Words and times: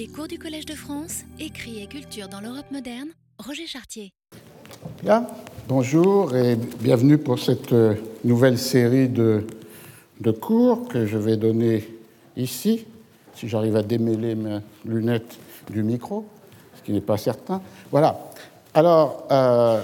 Les 0.00 0.06
cours 0.06 0.28
du 0.28 0.38
Collège 0.38 0.64
de 0.64 0.72
France, 0.72 1.24
écrit 1.38 1.82
et 1.82 1.86
culture 1.86 2.26
dans 2.26 2.40
l'Europe 2.40 2.70
moderne, 2.72 3.10
Roger 3.38 3.66
Chartier. 3.66 4.14
Bien, 5.02 5.26
bonjour 5.68 6.34
et 6.34 6.56
bienvenue 6.56 7.18
pour 7.18 7.38
cette 7.38 7.74
euh, 7.74 7.96
nouvelle 8.24 8.56
série 8.56 9.10
de, 9.10 9.46
de 10.20 10.30
cours 10.30 10.88
que 10.88 11.04
je 11.04 11.18
vais 11.18 11.36
donner 11.36 11.86
ici, 12.34 12.86
si 13.34 13.46
j'arrive 13.46 13.76
à 13.76 13.82
démêler 13.82 14.34
mes 14.34 14.60
lunettes 14.86 15.36
du 15.68 15.82
micro, 15.82 16.24
ce 16.78 16.82
qui 16.82 16.92
n'est 16.92 17.02
pas 17.02 17.18
certain. 17.18 17.60
Voilà. 17.90 18.30
Alors, 18.72 19.26
euh, 19.30 19.82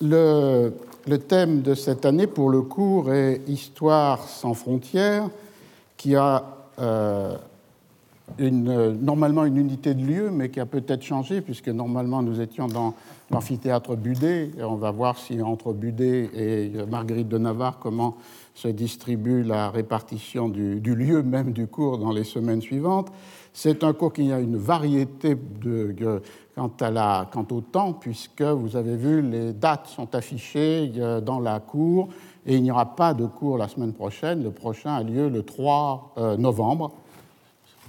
le, 0.00 0.72
le 1.08 1.18
thème 1.18 1.62
de 1.62 1.74
cette 1.74 2.06
année 2.06 2.28
pour 2.28 2.48
le 2.48 2.62
cours 2.62 3.12
est 3.12 3.40
Histoire 3.48 4.28
sans 4.28 4.54
frontières, 4.54 5.28
qui 5.96 6.14
a 6.14 6.44
euh, 6.78 7.36
une, 8.38 8.92
normalement 8.92 9.44
une 9.44 9.56
unité 9.56 9.94
de 9.94 10.04
lieu, 10.04 10.30
mais 10.30 10.50
qui 10.50 10.60
a 10.60 10.66
peut-être 10.66 11.02
changé, 11.02 11.40
puisque 11.40 11.68
normalement 11.68 12.22
nous 12.22 12.40
étions 12.40 12.66
dans 12.66 12.94
l'amphithéâtre 13.30 13.96
Budet, 13.96 14.50
et 14.58 14.62
on 14.62 14.76
va 14.76 14.90
voir 14.90 15.18
si 15.18 15.40
entre 15.42 15.72
Budet 15.72 16.30
et 16.34 16.72
Marguerite 16.90 17.28
de 17.28 17.38
Navarre, 17.38 17.78
comment 17.78 18.16
se 18.54 18.68
distribue 18.68 19.42
la 19.42 19.70
répartition 19.70 20.48
du, 20.48 20.80
lieu 20.80 21.22
même 21.22 21.52
du 21.52 21.66
cours 21.66 21.98
dans 21.98 22.12
les 22.12 22.24
semaines 22.24 22.62
suivantes. 22.62 23.12
C'est 23.52 23.84
un 23.84 23.92
cours 23.92 24.12
qui 24.12 24.32
a 24.32 24.40
une 24.40 24.56
variété 24.56 25.34
de, 25.34 26.22
quant, 26.54 26.72
à 26.80 26.90
la, 26.90 27.28
quant 27.32 27.46
au 27.50 27.60
temps, 27.60 27.92
puisque 27.92 28.42
vous 28.42 28.76
avez 28.76 28.96
vu, 28.96 29.22
les 29.22 29.52
dates 29.52 29.88
sont 29.88 30.14
affichées 30.14 30.90
euh, 30.96 31.20
dans 31.20 31.38
la 31.38 31.60
cour 31.60 32.08
et 32.46 32.56
il 32.56 32.62
n'y 32.62 32.70
aura 32.70 32.96
pas 32.96 33.12
de 33.12 33.26
cours 33.26 33.58
la 33.58 33.68
semaine 33.68 33.92
prochaine. 33.92 34.42
Le 34.42 34.50
prochain 34.50 34.94
a 34.94 35.02
lieu 35.02 35.28
le 35.28 35.42
3 35.42 36.14
euh, 36.16 36.36
novembre, 36.36 36.92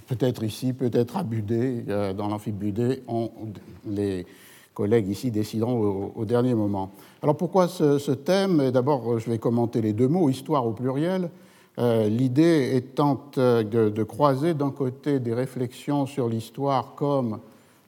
peut-être 0.08 0.42
ici, 0.42 0.72
peut-être 0.72 1.16
à 1.16 1.22
Budet, 1.22 1.84
euh, 1.88 2.12
dans 2.12 2.28
l'amphibudet. 2.28 3.02
Les 3.86 4.26
collègues 4.74 5.08
ici 5.08 5.30
décideront 5.30 6.12
au, 6.16 6.24
dernier 6.24 6.54
moment. 6.54 6.90
Alors 7.22 7.36
pourquoi 7.36 7.68
ce, 7.68 8.10
thème? 8.12 8.70
D'abord, 8.70 9.18
je 9.18 9.30
vais 9.30 9.38
commenter 9.38 9.80
les 9.80 9.92
deux 9.92 10.08
mots, 10.08 10.28
histoire 10.28 10.66
au 10.66 10.72
pluriel. 10.72 11.30
Euh, 11.78 12.08
l'idée 12.08 12.72
étant 12.74 13.30
euh, 13.38 13.62
de, 13.62 14.02
croiser 14.02 14.54
d'un 14.54 14.70
côté 14.70 15.20
des 15.20 15.34
réflexions 15.34 16.06
sur 16.06 16.28
l'histoire 16.28 16.94
comme 16.96 17.38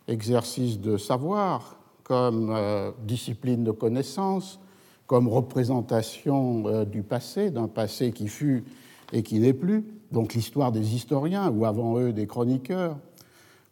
exercice 0.07 0.79
de 0.79 0.97
savoir, 0.97 1.77
comme 2.05 2.53
discipline 3.05 3.63
de 3.63 3.71
connaissance, 3.71 4.59
comme 5.07 5.29
représentation 5.29 6.85
du 6.85 7.03
passé, 7.03 7.51
d'un 7.51 7.69
passé 7.69 8.11
qui 8.11 8.27
fut 8.27 8.65
et 9.13 9.23
qui 9.23 9.39
n'est 9.39 9.53
plus, 9.53 9.85
donc 10.11 10.35
l'histoire 10.35 10.73
des 10.73 10.95
historiens, 10.95 11.51
ou 11.51 11.65
avant 11.65 11.99
eux 11.99 12.13
des 12.13 12.27
chroniqueurs, 12.27 12.97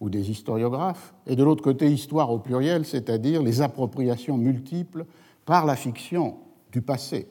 ou 0.01 0.11
des 0.11 0.31
historiographes, 0.31 1.15
et 1.27 1.35
de 1.35 1.43
l'autre 1.43 1.63
côté, 1.63 1.91
histoire 1.91 2.31
au 2.31 2.39
pluriel, 2.39 2.85
c'est-à-dire 2.85 3.43
les 3.43 3.63
appropriations 3.63 4.37
multiples 4.37 5.07
par 5.45 5.67
la 5.67 5.75
fiction 5.75 6.37
du 6.71 6.83
passé 6.83 7.27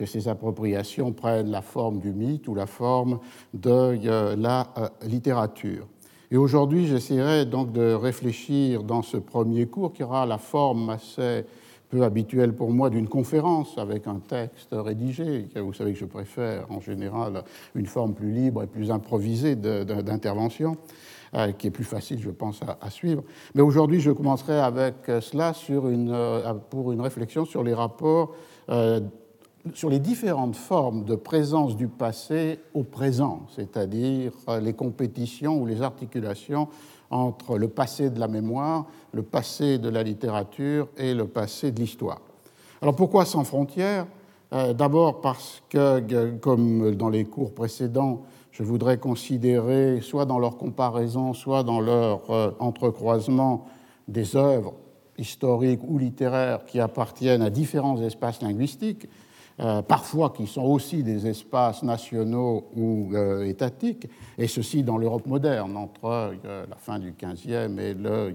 que 0.00 0.06
ces 0.06 0.28
appropriations 0.28 1.12
prennent 1.12 1.50
la 1.50 1.60
forme 1.60 1.98
du 2.00 2.14
mythe 2.14 2.48
ou 2.48 2.54
la 2.54 2.64
forme 2.64 3.18
de 3.52 3.68
euh, 3.70 4.34
la 4.34 4.66
euh, 4.78 4.88
littérature. 5.02 5.86
Et 6.30 6.38
aujourd'hui, 6.38 6.86
j'essaierai 6.86 7.44
donc 7.44 7.72
de 7.72 7.92
réfléchir 7.92 8.82
dans 8.82 9.02
ce 9.02 9.18
premier 9.18 9.66
cours 9.66 9.92
qui 9.92 10.02
aura 10.02 10.24
la 10.24 10.38
forme 10.38 10.88
assez 10.88 11.44
peu 11.90 12.02
habituelle 12.04 12.54
pour 12.54 12.70
moi 12.70 12.88
d'une 12.88 13.08
conférence 13.08 13.76
avec 13.76 14.06
un 14.06 14.20
texte 14.20 14.68
rédigé. 14.72 15.48
Vous 15.56 15.72
savez 15.72 15.92
que 15.92 15.98
je 15.98 16.04
préfère 16.04 16.70
en 16.70 16.80
général 16.80 17.42
une 17.74 17.86
forme 17.86 18.14
plus 18.14 18.30
libre 18.30 18.62
et 18.62 18.66
plus 18.66 18.90
improvisée 18.90 19.56
d'intervention, 19.56 20.76
euh, 21.34 21.52
qui 21.52 21.66
est 21.66 21.70
plus 21.70 21.84
facile, 21.84 22.20
je 22.20 22.30
pense, 22.30 22.60
à, 22.80 22.90
suivre. 22.90 23.24
Mais 23.54 23.62
aujourd'hui, 23.62 24.00
je 24.00 24.12
commencerai 24.12 24.58
avec 24.58 24.94
cela 25.20 25.52
sur 25.52 25.88
une, 25.88 26.12
euh, 26.12 26.54
pour 26.54 26.92
une 26.92 27.00
réflexion 27.00 27.44
sur 27.44 27.64
les 27.64 27.74
rapports 27.74 28.34
euh, 28.68 29.00
sur 29.74 29.90
les 29.90 29.98
différentes 29.98 30.56
formes 30.56 31.04
de 31.04 31.14
présence 31.14 31.76
du 31.76 31.86
passé 31.86 32.60
au 32.72 32.82
présent, 32.82 33.42
c'est-à-dire 33.54 34.32
les 34.62 34.72
compétitions 34.72 35.60
ou 35.60 35.66
les 35.66 35.82
articulations 35.82 36.68
entre 37.10 37.58
le 37.58 37.68
passé 37.68 38.10
de 38.10 38.20
la 38.20 38.28
mémoire, 38.28 38.86
le 39.12 39.22
passé 39.22 39.78
de 39.78 39.88
la 39.88 40.02
littérature 40.02 40.88
et 40.96 41.12
le 41.12 41.26
passé 41.26 41.72
de 41.72 41.80
l'histoire. 41.80 42.20
Alors 42.80 42.94
pourquoi 42.94 43.24
sans 43.24 43.44
frontières? 43.44 44.06
Euh, 44.52 44.72
D'abord 44.72 45.20
parce 45.20 45.62
que, 45.68 46.30
comme 46.38 46.94
dans 46.94 47.08
les 47.08 47.24
cours 47.24 47.52
précédents, 47.52 48.22
je 48.52 48.62
voudrais 48.62 48.98
considérer, 48.98 50.00
soit 50.00 50.24
dans 50.24 50.38
leur 50.38 50.56
comparaison, 50.56 51.34
soit 51.34 51.62
dans 51.62 51.80
leur 51.80 52.30
euh, 52.30 52.50
entrecroisement, 52.58 53.66
des 54.08 54.36
œuvres 54.36 54.74
historiques 55.18 55.80
ou 55.86 55.98
littéraires 55.98 56.64
qui 56.64 56.80
appartiennent 56.80 57.42
à 57.42 57.50
différents 57.50 58.00
espaces 58.02 58.42
linguistiques, 58.42 59.08
euh, 59.60 59.82
parfois 59.82 60.30
qui 60.30 60.46
sont 60.46 60.62
aussi 60.62 61.02
des 61.02 61.26
espaces 61.26 61.82
nationaux 61.82 62.68
ou 62.74 63.10
euh, 63.12 63.44
étatiques, 63.44 64.08
et 64.38 64.46
ceci 64.46 64.82
dans 64.82 64.96
l'Europe 64.96 65.26
moderne, 65.26 65.76
entre 65.76 66.32
euh, 66.46 66.64
la 66.66 66.76
fin 66.76 66.98
du 66.98 67.12
XVe 67.12 67.78
et 67.78 67.92
le 67.92 68.34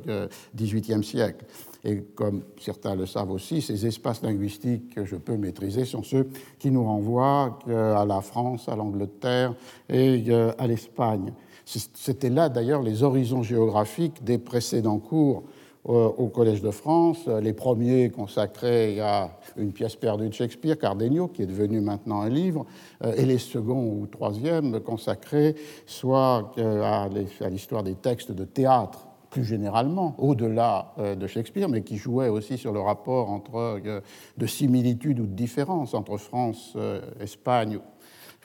XVIIIe 0.55 1.03
siècle. 1.03 1.45
Et 1.83 2.03
comme 2.15 2.43
certains 2.59 2.93
le 2.93 3.07
savent 3.07 3.31
aussi, 3.31 3.61
ces 3.61 3.87
espaces 3.87 4.21
linguistiques 4.21 4.93
que 4.93 5.03
je 5.03 5.15
peux 5.15 5.35
maîtriser 5.35 5.85
sont 5.85 6.03
ceux 6.03 6.29
qui 6.59 6.69
nous 6.69 6.83
renvoient 6.83 7.57
à 7.67 8.05
la 8.05 8.21
France, 8.21 8.69
à 8.69 8.75
l'Angleterre 8.75 9.53
et 9.89 10.23
à 10.57 10.65
l'Espagne. 10.65 11.31
C'était 11.65 12.29
là 12.29 12.49
d'ailleurs 12.49 12.81
les 12.81 13.03
horizons 13.03 13.43
géographiques 13.43 14.23
des 14.23 14.39
précédents 14.39 14.99
cours 14.99 15.43
au 15.85 16.27
Collège 16.29 16.61
de 16.61 16.71
France, 16.71 17.27
les 17.27 17.53
premiers 17.53 18.09
consacrés 18.09 18.99
à 18.99 19.29
une 19.57 19.71
pièce 19.71 19.95
perdue 19.95 20.29
de 20.29 20.33
Shakespeare, 20.33 20.77
Cardenio, 20.77 21.27
qui 21.27 21.43
est 21.43 21.47
devenu 21.47 21.79
maintenant 21.79 22.21
un 22.21 22.29
livre, 22.29 22.65
euh, 23.03 23.13
et 23.15 23.25
les 23.25 23.37
seconds 23.37 23.99
ou 23.99 24.07
troisièmes 24.07 24.79
consacrés 24.79 25.55
soit 25.85 26.51
à 26.57 27.07
l'histoire 27.49 27.83
des 27.83 27.95
textes 27.95 28.31
de 28.31 28.45
théâtre 28.45 29.07
plus 29.29 29.43
généralement, 29.43 30.15
au-delà 30.17 30.93
euh, 30.97 31.13
de 31.15 31.27
Shakespeare, 31.27 31.67
mais 31.67 31.81
qui 31.81 31.97
jouait 31.97 32.29
aussi 32.29 32.57
sur 32.57 32.71
le 32.71 32.79
rapport 32.79 33.29
entre, 33.29 33.55
euh, 33.55 33.99
de 34.37 34.47
similitude 34.47 35.19
ou 35.19 35.25
de 35.25 35.33
différence 35.33 35.93
entre 35.93 36.17
France, 36.17 36.77
Espagne, 37.19 37.79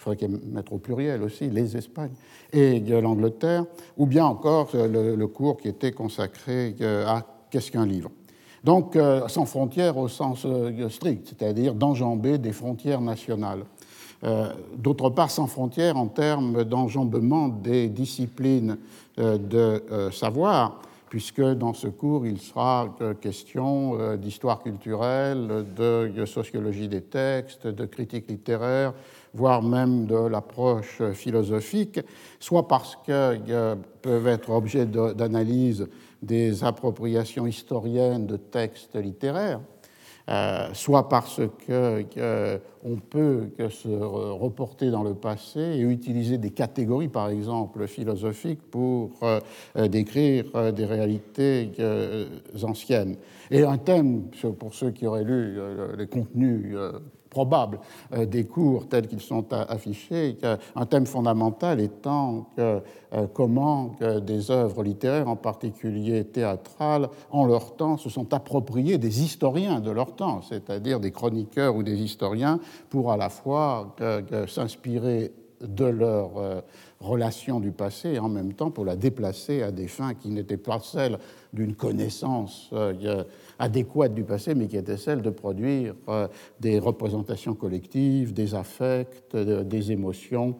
faudrait 0.00 0.28
mettre 0.28 0.72
au 0.72 0.78
pluriel 0.78 1.22
aussi, 1.22 1.48
les 1.50 1.76
Espagnes, 1.76 2.14
et 2.52 2.80
l'Angleterre, 2.80 3.64
ou 3.96 4.06
bien 4.06 4.24
encore 4.24 4.70
le, 4.74 5.14
le, 5.14 5.26
cours 5.26 5.58
qui 5.58 5.68
était 5.68 5.92
consacré 5.92 6.74
à 7.06 7.24
Qu'est-ce 7.50 7.72
qu'un 7.72 7.86
livre? 7.86 8.10
Donc 8.62 8.94
euh, 8.94 9.26
sans 9.26 9.44
frontières 9.44 9.96
au 9.96 10.06
sens 10.06 10.44
euh, 10.44 10.88
strict, 10.88 11.26
c'est-à-dire 11.28 11.74
d'enjamber 11.74 12.38
des 12.38 12.52
frontières 12.52 13.00
nationales. 13.00 13.64
Euh, 14.24 14.52
D'autre 14.76 15.10
part, 15.10 15.30
sans 15.30 15.46
frontières 15.46 15.96
en 15.96 16.06
termes 16.06 16.64
d'enjambement 16.64 17.48
des 17.48 17.88
disciplines 17.88 18.76
euh, 19.18 19.38
de 19.38 19.82
euh, 19.90 20.10
savoir, 20.10 20.82
puisque 21.08 21.42
dans 21.42 21.72
ce 21.72 21.88
cours, 21.88 22.26
il 22.26 22.38
sera 22.38 22.94
question 23.20 24.14
d'histoire 24.16 24.62
culturelle, 24.62 25.66
de 25.76 26.24
sociologie 26.24 26.86
des 26.86 27.00
textes, 27.00 27.66
de 27.66 27.84
critique 27.84 28.30
littéraire, 28.30 28.94
voire 29.34 29.62
même 29.62 30.06
de 30.06 30.16
l'approche 30.16 31.02
philosophique, 31.12 32.00
soit 32.38 32.66
parce 32.68 32.96
qu'ils 33.04 33.76
peuvent 34.02 34.26
être 34.26 34.50
objets 34.50 34.86
d'analyse 34.86 35.86
des 36.22 36.64
appropriations 36.64 37.46
historiennes 37.46 38.26
de 38.26 38.36
textes 38.36 38.96
littéraires, 38.96 39.60
euh, 40.28 40.68
soit 40.74 41.08
parce 41.08 41.40
qu'on 41.66 42.04
euh, 42.18 42.58
peut 43.08 43.48
que 43.58 43.68
se 43.68 43.88
reporter 43.88 44.90
dans 44.90 45.02
le 45.02 45.14
passé 45.14 45.58
et 45.58 45.80
utiliser 45.80 46.38
des 46.38 46.50
catégories, 46.50 47.08
par 47.08 47.30
exemple 47.30 47.86
philosophiques, 47.88 48.62
pour 48.70 49.10
euh, 49.22 49.40
décrire 49.88 50.44
euh, 50.54 50.70
des 50.70 50.84
réalités 50.84 51.72
euh, 51.80 52.26
anciennes. 52.62 53.16
Et 53.50 53.64
un 53.64 53.78
thème, 53.78 54.24
pour 54.58 54.74
ceux 54.74 54.90
qui 54.90 55.06
auraient 55.06 55.24
lu 55.24 55.58
les 55.98 56.06
contenus 56.06 56.76
probable 57.30 57.78
euh, 58.12 58.26
des 58.26 58.44
cours 58.44 58.88
tels 58.88 59.06
qu'ils 59.06 59.20
sont 59.20 59.52
affichés, 59.52 60.36
un 60.76 60.86
thème 60.86 61.06
fondamental 61.06 61.80
étant 61.80 62.46
euh, 62.58 62.80
comment 63.32 63.96
des 64.22 64.50
œuvres 64.50 64.82
littéraires, 64.82 65.28
en 65.28 65.36
particulier 65.36 66.24
théâtrales, 66.24 67.08
en 67.30 67.44
leur 67.44 67.76
temps 67.76 67.96
se 67.96 68.10
sont 68.10 68.34
appropriées 68.34 68.98
des 68.98 69.22
historiens 69.22 69.80
de 69.80 69.90
leur 69.90 70.14
temps, 70.14 70.42
c'est-à-dire 70.42 71.00
des 71.00 71.10
chroniqueurs 71.10 71.74
ou 71.76 71.82
des 71.82 72.02
historiens, 72.02 72.60
pour 72.88 73.10
à 73.12 73.16
la 73.16 73.28
fois 73.28 73.94
s'inspirer 74.46 75.32
de 75.60 75.84
leur 75.84 76.38
euh, 76.38 76.60
relation 77.00 77.60
du 77.60 77.72
passé 77.72 78.10
et 78.10 78.18
en 78.18 78.28
même 78.28 78.52
temps 78.52 78.70
pour 78.70 78.84
la 78.84 78.96
déplacer 78.96 79.62
à 79.62 79.72
des 79.72 79.88
fins 79.88 80.14
qui 80.14 80.28
n'étaient 80.28 80.56
pas 80.56 80.80
celles 80.80 81.18
d'une 81.52 81.74
connaissance 81.74 82.68
euh, 82.72 83.24
adéquate 83.58 84.14
du 84.14 84.24
passé, 84.24 84.54
mais 84.54 84.66
qui 84.68 84.76
étaient 84.76 84.96
celles 84.96 85.22
de 85.22 85.30
produire 85.30 85.94
euh, 86.08 86.28
des 86.60 86.78
représentations 86.78 87.54
collectives, 87.54 88.32
des 88.32 88.54
affects, 88.54 89.34
des 89.34 89.92
émotions 89.92 90.56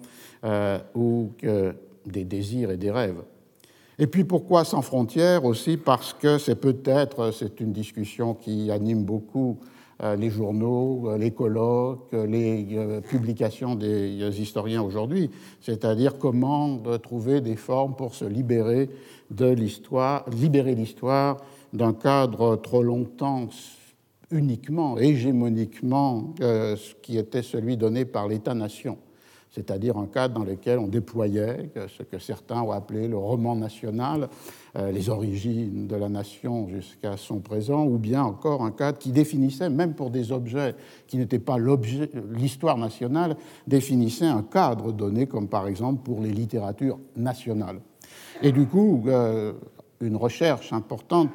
ou 0.95 1.31
des 2.07 2.25
désirs 2.25 2.71
et 2.71 2.77
des 2.77 2.91
rêves. 2.91 3.23
Et 4.01 4.07
puis 4.07 4.25
pourquoi 4.25 4.65
sans 4.65 4.81
frontières 4.81 5.45
aussi? 5.45 5.77
Parce 5.77 6.15
que 6.15 6.39
c'est 6.39 6.55
peut-être, 6.55 7.33
c'est 7.33 7.61
une 7.61 7.73
discussion 7.73 8.33
qui 8.33 8.71
anime 8.71 9.05
beaucoup 9.05 9.59
euh, 9.61 9.80
les 10.19 10.31
journaux, 10.31 11.11
euh, 11.11 11.19
les 11.19 11.31
colloques, 11.31 12.12
les 12.12 12.67
euh, 12.73 13.00
publications 13.00 13.75
des 13.75 14.41
historiens 14.41 14.82
aujourd'hui, 14.82 15.31
c'est-à-dire 15.61 16.19
comment 16.19 16.79
trouver 17.02 17.41
des 17.41 17.56
formes 17.56 17.94
pour 17.94 18.14
se 18.14 18.25
libérer 18.25 18.88
de 19.31 19.47
l'histoire, 19.47 20.25
libérer 20.31 20.75
l'histoire 20.75 21.38
d'un 21.73 21.93
cadre 21.93 22.56
trop 22.56 22.82
longtemps 22.82 23.49
uniquement, 24.31 24.99
hégémoniquement, 24.99 26.35
ce 26.41 26.94
qui 27.02 27.19
était 27.19 27.43
celui 27.43 27.76
donné 27.76 28.05
par 28.05 28.29
l'État-nation 28.29 28.97
c'est-à-dire 29.50 29.97
un 29.97 30.06
cadre 30.06 30.35
dans 30.35 30.44
lequel 30.44 30.79
on 30.79 30.87
déployait 30.87 31.70
ce 31.88 32.02
que 32.02 32.19
certains 32.19 32.62
ont 32.62 32.70
appelé 32.70 33.08
le 33.08 33.17
roman 33.17 33.56
national, 33.56 34.29
euh, 34.76 34.93
les 34.93 35.08
origines 35.08 35.87
de 35.87 35.97
la 35.97 36.08
nation 36.08 36.69
jusqu'à 36.69 37.17
son 37.17 37.41
présent, 37.41 37.85
ou 37.85 37.99
bien 37.99 38.23
encore 38.23 38.62
un 38.62 38.70
cadre 38.70 38.99
qui 38.99 39.11
définissait, 39.11 39.69
même 39.69 39.94
pour 39.94 40.11
des 40.11 40.31
objets 40.31 40.75
qui 41.06 41.17
n'étaient 41.17 41.41
pas 41.41 41.56
l'histoire 42.32 42.79
nationale, 42.79 43.37
définissait 43.67 44.26
un 44.26 44.43
cadre 44.43 44.93
donné, 44.93 45.26
comme 45.26 45.49
par 45.49 45.67
exemple 45.67 46.02
pour 46.05 46.20
les 46.20 46.31
littératures 46.31 46.99
nationales. 47.17 47.81
Et 48.43 48.52
du 48.52 48.67
coup, 48.67 49.02
euh, 49.06 49.52
une 50.00 50.17
recherche 50.17 50.73
importante 50.73 51.29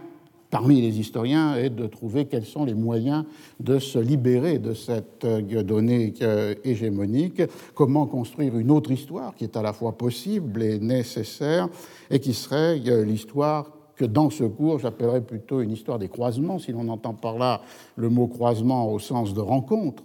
parmi 0.49 0.81
les 0.81 0.99
historiens 0.99 1.55
est 1.55 1.69
de 1.69 1.87
trouver 1.87 2.25
quels 2.25 2.45
sont 2.45 2.65
les 2.65 2.73
moyens 2.73 3.25
de 3.59 3.79
se 3.79 3.99
libérer 3.99 4.59
de 4.59 4.73
cette 4.73 5.25
euh, 5.25 5.63
donnée 5.63 6.13
euh, 6.21 6.55
hégémonique, 6.63 7.41
comment 7.73 8.05
construire 8.05 8.57
une 8.57 8.71
autre 8.71 8.91
histoire 8.91 9.35
qui 9.35 9.43
est 9.43 9.57
à 9.57 9.61
la 9.61 9.73
fois 9.73 9.97
possible 9.97 10.63
et 10.63 10.79
nécessaire 10.79 11.67
et 12.09 12.19
qui 12.19 12.33
serait 12.33 12.81
euh, 12.87 13.03
l'histoire 13.03 13.71
que 13.95 14.05
dans 14.05 14.29
ce 14.29 14.43
cours 14.43 14.79
j'appellerais 14.79 15.21
plutôt 15.21 15.61
une 15.61 15.71
histoire 15.71 15.99
des 15.99 16.09
croisements, 16.09 16.59
si 16.59 16.71
l'on 16.71 16.87
entend 16.89 17.13
par 17.13 17.37
là 17.37 17.61
le 17.95 18.09
mot 18.09 18.27
croisement 18.27 18.91
au 18.91 18.99
sens 18.99 19.33
de 19.33 19.41
rencontre, 19.41 20.03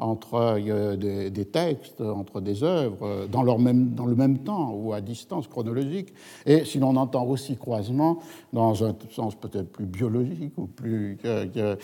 entre 0.00 0.58
des, 0.96 1.44
textes, 1.44 2.00
entre 2.00 2.40
des 2.40 2.64
œuvres, 2.64 3.26
même, 3.58 3.90
dans 3.90 4.06
le 4.06 4.16
même 4.16 4.38
temps 4.38 4.72
ou 4.74 4.92
à 4.92 5.00
distance 5.00 5.46
chronologique, 5.46 6.12
et 6.46 6.64
si 6.64 6.78
l'on 6.78 6.96
entend 6.96 7.24
aussi 7.26 7.56
croisement 7.56 8.18
dans 8.52 8.84
un 8.84 8.94
sens 9.10 9.34
peut-être 9.34 9.70
plus 9.70 9.86
biologique 9.86 10.52
ou 10.56 10.66
plus 10.66 11.18
euh, 11.24 11.76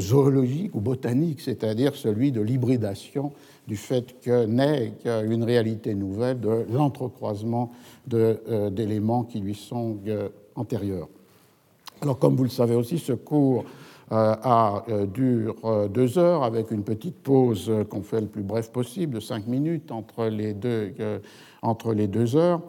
zoologique 0.00 0.74
ou 0.74 0.80
botanique, 0.80 1.40
c'est-à-dire 1.40 1.94
celui 1.94 2.32
de 2.32 2.40
l'hybridation 2.40 3.32
du 3.66 3.76
fait 3.76 4.20
que 4.20 4.46
naît 4.46 4.92
une 5.04 5.44
réalité 5.44 5.94
nouvelle 5.94 6.40
de 6.40 6.66
l'entrecroisement 6.70 7.72
euh, 8.12 8.70
d'éléments 8.70 9.24
qui 9.24 9.40
lui 9.40 9.54
sont 9.54 9.98
euh, 10.06 10.28
antérieurs. 10.54 11.08
Alors, 12.00 12.18
comme 12.18 12.36
vous 12.36 12.44
le 12.44 12.50
savez 12.50 12.74
aussi, 12.74 12.98
ce 12.98 13.12
cours 13.12 13.64
à, 14.10 14.84
euh, 14.88 15.02
euh, 15.02 15.06
dure 15.06 15.56
euh, 15.64 15.88
deux 15.88 16.18
heures 16.18 16.44
avec 16.44 16.70
une 16.70 16.84
petite 16.84 17.16
pause 17.16 17.72
qu'on 17.90 18.02
fait 18.02 18.20
le 18.20 18.26
plus 18.26 18.42
bref 18.42 18.70
possible, 18.70 19.14
de 19.14 19.20
cinq 19.20 19.46
minutes 19.46 19.90
entre 19.90 20.26
les 20.26 20.54
deux, 20.54 20.94
entre 21.62 21.92
les 21.92 22.06
deux 22.06 22.36
heures. 22.36 22.60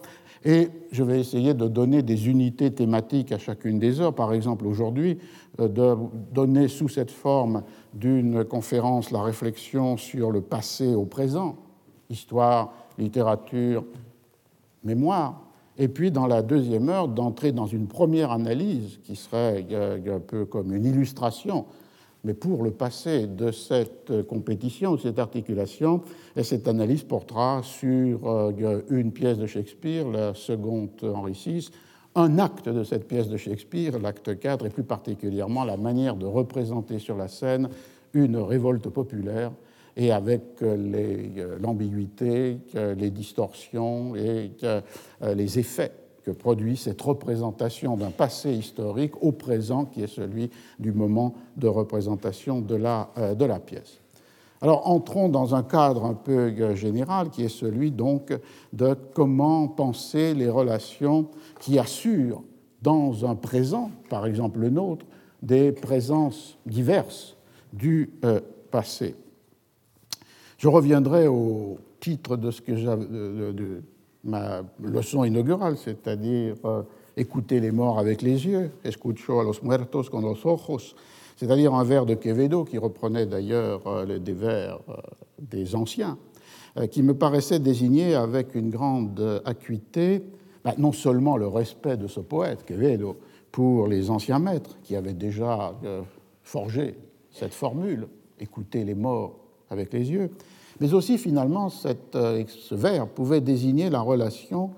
Et 0.46 0.70
je 0.92 1.04
vais 1.04 1.20
essayer 1.20 1.54
de 1.54 1.68
donner 1.68 2.04
des 2.04 2.30
unités 2.30 2.72
thématiques 2.72 3.32
à 3.32 3.38
chacune 3.38 3.80
des 3.80 4.00
heures. 4.00 4.14
Par 4.14 4.34
exemple, 4.34 4.66
aujourd'hui, 4.66 5.18
de 5.58 5.96
donner 6.32 6.68
sous 6.68 6.88
cette 6.88 7.12
forme 7.12 7.64
d'une 7.94 8.46
conférence 8.46 9.12
la 9.12 9.22
réflexion 9.22 9.98
sur 9.98 10.32
le 10.32 10.42
passé 10.42 10.94
au 10.94 11.06
présent, 11.06 11.58
histoire, 12.10 12.72
littérature, 12.98 13.84
mémoire, 14.84 15.47
et 15.78 15.88
puis 15.88 16.12
dans 16.12 16.28
la 16.28 16.42
deuxième 16.42 16.90
heure 16.90 17.08
d'entrer 17.08 17.52
dans 17.52 17.68
une 17.68 17.88
première 17.88 18.32
analyse 18.32 19.00
qui 19.04 19.16
serait 19.16 19.66
un 19.72 20.20
peu 20.20 20.46
comme 20.46 20.74
une 20.74 20.86
illustration, 20.86 21.66
mais 22.24 22.34
pour 22.34 22.64
le 22.64 22.72
passé 22.72 23.28
de 23.28 23.52
cette 23.52 24.12
compétition, 24.28 24.96
de 24.96 25.00
cette 25.00 25.20
articulation, 25.20 26.02
et 26.36 26.44
cette 26.44 26.68
analyse 26.68 27.04
portera 27.04 27.62
sur 27.64 28.28
euh, 28.28 28.82
une 28.90 29.12
pièce 29.12 29.38
de 29.38 29.46
Shakespeare, 29.46 30.08
la 30.08 30.34
seconde 30.34 30.90
Henri 31.04 31.34
VI, 31.34 31.70
un 32.16 32.40
acte 32.40 32.68
de 32.68 32.84
cette 32.84 33.08
pièce 33.08 33.30
de 33.30 33.38
Shakespeare, 33.38 34.00
l'acte 34.00 34.40
4, 34.40 34.66
et 34.66 34.70
plus 34.70 34.84
particulièrement 34.84 35.64
la 35.64 35.78
manière 35.78 36.16
de 36.16 36.26
représenter 36.26 36.98
sur 36.98 37.16
la 37.16 37.28
scène 37.28 37.70
une 38.14 38.38
révolte 38.38 38.90
populaire 38.90 39.52
et 39.98 40.12
avec 40.12 40.62
euh, 40.62 40.78
euh, 40.94 41.58
l'ambiguïté, 41.60 42.60
les 42.74 43.10
distorsions 43.10 44.16
et 44.16 44.52
euh, 44.64 44.82
les 45.36 45.60
effets 45.60 45.92
que 46.24 46.32
produit 46.32 46.78
cette 46.78 47.02
représentation 47.02 47.98
d'un 47.98 48.12
passé 48.12 48.54
historique 48.54 49.22
au 49.24 49.32
présent 49.32 49.86
qui 49.86 50.04
est 50.04 50.08
celui 50.08 50.52
du 50.78 50.92
moment 50.92 51.34
de 51.56 51.68
représentation 51.68 52.62
de 52.62 52.76
la, 52.76 53.10
pièce. 53.66 54.00
Alors 54.62 54.88
entrons 54.88 55.30
dans 55.30 55.56
un 55.56 55.64
cadre 55.64 56.06
un 56.06 56.14
peu 56.14 56.76
général 56.76 57.30
qui 57.30 57.44
est 57.44 57.50
celui 57.50 57.92
donc 57.92 58.38
de 58.74 58.96
comment 59.14 59.68
penser 59.68 60.34
les 60.34 60.50
relations 60.50 61.30
qui 61.60 61.80
assurent 61.80 62.44
dans 62.82 63.26
un 63.26 63.36
présent, 63.36 63.90
par 64.10 64.26
exemple 64.26 64.60
le 64.60 64.70
nôtre, 64.70 65.06
des 65.42 65.72
présences 65.72 66.58
diverses 66.66 67.38
du 67.72 68.12
passé. 68.70 69.16
Je 70.58 70.68
reviendrai 70.68 71.28
au 71.28 71.78
titre 72.00 72.36
de, 72.36 72.50
ce 72.50 72.62
que 72.62 72.72
de, 72.72 73.84
ma 74.24 74.64
leçon 74.84 75.24
inaugurale, 75.24 75.78
c'est-à-dire 75.78 76.56
euh, 76.66 76.82
écouter 77.16 77.60
les 77.60 77.72
morts 77.72 78.00
avec 78.00 78.24
les 78.24 78.46
yeux, 78.46 78.72
escucho 78.84 79.40
a 79.40 79.44
los 79.44 79.62
muertos 79.62 80.10
con 80.10 80.22
los 80.22 80.46
ojos, 80.46 80.96
c'est-à-dire 81.36 81.74
un 81.76 81.84
vers 81.84 82.06
de 82.06 82.16
Quevedo 82.16 82.66
qui 82.66 82.80
reprenait 82.80 83.28
d'ailleurs 83.28 83.86
euh, 83.86 84.18
des 84.18 84.34
vers 84.34 84.80
euh, 84.90 84.96
des 85.40 85.76
anciens, 85.76 86.18
qui 86.92 87.02
me 87.02 87.16
paraissait 87.16 87.60
désigner 87.60 88.14
avec 88.14 88.54
une 88.54 88.70
grande 88.70 89.42
acuité 89.46 90.22
bah, 90.64 90.76
non 90.78 90.92
seulement 90.92 91.36
le 91.36 91.48
respect 91.48 91.98
de 91.98 92.08
ce 92.08 92.20
poète, 92.20 92.66
Quevedo, 92.66 93.18
pour 93.52 93.88
les 93.88 94.12
anciens 94.12 94.38
maîtres 94.38 94.78
qui 94.84 94.96
avaient 94.96 95.14
déjà 95.14 95.74
forgé 96.44 96.96
cette 97.32 97.56
formule, 97.56 98.08
écouter 98.40 98.84
les 98.84 98.94
morts 98.94 99.47
avec 99.70 99.94
les 99.94 100.12
yeux, 100.12 100.32
mais 100.80 100.94
aussi 100.94 101.18
finalement 101.18 101.70
euh, 102.16 102.44
ce 102.48 102.76
vers 102.76 103.08
pouvait 103.08 103.42
désigner 103.42 103.90
la 103.90 104.02
relation 104.02 104.72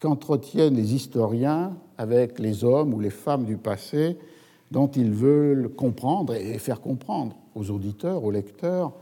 qu'entretiennent 0.00 0.76
les 0.76 0.94
historiens 0.94 1.76
avec 1.98 2.38
les 2.38 2.64
hommes 2.64 2.94
ou 2.94 3.00
les 3.00 3.10
femmes 3.10 3.44
du 3.44 3.56
passé 3.56 4.18
dont 4.70 4.88
ils 4.88 5.12
veulent 5.12 5.68
comprendre 5.68 6.34
et 6.34 6.58
faire 6.58 6.80
comprendre 6.80 7.36
aux 7.54 7.70
auditeurs, 7.70 8.24
aux 8.24 8.30
lecteurs, 8.30 8.92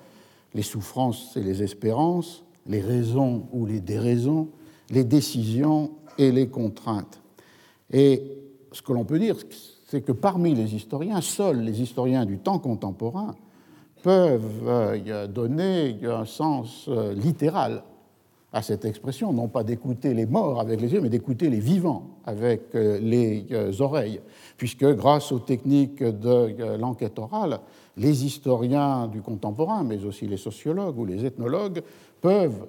les 0.54 0.62
souffrances 0.62 1.36
et 1.36 1.42
les 1.42 1.62
espérances, 1.62 2.44
les 2.66 2.80
raisons 2.80 3.46
ou 3.52 3.64
les 3.66 3.80
déraisons, 3.80 4.48
les 4.90 5.04
décisions 5.04 5.90
et 6.18 6.30
les 6.30 6.48
contraintes. 6.48 7.20
Et 7.90 8.22
ce 8.72 8.82
que 8.82 8.92
l'on 8.92 9.04
peut 9.04 9.18
dire, 9.18 9.36
c'est 9.88 10.02
que 10.02 10.12
parmi 10.12 10.54
les 10.54 10.74
historiens, 10.74 11.20
seuls 11.20 11.60
les 11.60 11.80
historiens 11.82 12.26
du 12.26 12.38
temps 12.38 12.58
contemporain 12.58 13.34
peuvent 14.02 14.66
euh, 14.66 15.26
donner 15.26 15.98
un 16.04 16.24
sens 16.24 16.86
euh, 16.88 17.14
littéral 17.14 17.82
à 18.52 18.60
cette 18.60 18.84
expression, 18.84 19.32
non 19.32 19.48
pas 19.48 19.64
d'écouter 19.64 20.12
les 20.12 20.26
morts 20.26 20.60
avec 20.60 20.80
les 20.80 20.92
yeux, 20.92 21.00
mais 21.00 21.08
d'écouter 21.08 21.48
les 21.48 21.60
vivants 21.60 22.18
avec 22.26 22.74
euh, 22.74 22.98
les 22.98 23.46
oreilles, 23.80 24.20
puisque 24.58 24.84
grâce 24.84 25.32
aux 25.32 25.38
techniques 25.38 26.02
de 26.02 26.76
l'enquête 26.76 27.18
orale, 27.18 27.60
les 27.96 28.26
historiens 28.26 29.06
du 29.06 29.22
contemporain, 29.22 29.84
mais 29.84 30.04
aussi 30.04 30.26
les 30.26 30.36
sociologues 30.36 30.98
ou 30.98 31.06
les 31.06 31.24
ethnologues, 31.24 31.82
peuvent 32.20 32.66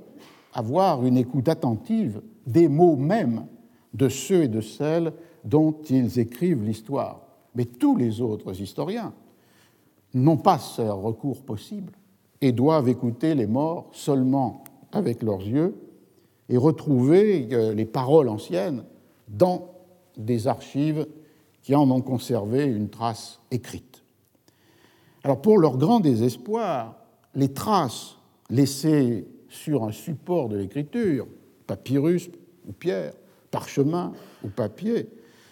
avoir 0.53 1.05
une 1.05 1.17
écoute 1.17 1.49
attentive 1.49 2.21
des 2.45 2.69
mots 2.69 2.95
mêmes 2.95 3.45
de 3.93 4.07
ceux 4.07 4.43
et 4.43 4.47
de 4.47 4.61
celles 4.61 5.13
dont 5.43 5.75
ils 5.89 6.19
écrivent 6.19 6.63
l'histoire. 6.63 7.21
Mais 7.55 7.65
tous 7.65 7.95
les 7.95 8.21
autres 8.21 8.59
historiens, 8.59 9.13
n'ont 10.13 10.37
pas 10.37 10.59
ce 10.59 10.81
recours 10.81 11.43
possible 11.43 11.93
et 12.41 12.51
doivent 12.51 12.89
écouter 12.89 13.35
les 13.35 13.47
morts 13.47 13.89
seulement 13.93 14.63
avec 14.91 15.23
leurs 15.23 15.41
yeux 15.41 15.75
et 16.49 16.57
retrouver 16.57 17.47
euh, 17.51 17.73
les 17.73 17.85
paroles 17.85 18.29
anciennes 18.29 18.83
dans 19.27 19.71
des 20.17 20.47
archives 20.47 21.07
qui 21.61 21.73
en 21.73 21.89
ont 21.89 22.01
conservé 22.01 22.65
une 22.65 22.89
trace 22.89 23.39
écrite. 23.49 24.03
Alors 25.23 25.41
pour 25.41 25.57
leur 25.57 25.77
grand 25.77 26.01
désespoir, 26.01 26.97
les 27.33 27.53
traces 27.53 28.17
laissées 28.49 29.25
sur 29.47 29.83
un 29.83 29.91
support 29.91 30.49
de 30.49 30.57
l'écriture, 30.57 31.27
papyrus 31.65 32.29
ou 32.67 32.73
pierre, 32.73 33.13
parchemin 33.49 34.11
ou 34.43 34.49
papier, 34.49 35.09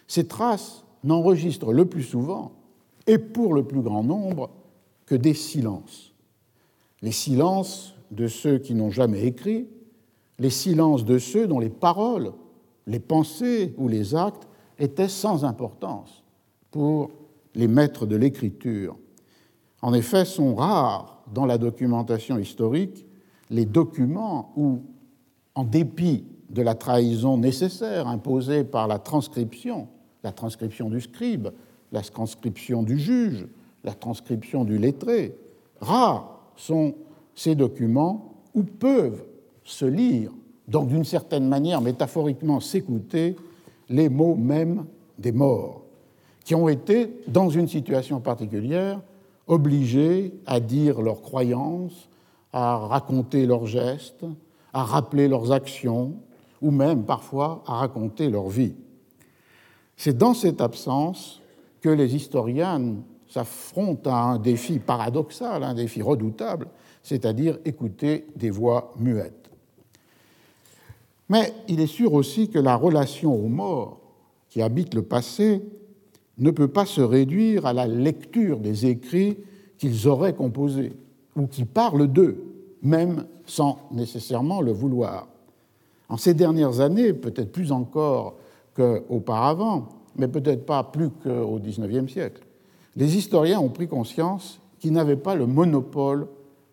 ces 0.07 0.27
traces 0.27 0.83
n'enregistrent 1.03 1.71
le 1.71 1.85
plus 1.85 2.03
souvent 2.03 2.51
et 3.07 3.17
pour 3.17 3.53
le 3.53 3.63
plus 3.63 3.81
grand 3.81 4.03
nombre 4.03 4.49
que 5.05 5.15
des 5.15 5.33
silences. 5.33 6.13
Les 7.01 7.11
silences 7.11 7.95
de 8.11 8.27
ceux 8.27 8.57
qui 8.57 8.75
n'ont 8.75 8.91
jamais 8.91 9.25
écrit, 9.25 9.67
les 10.39 10.49
silences 10.49 11.05
de 11.05 11.17
ceux 11.17 11.47
dont 11.47 11.59
les 11.59 11.69
paroles 11.69 12.31
les 12.87 12.99
pensées 12.99 13.73
ou 13.77 13.87
les 13.87 14.15
actes 14.15 14.47
étaient 14.79 15.07
sans 15.07 15.45
importance 15.45 16.23
pour 16.71 17.11
les 17.55 17.67
maîtres 17.67 18.05
de 18.05 18.15
l'écriture. 18.15 18.97
En 19.81 19.93
effet, 19.93 20.25
sont 20.25 20.55
rares 20.55 21.23
dans 21.33 21.45
la 21.45 21.57
documentation 21.57 22.37
historique 22.37 23.05
les 23.49 23.65
documents 23.65 24.53
où, 24.55 24.83
en 25.55 25.63
dépit 25.63 26.25
de 26.49 26.61
la 26.61 26.75
trahison 26.75 27.37
nécessaire 27.37 28.07
imposée 28.07 28.63
par 28.63 28.87
la 28.87 28.99
transcription, 28.99 29.87
la 30.23 30.31
transcription 30.31 30.89
du 30.89 31.01
scribe, 31.01 31.49
la 31.91 32.01
transcription 32.01 32.83
du 32.83 32.97
juge, 32.97 33.47
la 33.83 33.93
transcription 33.93 34.63
du 34.63 34.77
lettré, 34.77 35.35
rares 35.79 36.39
sont 36.55 36.95
ces 37.35 37.55
documents 37.55 38.35
où 38.53 38.63
peuvent 38.63 39.23
se 39.63 39.85
lire, 39.85 40.31
donc 40.67 40.87
d'une 40.89 41.05
certaine 41.05 41.47
manière 41.47 41.81
métaphoriquement 41.81 42.59
s'écouter, 42.59 43.35
les 43.89 44.09
mots 44.09 44.35
mêmes 44.35 44.85
des 45.17 45.31
morts, 45.31 45.83
qui 46.45 46.55
ont 46.55 46.69
été, 46.69 47.11
dans 47.27 47.49
une 47.49 47.67
situation 47.67 48.19
particulière, 48.19 49.01
obligés 49.47 50.33
à 50.45 50.59
dire 50.59 51.01
leurs 51.01 51.21
croyances, 51.21 52.09
à 52.53 52.77
raconter 52.77 53.45
leurs 53.45 53.65
gestes, 53.65 54.25
à 54.73 54.83
rappeler 54.83 55.27
leurs 55.27 55.51
actions, 55.51 56.13
ou 56.61 56.71
même 56.71 57.03
parfois 57.03 57.63
à 57.67 57.75
raconter 57.75 58.29
leur 58.29 58.47
vie. 58.47 58.75
C'est 59.97 60.17
dans 60.17 60.33
cette 60.33 60.61
absence 60.61 61.40
que 61.81 61.89
les 61.89 62.15
historiens 62.15 62.95
s'affrontent 63.27 64.09
à 64.11 64.15
un 64.15 64.39
défi 64.39 64.79
paradoxal, 64.79 65.63
un 65.63 65.73
défi 65.73 66.01
redoutable, 66.01 66.67
c'est-à-dire 67.01 67.57
écouter 67.65 68.27
des 68.35 68.49
voix 68.49 68.93
muettes. 68.99 69.49
Mais 71.29 71.53
il 71.67 71.79
est 71.79 71.87
sûr 71.87 72.13
aussi 72.13 72.49
que 72.49 72.59
la 72.59 72.75
relation 72.75 73.33
aux 73.33 73.47
morts 73.47 73.99
qui 74.49 74.61
habitent 74.61 74.93
le 74.93 75.01
passé 75.01 75.61
ne 76.37 76.51
peut 76.51 76.67
pas 76.67 76.85
se 76.85 77.01
réduire 77.01 77.65
à 77.65 77.73
la 77.73 77.87
lecture 77.87 78.59
des 78.59 78.85
écrits 78.85 79.37
qu'ils 79.77 80.07
auraient 80.07 80.35
composés 80.35 80.93
ou 81.35 81.47
qui 81.47 81.63
parlent 81.63 82.07
d'eux, 82.07 82.43
même 82.81 83.25
sans 83.45 83.79
nécessairement 83.91 84.61
le 84.61 84.71
vouloir. 84.71 85.27
En 86.09 86.17
ces 86.17 86.33
dernières 86.33 86.81
années, 86.81 87.13
peut-être 87.13 87.53
plus 87.53 87.71
encore 87.71 88.35
qu'auparavant, 88.75 89.87
mais 90.15 90.27
peut-être 90.27 90.65
pas 90.65 90.83
plus 90.83 91.09
qu'au 91.09 91.59
XIXe 91.59 92.11
siècle, 92.11 92.41
les 92.95 93.17
historiens 93.17 93.59
ont 93.59 93.69
pris 93.69 93.87
conscience 93.87 94.59
qu'ils 94.79 94.91
n'avaient 94.91 95.15
pas 95.15 95.35
le 95.35 95.45
monopole 95.45 96.27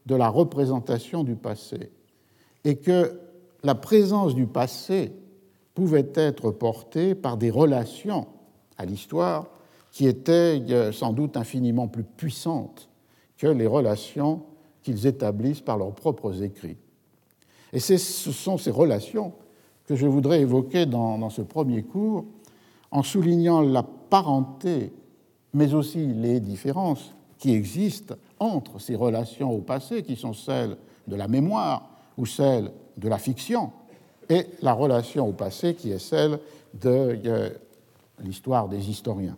de 0.06 0.14
la 0.14 0.28
représentation 0.28 1.22
du 1.22 1.36
passé 1.36 1.90
et 2.64 2.76
que 2.76 3.20
la 3.62 3.74
présence 3.74 4.34
du 4.34 4.46
passé 4.46 5.12
pouvait 5.74 6.10
être 6.14 6.50
portée 6.50 7.14
par 7.14 7.36
des 7.36 7.50
relations 7.50 8.26
à 8.78 8.84
l'histoire 8.84 9.46
qui 9.92 10.06
étaient 10.06 10.62
euh, 10.70 10.92
sans 10.92 11.12
doute 11.12 11.36
infiniment 11.36 11.88
plus 11.88 12.04
puissantes 12.04 12.88
que 13.36 13.46
les 13.46 13.66
relations 13.66 14.42
qu'ils 14.82 15.06
établissent 15.06 15.60
par 15.60 15.78
leurs 15.78 15.94
propres 15.94 16.42
écrits. 16.42 16.76
Et 17.72 17.80
ce 17.80 17.96
sont 17.98 18.58
ces 18.58 18.70
relations 18.70 19.32
que 19.86 19.94
je 19.94 20.06
voudrais 20.06 20.40
évoquer 20.40 20.86
dans, 20.86 21.30
ce 21.30 21.42
premier 21.42 21.82
cours 21.82 22.24
en 22.90 23.02
soulignant 23.02 23.60
la 23.60 23.82
parenté, 23.82 24.92
mais 25.52 25.74
aussi 25.74 26.06
les 26.06 26.40
différences 26.40 27.14
qui 27.38 27.52
existent 27.52 28.14
entre 28.38 28.80
ces 28.80 28.94
relations 28.94 29.50
au 29.52 29.58
passé, 29.58 30.02
qui 30.02 30.16
sont 30.16 30.32
celles 30.32 30.76
de 31.06 31.16
la 31.16 31.28
mémoire 31.28 31.88
ou 32.16 32.26
celles 32.26 32.72
de 32.96 33.08
la 33.08 33.18
fiction, 33.18 33.70
et 34.28 34.46
la 34.62 34.72
relation 34.72 35.28
au 35.28 35.32
passé 35.32 35.74
qui 35.74 35.90
est 35.90 35.98
celle 35.98 36.38
de 36.74 37.18
euh, 37.24 37.50
l'histoire 38.20 38.68
des 38.68 38.90
historiens. 38.90 39.36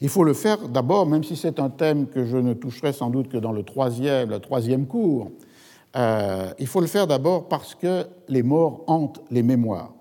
Il 0.00 0.08
faut 0.08 0.24
le 0.24 0.34
faire 0.34 0.68
d'abord, 0.68 1.06
même 1.06 1.24
si 1.24 1.36
c'est 1.36 1.58
un 1.58 1.70
thème 1.70 2.06
que 2.06 2.24
je 2.24 2.36
ne 2.36 2.52
toucherai 2.52 2.92
sans 2.92 3.08
doute 3.08 3.28
que 3.28 3.38
dans 3.38 3.52
le 3.52 3.62
troisième, 3.62 4.30
le 4.30 4.40
troisième 4.40 4.86
cours, 4.86 5.30
euh, 5.96 6.52
il 6.58 6.66
faut 6.66 6.80
le 6.80 6.86
faire 6.86 7.06
d'abord 7.06 7.48
parce 7.48 7.74
que 7.74 8.06
les 8.28 8.42
morts 8.42 8.82
hantent 8.86 9.20
les 9.30 9.42
mémoires. 9.42 9.95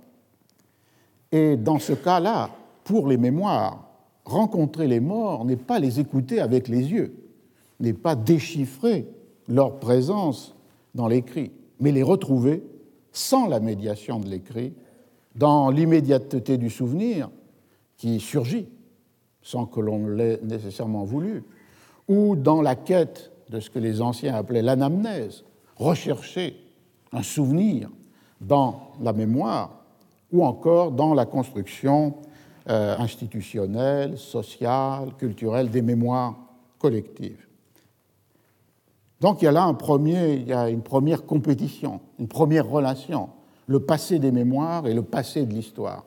Et 1.32 1.58
dans 1.58 1.80
ce 1.80 1.94
cas-là, 1.94 2.50
pour 2.84 3.08
les 3.08 3.18
mémoires, 3.18 3.86
rencontrer 4.26 4.88
les 4.88 5.00
morts 5.00 5.46
n'est 5.46 5.56
pas 5.56 5.80
les 5.80 6.00
écouter 6.00 6.40
avec 6.40 6.68
les 6.68 6.92
yeux, 6.92 7.16
n'est 7.80 7.94
pas 7.94 8.16
déchiffrer 8.16 9.08
leur 9.48 9.80
présence 9.80 10.56
dans 10.94 11.08
l'écrit, 11.08 11.52
mais 11.80 11.92
les 11.92 12.04
retrouver 12.04 12.64
sans 13.12 13.48
la 13.48 13.60
médiation 13.60 14.20
de 14.20 14.28
l'écrit, 14.28 14.74
dans 15.36 15.70
l'immédiateté 15.70 16.58
du 16.58 16.70
souvenir 16.70 17.30
qui 17.98 18.20
surgit 18.20 18.68
sans 19.42 19.66
que 19.66 19.80
l'on 19.80 20.08
l'ait 20.08 20.40
nécessairement 20.44 21.04
voulu, 21.04 21.44
ou 22.08 22.36
dans 22.36 22.62
la 22.62 22.76
quête 22.76 23.32
de 23.50 23.60
ce 23.60 23.70
que 23.70 23.80
les 23.80 24.02
anciens 24.02 24.34
appelaient 24.34 24.64
l'anamnèse, 24.64 25.44
rechercher 25.76 26.58
un 27.12 27.22
souvenir 27.22 27.90
dans 28.42 28.92
la 29.02 29.14
mémoire 29.14 29.85
ou 30.32 30.46
encore 30.46 30.92
dans 30.92 31.14
la 31.14 31.26
construction 31.26 32.16
euh, 32.70 32.96
institutionnelle, 32.98 34.18
sociale, 34.18 35.14
culturelle 35.18 35.70
des 35.70 35.82
mémoires 35.82 36.36
collectives. 36.80 37.46
Donc 39.22 39.42
il 39.42 39.46
y 39.46 39.48
a 39.48 39.52
là 39.52 39.64
une 40.70 40.82
première 40.82 41.26
compétition, 41.26 42.02
une 42.20 42.28
première 42.28 42.68
relation, 42.68 43.30
le 43.68 43.80
passé 43.80 44.20
des 44.20 44.32
mémoires 44.32 44.88
et 44.88 44.94
le 44.94 45.04
passé 45.04 45.46
de 45.46 45.54
l'histoire. 45.54 46.06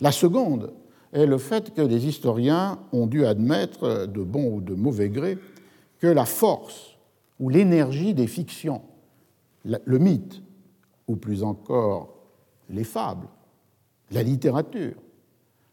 La 0.00 0.12
seconde 0.12 0.72
est 1.12 1.26
le 1.26 1.38
fait 1.38 1.74
que 1.74 1.82
des 1.82 2.06
historiens 2.06 2.78
ont 2.92 3.06
dû 3.06 3.26
admettre, 3.26 4.06
de 4.06 4.22
bon 4.22 4.54
ou 4.54 4.60
de 4.60 4.74
mauvais 4.74 5.08
gré, 5.08 5.38
que 5.98 6.06
la 6.06 6.24
force 6.24 6.96
ou 7.40 7.48
l'énergie 7.48 8.14
des 8.14 8.26
fictions 8.26 8.82
le 9.64 9.98
mythe, 9.98 10.42
ou 11.06 11.16
plus 11.16 11.42
encore 11.42 12.14
les 12.70 12.84
fables, 12.84 13.28
la 14.10 14.22
littérature, 14.22 14.94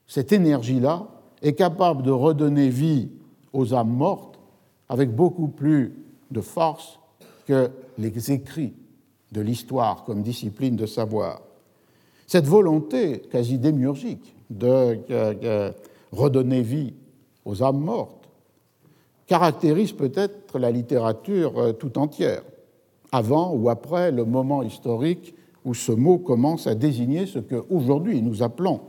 cette 0.08 0.32
énergie-là 0.32 1.08
est 1.42 1.54
capable 1.54 2.04
de 2.04 2.12
redonner 2.12 2.70
vie 2.70 3.10
aux 3.54 3.74
âmes 3.74 3.94
mortes 3.94 4.40
avec 4.90 5.14
beaucoup 5.14 5.48
plus 5.48 5.94
de 6.32 6.42
force 6.42 7.00
que 7.48 7.72
les 7.98 8.32
écrits 8.32 8.74
de 9.32 9.42
l'histoire 9.42 10.04
comme 10.04 10.22
discipline 10.22 10.76
de 10.76 10.86
savoir. 10.86 11.42
Cette 12.28 12.46
volonté 12.46 13.20
quasi 13.32 13.58
démiurgique 13.58 14.36
de 14.50 15.00
redonner 16.12 16.62
vie 16.62 16.94
aux 17.46 17.64
âmes 17.64 17.80
mortes 17.80 18.26
caractérise 19.28 19.92
peut-être 19.92 20.60
la 20.60 20.72
littérature 20.72 21.58
euh, 21.58 21.74
tout 21.74 21.98
entière 21.98 22.44
avant 23.12 23.54
ou 23.54 23.70
après 23.70 24.12
le 24.12 24.26
moment 24.26 24.62
historique 24.62 25.34
où 25.66 25.74
ce 25.74 25.92
mot 25.92 26.20
commence 26.20 26.68
à 26.68 26.76
désigner 26.76 27.26
ce 27.26 27.40
qu'aujourd'hui 27.40 28.22
nous 28.22 28.44
appelons 28.44 28.82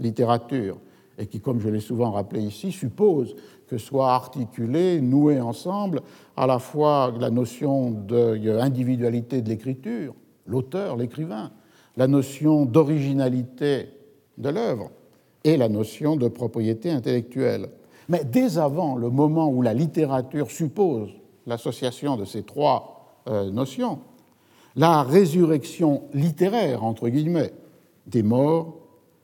littérature, 0.00 0.78
et 1.18 1.26
qui, 1.26 1.40
comme 1.40 1.60
je 1.60 1.68
l'ai 1.68 1.80
souvent 1.80 2.10
rappelé 2.10 2.42
ici, 2.42 2.72
suppose 2.72 3.36
que 3.68 3.78
soit 3.78 4.12
articulée, 4.12 5.00
nouée 5.00 5.40
ensemble, 5.40 6.00
à 6.36 6.46
la 6.46 6.58
fois 6.58 7.12
la 7.20 7.30
notion 7.30 7.90
d'individualité 7.90 9.42
de 9.42 9.48
l'écriture, 9.48 10.14
l'auteur, 10.46 10.96
l'écrivain, 10.96 11.52
la 11.96 12.08
notion 12.08 12.64
d'originalité 12.64 13.90
de 14.38 14.48
l'œuvre 14.48 14.90
et 15.44 15.56
la 15.56 15.68
notion 15.68 16.16
de 16.16 16.28
propriété 16.28 16.90
intellectuelle. 16.90 17.68
Mais 18.08 18.24
dès 18.24 18.58
avant 18.58 18.96
le 18.96 19.10
moment 19.10 19.48
où 19.48 19.62
la 19.62 19.74
littérature 19.74 20.50
suppose 20.50 21.10
l'association 21.46 22.16
de 22.16 22.24
ces 22.24 22.42
trois 22.42 23.20
euh, 23.28 23.50
notion, 23.50 24.00
la 24.76 25.02
résurrection 25.02 26.04
littéraire, 26.14 26.84
entre 26.84 27.08
guillemets, 27.08 27.52
des 28.06 28.22
morts 28.22 28.78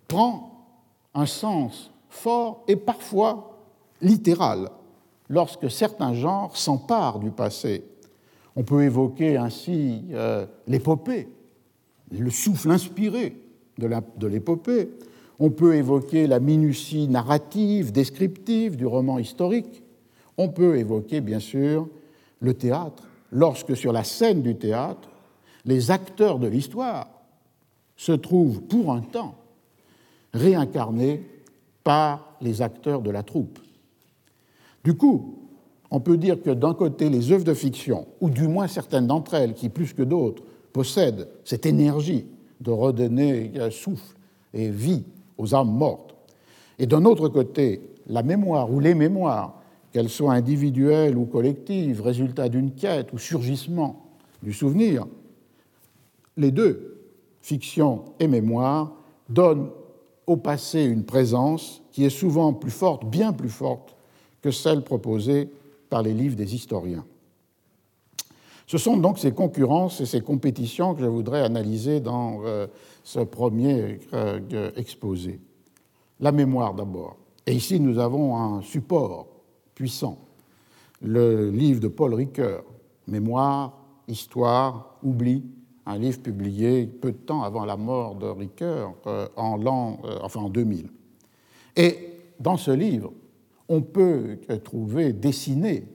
prend 0.06 0.66
un 1.14 1.26
sens 1.26 1.90
fort 2.10 2.64
et 2.68 2.76
parfois 2.76 3.58
littéral 4.00 4.70
lorsque 5.28 5.70
certains 5.70 6.14
genres 6.14 6.56
s'emparent 6.56 7.18
du 7.18 7.30
passé. 7.30 7.84
On 8.56 8.62
peut 8.62 8.82
évoquer 8.82 9.36
ainsi 9.36 10.04
euh, 10.12 10.46
l'épopée, 10.66 11.28
le 12.10 12.30
souffle 12.30 12.70
inspiré 12.70 13.36
de 13.78 14.26
l'épopée. 14.26 14.90
On 15.38 15.50
peut 15.50 15.76
évoquer 15.76 16.26
la 16.26 16.40
minutie 16.40 17.06
narrative, 17.06 17.92
descriptive 17.92 18.76
du 18.76 18.86
roman 18.86 19.18
historique. 19.18 19.84
On 20.36 20.48
peut 20.48 20.78
évoquer, 20.78 21.20
bien 21.20 21.38
sûr, 21.38 21.88
le 22.40 22.54
théâtre 22.54 23.04
lorsque 23.30 23.76
sur 23.76 23.92
la 23.92 24.04
scène 24.04 24.42
du 24.42 24.56
théâtre, 24.56 25.07
les 25.68 25.90
acteurs 25.90 26.38
de 26.38 26.46
l'histoire 26.46 27.08
se 27.94 28.12
trouvent 28.12 28.62
pour 28.62 28.90
un 28.90 29.02
temps 29.02 29.34
réincarnés 30.32 31.20
par 31.84 32.36
les 32.40 32.62
acteurs 32.62 33.02
de 33.02 33.10
la 33.10 33.22
troupe. 33.22 33.58
Du 34.82 34.94
coup, 34.94 35.36
on 35.90 36.00
peut 36.00 36.16
dire 36.16 36.40
que 36.42 36.50
d'un 36.50 36.72
côté, 36.72 37.10
les 37.10 37.32
œuvres 37.32 37.44
de 37.44 37.52
fiction, 37.52 38.06
ou 38.22 38.30
du 38.30 38.48
moins 38.48 38.66
certaines 38.66 39.06
d'entre 39.06 39.34
elles, 39.34 39.52
qui 39.52 39.68
plus 39.68 39.92
que 39.92 40.02
d'autres 40.02 40.42
possèdent 40.72 41.28
cette 41.44 41.66
énergie 41.66 42.24
de 42.62 42.70
redonner 42.70 43.52
souffle 43.70 44.16
et 44.54 44.70
vie 44.70 45.04
aux 45.36 45.54
âmes 45.54 45.72
mortes. 45.72 46.14
Et 46.78 46.86
d'un 46.86 47.04
autre 47.04 47.28
côté, 47.28 47.82
la 48.06 48.22
mémoire 48.22 48.72
ou 48.72 48.80
les 48.80 48.94
mémoires, 48.94 49.60
qu'elles 49.92 50.08
soient 50.08 50.32
individuelles 50.32 51.18
ou 51.18 51.26
collectives, 51.26 52.00
résultat 52.00 52.48
d'une 52.48 52.72
quête 52.72 53.12
ou 53.12 53.18
surgissement 53.18 54.06
du 54.42 54.54
souvenir, 54.54 55.06
les 56.38 56.52
deux, 56.52 56.98
fiction 57.42 58.04
et 58.18 58.28
mémoire, 58.28 58.92
donnent 59.28 59.70
au 60.26 60.36
passé 60.36 60.84
une 60.84 61.04
présence 61.04 61.82
qui 61.92 62.04
est 62.04 62.10
souvent 62.10 62.54
plus 62.54 62.70
forte, 62.70 63.04
bien 63.04 63.32
plus 63.32 63.50
forte, 63.50 63.96
que 64.40 64.50
celle 64.50 64.82
proposée 64.82 65.50
par 65.90 66.02
les 66.02 66.14
livres 66.14 66.36
des 66.36 66.54
historiens. 66.54 67.04
Ce 68.66 68.78
sont 68.78 68.98
donc 68.98 69.18
ces 69.18 69.32
concurrences 69.32 70.00
et 70.00 70.06
ces 70.06 70.20
compétitions 70.20 70.94
que 70.94 71.00
je 71.00 71.06
voudrais 71.06 71.42
analyser 71.42 72.00
dans 72.00 72.40
euh, 72.44 72.66
ce 73.02 73.20
premier 73.20 73.98
euh, 74.12 74.70
exposé. 74.76 75.40
La 76.20 76.32
mémoire 76.32 76.74
d'abord. 76.74 77.16
Et 77.46 77.54
ici, 77.54 77.80
nous 77.80 77.98
avons 77.98 78.36
un 78.36 78.60
support 78.60 79.26
puissant, 79.74 80.18
le 81.00 81.50
livre 81.50 81.80
de 81.80 81.88
Paul 81.88 82.12
Ricoeur, 82.12 82.62
Mémoire, 83.06 83.72
Histoire, 84.06 84.98
Oubli, 85.02 85.42
un 85.88 85.98
livre 85.98 86.20
publié 86.20 86.86
peu 86.86 87.12
de 87.12 87.16
temps 87.16 87.42
avant 87.42 87.64
la 87.64 87.76
mort 87.76 88.14
de 88.14 88.26
Ricoeur, 88.26 88.94
euh, 89.06 89.26
en, 89.36 89.56
l'an, 89.56 89.98
enfin 90.22 90.40
en 90.40 90.50
2000. 90.50 90.90
Et 91.76 92.10
dans 92.38 92.56
ce 92.56 92.70
livre, 92.70 93.12
on 93.68 93.80
peut 93.82 94.38
trouver 94.64 95.12
dessiné 95.12 95.86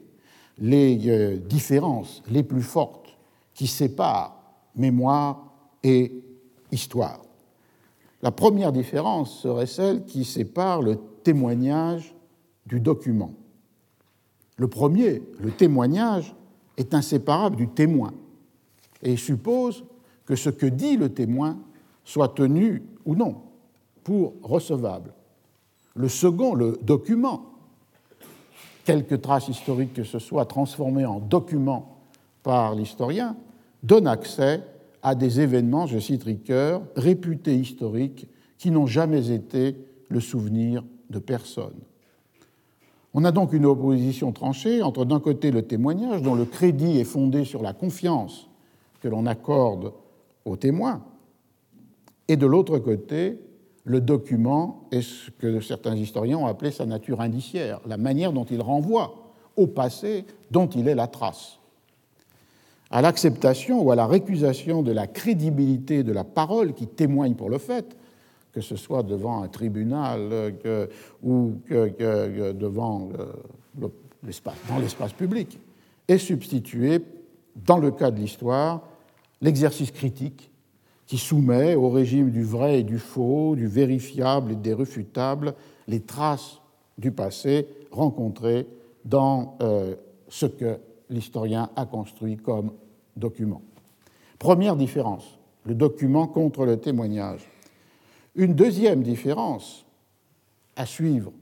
les 0.58 0.98
euh, 1.08 1.36
différences 1.36 2.22
les 2.28 2.42
plus 2.42 2.62
fortes 2.62 3.16
qui 3.54 3.66
séparent 3.66 4.42
mémoire 4.76 5.52
et 5.82 6.12
histoire. 6.72 7.20
La 8.22 8.30
première 8.30 8.72
différence 8.72 9.40
serait 9.40 9.66
celle 9.66 10.04
qui 10.04 10.24
sépare 10.24 10.82
le 10.82 10.98
témoignage 11.22 12.14
du 12.66 12.80
document. 12.80 13.32
Le 14.56 14.68
premier, 14.68 15.22
le 15.40 15.50
témoignage, 15.50 16.34
est 16.76 16.94
inséparable 16.94 17.56
du 17.56 17.68
témoin 17.68 18.12
et 19.04 19.16
suppose 19.16 19.84
que 20.24 20.34
ce 20.34 20.50
que 20.50 20.66
dit 20.66 20.96
le 20.96 21.10
témoin 21.10 21.58
soit 22.04 22.34
tenu 22.34 22.82
ou 23.04 23.14
non 23.14 23.36
pour 24.02 24.34
recevable. 24.42 25.12
Le 25.94 26.08
second, 26.08 26.54
le 26.54 26.78
document, 26.82 27.52
quelque 28.84 29.14
trace 29.14 29.48
historique 29.48 29.94
que 29.94 30.04
ce 30.04 30.18
soit 30.18 30.46
transformée 30.46 31.06
en 31.06 31.20
document 31.20 31.98
par 32.42 32.74
l'historien, 32.74 33.36
donne 33.82 34.06
accès 34.06 34.62
à 35.02 35.14
des 35.14 35.40
événements, 35.40 35.86
je 35.86 35.98
cite 35.98 36.24
Ricoeur, 36.24 36.82
réputés 36.96 37.56
historiques 37.56 38.26
qui 38.58 38.70
n'ont 38.70 38.86
jamais 38.86 39.30
été 39.30 39.76
le 40.08 40.20
souvenir 40.20 40.82
de 41.10 41.18
personne. 41.18 41.74
On 43.12 43.24
a 43.24 43.30
donc 43.30 43.52
une 43.52 43.66
opposition 43.66 44.32
tranchée 44.32 44.82
entre 44.82 45.04
d'un 45.04 45.20
côté 45.20 45.50
le 45.50 45.62
témoignage 45.62 46.22
dont 46.22 46.34
le 46.34 46.44
crédit 46.44 46.98
est 46.98 47.04
fondé 47.04 47.44
sur 47.44 47.62
la 47.62 47.72
confiance 47.72 48.48
que 49.04 49.08
l'on 49.10 49.26
accorde 49.26 49.92
aux 50.46 50.56
témoins, 50.56 51.04
et 52.26 52.38
de 52.38 52.46
l'autre 52.46 52.78
côté 52.78 53.38
le 53.84 54.00
document 54.00 54.88
est 54.90 55.02
ce 55.02 55.30
que 55.30 55.60
certains 55.60 55.94
historiens 55.94 56.38
ont 56.38 56.46
appelé 56.46 56.70
sa 56.70 56.86
nature 56.86 57.20
indiciaire, 57.20 57.80
la 57.86 57.98
manière 57.98 58.32
dont 58.32 58.46
il 58.46 58.62
renvoie 58.62 59.34
au 59.58 59.66
passé 59.66 60.24
dont 60.50 60.68
il 60.68 60.88
est 60.88 60.94
la 60.94 61.06
trace. 61.06 61.58
À 62.90 63.02
l'acceptation 63.02 63.82
ou 63.82 63.90
à 63.90 63.94
la 63.94 64.06
récusation 64.06 64.82
de 64.82 64.90
la 64.90 65.06
crédibilité 65.06 66.02
de 66.02 66.12
la 66.12 66.24
parole 66.24 66.72
qui 66.72 66.86
témoigne 66.86 67.34
pour 67.34 67.50
le 67.50 67.58
fait, 67.58 67.98
que 68.52 68.62
ce 68.62 68.76
soit 68.76 69.02
devant 69.02 69.42
un 69.42 69.48
tribunal 69.48 70.54
ou 71.22 71.52
devant 71.68 73.10
euh, 73.18 73.90
dans 74.70 74.78
l'espace 74.78 75.12
public, 75.12 75.58
est 76.08 76.16
substitué, 76.16 77.02
dans 77.54 77.78
le 77.78 77.90
cas 77.90 78.10
de 78.10 78.18
l'histoire, 78.18 78.80
l'exercice 79.44 79.90
critique 79.90 80.50
qui 81.06 81.18
soumet 81.18 81.74
au 81.74 81.90
régime 81.90 82.30
du 82.30 82.42
vrai 82.42 82.80
et 82.80 82.82
du 82.82 82.98
faux, 82.98 83.54
du 83.56 83.66
vérifiable 83.66 84.52
et 84.52 84.56
des 84.56 84.72
refutables, 84.72 85.54
les 85.86 86.00
traces 86.00 86.62
du 86.96 87.12
passé 87.12 87.68
rencontrées 87.90 88.66
dans 89.04 89.58
euh, 89.60 89.96
ce 90.28 90.46
que 90.46 90.78
l'historien 91.10 91.68
a 91.76 91.84
construit 91.84 92.38
comme 92.38 92.72
document. 93.16 93.60
Première 94.38 94.76
différence, 94.76 95.38
le 95.66 95.74
document 95.74 96.26
contre 96.26 96.64
le 96.64 96.78
témoignage. 96.78 97.46
Une 98.34 98.54
deuxième 98.54 99.02
différence 99.02 99.84
à 100.74 100.86
suivre 100.86 101.32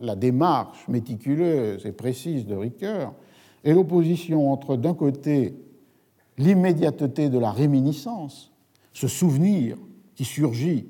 la 0.00 0.16
démarche 0.16 0.88
méticuleuse 0.88 1.86
et 1.86 1.92
précise 1.92 2.46
de 2.46 2.56
Ricoeur 2.56 3.14
est 3.62 3.72
l'opposition 3.72 4.52
entre, 4.52 4.76
d'un 4.76 4.94
côté, 4.94 5.54
l'immédiateté 6.38 7.28
de 7.28 7.38
la 7.38 7.50
réminiscence 7.50 8.54
ce 8.94 9.08
souvenir 9.08 9.76
qui 10.14 10.24
surgit 10.24 10.86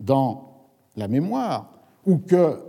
dans 0.00 0.68
la 0.96 1.08
mémoire 1.08 1.72
ou 2.04 2.18
que, 2.18 2.60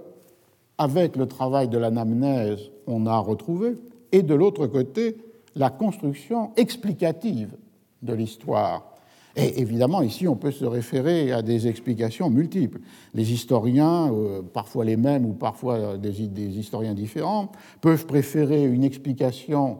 avec 0.77 1.15
le 1.15 1.25
travail 1.25 1.67
de 1.67 1.77
l'anamnèse, 1.77 2.69
on 2.85 3.05
a 3.05 3.17
retrouvé, 3.17 3.75
et 4.11 4.21
de 4.21 4.33
l'autre 4.33 4.67
côté, 4.67 5.17
la 5.55 5.69
construction 5.69 6.51
explicative 6.55 7.57
de 8.01 8.13
l'histoire. 8.13 8.93
Et 9.35 9.59
évidemment, 9.59 10.01
ici, 10.01 10.27
on 10.27 10.35
peut 10.35 10.51
se 10.51 10.65
référer 10.65 11.31
à 11.31 11.41
des 11.41 11.67
explications 11.67 12.29
multiples. 12.29 12.79
Les 13.13 13.31
historiens, 13.31 14.11
euh, 14.11 14.41
parfois 14.41 14.85
les 14.85 14.97
mêmes 14.97 15.25
ou 15.25 15.33
parfois 15.33 15.97
des, 15.97 16.27
des 16.27 16.57
historiens 16.57 16.95
différents, 16.95 17.51
peuvent 17.81 18.05
préférer 18.05 18.63
une 18.65 18.83
explication 18.83 19.79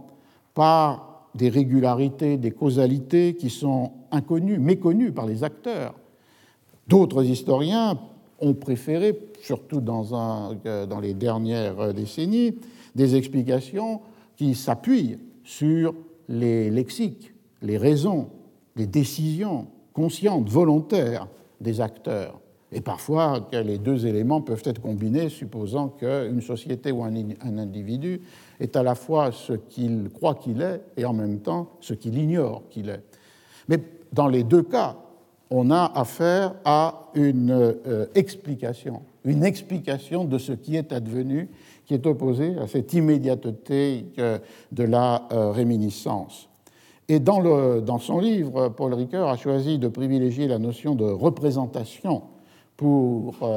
par 0.54 1.07
des 1.36 1.50
régularités, 1.50 2.38
des 2.38 2.52
causalités 2.52 3.36
qui 3.36 3.50
sont 3.50 3.92
inconnues, 4.12 4.60
méconnues 4.60 5.12
par 5.12 5.26
les 5.26 5.44
acteurs. 5.44 5.94
D'autres 6.88 7.26
historiens 7.26 8.00
ont 8.40 8.54
préféré, 8.54 9.18
surtout 9.42 9.82
euh, 9.82 10.86
dans 10.86 11.00
les 11.00 11.14
dernières 11.14 11.94
décennies, 11.94 12.56
des 12.96 13.16
explications 13.16 14.02
qui 14.36 14.56
s'appuient 14.56 15.18
sur 15.44 15.94
les 16.30 16.70
lexiques, 16.70 17.34
les 17.62 17.78
raisons, 17.78 18.28
les 18.76 18.88
décisions 18.88 19.68
conscientes, 19.94 20.50
volontaires 20.50 21.28
des 21.60 21.82
acteurs. 21.82 22.40
Et 22.72 22.82
parfois, 22.82 23.48
les 23.54 23.78
deux 23.78 24.06
éléments 24.06 24.42
peuvent 24.42 24.62
être 24.66 24.82
combinés, 24.82 25.30
supposant 25.30 25.88
qu'une 25.88 26.42
société 26.42 26.92
ou 26.92 27.04
un 27.04 27.58
individu 27.58 28.22
est 28.60 28.76
à 28.76 28.84
la 28.84 28.96
fois 28.96 29.32
ce 29.32 29.54
qu'il 29.54 30.10
croit 30.10 30.36
qu'il 30.36 30.62
est 30.62 30.82
et 30.98 31.06
en 31.06 31.14
même 31.14 31.40
temps 31.40 31.70
ce 31.80 31.94
qu'il 31.94 32.18
ignore 32.18 32.64
qu'il 32.70 32.90
est. 32.90 33.04
Mais 33.68 33.80
dans 34.12 34.28
les 34.28 34.44
deux 34.44 34.64
cas, 34.64 34.96
on 35.50 35.72
a 35.72 35.92
affaire 35.96 36.56
à 36.66 37.10
une 37.14 37.52
euh, 37.52 38.06
explication, 38.16 39.02
une 39.24 39.44
explication 39.44 40.26
de 40.26 40.38
ce 40.38 40.52
qui 40.52 40.76
est 40.76 40.92
advenu, 40.92 41.50
qui 41.86 41.94
est 41.94 42.06
opposée 42.06 42.58
à 42.58 42.68
cette 42.68 42.94
immédiateté 42.94 44.06
euh, 44.20 44.40
de 44.72 44.84
la 44.84 45.28
euh, 45.32 45.52
réminiscence. 45.52 46.50
Et 47.08 47.20
dans, 47.20 47.40
le, 47.40 47.82
dans, 47.82 48.00
son 48.00 48.20
livre, 48.20 48.68
Paul 48.70 48.94
Ricoeur 48.94 49.30
a 49.30 49.38
choisi 49.38 49.80
de 49.80 49.88
privilégier 49.88 50.48
la 50.48 50.60
notion 50.60 50.94
de 50.94 51.06
représentation 51.06 52.24
pour 52.76 53.50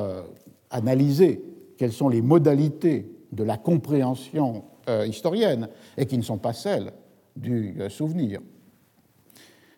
analyser 0.70 1.42
quelles 1.76 1.90
sont 1.90 2.08
les 2.08 2.22
modalités 2.22 3.10
de 3.32 3.42
la 3.42 3.56
compréhension 3.56 4.62
euh, 4.90 5.06
historiennes 5.06 5.68
et 5.96 6.06
qui 6.06 6.18
ne 6.18 6.22
sont 6.22 6.38
pas 6.38 6.52
celles 6.52 6.92
du 7.36 7.76
euh, 7.80 7.88
souvenir. 7.88 8.40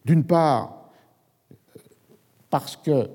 D'une 0.05 0.25
part, 0.25 0.91
parce 2.51 2.77
que 2.77 3.09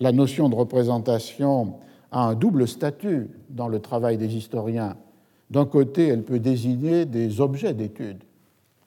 la 0.00 0.12
notion 0.12 0.48
de 0.48 0.54
représentation 0.54 1.78
a 2.10 2.28
un 2.28 2.34
double 2.34 2.68
statut 2.68 3.30
dans 3.48 3.68
le 3.68 3.80
travail 3.80 4.18
des 4.18 4.36
historiens. 4.36 4.96
D'un 5.50 5.64
côté, 5.64 6.08
elle 6.08 6.24
peut 6.24 6.38
désigner 6.38 7.04
des 7.06 7.40
objets 7.40 7.74
d'étude, 7.74 8.22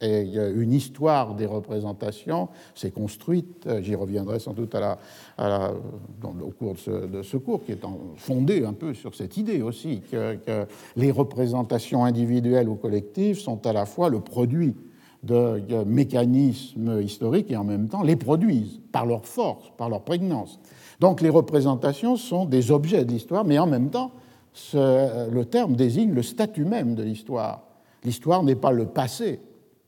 et 0.02 0.22
une 0.56 0.72
histoire 0.72 1.36
des 1.36 1.46
représentations 1.46 2.48
s'est 2.74 2.92
construite, 2.92 3.68
euh, 3.68 3.82
j'y 3.82 3.96
reviendrai 3.96 4.40
sans 4.40 4.54
doute 4.54 4.74
au 4.74 6.52
cours 6.52 6.76
de 6.76 7.22
ce, 7.22 7.38
cours, 7.38 7.66
qui 7.66 7.74
est 7.74 7.82
fondé 8.16 8.64
un 8.64 8.72
peu 8.72 8.94
sur 8.94 9.14
cette 9.14 9.36
idée 9.36 9.62
aussi, 9.62 10.02
que, 10.10 10.38
les 10.96 11.12
représentations 11.12 12.06
individuelles 12.06 12.70
ou 12.70 12.76
collectives 12.76 13.40
sont 13.40 13.66
à 13.68 13.74
la 13.74 13.86
fois 13.86 14.10
le 14.10 14.22
produit 14.22 14.76
de 15.24 15.84
mécanismes 15.84 17.02
historiques 17.02 17.52
et 17.52 17.58
en 17.58 17.66
même 17.66 17.90
temps 17.90 18.04
les 18.04 18.16
produisent 18.16 18.80
par 18.94 19.06
leur 19.06 19.26
force, 19.26 19.70
par 19.78 19.90
leur 19.90 20.04
prégnance. 20.04 20.60
Donc 21.02 21.20
les 21.20 21.30
représentations 21.30 22.16
sont 22.16 22.46
des 22.46 22.72
objets 22.72 23.04
de 23.04 23.12
l'histoire, 23.12 23.44
mais 23.44 23.60
en 23.60 23.68
même 23.68 23.90
temps, 23.90 24.12
le 24.74 25.44
terme 25.44 25.76
désigne 25.76 26.14
le 26.14 26.24
statut 26.24 26.64
même 26.64 26.96
de 26.96 27.04
l'histoire. 27.04 27.64
L'histoire 28.06 28.44
n'est 28.44 28.56
pas 28.56 28.72
le 28.72 28.86
passé, 28.86 29.42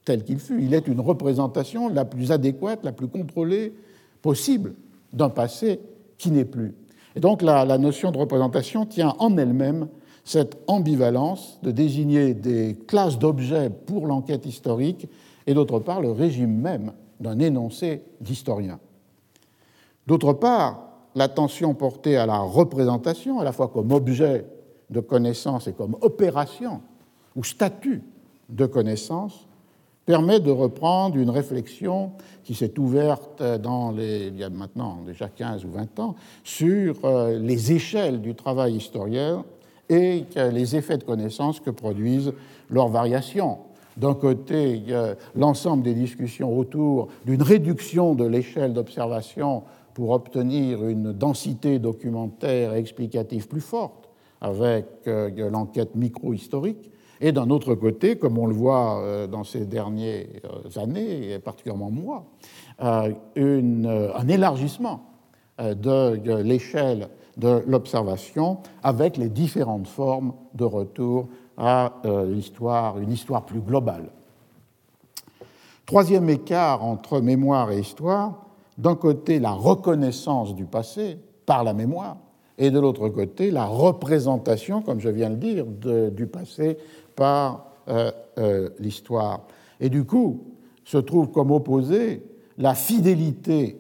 tel 0.06 0.24
qu'il 0.24 0.40
fut. 0.40 0.62
Il 0.62 0.74
est 0.74 0.88
une 0.88 1.00
représentation 1.00 1.90
la 1.90 2.06
plus 2.06 2.32
adéquate, 2.32 2.84
la 2.84 2.92
plus 2.92 3.08
contrôlée 3.08 3.74
possible 4.22 4.74
d'un 5.14 5.30
passé 5.30 5.80
qui 6.18 6.32
n'est 6.32 6.46
plus. 6.46 6.76
Et 7.16 7.20
donc 7.20 7.42
la, 7.42 7.66
la, 7.66 7.78
notion 7.78 8.12
de 8.12 8.18
représentation 8.18 8.86
tient 8.86 9.16
en 9.20 9.38
elle-même 9.38 9.88
cette 10.24 10.58
ambivalence 10.68 11.60
de 11.64 11.72
désigner 11.72 12.34
des 12.34 12.78
classes 12.88 13.20
d'objets 13.20 13.70
pour 13.70 14.08
l'enquête 14.08 14.46
historique 14.46 15.08
et 15.48 15.54
d'autre 15.54 15.80
part 15.80 16.02
le 16.02 16.12
régime 16.12 16.56
même 16.56 16.94
d'un 17.20 17.40
énoncé 17.40 18.04
d'historien. 18.22 18.80
D'autre 20.08 20.34
part, 20.34 20.92
l'attention 21.16 21.74
portée 21.74 22.18
à 22.18 22.26
la 22.26 22.40
représentation, 22.40 23.40
à 23.40 23.44
la 23.44 23.52
fois 23.52 23.68
comme 23.68 23.92
objet 23.92 24.46
de 24.90 25.00
connaissance 25.00 25.68
et 25.68 25.74
comme 25.74 25.96
opération 26.02 26.82
ou 27.36 27.44
statut 27.44 28.04
de 28.50 28.66
connaissance, 28.66 29.48
permet 30.06 30.40
de 30.40 30.52
reprendre 30.52 31.18
une 31.18 31.30
réflexion 31.30 32.12
qui 32.44 32.56
s'est 32.56 32.78
ouverte 32.80 33.42
dans 33.42 33.92
les, 33.92 34.28
il 34.28 34.38
y 34.38 34.44
a 34.44 34.50
maintenant 34.50 35.00
déjà 35.06 35.30
15 35.30 35.66
ou 35.66 35.72
20 35.72 36.00
ans 36.00 36.16
sur 36.44 37.06
euh, 37.06 37.38
les 37.40 37.72
échelles 37.72 38.22
du 38.22 38.36
travail 38.36 38.76
historien 38.76 39.46
et 39.90 40.26
les 40.36 40.78
effets 40.78 40.98
de 40.98 41.04
connaissance 41.04 41.60
que 41.60 41.70
produisent 41.70 42.32
leurs 42.70 42.88
variations. 42.88 43.58
D'un 43.98 44.14
côté, 44.14 44.84
l'ensemble 45.36 45.84
des 45.84 45.94
discussions 45.94 46.58
autour 46.58 47.10
d'une 47.26 47.42
réduction 47.42 48.16
de 48.16 48.24
l'échelle 48.24 48.72
d'observation 48.72 49.64
pour 49.94 50.12
obtenir 50.12 50.88
une 50.88 51.12
densité 51.12 51.80
documentaire 51.80 52.74
et 52.74 52.80
explicative 52.80 53.48
plus 53.48 53.62
forte 53.62 54.10
avec 54.40 54.86
euh, 55.08 55.50
l'enquête 55.50 55.96
micro-historique, 55.96 56.92
et 57.22 57.32
d'un 57.32 57.52
autre 57.52 57.76
côté, 57.76 58.18
comme 58.18 58.38
on 58.40 58.48
le 58.48 58.54
voit 58.54 59.00
euh, 59.00 59.28
dans 59.28 59.44
ces 59.44 59.66
dernières 59.66 60.26
années, 60.76 61.34
et 61.34 61.40
particulièrement 61.40 61.92
moi, 61.92 62.26
euh, 62.82 63.14
un 63.36 64.28
élargissement 64.28 65.06
de 65.60 66.42
l'échelle 66.42 67.10
de 67.38 67.64
l'observation 67.68 68.58
avec 68.82 69.18
les 69.18 69.30
différentes 69.30 69.88
formes 69.88 70.34
de 70.56 70.64
retour 70.64 71.28
à 71.58 71.94
l'histoire, 72.26 72.98
une 72.98 73.12
histoire 73.12 73.46
plus 73.46 73.60
globale. 73.60 74.10
Troisième 75.86 76.30
écart 76.30 76.84
entre 76.84 77.20
mémoire 77.20 77.70
et 77.72 77.80
histoire, 77.80 78.46
d'un 78.80 78.96
côté 78.96 79.40
la 79.40 79.52
reconnaissance 79.52 80.56
du 80.56 80.66
passé 80.66 81.20
par 81.46 81.64
la 81.64 81.74
mémoire, 81.74 82.18
et 82.58 82.70
de 82.70 82.80
l'autre 82.80 83.10
côté 83.10 83.52
la 83.52 83.66
représentation, 83.66 84.82
comme 84.82 85.00
je 85.00 85.10
viens 85.10 85.30
de 85.30 85.36
dire, 85.36 85.66
du 86.12 86.28
passé 86.28 86.78
par 87.22 87.68
euh, 87.88 88.12
euh, 88.40 88.70
l'histoire. 88.80 89.46
Et 89.80 89.90
du 89.90 90.06
coup, 90.06 90.44
se 90.84 90.98
trouve 90.98 91.30
comme 91.30 91.52
opposé 91.52 92.24
la 92.58 92.74
fidélité 92.74 93.78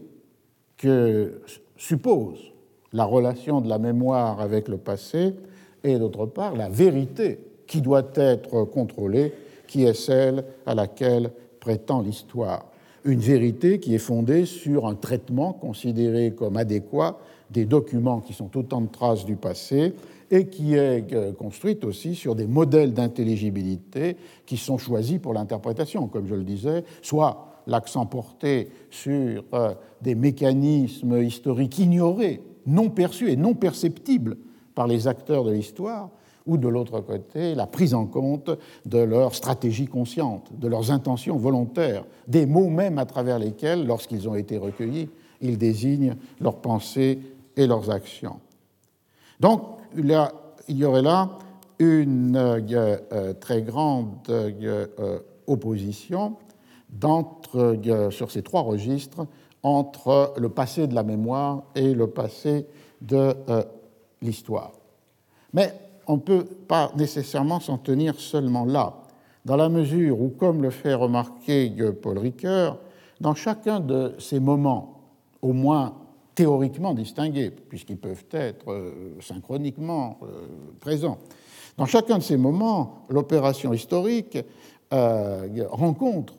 que 0.77 1.41
suppose 1.75 2.37
la 2.93 3.03
relation 3.03 3.59
de 3.59 3.67
la 3.67 3.79
mémoire 3.79 4.41
avec 4.41 4.67
le 4.67 4.77
passé, 4.77 5.33
et 5.83 5.97
d'autre 5.97 6.27
part 6.27 6.55
la 6.55 6.69
vérité 6.69 7.39
qui 7.65 7.81
doit 7.81 8.11
être 8.13 8.63
contrôlée, 8.65 9.33
qui 9.65 9.85
est 9.85 9.95
celle 9.95 10.43
à 10.67 10.75
laquelle 10.75 11.31
prétend 11.59 12.03
l'histoire 12.03 12.67
une 13.03 13.19
vérité 13.19 13.79
qui 13.79 13.95
est 13.95 14.05
fondée 14.11 14.45
sur 14.45 14.85
un 14.85 14.93
traitement 14.93 15.53
considéré 15.53 16.35
comme 16.35 16.57
adéquat 16.57 17.17
des 17.49 17.65
documents 17.65 18.19
qui 18.19 18.33
sont 18.33 18.55
autant 18.55 18.81
de 18.81 18.89
traces 18.89 19.25
du 19.25 19.35
passé 19.35 19.95
et 20.31 20.47
qui 20.47 20.75
est 20.75 21.13
euh, 21.13 21.33
construite 21.33 21.83
aussi 21.83 22.15
sur 22.15 22.35
des 22.35 22.47
modèles 22.47 22.93
d'intelligibilité 22.93 24.15
qui 24.45 24.57
sont 24.57 24.77
choisis 24.77 25.19
pour 25.19 25.33
l'interprétation, 25.33 26.07
comme 26.07 26.25
je 26.25 26.35
le 26.35 26.43
disais, 26.43 26.85
soit 27.01 27.61
l'accent 27.67 28.05
porté 28.05 28.69
sur 28.89 29.43
euh, 29.53 29.73
des 30.01 30.15
mécanismes 30.15 31.21
historiques 31.21 31.77
ignorés, 31.77 32.41
non 32.65 32.89
perçus 32.89 33.29
et 33.29 33.35
non 33.35 33.53
perceptibles 33.53 34.37
par 34.73 34.87
les 34.87 35.07
acteurs 35.07 35.43
de 35.43 35.51
l'histoire, 35.51 36.09
ou 36.47 36.57
de 36.57 36.67
l'autre 36.67 37.01
côté 37.01 37.53
la 37.53 37.67
prise 37.67 37.93
en 37.93 38.05
compte 38.05 38.49
de 38.85 38.97
leur 38.97 39.35
stratégie 39.35 39.85
consciente, 39.85 40.51
de 40.57 40.67
leurs 40.67 40.91
intentions 40.91 41.37
volontaires, 41.37 42.05
des 42.27 42.45
mots 42.45 42.69
même 42.69 42.97
à 42.97 43.05
travers 43.05 43.37
lesquels, 43.37 43.85
lorsqu'ils 43.85 44.27
ont 44.27 44.35
été 44.35 44.57
recueillis, 44.57 45.09
ils 45.41 45.57
désignent 45.57 46.15
leurs 46.39 46.57
pensées 46.57 47.19
et 47.57 47.67
leurs 47.67 47.91
actions. 47.91 48.39
Donc, 49.39 49.61
il 49.95 50.77
y 50.77 50.85
aurait 50.85 51.01
là 51.01 51.29
une 51.79 52.35
euh, 52.35 52.97
euh, 53.11 53.33
très 53.33 53.61
grande 53.63 54.13
euh, 54.29 55.19
opposition 55.47 56.37
sur 58.09 58.31
ces 58.31 58.43
trois 58.43 58.61
registres 58.61 59.25
entre 59.63 60.33
le 60.37 60.49
passé 60.49 60.87
de 60.87 60.93
la 60.93 61.03
mémoire 61.03 61.63
et 61.75 61.93
le 61.93 62.07
passé 62.07 62.67
de 63.01 63.33
l'histoire. 64.21 64.73
Mais 65.53 65.73
on 66.07 66.15
ne 66.15 66.21
peut 66.21 66.43
pas 66.43 66.91
nécessairement 66.97 67.59
s'en 67.59 67.77
tenir 67.77 68.19
seulement 68.19 68.65
là, 68.65 68.95
dans 69.45 69.55
la 69.55 69.69
mesure 69.69 70.19
où, 70.19 70.29
comme 70.29 70.61
le 70.61 70.69
fait 70.69 70.93
remarquer 70.93 71.73
Paul 72.01 72.17
Ricoeur, 72.17 72.77
dans 73.21 73.35
chacun 73.35 73.79
de 73.79 74.15
ces 74.19 74.39
moments, 74.39 75.01
au 75.41 75.53
moins 75.53 75.93
théoriquement 76.35 76.93
distingués, 76.93 77.51
puisqu'ils 77.51 77.97
peuvent 77.97 78.25
être 78.31 78.71
euh, 78.71 79.17
synchroniquement 79.19 80.19
euh, 80.23 80.47
présents, 80.79 81.17
dans 81.77 81.85
chacun 81.85 82.17
de 82.17 82.23
ces 82.23 82.37
moments, 82.37 83.05
l'opération 83.09 83.73
historique 83.73 84.37
euh, 84.93 85.65
rencontre 85.69 86.33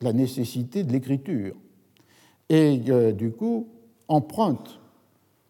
la 0.00 0.12
nécessité 0.12 0.84
de 0.84 0.92
l'écriture 0.92 1.54
et 2.48 2.78
du 3.12 3.32
coup 3.32 3.68
emprunte 4.06 4.78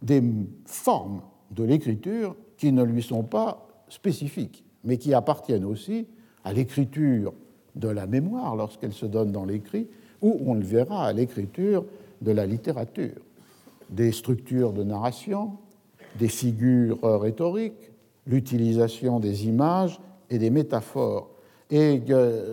des 0.02 0.22
formes 0.64 1.20
de 1.50 1.64
l'écriture 1.64 2.34
qui 2.56 2.72
ne 2.72 2.82
lui 2.82 3.02
sont 3.02 3.22
pas 3.22 3.68
spécifiques, 3.88 4.64
mais 4.84 4.96
qui 4.96 5.14
appartiennent 5.14 5.64
aussi 5.64 6.06
à 6.44 6.52
l'écriture 6.52 7.34
de 7.76 7.88
la 7.88 8.06
mémoire 8.06 8.56
lorsqu'elle 8.56 8.92
se 8.92 9.06
donne 9.06 9.30
dans 9.32 9.44
l'écrit, 9.44 9.88
ou 10.22 10.40
on 10.46 10.54
le 10.54 10.64
verra 10.64 11.06
à 11.06 11.12
l'écriture 11.12 11.84
de 12.20 12.32
la 12.32 12.46
littérature, 12.46 13.20
des 13.90 14.12
structures 14.12 14.72
de 14.72 14.82
narration, 14.82 15.52
des 16.18 16.28
figures 16.28 16.98
rhétoriques, 17.02 17.92
l'utilisation 18.26 19.20
des 19.20 19.46
images 19.46 20.00
et 20.30 20.38
des 20.38 20.50
métaphores. 20.50 21.30
Et 21.70 22.02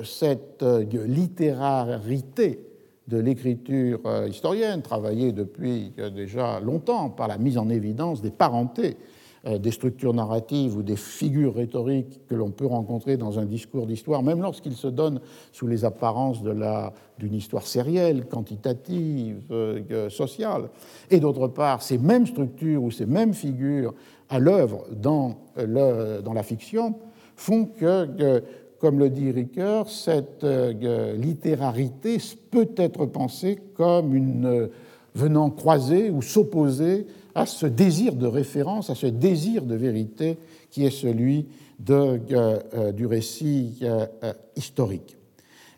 cette 0.04 0.64
littérarité 0.94 2.60
de 3.08 3.18
l'écriture 3.18 4.00
historienne, 4.28 4.82
travaillée 4.82 5.32
depuis 5.32 5.94
déjà 6.14 6.60
longtemps 6.60 7.10
par 7.10 7.28
la 7.28 7.38
mise 7.38 7.58
en 7.58 7.70
évidence 7.70 8.22
des 8.22 8.32
parentés 8.32 8.98
euh, 8.98 9.15
des 9.46 9.72
structures 9.72 10.14
narratives 10.14 10.76
ou 10.76 10.82
des 10.82 10.96
figures 10.96 11.56
rhétoriques 11.56 12.22
que 12.28 12.34
l'on 12.34 12.50
peut 12.50 12.66
rencontrer 12.66 13.16
dans 13.16 13.38
un 13.38 13.46
discours 13.46 13.86
d'histoire, 13.86 14.24
même 14.24 14.42
lorsqu'il 14.42 14.74
se 14.74 14.88
donne 14.88 15.20
sous 15.52 15.68
les 15.68 15.86
apparences 15.86 16.42
d'une 16.42 17.34
histoire 17.34 17.68
sérielle, 17.68 18.26
quantitative, 18.26 19.44
euh, 19.52 20.10
sociale. 20.10 20.70
Et 21.12 21.20
d'autre 21.20 21.48
part, 21.48 21.84
ces 21.84 22.00
mêmes 22.00 22.26
structures 22.26 22.82
ou 22.82 22.90
ces 22.90 23.06
mêmes 23.06 23.34
figures 23.34 23.94
à 24.30 24.40
l'œuvre 24.40 24.86
dans, 24.92 25.38
dans, 25.56 26.34
la 26.34 26.44
fiction 26.44 26.96
font 27.36 27.66
que, 27.66 28.44
comme 28.80 28.98
le 28.98 29.12
dit 29.12 29.30
Ricoeur, 29.30 29.90
cette 29.90 30.44
euh, 30.44 31.14
littérarité 31.16 32.18
peut 32.50 32.72
être 32.78 33.06
pensée 33.06 33.60
comme 33.76 34.16
une 34.16 34.70
venant 35.14 35.50
croiser 35.50 36.10
ou 36.10 36.22
s'opposer 36.22 37.08
à 37.36 37.46
ce 37.46 37.66
désir 37.66 38.16
de 38.16 38.26
référence, 38.26 38.90
à 38.90 38.96
ce 38.96 39.08
désir 39.08 39.66
de 39.66 39.76
vérité 39.76 40.38
qui 40.72 40.86
est 40.86 40.90
celui 40.90 41.48
euh, 41.90 42.18
euh, 42.32 42.92
du 42.94 43.06
récit 43.06 43.80
euh, 43.84 44.08
historique. 44.56 45.18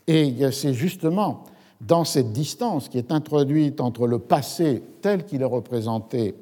Et 0.06 0.50
c'est 0.52 0.72
justement 0.72 1.44
dans 1.82 2.04
cette 2.04 2.32
distance 2.32 2.88
qui 2.88 2.96
est 2.96 3.12
introduite 3.12 3.80
entre 3.80 4.06
le 4.06 4.20
passé 4.20 4.82
tel 5.02 5.26
qu'il 5.26 5.42
est 5.42 5.44
représenté 5.44 6.34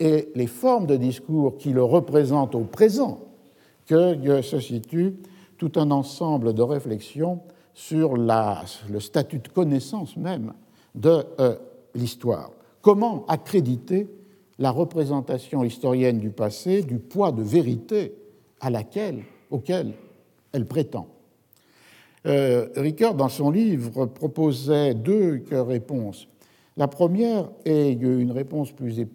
et 0.00 0.28
les 0.34 0.48
formes 0.48 0.86
de 0.86 0.96
discours 0.96 1.56
qui 1.56 1.70
le 1.70 1.84
représentent 1.84 2.56
au 2.56 2.64
présent 2.64 3.20
que 3.86 4.42
se 4.42 4.58
situe 4.58 5.14
tout 5.56 5.70
un 5.76 5.92
ensemble 5.92 6.52
de 6.52 6.62
réflexions 6.62 7.40
sur 7.74 8.16
le 8.16 9.00
statut 9.00 9.38
de 9.38 9.48
connaissance 9.48 10.16
même 10.16 10.52
de 10.96 11.24
l'histoire. 11.94 12.50
Comment 12.82 13.24
accréditer 13.28 14.08
la 14.58 14.70
représentation 14.70 15.64
historienne 15.64 16.18
du 16.18 16.30
passé 16.30 16.82
du 16.82 16.98
poids 16.98 17.32
de 17.32 17.42
vérité 17.42 18.14
à 18.60 18.70
laquelle, 18.70 19.22
auquel 19.50 19.92
elle 20.52 20.66
prétend. 20.66 21.08
Euh, 22.26 22.68
Ricoeur, 22.76 23.14
dans 23.14 23.28
son 23.28 23.50
livre, 23.50 24.06
proposait 24.06 24.94
deux 24.94 25.44
réponses. 25.50 26.26
La 26.76 26.88
première 26.88 27.48
est 27.64 27.92
une 27.92 28.32
réponse 28.32 28.72
plus 28.72 29.06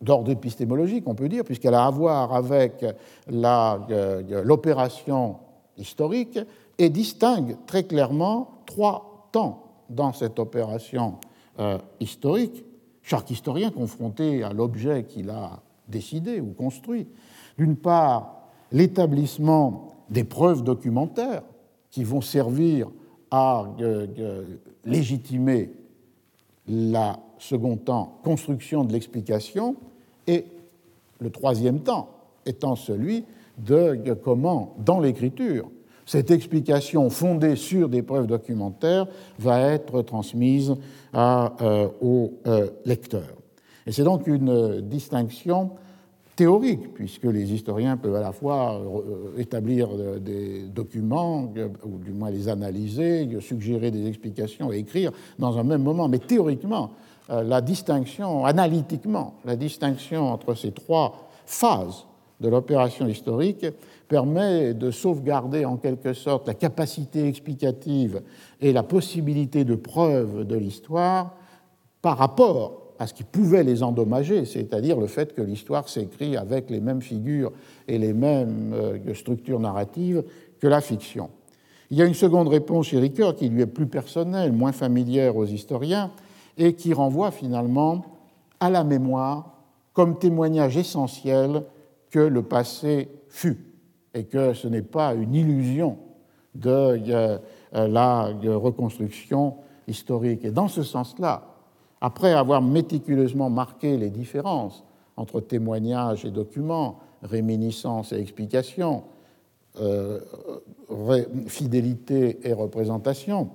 d'ordre 0.00 0.30
épistémologique, 0.30 1.04
on 1.06 1.14
peut 1.14 1.28
dire, 1.28 1.44
puisqu'elle 1.44 1.74
a 1.74 1.86
à 1.86 1.90
voir 1.90 2.34
avec 2.34 2.84
euh, 2.84 4.42
l'opération 4.44 5.36
historique 5.76 6.38
et 6.78 6.90
distingue 6.90 7.56
très 7.66 7.84
clairement 7.84 8.62
trois 8.66 9.28
temps 9.32 9.64
dans 9.88 10.12
cette 10.12 10.38
opération 10.38 11.16
euh, 11.58 11.78
historique 12.00 12.64
chaque 13.08 13.30
historien 13.30 13.70
confronté 13.70 14.42
à 14.42 14.52
l'objet 14.52 15.04
qu'il 15.04 15.30
a 15.30 15.62
décidé 15.88 16.40
ou 16.40 16.52
construit. 16.52 17.06
D'une 17.56 17.76
part, 17.76 18.50
l'établissement 18.70 19.94
des 20.10 20.24
preuves 20.24 20.62
documentaires 20.62 21.42
qui 21.90 22.04
vont 22.04 22.20
servir 22.20 22.90
à 23.30 23.64
euh, 23.80 24.06
euh, 24.18 24.44
légitimer 24.84 25.72
la 26.66 27.18
second 27.38 27.78
temps 27.78 28.18
construction 28.24 28.84
de 28.84 28.92
l'explication 28.92 29.76
et 30.26 30.44
le 31.18 31.30
troisième 31.30 31.80
temps 31.80 32.10
étant 32.44 32.76
celui 32.76 33.24
de 33.56 33.98
comment, 34.22 34.76
dans 34.84 35.00
l'écriture, 35.00 35.70
cette 36.08 36.30
explication 36.30 37.10
fondée 37.10 37.54
sur 37.54 37.88
des 37.88 38.02
preuves 38.02 38.26
documentaires 38.26 39.06
va 39.38 39.60
être 39.60 40.00
transmise 40.02 40.74
euh, 41.14 41.88
au 42.00 42.32
lecteur. 42.86 43.28
Et 43.86 43.92
c'est 43.92 44.04
donc 44.04 44.26
une 44.26 44.80
distinction 44.80 45.70
théorique, 46.38 46.94
puisque 46.94 47.24
les 47.24 47.52
historiens 47.52 47.96
peuvent 47.96 48.14
à 48.14 48.20
la 48.20 48.30
fois 48.30 48.80
euh, 48.80 49.40
établir 49.40 49.88
euh, 49.90 50.20
des 50.20 50.62
documents, 50.68 51.52
euh, 51.56 51.66
ou 51.84 51.98
du 51.98 52.12
moins 52.12 52.30
les 52.30 52.48
analyser, 52.48 53.28
suggérer 53.40 53.90
des 53.90 54.06
explications 54.06 54.72
et 54.72 54.78
écrire 54.78 55.10
dans 55.36 55.58
un 55.58 55.64
même 55.64 55.82
moment. 55.82 56.06
Mais 56.06 56.20
théoriquement, 56.20 56.92
la 57.28 57.60
distinction, 57.60 58.46
analytiquement, 58.46 59.34
la 59.44 59.56
distinction 59.56 60.32
entre 60.32 60.54
ces 60.54 60.70
trois 60.70 61.28
phases 61.44 62.06
de 62.40 62.48
l'opération 62.48 63.06
historique 63.08 63.66
permet 64.08 64.74
de 64.74 64.90
sauvegarder 64.90 65.64
en 65.64 65.76
quelque 65.76 66.14
sorte 66.14 66.48
la 66.48 66.54
capacité 66.54 67.28
explicative 67.28 68.22
et 68.60 68.72
la 68.72 68.82
possibilité 68.82 69.64
de 69.64 69.74
preuve 69.74 70.44
de 70.44 70.56
l'histoire 70.56 71.36
par 72.02 72.16
rapport 72.16 72.94
à 72.98 73.06
ce 73.06 73.14
qui 73.14 73.22
pouvait 73.22 73.62
les 73.62 73.82
endommager, 73.82 74.44
c'est-à-dire 74.44 74.98
le 74.98 75.06
fait 75.06 75.32
que 75.32 75.42
l'histoire 75.42 75.88
s'écrit 75.88 76.36
avec 76.36 76.68
les 76.70 76.80
mêmes 76.80 77.02
figures 77.02 77.52
et 77.86 77.98
les 77.98 78.12
mêmes 78.12 78.72
euh, 78.74 79.14
structures 79.14 79.60
narratives 79.60 80.24
que 80.58 80.66
la 80.66 80.80
fiction. 80.80 81.30
Il 81.90 81.96
y 81.96 82.02
a 82.02 82.06
une 82.06 82.14
seconde 82.14 82.48
réponse 82.48 82.88
chez 82.88 82.98
Ricoeur 82.98 83.36
qui 83.36 83.48
lui 83.48 83.62
est 83.62 83.66
plus 83.66 83.86
personnelle, 83.86 84.52
moins 84.52 84.72
familière 84.72 85.36
aux 85.36 85.46
historiens, 85.46 86.10
et 86.56 86.74
qui 86.74 86.92
renvoie 86.92 87.30
finalement 87.30 88.04
à 88.58 88.68
la 88.68 88.82
mémoire 88.82 89.54
comme 89.92 90.18
témoignage 90.18 90.76
essentiel 90.76 91.62
que 92.10 92.18
le 92.18 92.42
passé 92.42 93.08
fut, 93.28 93.67
et 94.14 94.24
que 94.24 94.54
ce 94.54 94.68
n'est 94.68 94.82
pas 94.82 95.14
une 95.14 95.34
illusion 95.34 95.98
de 96.54 97.00
euh, 97.10 97.38
la 97.72 98.24
reconstruction 98.44 99.56
historique. 99.86 100.44
Et 100.44 100.50
dans 100.50 100.68
ce 100.68 100.82
sens-là, 100.82 101.42
après 102.00 102.32
avoir 102.32 102.62
méticuleusement 102.62 103.50
marqué 103.50 103.96
les 103.96 104.10
différences 104.10 104.84
entre 105.16 105.40
témoignages 105.40 106.24
et 106.24 106.30
documents, 106.30 107.00
réminiscences 107.22 108.12
et 108.12 108.20
explications, 108.20 109.04
euh, 109.80 110.20
fidélité 111.46 112.38
et 112.42 112.52
représentation, 112.52 113.50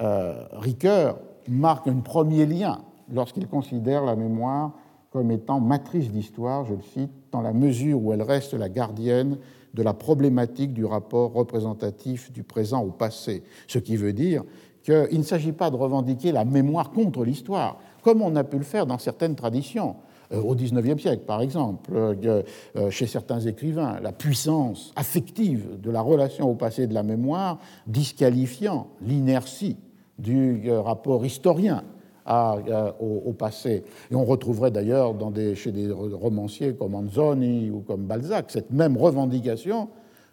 euh, 0.00 0.46
Ricoeur 0.52 1.18
marque 1.48 1.88
un 1.88 2.00
premier 2.00 2.46
lien 2.46 2.80
lorsqu'il 3.12 3.46
considère 3.48 4.04
la 4.04 4.16
mémoire 4.16 4.72
comme 5.10 5.30
étant 5.30 5.60
matrice 5.60 6.10
d'histoire, 6.10 6.64
je 6.64 6.74
le 6.74 6.82
cite, 6.82 7.10
dans 7.32 7.40
la 7.40 7.52
mesure 7.52 8.02
où 8.02 8.12
elle 8.12 8.22
reste 8.22 8.54
la 8.54 8.68
gardienne 8.68 9.38
de 9.74 9.82
la 9.82 9.94
problématique 9.94 10.72
du 10.72 10.84
rapport 10.84 11.32
représentatif 11.32 12.32
du 12.32 12.42
présent 12.42 12.82
au 12.82 12.90
passé, 12.90 13.42
ce 13.68 13.78
qui 13.78 13.96
veut 13.96 14.12
dire 14.12 14.42
qu'il 14.82 15.18
ne 15.18 15.24
s'agit 15.24 15.52
pas 15.52 15.70
de 15.70 15.76
revendiquer 15.76 16.32
la 16.32 16.44
mémoire 16.44 16.90
contre 16.90 17.24
l'histoire, 17.24 17.78
comme 18.02 18.22
on 18.22 18.34
a 18.36 18.44
pu 18.44 18.56
le 18.56 18.64
faire 18.64 18.86
dans 18.86 18.98
certaines 18.98 19.36
traditions. 19.36 19.96
Euh, 20.32 20.40
au 20.40 20.54
XIXe 20.54 21.00
siècle, 21.00 21.24
par 21.26 21.42
exemple, 21.42 21.90
euh, 21.92 22.42
euh, 22.76 22.90
chez 22.90 23.06
certains 23.06 23.40
écrivains, 23.40 23.98
la 24.00 24.12
puissance 24.12 24.92
affective 24.94 25.80
de 25.80 25.90
la 25.90 26.00
relation 26.00 26.48
au 26.48 26.54
passé 26.54 26.86
de 26.86 26.94
la 26.94 27.02
mémoire, 27.02 27.58
disqualifiant 27.86 28.86
l'inertie 29.02 29.76
du 30.18 30.70
rapport 30.70 31.24
historien 31.24 31.82
au, 32.26 33.32
passé. 33.32 33.84
Et 34.10 34.14
on 34.14 34.24
retrouverait 34.24 34.70
d'ailleurs 34.70 35.14
chez 35.54 35.72
des 35.72 35.90
romanciers 35.90 36.74
comme 36.74 36.94
Anzoni 36.94 37.70
ou 37.70 37.80
comme 37.80 38.02
Balzac 38.02 38.46
cette 38.50 38.70
même 38.70 38.96
revendication 38.96 39.88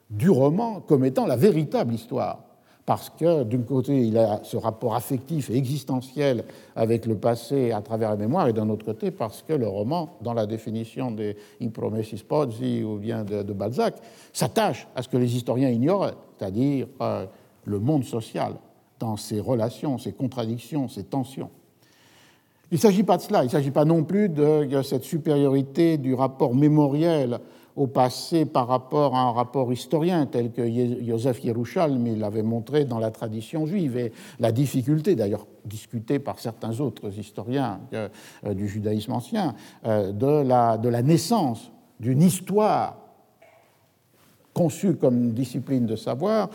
du 0.09 0.29
roman 0.29 0.81
comme 0.81 1.05
étant 1.05 1.25
la 1.25 1.35
véritable 1.35 1.93
histoire 1.93 2.47
parce 2.87 3.09
que 3.09 3.43
d'un 3.43 3.63
côté, 3.63 4.07
il 4.07 4.17
a 4.17 4.39
ce 4.43 4.55
rapport 4.55 4.95
affectif 4.95 5.49
et 5.49 5.57
existentiel 5.57 6.45
avec 6.73 7.05
le 7.05 7.17
passé 7.17 7.73
à 7.73 7.81
travers 7.81 8.11
la 8.11 8.15
mémoire, 8.15 8.47
et 8.47 8.53
d'un 8.53 8.69
autre 8.69 8.85
côté, 8.85 9.11
parce 9.11 9.41
que 9.41 9.51
le 9.51 9.67
roman, 9.67 10.15
dans 10.21 10.33
la 10.33 10.45
définition 10.45 11.11
des 11.11 11.35
Impromesis 11.61 12.23
Pozzi 12.23 12.85
ou 12.85 12.95
bien 12.95 13.25
de, 13.25 13.51
Balzac, 13.51 13.95
s'attache 14.31 14.87
à 14.95 15.03
ce 15.03 15.09
que 15.09 15.17
les 15.17 15.35
historiens 15.35 15.67
ignoraient, 15.67 16.13
c'est-à-dire 16.39 16.87
euh, 17.01 17.25
le 17.65 17.77
monde 17.77 18.05
social, 18.05 18.53
dans 18.99 19.17
ses 19.17 19.41
relations, 19.41 19.97
ses 19.97 20.13
contradictions, 20.13 20.87
ses 20.87 21.03
tensions. 21.03 21.49
Il 22.71 22.75
ne 22.75 22.79
s'agit 22.79 23.03
pas 23.03 23.17
de 23.17 23.21
cela, 23.21 23.43
il 23.43 23.45
ne 23.45 23.51
s'agit 23.51 23.71
pas 23.71 23.85
non 23.85 24.03
plus 24.03 24.29
de 24.29 24.81
cette 24.83 25.03
supériorité 25.03 25.97
du 25.97 26.13
rapport 26.13 26.53
mémoriel 26.53 27.39
au 27.77 27.85
passé 27.85 28.45
par 28.45 28.67
rapport 28.67 29.15
à 29.15 29.21
un 29.21 29.31
rapport 29.31 29.71
historien 29.71 30.25
tel 30.25 30.51
que 30.51 30.63
Joseph 31.05 31.43
Yerushalmi 31.45 32.15
l'avait 32.15 32.41
montré 32.41 32.85
dans 32.85 32.97
la 32.97 33.11
tradition 33.11 33.67
juive, 33.67 33.97
et 33.97 34.11
la 34.39 34.51
difficulté, 34.51 35.15
d'ailleurs 35.15 35.45
discutée 35.63 36.17
par 36.17 36.39
certains 36.39 36.79
autres 36.79 37.17
historiens 37.19 37.79
euh, 37.93 38.09
du 38.55 38.67
judaïsme 38.67 39.11
ancien, 39.11 39.53
euh, 39.85 40.11
de, 40.11 40.41
la, 40.89 41.01
naissance 41.03 41.71
d'une 41.99 42.23
histoire 42.23 42.97
conçue 44.55 44.95
comme 44.95 45.33
discipline 45.33 45.85
de 45.85 45.95
savoir 45.95 46.49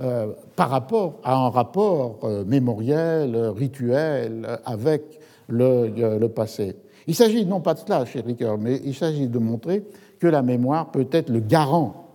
euh, 0.00 0.32
par 0.56 0.70
rapport 0.70 1.20
à 1.22 1.36
un 1.36 1.50
rapport 1.50 2.28
mémoriel, 2.46 3.36
rituel 3.54 4.58
avec 4.64 5.20
le, 5.48 6.18
le 6.18 6.28
passé. 6.28 6.76
Il 7.06 7.14
s'agit 7.14 7.44
non 7.44 7.60
pas 7.60 7.74
de 7.74 7.80
cela 7.80 8.04
chez 8.04 8.20
Ricoeur, 8.20 8.58
mais 8.58 8.80
il 8.84 8.94
s'agit 8.94 9.28
de 9.28 9.38
montrer 9.38 9.84
que 10.18 10.26
la 10.26 10.42
mémoire 10.42 10.90
peut 10.90 11.08
être 11.10 11.30
le 11.30 11.40
garant 11.40 12.06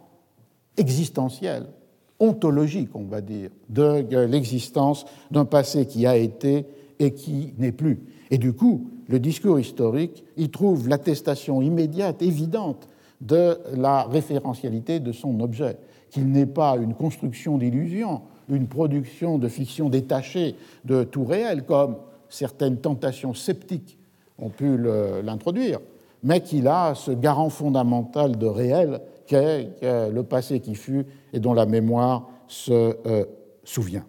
existentiel, 0.78 1.68
ontologique, 2.20 2.90
on 2.96 3.04
va 3.04 3.22
dire, 3.22 3.50
de 3.70 4.26
l'existence 4.26 5.06
d'un 5.30 5.46
passé 5.46 5.86
qui 5.86 6.06
a 6.08 6.18
été 6.18 6.66
et 6.98 7.14
qui 7.14 7.54
n'est 7.58 7.72
plus. 7.72 8.02
Et 8.32 8.38
du 8.38 8.54
coup, 8.54 8.90
le 9.08 9.20
discours 9.20 9.60
historique 9.60 10.24
y 10.38 10.50
trouve 10.50 10.88
l'attestation 10.88 11.62
immédiate, 11.62 12.22
évidente, 12.22 12.88
de 13.22 13.58
la 13.76 14.04
référentialité 14.04 15.00
de 15.00 15.12
son 15.12 15.40
objet, 15.42 15.78
qu'il 16.10 16.32
n'est 16.32 16.46
pas 16.46 16.78
une 16.78 16.94
construction 16.94 17.58
d'illusions, 17.58 18.22
une 18.50 18.68
production 18.68 19.38
de 19.38 19.48
fiction 19.48 19.90
détachée 19.90 20.56
de 20.86 21.04
tout 21.04 21.26
réel, 21.26 21.64
comme 21.64 21.98
certaines 22.30 22.78
tentations 22.78 23.34
sceptiques 23.34 23.98
ont 24.38 24.50
pu 24.50 24.78
l'introduire, 25.24 25.80
mais 26.24 26.42
qu'il 26.42 26.68
a 26.68 26.96
ce 26.96 27.12
garant 27.12 27.50
fondamental 27.50 28.38
de 28.38 28.46
réel 28.46 29.02
qu'est 29.28 29.70
le 29.82 30.22
passé 30.22 30.60
qui 30.60 30.76
fut 30.76 31.06
et 31.34 31.40
dont 31.40 31.54
la 31.54 31.66
mémoire 31.66 32.28
se 32.48 32.72
euh, 33.06 33.26
souvient. 33.64 34.06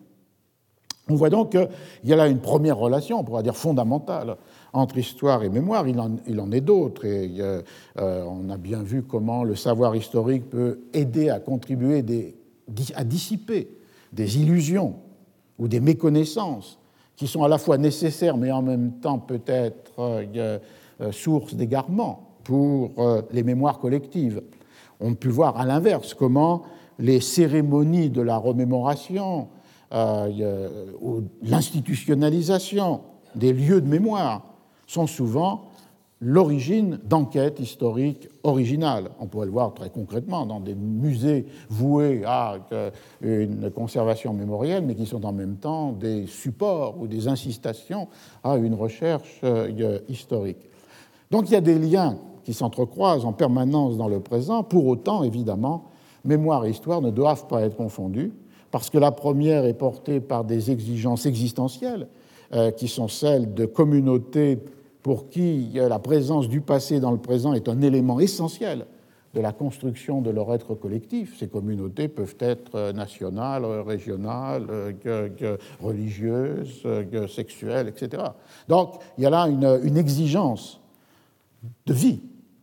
On 1.09 1.15
voit 1.15 1.31
donc 1.31 1.51
qu'il 1.51 1.69
y 2.05 2.13
a 2.13 2.17
là 2.17 2.29
une 2.29 2.39
première 2.39 2.79
relation, 2.79 3.19
on 3.21 3.25
pourrait 3.25 3.43
dire 3.43 3.57
fondamentale, 3.57 4.37
entre 4.73 4.97
histoire 4.99 5.43
et 5.43 5.49
mémoire. 5.49 5.87
Il 5.89 6.01
en, 6.01 6.53
est 6.53 6.61
d'autres, 6.61 7.05
et 7.05 7.35
euh, 7.41 7.63
on 7.97 8.49
a 8.49 8.57
bien 8.57 8.83
vu 8.83 9.03
comment 9.03 9.43
le 9.43 9.57
savoir 9.57 9.97
historique 9.97 10.49
peut 10.49 10.81
aider 10.93 11.29
à 11.29 11.41
contribuer 11.41 12.05
à 12.95 13.05
dissiper 13.05 13.69
des 14.13 14.39
illusions 14.39 14.95
ou 15.59 15.67
des 15.67 15.81
méconnaissances 15.81 16.80
qui 17.21 17.29
sont 17.29 17.45
à 17.45 17.49
la 17.49 17.59
fois 17.59 17.77
nécessaires 17.77 18.39
mais 18.39 18.51
en 18.51 18.63
même 18.63 18.93
temps 18.93 19.19
peut-être 19.19 19.93
euh, 19.99 20.59
euh, 21.03 21.13
source 21.13 21.53
d'égarement 21.53 22.39
pour 22.45 22.93
euh, 22.97 23.21
les 23.31 23.43
mémoires 23.43 23.79
collectives. 23.79 24.41
On 25.01 25.15
peut 25.15 25.29
voir 25.29 25.61
à 25.61 25.67
l'inverse 25.67 26.15
comment 26.15 26.63
les 26.99 27.21
cérémonies 27.21 28.09
de 28.09 28.23
la 28.23 28.39
remémoration, 28.39 29.49
l'institutionnalisation 31.43 33.03
des 33.35 33.53
lieux 33.53 33.83
de 33.83 33.89
mémoire 33.89 34.43
sont 34.87 35.07
souvent 35.07 35.70
l'origine 36.21 36.99
d'enquêtes 37.05 37.61
historiques 37.61 38.29
originales. 38.43 39.11
On 39.21 39.27
pourrait 39.27 39.47
le 39.47 39.53
voir 39.53 39.73
très 39.73 39.89
concrètement 39.89 40.45
dans 40.45 40.61
des 40.61 40.75
musées 40.75 41.47
voués 41.71 42.23
à 42.27 42.59
une 43.23 43.71
conservation 43.71 44.35
mémorielle, 44.35 44.85
mais 44.87 44.95
qui 44.95 45.07
sont 45.07 45.25
en 45.25 45.33
même 45.33 45.57
temps 45.57 45.93
des 45.93 46.27
supports 46.27 47.01
ou 47.01 47.07
des 47.07 47.27
incitations 47.27 48.09
à 48.45 48.57
une 48.57 48.75
recherche 48.75 49.41
historique. 50.09 50.69
Donc 51.31 51.49
il 51.49 51.53
y 51.53 51.57
a 51.57 51.63
des 51.63 51.79
liens 51.79 52.19
qui 52.45 52.53
s'entrecroisent 52.53 53.25
en 53.25 53.33
permanence 53.33 53.97
dans 53.97 54.09
le 54.09 54.21
présent. 54.21 54.63
Pour 54.63 54.87
autant, 54.87 55.23
évidemment, 55.23 55.91
mémoire 56.25 56.67
et 56.67 56.71
histoire 56.71 57.01
ne 57.01 57.11
doivent 57.11 57.47
pas 57.47 57.63
être 57.63 57.77
confondus, 57.77 58.33
parce 58.71 58.91
que 58.91 58.99
la 58.99 59.11
première 59.11 59.65
est 59.65 59.75
portée 59.75 60.21
par 60.21 60.45
des 60.45 60.71
exigences 60.71 61.27
existentielles, 61.27 62.09
euh, 62.53 62.71
qui 62.73 62.89
sont 62.89 63.09
celles 63.09 63.55
de 63.55 63.65
communautés 63.65 64.59
pour 65.03 65.29
qui 65.29 65.71
la 65.75 65.99
présence 65.99 66.49
du 66.49 66.61
passé 66.61 67.01
dans 67.01 67.11
le 67.11 67.19
présent 67.19 67.53
est 67.53 67.69
un 67.69 67.81
élément 67.81 68.21
essentiel 68.21 68.87
de 69.35 69.41
la 69.41 69.53
construction 69.53 70.21
de 70.21 70.31
leur 70.31 70.53
être 70.53 70.75
collectif. 70.75 71.39
Ces 71.39 71.49
communautés 71.49 72.09
peuvent 72.09 72.37
être 72.41 72.93
nationales, 72.93 73.65
régionales, 73.65 74.67
religieuses, 75.81 76.85
sexuelles, 77.29 77.89
etc. 77.89 78.25
Donc 78.69 78.95
il 79.17 79.25
y 79.25 79.27
a 79.27 79.31
là 79.31 79.47
une, 79.49 79.97
exigence 79.97 80.81
de 81.87 81.93
vie 81.93 82.21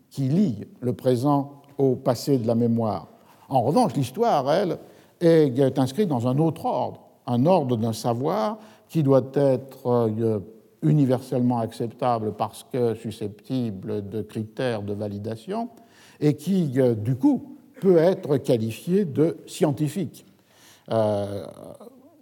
qui 0.09 0.23
lie 0.23 0.65
le 0.81 0.93
présent 0.93 1.61
au 1.77 1.95
passé 1.95 2.37
de 2.37 2.47
la 2.47 2.55
mémoire. 2.55 3.07
En 3.49 3.61
revanche, 3.61 3.93
l'histoire, 3.95 4.51
elle, 4.51 4.77
est 5.21 5.79
inscrite 5.79 6.09
dans 6.09 6.27
un 6.27 6.37
autre 6.37 6.65
ordre, 6.65 7.01
un 7.25 7.45
ordre 7.45 7.77
d'un 7.77 7.93
savoir 7.93 8.57
qui 8.89 9.03
doit 9.03 9.31
être 9.33 9.87
euh, 9.87 10.39
universellement 10.81 11.59
acceptable 11.59 12.33
parce 12.37 12.65
que 12.71 12.95
susceptible 12.95 14.07
de 14.07 14.21
critères 14.21 14.81
de 14.81 14.93
validation 14.93 15.69
et 16.19 16.35
qui, 16.35 16.71
euh, 16.77 16.95
du 16.95 17.15
coup, 17.15 17.57
peut 17.81 17.97
être 17.97 18.37
qualifié 18.37 19.05
de 19.05 19.37
scientifique. 19.45 20.25
Euh, 20.91 21.45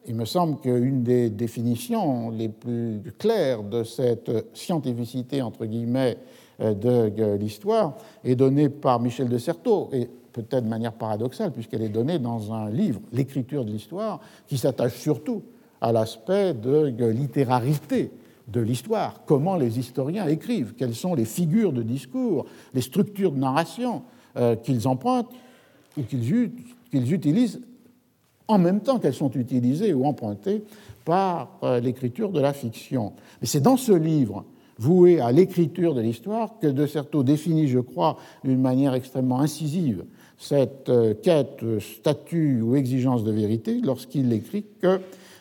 il 0.07 0.15
me 0.15 0.25
semble 0.25 0.59
qu'une 0.59 1.03
des 1.03 1.29
définitions 1.29 2.29
les 2.29 2.49
plus 2.49 3.01
claires 3.17 3.63
de 3.63 3.83
cette 3.83 4.31
scientificité, 4.53 5.41
entre 5.41 5.65
guillemets, 5.65 6.17
de 6.59 7.35
l'histoire 7.35 7.95
est 8.23 8.35
donnée 8.35 8.69
par 8.69 8.99
Michel 8.99 9.27
de 9.29 9.37
Certeau, 9.37 9.89
et 9.91 10.07
peut-être 10.31 10.63
de 10.63 10.69
manière 10.69 10.93
paradoxale, 10.93 11.51
puisqu'elle 11.51 11.81
est 11.81 11.89
donnée 11.89 12.19
dans 12.19 12.53
un 12.53 12.69
livre, 12.69 13.01
L'écriture 13.13 13.65
de 13.65 13.71
l'histoire, 13.71 14.19
qui 14.47 14.57
s'attache 14.57 14.95
surtout 14.95 15.41
à 15.81 15.91
l'aspect 15.91 16.53
de 16.53 17.07
littérarité 17.07 18.11
de 18.47 18.61
l'histoire, 18.61 19.23
comment 19.25 19.55
les 19.55 19.79
historiens 19.79 20.27
écrivent, 20.27 20.73
quelles 20.77 20.95
sont 20.95 21.15
les 21.15 21.25
figures 21.25 21.73
de 21.73 21.81
discours, 21.81 22.45
les 22.73 22.81
structures 22.81 23.31
de 23.31 23.39
narration 23.39 24.03
euh, 24.37 24.55
qu'ils 24.55 24.87
empruntent 24.87 25.31
ou 25.97 26.03
qu'ils 26.03 27.13
utilisent 27.13 27.61
en 28.47 28.59
même 28.59 28.81
temps 28.81 28.99
qu'elles 28.99 29.15
sont 29.15 29.31
utilisées 29.31 29.93
ou 29.93 30.05
empruntées 30.05 30.63
par 31.03 31.57
euh, 31.63 31.79
l'écriture 31.79 32.31
de 32.31 32.39
la 32.39 32.53
fiction. 32.53 33.13
Mais 33.41 33.47
c'est 33.47 33.61
dans 33.61 33.77
ce 33.77 33.91
livre, 33.91 34.45
voué 34.77 35.19
à 35.19 35.31
l'écriture 35.31 35.95
de 35.95 36.01
l'histoire, 36.01 36.59
que 36.59 36.67
De 36.67 36.85
Certeau 36.85 37.23
définit, 37.23 37.67
je 37.67 37.79
crois, 37.79 38.17
d'une 38.43 38.61
manière 38.61 38.93
extrêmement 38.93 39.39
incisive 39.39 40.05
cette 40.37 40.89
euh, 40.89 41.13
quête, 41.13 41.63
statut 41.79 42.61
ou 42.61 42.75
exigence 42.75 43.23
de 43.23 43.31
vérité 43.31 43.79
lorsqu'il 43.81 44.31
écrit 44.33 44.65
que 44.81 44.99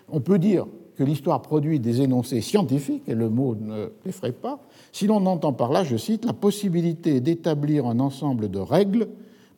on 0.08 0.20
peut 0.20 0.38
dire 0.38 0.66
que 0.96 1.04
l'histoire 1.04 1.42
produit 1.42 1.80
des 1.80 2.02
énoncés 2.02 2.40
scientifiques, 2.40 3.02
et 3.08 3.14
le 3.14 3.28
mot 3.28 3.54
ne 3.54 3.90
l'effraie 4.04 4.32
pas, 4.32 4.60
si 4.92 5.06
l'on 5.06 5.26
entend 5.26 5.52
par 5.52 5.72
là, 5.72 5.84
je 5.84 5.96
cite, 5.96 6.24
la 6.24 6.32
possibilité 6.32 7.20
d'établir 7.20 7.86
un 7.86 7.98
ensemble 8.00 8.50
de 8.50 8.58
règles 8.58 9.08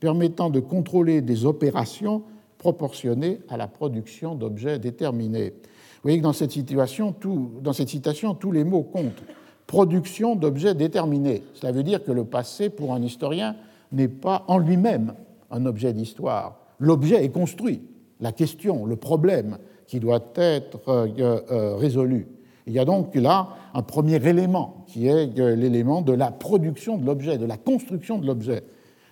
permettant 0.01 0.51
de 0.51 0.61
contrôler 0.61 1.20
des 1.20 1.44
opérations 1.44 2.22
proportionnées 2.59 3.40
à 3.49 3.57
la 3.57 3.68
production 3.68 4.35
d'objets 4.35 4.79
déterminés. 4.79 5.51
Vous 5.51 6.03
voyez 6.03 6.18
que 6.18 6.22
dans 6.22 6.33
cette, 6.33 6.53
situation, 6.53 7.14
dans 7.61 7.72
cette 7.72 7.88
citation, 7.88 8.35
tous 8.35 8.53
les 8.53 8.64
mots 8.64 8.83
comptent. 8.83 9.22
Production 9.66 10.37
d'objets 10.37 10.75
déterminés. 10.75 11.42
Cela 11.55 11.72
veut 11.72 11.83
dire 11.83 12.05
que 12.05 12.12
le 12.12 12.25
passé, 12.25 12.70
pour 12.70 12.94
un 12.94 13.03
historien, 13.03 13.57
n'est 13.92 14.09
pas 14.09 14.44
en 14.46 14.59
lui-même 14.59 15.14
un 15.51 15.66
objet 15.66 15.92
d'histoire. 15.92 16.59
L'objet 16.79 17.25
est 17.25 17.31
construit. 17.31 17.83
La 18.20 18.33
question, 18.33 18.87
le 18.87 18.96
problème 18.96 19.59
qui 19.87 20.01
doit 20.01 20.25
être 20.35 20.81
euh, 20.88 21.40
euh, 21.51 21.77
résolu. 21.77 22.29
Il 22.66 22.72
y 22.72 22.79
a 22.79 22.85
donc 22.85 23.14
là 23.14 23.49
un 23.75 23.83
premier 23.83 24.16
élément 24.27 24.85
qui 24.87 25.07
est 25.07 25.38
euh, 25.38 25.55
l'élément 25.55 26.03
de 26.03 26.12
la 26.12 26.31
production 26.31 26.99
de 26.99 27.07
l'objet, 27.07 27.38
de 27.38 27.46
la 27.46 27.57
construction 27.57 28.18
de 28.18 28.27
l'objet. 28.27 28.64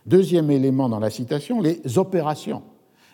Deuxième 0.06 0.50
élément 0.50 0.88
dans 0.88 0.98
la 0.98 1.10
citation, 1.10 1.60
les 1.60 1.80
opérations. 1.96 2.62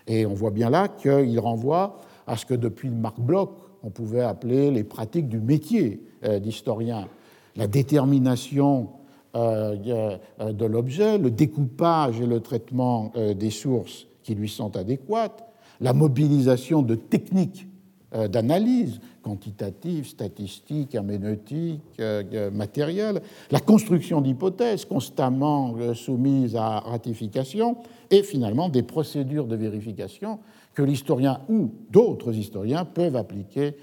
Et 0.07 0.27
on 0.27 0.35
voit 0.35 0.51
bien 0.51 0.71
là 0.71 0.89
qu'il 0.89 1.39
renvoie 1.39 2.01
à 2.27 2.37
ce 2.37 2.47
que 2.47 2.55
depuis 2.55 2.91
Marc 2.91 3.21
Bloch, 3.21 3.51
on 3.83 3.91
pouvait 3.91 4.23
appeler 4.23 4.71
les 4.71 4.83
pratiques 4.83 5.29
du 5.29 5.39
métier 5.39 6.03
d'historien. 6.41 7.07
La 7.55 7.67
détermination 7.67 8.89
de 9.35 10.65
l'objet, 10.67 11.17
le 11.19 11.31
découpage 11.31 12.21
et 12.21 12.27
le 12.27 12.41
traitement 12.41 13.13
des 13.15 13.51
sources 13.51 14.07
qui 14.23 14.35
lui 14.35 14.49
sont 14.49 14.77
adéquates, 14.77 15.50
la 15.81 15.93
mobilisation 15.93 16.83
de 16.83 16.95
techniques 16.95 17.67
euh, 18.13 18.27
d'analyse 18.27 19.01
quantitative, 19.23 20.05
statistique, 20.05 20.97
herméneutique, 20.97 21.81
euh, 22.01 22.51
matérielle, 22.51 23.23
la 23.53 23.61
construction 23.61 24.21
d'hypothèses 24.21 24.85
constamment 24.85 25.77
euh, 25.79 25.95
soumises 25.95 26.57
à 26.57 26.81
ratification, 26.81 27.77
et 28.11 28.25
finalement 28.25 28.69
des 28.69 28.83
procédures 28.83 29.47
de 29.47 29.55
vérification 29.55 30.41
que 30.75 30.83
l'historien 30.83 31.41
ou 31.49 31.71
d'autres 31.91 32.35
historiens 32.35 32.85
peuvent 32.85 33.17
appliquer 33.17 33.75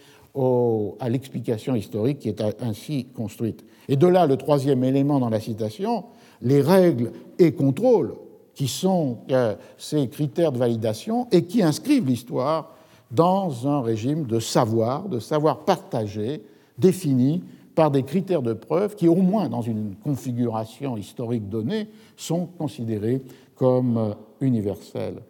à 0.99 1.09
l'explication 1.09 1.73
historique 1.73 2.19
qui 2.19 2.29
est 2.29 2.43
ainsi 2.61 3.05
construite. 3.05 3.65
Et 3.87 3.95
de 3.95 4.05
là, 4.05 4.27
le 4.27 4.37
troisième 4.37 4.83
élément 4.83 5.19
dans 5.19 5.29
la 5.29 5.39
citation, 5.39 6.03
les 6.43 6.61
règles 6.61 7.11
et 7.39 7.53
contrôles 7.53 8.13
qui 8.57 8.67
sont 8.67 9.19
euh, 9.29 9.55
ces 9.77 10.09
critères 10.09 10.51
de 10.51 10.57
validation 10.57 11.27
et 11.31 11.45
qui 11.45 11.61
inscrivent 11.61 12.07
l'histoire 12.07 12.73
dans 13.11 13.67
un 13.67 13.83
régime 13.83 14.25
de 14.25 14.39
savoir, 14.39 15.07
de 15.07 15.19
savoir 15.19 15.59
partagé, 15.59 16.41
défini 16.75 17.43
par 17.75 17.91
des 17.91 18.01
critères 18.01 18.41
de 18.41 18.53
preuve 18.53 18.95
qui, 18.95 19.07
au 19.07 19.17
moins 19.17 19.47
dans 19.47 19.61
une 19.61 19.93
configuration 20.03 20.97
historique 20.97 21.47
donnée, 21.47 21.87
sont 22.15 22.47
considérés 22.57 23.21
comme 23.53 23.97
euh, 23.97 24.13
universels. 24.41 25.21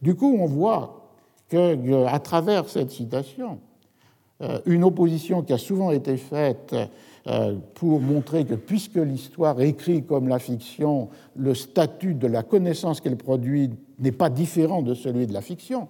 Du 0.00 0.14
coup, 0.14 0.38
on 0.38 0.46
voit 0.46 1.10
que, 1.48 1.56
euh, 1.56 2.18
travers 2.20 2.68
cette 2.68 2.92
citation, 2.92 3.58
une 4.66 4.84
opposition 4.84 5.42
qui 5.42 5.52
a 5.52 5.58
souvent 5.58 5.90
été 5.90 6.16
faite 6.16 6.72
pour 7.74 8.00
montrer 8.00 8.44
que 8.46 8.54
puisque 8.54 8.96
l'histoire 8.96 9.60
écrit 9.60 10.02
comme 10.02 10.28
la 10.28 10.38
fiction, 10.38 11.08
le 11.36 11.54
statut 11.54 12.14
de 12.14 12.26
la 12.26 12.42
connaissance 12.42 13.00
qu'elle 13.00 13.16
produit 13.16 13.70
n'est 13.98 14.12
pas 14.12 14.30
différent 14.30 14.80
de 14.80 14.94
celui 14.94 15.26
de 15.26 15.34
la 15.34 15.42
fiction, 15.42 15.88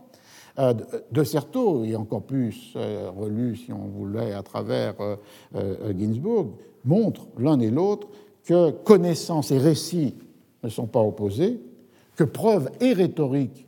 euh, 0.58 0.74
de 1.12 1.22
Certeau, 1.22 1.84
et 1.84 1.94
encore 1.94 2.22
plus 2.22 2.72
euh, 2.74 3.10
relu, 3.16 3.54
si 3.54 3.72
on 3.72 3.86
voulait, 3.86 4.32
à 4.32 4.42
travers 4.42 4.94
Ginsburg, 5.96 6.54
montrent 6.84 7.28
l'un 7.38 7.60
et 7.60 7.70
l'autre 7.70 8.08
que 8.44 8.70
connaissance 8.70 9.50
et 9.50 9.58
récit 9.58 10.14
ne 10.64 10.68
sont 10.68 10.86
pas 10.86 11.02
opposés, 11.02 11.60
que 12.16 12.24
preuve 12.24 12.70
et 12.80 12.94
rhétorique 12.94 13.67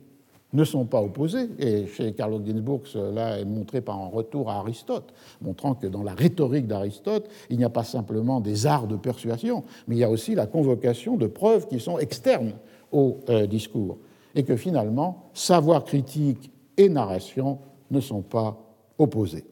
ne 0.53 0.63
sont 0.63 0.85
pas 0.85 1.01
opposés. 1.01 1.49
Et 1.59 1.87
chez 1.87 2.13
Carlo 2.13 2.41
Ginzburg, 2.43 2.81
cela 2.85 3.39
est 3.39 3.45
montré 3.45 3.81
par 3.81 3.99
un 3.99 4.07
retour 4.07 4.49
à 4.49 4.55
Aristote, 4.55 5.13
montrant 5.41 5.75
que 5.75 5.87
dans 5.87 6.03
la 6.03 6.13
rhétorique 6.13 6.67
d'Aristote, 6.67 7.29
il 7.49 7.57
n'y 7.57 7.63
a 7.63 7.69
pas 7.69 7.83
simplement 7.83 8.41
des 8.41 8.65
arts 8.65 8.87
de 8.87 8.95
persuasion, 8.95 9.63
mais 9.87 9.95
il 9.95 9.99
y 9.99 10.03
a 10.03 10.09
aussi 10.09 10.35
la 10.35 10.47
convocation 10.47 11.17
de 11.17 11.27
preuves 11.27 11.67
qui 11.67 11.79
sont 11.79 11.99
externes 11.99 12.53
au 12.91 13.19
euh, 13.29 13.47
discours. 13.47 13.97
Et 14.35 14.43
que 14.43 14.55
finalement, 14.55 15.29
savoir 15.33 15.83
critique 15.83 16.51
et 16.77 16.89
narration 16.89 17.59
ne 17.89 17.99
sont 17.99 18.21
pas 18.21 18.57
opposés. 18.97 19.45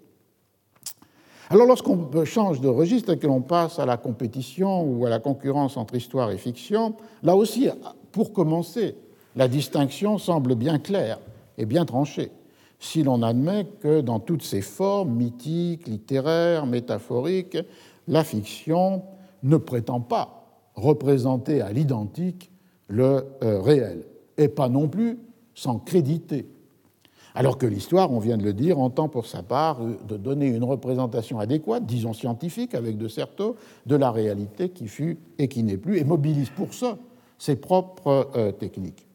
Alors 1.50 1.66
lorsqu'on 1.66 2.10
change 2.26 2.62
de 2.62 2.68
registre 2.68 3.14
et 3.14 3.18
que 3.18 3.26
l'on 3.26 3.42
passe 3.42 3.80
à 3.80 3.86
la 3.86 3.98
compétition 3.98 4.84
ou 4.84 5.06
à 5.08 5.10
la 5.10 5.20
concurrence 5.20 5.78
entre 5.78 5.96
histoire 5.96 6.30
et 6.30 6.38
fiction, 6.38 6.96
là 7.24 7.36
aussi, 7.36 7.68
pour 8.12 8.34
commencer, 8.34 8.96
la 9.40 9.48
distinction 9.48 10.18
semble 10.18 10.54
bien 10.56 10.80
claire 10.80 11.18
et 11.58 11.66
bien 11.66 11.86
tranchée, 11.86 12.30
si 12.78 13.04
l'on 13.04 13.24
admet 13.24 13.66
que 13.80 14.02
dans 14.02 14.20
toutes 14.20 14.44
ses 14.44 14.60
formes, 14.60 15.16
mythiques, 15.16 15.88
littéraires, 15.88 16.66
métaphoriques, 16.66 17.58
la 18.10 18.26
fiction 18.26 19.02
ne 19.44 19.56
prétend 19.56 20.02
pas 20.02 20.46
représenter 20.76 21.62
à 21.62 21.72
l'identique 21.72 22.52
le 22.88 23.28
euh, 23.42 23.62
réel, 23.62 24.04
et 24.38 24.50
pas 24.50 24.68
non 24.68 24.90
plus 24.90 25.18
sans 25.56 25.80
créditer. 25.80 26.46
Alors 27.34 27.58
que 27.58 27.66
l'histoire, 27.66 28.12
on 28.12 28.20
vient 28.20 28.38
de 28.38 28.44
le 28.44 28.54
dire, 28.54 28.78
entend 28.78 29.08
pour 29.08 29.26
sa 29.26 29.42
part 29.42 29.82
euh, 29.82 29.98
de 30.06 30.18
donner 30.18 30.48
une 30.48 30.66
représentation 30.66 31.40
adéquate, 31.40 31.86
disons 31.86 32.12
scientifique, 32.12 32.76
avec 32.76 32.98
de 32.98 33.08
Certeau, 33.08 33.56
de 33.86 33.96
la 33.96 34.12
réalité 34.12 34.68
qui 34.68 34.90
fut 34.90 35.18
et 35.38 35.48
qui 35.48 35.64
n'est 35.64 35.78
plus, 35.78 35.98
et 35.98 36.04
mobilise 36.04 36.50
pour 36.50 36.74
ça 36.74 36.98
ses 37.38 37.56
propres 37.56 38.32
euh, 38.36 38.52
techniques. 38.52 39.09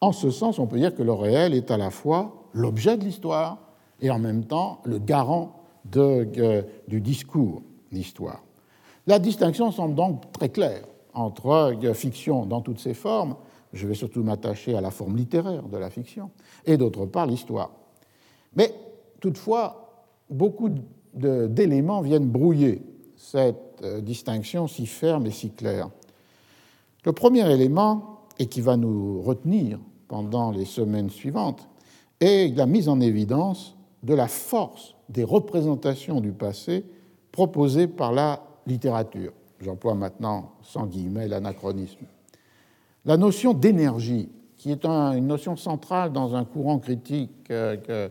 En 0.00 0.12
ce 0.12 0.30
sens, 0.30 0.58
on 0.58 0.66
peut 0.66 0.78
dire 0.78 0.94
que 0.94 1.02
le 1.02 1.12
réel 1.12 1.54
est 1.54 1.70
à 1.70 1.76
la 1.76 1.90
fois 1.90 2.48
l'objet 2.52 2.96
de 2.96 3.04
l'histoire 3.04 3.58
et 4.00 4.10
en 4.10 4.18
même 4.18 4.44
temps 4.44 4.80
le 4.84 4.98
garant 4.98 5.62
euh, 5.96 6.62
du 6.88 7.00
discours 7.00 7.62
d'histoire. 7.92 8.42
La 9.06 9.18
distinction 9.18 9.70
semble 9.70 9.94
donc 9.94 10.32
très 10.32 10.48
claire 10.48 10.84
entre 11.14 11.46
euh, 11.46 11.94
fiction 11.94 12.44
dans 12.44 12.60
toutes 12.60 12.80
ses 12.80 12.94
formes, 12.94 13.36
je 13.72 13.86
vais 13.86 13.94
surtout 13.94 14.22
m'attacher 14.22 14.74
à 14.74 14.80
la 14.80 14.90
forme 14.90 15.16
littéraire 15.16 15.62
de 15.62 15.78
la 15.78 15.90
fiction, 15.90 16.30
et 16.64 16.76
d'autre 16.76 17.06
part 17.06 17.26
l'histoire. 17.26 17.70
Mais 18.54 18.74
toutefois, 19.20 20.04
beaucoup 20.28 20.70
d'éléments 21.14 22.00
viennent 22.00 22.28
brouiller 22.28 22.82
cette 23.16 23.82
euh, 23.82 24.00
distinction 24.00 24.66
si 24.66 24.86
ferme 24.86 25.26
et 25.26 25.30
si 25.30 25.50
claire 25.50 25.88
Le 27.04 27.12
premier 27.12 27.50
élément, 27.50 28.15
et 28.38 28.46
qui 28.46 28.60
va 28.60 28.76
nous 28.76 29.22
retenir 29.22 29.78
pendant 30.08 30.50
les 30.50 30.64
semaines 30.64 31.10
suivantes, 31.10 31.68
est 32.20 32.56
la 32.56 32.66
mise 32.66 32.88
en 32.88 33.00
évidence 33.00 33.76
de 34.02 34.14
la 34.14 34.28
force 34.28 34.94
des 35.08 35.24
représentations 35.24 36.20
du 36.20 36.32
passé 36.32 36.84
proposées 37.32 37.86
par 37.86 38.12
la 38.12 38.42
littérature. 38.66 39.32
J'emploie 39.60 39.94
maintenant 39.94 40.52
sans 40.62 40.86
guillemets 40.86 41.28
l'anachronisme. 41.28 42.06
La 43.04 43.16
notion 43.16 43.54
d'énergie, 43.54 44.28
qui 44.56 44.70
est 44.70 44.84
une 44.84 45.26
notion 45.26 45.56
centrale 45.56 46.12
dans 46.12 46.34
un 46.34 46.44
courant 46.44 46.78
critique 46.78 47.50
euh, 47.50 48.08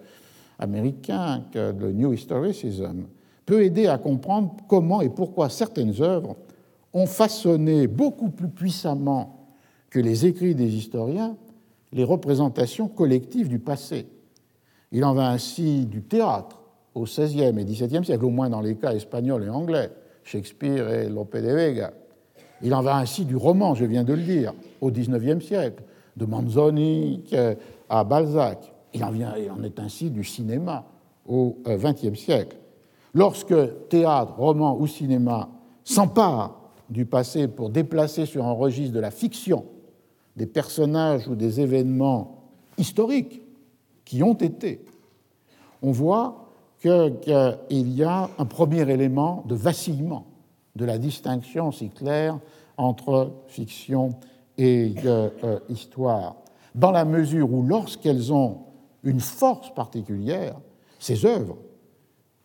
américain, 0.57 1.43
que 1.51 1.73
le 1.78 1.91
New 1.91 2.13
Historicism, 2.13 3.03
peut 3.45 3.63
aider 3.63 3.88
à 3.88 3.97
comprendre 3.97 4.55
comment 4.67 5.01
et 5.01 5.09
pourquoi 5.09 5.49
certaines 5.49 6.01
œuvres 6.01 6.36
ont 6.93 7.05
façonné 7.05 7.88
beaucoup 7.88 8.30
plus 8.30 8.47
puissamment 8.47 9.34
que 9.95 10.01
les 10.01 10.25
écrits 10.25 10.55
des 10.55 10.75
historiens 10.75 11.37
les 11.93 12.03
représentations 12.03 12.89
collectives 12.89 13.47
du 13.47 13.59
passé. 13.59 14.07
Il 14.91 15.05
en 15.05 15.13
va 15.13 15.29
ainsi 15.29 15.85
du 15.85 16.01
théâtre 16.01 16.61
au 16.93 17.05
XVIe 17.05 17.57
et 17.57 17.63
XVIIe 17.63 18.03
siècle, 18.03 18.25
au 18.25 18.29
moins 18.29 18.49
dans 18.49 18.59
les 18.59 18.75
cas 18.75 18.93
espagnols 18.93 19.45
et 19.45 19.49
anglais, 19.49 19.89
Shakespeare 20.25 20.89
et 20.89 21.07
Lope 21.07 21.37
de 21.37 21.47
Vega. 21.47 21.93
Il 22.61 22.73
en 22.73 22.81
va 22.81 22.97
ainsi 22.97 23.23
du 23.23 23.37
roman, 23.37 23.73
je 23.73 23.85
viens 23.85 24.03
de 24.03 24.11
le 24.11 24.21
dire, 24.21 24.53
au 24.81 24.91
XIXe 24.91 25.41
siècle, 25.41 25.81
de 26.17 26.25
Manzoni 26.25 27.23
à 27.87 28.03
Balzac. 28.03 28.73
Il 28.93 29.01
en, 29.01 29.11
vient, 29.11 29.33
il 29.37 29.49
en 29.49 29.63
est 29.63 29.79
ainsi 29.79 30.09
du 30.09 30.25
cinéma 30.25 30.83
au 31.25 31.55
XXe 31.65 32.19
siècle. 32.19 32.57
Lorsque 33.13 33.87
théâtre, 33.87 34.33
roman 34.37 34.77
ou 34.77 34.87
cinéma 34.87 35.47
s'emparent 35.85 36.73
du 36.89 37.05
passé 37.05 37.47
pour 37.47 37.69
déplacer 37.69 38.25
sur 38.25 38.43
un 38.43 38.51
registre 38.51 38.93
de 38.93 38.99
la 38.99 39.11
fiction 39.11 39.63
des 40.36 40.45
personnages 40.45 41.27
ou 41.27 41.36
des 41.36 41.61
événements 41.61 42.49
historiques 42.77 43.41
qui 44.03 44.21
ont 44.21 44.33
été, 44.33 44.86
on 45.81 45.91
voit 45.91 46.49
qu'il 46.79 47.89
y 47.95 48.03
a 48.03 48.29
un 48.38 48.45
premier 48.45 48.89
élément 48.91 49.43
de 49.47 49.55
vacillement 49.55 50.27
de 50.75 50.86
la 50.86 50.97
distinction 50.97 51.71
si 51.71 51.89
claire 51.89 52.39
entre 52.77 53.31
fiction 53.47 54.11
et 54.57 54.93
euh, 55.05 55.29
euh, 55.43 55.59
histoire, 55.69 56.36
dans 56.75 56.91
la 56.91 57.05
mesure 57.05 57.51
où 57.51 57.63
lorsqu'elles 57.63 58.33
ont 58.33 58.59
une 59.03 59.19
force 59.19 59.73
particulière, 59.73 60.55
ces 60.99 61.25
œuvres 61.25 61.57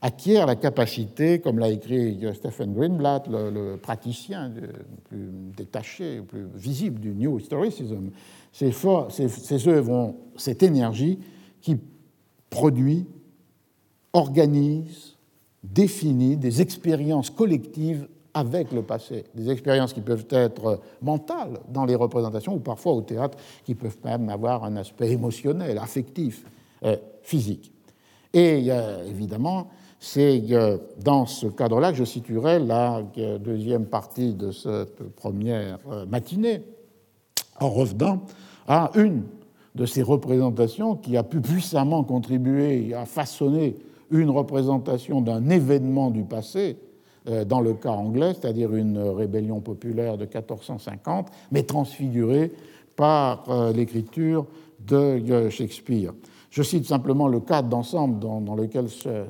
acquiert 0.03 0.47
la 0.47 0.57
capacité, 0.57 1.41
comme 1.41 1.59
l'a 1.59 1.69
écrit 1.69 2.19
Stephen 2.35 2.73
Greenblatt, 2.73 3.27
le, 3.29 3.77
praticien 3.77 4.49
le 4.49 4.69
plus 5.05 5.31
détaché, 5.57 6.17
le 6.17 6.25
plus 6.25 6.47
visible 6.55 7.01
du 7.01 7.15
New 7.15 7.39
Historicism, 7.39 8.11
ces, 8.53 9.69
œuvres 9.69 9.93
ont 9.93 10.17
cette 10.37 10.63
énergie 10.63 11.19
qui 11.61 11.77
produit, 12.49 13.07
organise, 14.13 15.17
définit 15.63 16.37
des 16.37 16.63
expériences 16.63 17.31
collectives 17.31 18.09
avec 18.33 18.73
le 18.73 18.83
passé, 18.83 19.25
des 19.35 19.51
expériences 19.51 19.93
qui 19.93 20.01
peuvent 20.01 20.27
être 20.31 20.81
mentales 21.03 21.61
dans 21.69 21.85
les 21.85 21.95
représentations 21.95 22.55
ou 22.55 22.61
parfois 22.61 22.93
au 22.93 23.03
théâtre 23.03 23.37
qui 23.65 23.75
peuvent 23.75 23.99
même 24.05 24.29
avoir 24.29 24.65
un 24.65 24.77
aspect 24.77 25.11
émotionnel, 25.11 25.79
affectif, 25.79 26.45
euh, 26.85 26.97
physique. 27.23 27.73
Et 28.33 28.71
a 28.71 29.05
évidemment 29.05 29.69
c'est 30.01 30.43
dans 31.05 31.27
ce 31.27 31.47
cadre-là 31.47 31.93
que 31.93 31.99
je 31.99 32.05
situerai 32.05 32.59
la 32.59 33.03
deuxième 33.39 33.85
partie 33.85 34.33
de 34.33 34.51
cette 34.51 35.03
première 35.15 35.79
euh, 35.91 36.07
matinée, 36.07 36.63
en 37.61 37.69
revenant 37.69 38.23
à 38.67 38.91
une 38.95 39.25
de 39.75 39.85
ces 39.85 40.03
représentations 40.03 40.97
qui 40.97 41.19
a 41.19 41.23
pu 41.23 41.43
puissamment 41.43 42.03
contribuer 42.03 42.95
à 42.95 43.05
façonner 43.05 43.77
une 44.11 44.31
représentation 44.31 45.21
d'un 45.21 45.51
événement 45.51 46.11
du 46.11 46.25
passé, 46.25 46.79
euh, 47.29 47.45
dans 47.45 47.61
le 47.61 47.75
cas 47.75 47.91
anglais, 47.91 48.33
c'est-à-dire 48.33 48.75
une 48.75 48.99
rébellion 48.99 49.61
populaire 49.61 50.17
de 50.17 50.25
1450, 50.25 51.29
mais 51.53 51.65
transfigurée 51.65 52.53
par 52.97 53.45
euh, 53.51 53.73
l'écriture 53.73 54.47
de 54.81 55.51
Shakespeare. 55.51 56.15
Je 56.51 56.65
cite 56.65 56.85
simplement 56.85 57.29
le 57.29 57.39
cadre 57.39 57.69
d'ensemble 57.69 58.19
dans, 58.19 58.57
lequel 58.57 58.89
se, 58.89 59.27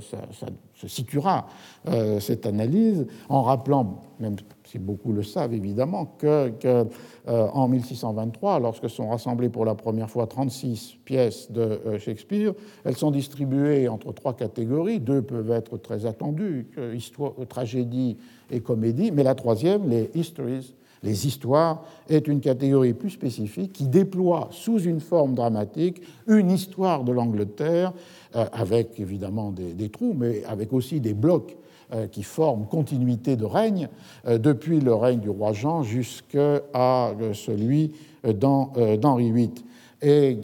situera 0.86 1.46
euh, 1.86 2.18
cette 2.18 2.46
analyse, 2.46 3.06
en 3.28 3.42
rappelant, 3.42 4.00
même 4.18 4.36
si 4.64 4.78
beaucoup 4.78 5.12
le 5.12 5.22
savent 5.22 5.52
évidemment, 5.52 6.06
que, 6.18 6.54
euh, 6.64 6.84
en 7.26 7.68
1623, 7.68 8.60
lorsque 8.60 8.88
sont 8.88 9.10
rassemblées 9.10 9.50
pour 9.50 9.66
la 9.66 9.74
première 9.74 10.08
fois 10.08 10.26
36 10.26 10.96
pièces 11.04 11.52
de 11.52 11.60
euh, 11.60 11.98
Shakespeare, 11.98 12.54
elles 12.84 12.96
sont 12.96 13.10
distribuées 13.10 13.86
entre 13.86 14.12
trois 14.12 14.34
catégories. 14.34 14.98
Deux 14.98 15.20
peuvent 15.20 15.50
être 15.50 15.76
très 15.76 16.06
attendues, 16.06 16.68
histoire, 16.94 17.32
tragédie 17.50 18.16
et 18.50 18.60
comédie, 18.60 19.12
mais 19.12 19.24
la 19.24 19.34
troisième, 19.34 19.90
les 19.90 20.10
histories, 20.14 20.74
les 21.02 21.26
histoires 21.26 21.84
est 22.08 22.28
une 22.28 22.40
catégorie 22.40 22.92
plus 22.92 23.10
spécifique 23.10 23.72
qui 23.72 23.88
déploie 23.88 24.48
sous 24.52 24.80
une 24.80 25.00
forme 25.00 25.34
dramatique 25.34 26.02
une 26.26 26.50
histoire 26.50 27.04
de 27.04 27.12
l'Angleterre, 27.12 27.92
euh, 28.36 28.44
avec 28.52 29.00
évidemment 29.00 29.50
des, 29.50 29.88
trous, 29.88 30.14
mais 30.16 30.44
avec 30.44 30.72
aussi 30.72 31.00
des 31.00 31.14
blocs 31.14 31.56
euh, 31.92 32.06
qui 32.06 32.22
forment 32.22 32.66
continuité 32.66 33.36
de 33.36 33.44
règne, 33.44 33.88
euh, 34.26 34.38
depuis 34.38 34.80
le 34.80 34.94
règne 34.94 35.20
du 35.20 35.30
roi 35.30 35.52
Jean 35.52 35.82
jusqu'à 35.82 36.62
celui 37.32 37.94
d'Henri 38.24 39.32
VIII. 39.32 39.54
Et 40.02 40.38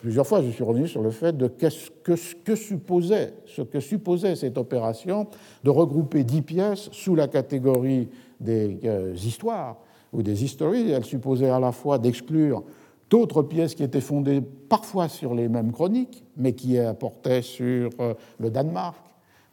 plusieurs 0.00 0.26
fois, 0.26 0.42
je 0.42 0.50
suis 0.50 0.64
revenu 0.64 0.86
sur 0.86 1.02
le 1.02 1.10
fait 1.10 1.36
de 1.36 1.50
ce 1.68 1.90
que, 2.02 3.80
supposait 3.80 4.36
cette 4.36 4.58
opération 4.58 5.26
de 5.64 5.70
regrouper 5.70 6.24
dix 6.24 6.42
pièces 6.42 6.88
sous 6.92 7.14
la 7.14 7.28
catégorie 7.28 8.08
des 8.40 8.78
euh, 8.84 9.14
histoires 9.14 9.76
ou 10.12 10.22
des 10.22 10.44
histories. 10.44 10.90
Elle 10.90 11.04
supposait 11.04 11.50
à 11.50 11.60
la 11.60 11.72
fois 11.72 11.98
d'exclure 11.98 12.62
d'autres 13.10 13.42
pièces 13.42 13.74
qui 13.74 13.82
étaient 13.82 14.00
fondées 14.00 14.40
parfois 14.40 15.08
sur 15.08 15.34
les 15.34 15.48
mêmes 15.48 15.72
chroniques, 15.72 16.24
mais 16.36 16.52
qui 16.52 16.78
apportaient 16.78 17.42
sur 17.42 17.90
euh, 18.00 18.14
le 18.38 18.50
Danemark 18.50 18.98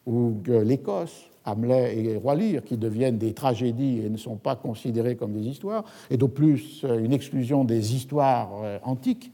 ou 0.05 0.35
l'Écosse, 0.45 1.25
Hamlet 1.45 1.97
et 1.97 2.17
Roi 2.17 2.35
Lear, 2.35 2.63
qui 2.63 2.77
deviennent 2.77 3.17
des 3.17 3.33
tragédies 3.33 4.01
et 4.05 4.09
ne 4.09 4.17
sont 4.17 4.35
pas 4.35 4.55
considérées 4.55 5.15
comme 5.15 5.33
des 5.33 5.47
histoires, 5.47 5.83
et 6.09 6.17
de 6.17 6.25
plus 6.25 6.83
euh, 6.83 7.03
une 7.03 7.13
exclusion 7.13 7.63
des 7.63 7.95
histoires 7.95 8.51
antiques, 8.83 9.31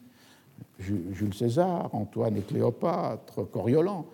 Jules 0.79 1.33
César, 1.33 1.89
Antoine 1.93 2.37
et 2.37 2.41
Cléopâtre, 2.41 3.47
Coriolan, 3.51 4.05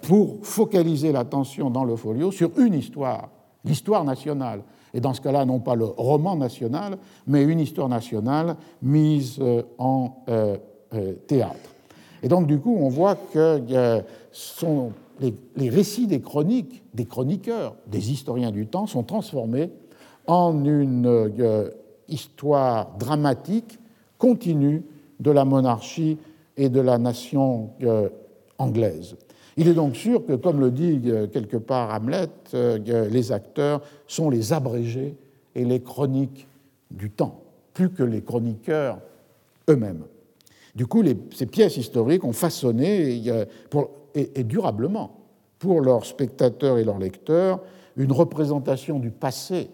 pour 0.00 0.38
focaliser 0.46 1.12
l'attention 1.12 1.68
dans 1.68 1.84
le 1.84 1.94
folio 1.94 2.32
sur 2.32 2.58
une 2.58 2.72
histoire, 2.72 3.28
l'histoire 3.66 4.02
nationale, 4.02 4.62
et 4.96 5.00
dans 5.00 5.12
ce 5.12 5.20
cas-là, 5.20 5.44
non 5.44 5.60
pas 5.60 5.74
le 5.74 5.84
roman 5.84 6.36
national, 6.36 6.96
mais 7.26 7.42
une 7.42 7.60
histoire 7.60 7.90
nationale 7.90 8.56
mise 8.80 9.36
euh, 9.40 9.62
en 9.76 10.24
euh, 10.30 10.56
euh, 10.94 11.12
théâtre. 11.26 11.70
Et 12.22 12.28
donc, 12.28 12.46
du 12.46 12.58
coup, 12.58 12.74
on 12.80 12.88
voit 12.88 13.14
que 13.14 14.02
sont 14.32 14.92
les, 15.20 15.68
récits 15.68 16.06
des 16.06 16.22
chroniques, 16.22 16.82
des 16.94 17.04
chroniqueurs, 17.04 17.76
des 17.86 18.10
historiens 18.10 18.50
du 18.50 18.66
temps 18.66 18.86
sont 18.86 19.02
transformés 19.02 19.70
en 20.26 20.64
une 20.64 21.30
histoire 22.08 22.96
dramatique 22.98 23.78
continue 24.16 24.82
de 25.20 25.30
la 25.30 25.44
monarchie 25.44 26.16
et 26.56 26.70
de 26.70 26.80
la 26.80 26.96
nation 26.96 27.70
anglaise. 28.58 29.16
Il 29.56 29.68
est 29.68 29.74
donc 29.74 29.96
sûr 29.96 30.24
que, 30.26 30.34
comme 30.34 30.60
le 30.60 30.70
dit 30.70 31.00
euh, 31.06 31.26
quelque 31.26 31.56
part 31.56 31.94
Hamlet, 31.94 32.28
euh, 32.54 33.08
les 33.08 33.32
acteurs 33.32 33.80
sont 34.06 34.28
les 34.28 34.52
abrégés 34.52 35.16
et 35.54 35.64
les 35.64 35.80
chroniques 35.80 36.46
du 36.90 37.10
temps, 37.10 37.40
plus 37.72 37.90
que 37.90 38.02
les 38.02 38.22
chroniqueurs 38.22 38.98
eux-mêmes. 39.70 40.04
Du 40.74 40.86
coup, 40.86 41.02
ces 41.34 41.46
pièces 41.46 41.78
historiques 41.78 42.24
ont 42.24 42.34
façonné, 42.34 43.22
et, 44.14 44.44
durablement, 44.44 45.20
pour 45.58 45.80
leurs 45.80 46.04
spectateurs 46.04 46.76
et 46.76 46.84
leurs 46.84 46.98
lecteurs, 46.98 47.60
une 47.96 48.12
représentation 48.12 48.98
du 48.98 49.10
passé 49.10 49.70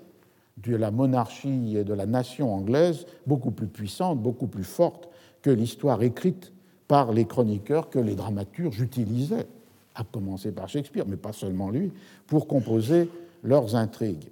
de 0.59 0.77
la 0.77 0.93
monarchie 0.93 1.77
et 1.77 1.83
de 1.83 1.93
la 1.93 2.07
nation 2.07 2.55
anglaise 2.55 3.05
beaucoup 3.27 3.51
plus 3.51 3.67
puissante, 3.67 4.21
beaucoup 4.21 4.47
plus 4.47 4.63
forte 4.63 5.09
que 5.43 5.51
l'histoire 5.51 6.03
écrite 6.03 6.53
par 6.87 7.11
les 7.11 7.25
chroniqueurs 7.25 7.91
que 7.91 7.99
les 7.99 8.15
dramaturges 8.15 8.81
utilisaient 8.81 9.49
à 9.95 10.05
commencer 10.05 10.53
par 10.53 10.69
Shakespeare, 10.69 11.05
mais 11.07 11.17
pas 11.17 11.33
seulement 11.33 11.71
lui, 11.71 11.93
pour 12.27 12.47
composer 12.47 13.09
leurs 13.43 13.75
intrigues. 13.75 14.31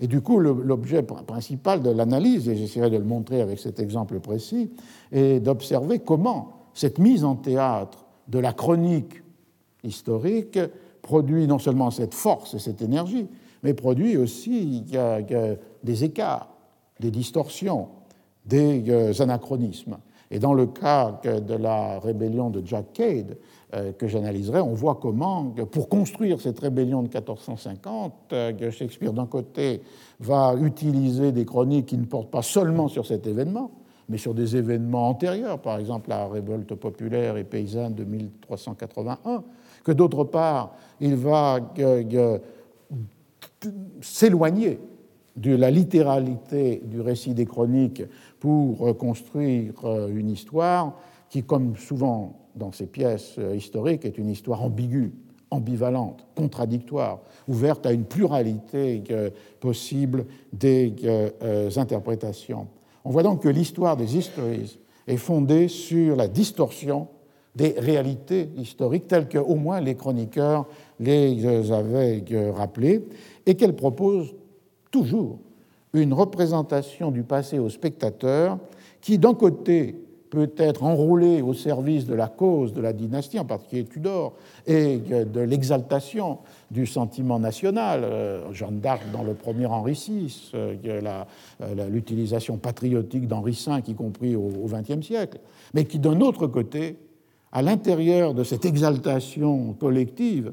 Et 0.00 0.06
du 0.06 0.22
coup, 0.22 0.38
l'objet 0.38 1.02
principal 1.02 1.82
de 1.82 1.90
l'analyse, 1.90 2.48
et 2.48 2.56
j'essaierai 2.56 2.88
de 2.88 2.96
le 2.96 3.04
montrer 3.04 3.42
avec 3.42 3.58
cet 3.58 3.80
exemple 3.80 4.18
précis, 4.20 4.70
est 5.12 5.40
d'observer 5.40 5.98
comment 5.98 6.68
cette 6.72 6.98
mise 6.98 7.22
en 7.22 7.36
théâtre 7.36 8.06
de 8.28 8.38
la 8.38 8.52
chronique 8.54 9.22
historique 9.84 10.58
produit 11.02 11.46
non 11.46 11.58
seulement 11.58 11.90
cette 11.90 12.14
force 12.14 12.54
et 12.54 12.58
cette 12.58 12.80
énergie, 12.80 13.26
mais 13.62 13.74
produit 13.74 14.16
aussi 14.16 14.84
des 15.82 16.04
écarts, 16.04 16.48
des 16.98 17.10
distorsions, 17.10 17.88
des 18.46 18.84
euh, 18.88 19.12
anachronismes. 19.20 19.98
Et 20.30 20.38
dans 20.38 20.54
le 20.54 20.66
cas 20.66 21.20
de 21.24 21.54
la 21.54 21.98
rébellion 21.98 22.50
de 22.50 22.64
Jack 22.64 22.92
Cade, 22.92 23.36
que 23.98 24.08
j'analyserai, 24.08 24.60
on 24.60 24.74
voit 24.74 24.98
comment, 25.00 25.54
pour 25.70 25.88
construire 25.88 26.40
cette 26.40 26.58
rébellion 26.58 27.02
de 27.02 27.08
1450, 27.08 28.12
euh, 28.32 28.70
Shakespeare, 28.70 29.12
d'un 29.12 29.26
côté, 29.26 29.82
va 30.18 30.54
utiliser 30.60 31.32
des 31.32 31.44
chroniques 31.44 31.86
qui 31.86 31.98
ne 31.98 32.04
portent 32.04 32.30
pas 32.30 32.42
seulement 32.42 32.88
sur 32.88 33.06
cet 33.06 33.26
événement, 33.26 33.70
mais 34.08 34.18
sur 34.18 34.34
des 34.34 34.56
événements 34.56 35.08
antérieurs, 35.08 35.60
par 35.60 35.78
exemple 35.78 36.08
la 36.08 36.26
révolte 36.26 36.74
populaire 36.74 37.36
et 37.36 37.44
paysanne 37.44 37.94
de 37.94 38.04
1381, 38.04 39.44
que 39.84 39.92
d'autre 39.92 40.24
part, 40.24 40.74
il 41.00 41.14
va 41.14 41.60
s'éloigner 44.00 44.80
de 45.36 45.54
la 45.54 45.70
littéralité 45.70 46.82
du 46.84 47.00
récit 47.00 47.34
des 47.34 47.46
chroniques 47.46 48.02
pour 48.40 48.96
construire 48.98 49.74
euh, 49.84 50.08
une 50.08 50.28
histoire 50.28 50.94
qui, 51.28 51.44
comme 51.44 51.76
souvent 51.76 52.39
dans 52.54 52.72
ces 52.72 52.86
pièces 52.86 53.36
euh, 53.38 53.54
historiques, 53.54 54.04
est 54.04 54.18
une 54.18 54.28
histoire 54.28 54.62
ambiguë, 54.62 55.12
ambivalente, 55.50 56.26
contradictoire, 56.34 57.20
ouverte 57.48 57.86
à 57.86 57.92
une 57.92 58.04
pluralité 58.04 59.02
euh, 59.10 59.30
possible 59.58 60.26
des 60.52 60.94
interprétations. 61.76 62.68
On 63.04 63.10
voit 63.10 63.22
donc 63.22 63.42
que 63.42 63.48
l'histoire 63.48 63.96
des 63.96 64.16
histories 64.16 64.78
est 65.06 65.16
fondée 65.16 65.68
sur 65.68 66.16
la 66.16 66.28
distorsion 66.28 67.08
des 67.56 67.74
réalités 67.78 68.50
historiques 68.56 69.08
telles 69.08 69.28
qu'au 69.28 69.56
moins 69.56 69.80
les 69.80 69.96
chroniqueurs 69.96 70.66
les 71.00 71.72
avaient 71.72 72.22
rappelées 72.54 73.04
et 73.44 73.54
qu'elle 73.56 73.74
propose 73.74 74.34
toujours 74.90 75.38
une 75.92 76.12
représentation 76.12 77.10
du 77.10 77.22
passé 77.22 77.58
au 77.58 77.68
spectateur 77.68 78.58
qui, 79.00 79.18
d'un 79.18 79.34
côté, 79.34 79.96
peut 80.30 80.52
être 80.56 80.84
enrôlé 80.84 81.42
au 81.42 81.52
service 81.52 82.06
de 82.06 82.14
la 82.14 82.28
cause 82.28 82.72
de 82.72 82.80
la 82.80 82.92
dynastie, 82.92 83.38
en 83.38 83.44
particulier 83.44 83.84
Tudor, 83.84 84.34
et 84.66 84.98
de 84.98 85.40
l'exaltation 85.40 86.38
du 86.70 86.86
sentiment 86.86 87.40
national, 87.40 88.02
euh, 88.04 88.52
Jeanne 88.52 88.80
d'Arc 88.80 89.02
dans 89.12 89.24
le 89.24 89.34
premier 89.34 89.66
Henri 89.66 89.92
VI, 89.92 90.52
euh, 90.54 90.76
euh, 90.84 91.88
l'utilisation 91.90 92.56
patriotique 92.56 93.26
d'Henri 93.26 93.58
V, 93.66 93.82
y 93.88 93.94
compris 93.94 94.36
au 94.36 94.66
XXe 94.66 95.04
siècle, 95.04 95.38
mais 95.74 95.84
qui, 95.84 95.98
d'un 95.98 96.20
autre 96.20 96.46
côté, 96.46 96.96
à 97.52 97.62
l'intérieur 97.62 98.32
de 98.32 98.44
cette 98.44 98.64
exaltation 98.64 99.72
collective, 99.72 100.52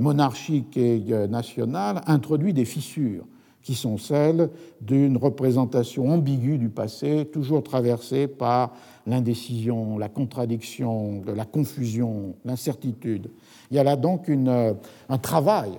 monarchique 0.00 0.78
et 0.78 0.98
nationale, 1.28 2.00
introduit 2.06 2.54
des 2.54 2.64
fissures 2.64 3.26
qui 3.64 3.74
sont 3.74 3.96
celles 3.98 4.50
d'une 4.80 5.16
représentation 5.16 6.10
ambiguë 6.10 6.58
du 6.58 6.68
passé, 6.68 7.28
toujours 7.32 7.62
traversée 7.62 8.28
par 8.28 8.74
l'indécision, 9.06 9.98
la 9.98 10.08
contradiction, 10.08 11.22
la 11.26 11.44
confusion, 11.44 12.34
l'incertitude. 12.44 13.30
Il 13.70 13.76
y 13.76 13.80
a 13.80 13.84
là 13.84 13.96
donc 13.96 14.28
une, 14.28 14.76
un 15.08 15.18
travail 15.18 15.72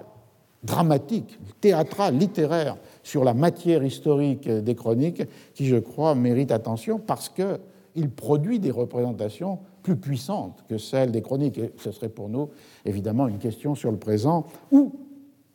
dramatique, 0.63 1.39
théâtral, 1.61 2.17
littéraire 2.17 2.77
sur 3.03 3.23
la 3.23 3.33
matière 3.33 3.83
historique 3.83 4.49
des 4.49 4.75
chroniques 4.75 5.23
qui, 5.53 5.65
je 5.67 5.77
crois, 5.77 6.15
mérite 6.15 6.51
attention 6.51 6.99
parce 6.99 7.29
qu'il 7.29 8.09
produit 8.09 8.59
des 8.59 8.71
représentations 8.71 9.59
plus 9.83 9.95
puissantes 9.95 10.63
que 10.67 10.77
celles 10.77 11.11
des 11.11 11.21
chroniques. 11.21 11.57
Et 11.59 11.71
ce 11.77 11.91
serait 11.91 12.09
pour 12.09 12.29
nous, 12.29 12.49
évidemment, 12.83 13.27
une 13.27 13.37
question 13.37 13.75
sur 13.75 13.91
le 13.91 13.97
présent. 13.97 14.45
Où 14.71 14.93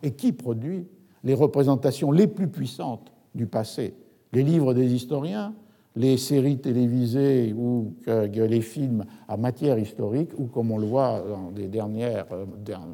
et 0.03 0.13
qui 0.13 0.33
produit 0.33 0.87
les 1.25 1.35
représentations 1.35 2.13
les 2.13 2.27
plus 2.27 2.49
puissantes 2.49 3.13
du 3.35 3.47
passé, 3.47 3.95
les 4.33 4.43
livres 4.43 4.73
des 4.73 4.95
historiens, 4.95 5.53
les 5.97 6.17
séries 6.17 6.59
télévisées 6.59 7.53
ou 7.53 7.95
les 8.07 8.61
films 8.61 9.05
à 9.29 9.37
matière 9.37 9.79
historique, 9.79 10.31
ou 10.39 10.47
comme 10.47 10.71
on 10.71 10.79
le 10.79 10.87
voit 10.87 11.23
dans 11.29 11.53
les 11.57 11.69
dernières, 11.69 12.27
euh, 12.33 12.47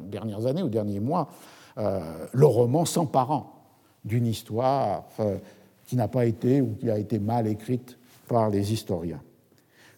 dernières 0.09 0.45
années 0.45 0.63
ou 0.63 0.69
derniers 0.69 0.99
mois, 0.99 1.29
euh, 1.77 1.99
le 2.33 2.45
roman 2.45 2.85
s'emparant 2.85 3.53
d'une 4.03 4.25
histoire 4.25 5.05
euh, 5.19 5.37
qui 5.85 5.95
n'a 5.95 6.07
pas 6.07 6.25
été 6.25 6.59
ou 6.61 6.75
qui 6.79 6.89
a 6.89 6.97
été 6.97 7.19
mal 7.19 7.47
écrite 7.47 7.99
par 8.27 8.49
les 8.49 8.73
historiens. 8.73 9.21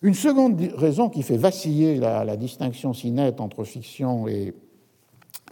Une 0.02 0.14
seconde 0.14 0.60
raison 0.76 1.10
qui 1.10 1.24
fait 1.24 1.38
vaciller 1.38 1.96
la, 1.98 2.38
distinction 2.38 2.94
si 2.94 3.12
nette 3.12 3.42
entre 3.42 3.64
fiction 3.64 4.28
et 4.28 4.54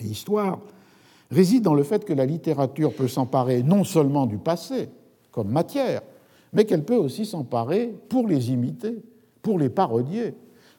histoire, 0.01 0.59
réside 1.31 1.63
dans 1.63 1.73
le 1.73 1.83
fait 1.83 2.05
que 2.05 2.13
la 2.13 2.25
littérature 2.25 2.93
peut 2.93 3.07
s'emparer 3.07 3.63
non 3.63 3.83
seulement 3.83 4.25
du 4.25 4.37
passé 4.37 4.89
comme 5.31 5.49
matière, 5.49 6.01
mais 6.57 6.65
qu'elle 6.65 6.83
peut 6.83 6.95
aussi 6.95 7.23
s'emparer 7.27 7.93
pour 8.09 8.27
les 8.27 8.51
imiter, 8.51 9.03
pour 9.43 9.59
les 9.59 9.69
parodier, 9.69 10.33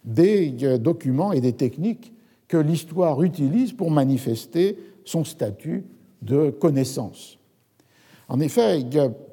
des 0.04 0.52
euh, 0.64 0.76
documents 0.76 1.30
et 1.30 1.40
des 1.40 1.52
techniques 1.52 2.12
que 2.48 2.56
l'histoire 2.56 3.22
utilise 3.22 3.72
pour 3.72 3.92
manifester 3.92 4.76
son 5.04 5.22
statut 5.22 5.84
de 6.20 6.50
connaissance. 6.50 7.38
En 8.28 8.40
effet, 8.40 8.84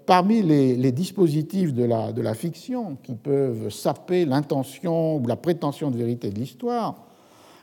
parmi 0.06 0.44
les, 0.44 0.92
dispositifs 0.92 1.74
de 1.74 1.84
la, 1.84 2.14
de 2.14 2.22
la, 2.22 2.36
fiction 2.36 2.96
qui 3.02 3.16
peuvent 3.16 3.70
saper 3.72 4.26
l'intention 4.26 5.18
ou 5.18 5.26
la 5.26 5.38
prétention 5.38 5.90
de 5.90 5.98
vérité 5.98 6.30
de 6.30 6.38
l'histoire, 6.38 7.08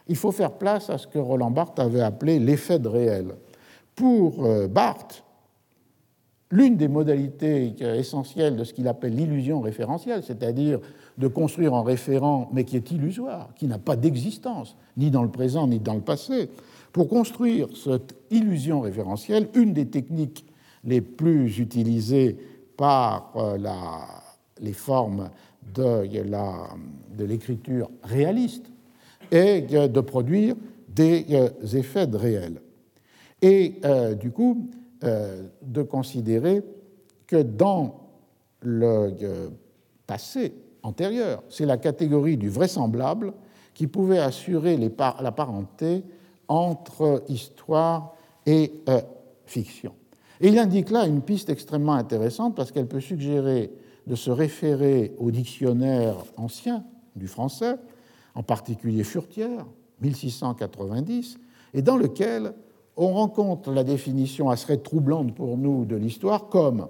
il 0.08 0.16
faut 0.16 0.32
faire 0.32 0.54
place 0.54 0.90
à 0.90 0.98
ce 0.98 1.06
que 1.06 1.20
Roland 1.20 1.52
Barthes 1.52 1.78
avait 1.78 2.02
appelé 2.02 2.40
l'effet 2.40 2.80
de 2.80 2.88
réel. 2.88 3.36
Pour 3.94 4.44
euh, 4.44 4.66
Barthes, 4.66 5.21
l'une 6.52 6.76
des 6.76 6.86
modalités 6.86 7.74
essentielles 7.80 8.56
de 8.56 8.62
ce 8.62 8.72
qu'il 8.72 8.86
appelle 8.86 9.16
l'illusion 9.16 9.60
référentielle, 9.60 10.22
c'est-à-dire 10.22 10.78
de 11.18 11.26
construire 11.26 11.74
un 11.74 11.82
référent 11.82 12.48
mais 12.52 12.64
qui 12.64 12.76
est 12.76 12.92
illusoire, 12.92 13.48
qui 13.56 13.66
n'a 13.66 13.78
pas 13.78 13.96
d'existence, 13.96 14.76
ni 14.96 15.10
dans 15.10 15.22
le 15.22 15.30
présent 15.30 15.66
ni 15.66 15.80
dans 15.80 15.94
le 15.94 16.00
passé, 16.00 16.50
pour 16.92 17.08
construire 17.08 17.68
cette 17.74 18.14
illusion 18.30 18.82
référentielle, 18.82 19.48
une 19.54 19.72
des 19.72 19.86
techniques 19.86 20.44
les 20.84 21.00
plus 21.00 21.58
utilisées 21.58 22.36
par 22.76 23.32
euh, 23.36 23.56
les 24.60 24.72
formes 24.72 25.30
de 25.74 27.24
l'écriture 27.24 27.90
réaliste 28.04 28.70
et 29.30 29.62
de 29.62 30.00
produire 30.00 30.54
des 30.94 31.24
euh, 31.30 31.48
effets 31.74 32.06
de 32.06 32.16
réel. 32.16 32.60
Et 33.40 33.74
euh, 33.84 34.14
du 34.14 34.30
coup, 34.30 34.68
euh, 34.70 34.81
de 35.02 35.82
considérer 35.82 36.62
que 37.26 37.42
dans 37.42 38.08
le 38.60 39.50
passé 40.06 40.54
antérieur, 40.82 41.42
c'est 41.48 41.66
la 41.66 41.76
catégorie 41.76 42.36
du 42.36 42.48
vraisemblable 42.48 43.32
qui 43.74 43.86
pouvait 43.86 44.18
assurer 44.18 44.76
la 44.76 45.32
parenté 45.32 46.04
entre 46.48 47.22
histoire 47.28 48.14
et 48.46 48.72
fiction. 49.46 49.94
Et 50.40 50.48
il 50.48 50.58
indique 50.58 50.90
là 50.90 51.06
une 51.06 51.22
piste 51.22 51.50
extrêmement 51.50 51.94
intéressante 51.94 52.56
parce 52.56 52.72
qu'elle 52.72 52.88
peut 52.88 53.00
suggérer 53.00 53.72
de 54.06 54.14
se 54.16 54.30
référer 54.30 55.14
au 55.18 55.30
dictionnaire 55.30 56.16
ancien 56.36 56.84
du 57.14 57.28
français 57.28 57.76
en 58.34 58.42
particulier 58.42 59.04
Furtière, 59.04 59.66
1690, 60.00 61.38
et 61.74 61.82
dans 61.82 61.96
lequel 61.96 62.54
on 62.96 63.12
rencontre 63.12 63.72
la 63.72 63.84
définition 63.84 64.50
assez 64.50 64.78
troublante 64.80 65.34
pour 65.34 65.56
nous 65.56 65.84
de 65.84 65.96
l'histoire 65.96 66.48
comme 66.48 66.88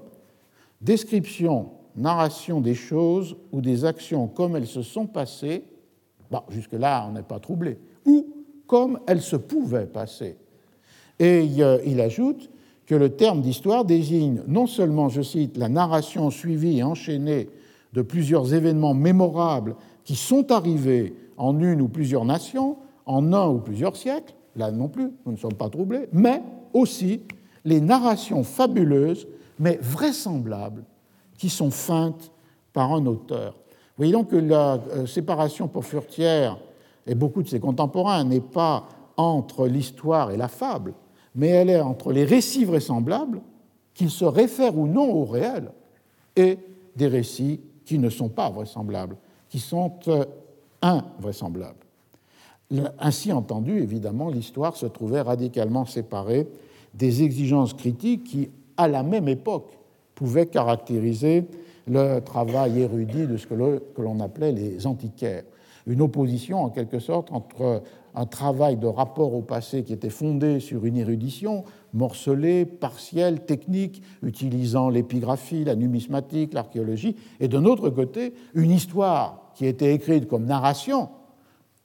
description, 0.81 1.71
narration 1.97 2.61
des 2.61 2.75
choses 2.75 3.37
ou 3.53 3.61
des 3.61 3.85
actions 3.85 4.27
comme 4.27 4.57
elles 4.57 4.67
se 4.67 4.83
sont 4.83 5.07
passées, 5.07 5.65
bah, 6.31 6.45
jusque-là 6.49 7.07
on 7.09 7.13
n'est 7.13 7.23
pas 7.23 7.39
troublé, 7.39 7.79
ou 8.05 8.27
comme 8.67 8.99
elles 9.07 9.23
se 9.23 9.37
pouvaient 9.37 9.87
passer. 9.87 10.37
Et 11.19 11.45
il 11.45 12.01
ajoute 12.01 12.51
que 12.87 12.95
le 12.95 13.11
terme 13.11 13.43
d'histoire 13.43 13.85
désigne 13.85 14.43
non 14.49 14.67
seulement, 14.67 15.09
je 15.09 15.23
cite, 15.23 15.57
la 15.57 15.69
narration 15.69 16.31
suivie 16.31 16.79
et 16.79 16.83
enchaînée 16.83 17.49
de 17.93 18.03
plusieurs 18.03 18.55
événements 18.55 18.95
mémorables 18.95 19.77
qui 20.05 20.17
sont 20.17 20.51
arrivés 20.51 21.15
en 21.37 21.61
une 21.61 21.81
ou 21.81 21.89
plusieurs 21.89 22.25
nations, 22.25 22.77
en 23.07 23.33
un 23.33 23.49
ou 23.49 23.59
plusieurs 23.59 23.97
siècles, 23.97 24.35
là 24.57 24.71
non 24.71 24.89
plus, 24.89 25.11
nous 25.25 25.33
ne 25.33 25.37
sommes 25.37 25.55
pas 25.55 25.69
troublés, 25.69 26.09
mais 26.13 26.43
aussi 26.73 27.23
les 27.65 27.81
narrations 27.81 28.45
fabuleuses, 28.45 29.27
mais 29.59 29.79
vraisemblables, 29.81 30.85
qui 31.39 31.49
sont 31.49 31.71
feintes 31.71 32.31
par 32.73 32.93
un 32.93 33.07
auteur. 33.07 33.57
Voyez 33.97 34.13
donc 34.13 34.31
que 34.31 34.37
la 34.37 34.75
euh, 34.75 35.07
séparation 35.07 35.69
pour 35.69 35.85
Furtière 35.85 36.59
et 37.07 37.15
beaucoup 37.15 37.43
de 37.43 37.49
ses 37.49 37.61
contemporains 37.61 38.25
n'est 38.25 38.41
pas 38.41 38.89
entre 39.17 39.67
l'histoire 39.67 40.31
et 40.31 40.37
la 40.37 40.49
fable, 40.49 40.95
mais 41.35 41.49
elle 41.49 41.71
est 41.71 41.81
entre 41.81 42.13
les 42.13 42.25
récits 42.25 42.65
vraisemblables, 42.65 43.41
qu'ils 43.95 44.11
se 44.11 44.25
réfèrent 44.25 44.79
ou 44.79 44.87
non 44.87 45.11
au 45.13 45.25
réel, 45.25 45.71
et 46.37 46.59
des 46.97 47.09
récits 47.09 47.61
qui 47.85 47.99
ne 47.99 48.09
sont 48.09 48.29
pas 48.29 48.51
vraisemblables, 48.51 49.17
qui 49.49 49.59
sont 49.59 49.93
euh, 50.09 50.25
invraisemblable. 50.81 51.79
Ainsi 52.99 53.33
entendu, 53.33 53.79
évidemment, 53.79 54.29
l'histoire 54.29 54.77
se 54.77 54.87
trouvait 54.87 55.21
radicalement 55.21 55.85
séparée 55.85 56.49
des 56.95 57.23
exigences 57.23 57.75
critiques 57.75 58.25
qui, 58.25 58.51
à 58.77 58.89
la 58.89 59.03
même 59.03 59.29
époque, 59.29 59.79
pouvaient 60.15 60.47
caractériser 60.47 61.45
le 61.87 62.21
travail 62.21 62.81
érudit 62.81 63.27
de 63.27 63.37
ce 63.37 63.47
que 63.47 63.55
l'on 64.01 64.21
appelait 64.21 64.53
les 64.53 64.87
antiquaires. 64.87 65.45
Une 65.87 66.01
opposition, 66.01 66.63
en 66.63 66.71
quelque 66.71 67.01
sorte, 67.01 67.33
entre 67.33 67.83
un 68.15 68.27
travail 68.27 68.77
de 68.77 68.87
rapport 68.87 69.35
au 69.35 69.43
passé 69.43 69.83
qui 69.83 69.93
était 69.93 70.11
fondé 70.11 70.61
sur 70.61 70.85
une 70.85 70.97
érudition 70.97 71.65
morcelée, 71.93 72.65
partielle, 72.65 73.45
technique, 73.45 74.03
utilisant 74.23 74.91
l'épigraphie, 74.91 75.65
la 75.65 75.75
numismatique, 75.75 76.55
l'archéologie, 76.55 77.17
et 77.41 77.49
d'un 77.49 77.65
autre 77.65 77.91
côté, 77.91 78.35
une 78.55 78.71
histoire 78.71 79.51
qui 79.55 79.67
était 79.67 79.95
écrite 79.95 80.29
comme 80.29 80.45
narration, 80.45 81.09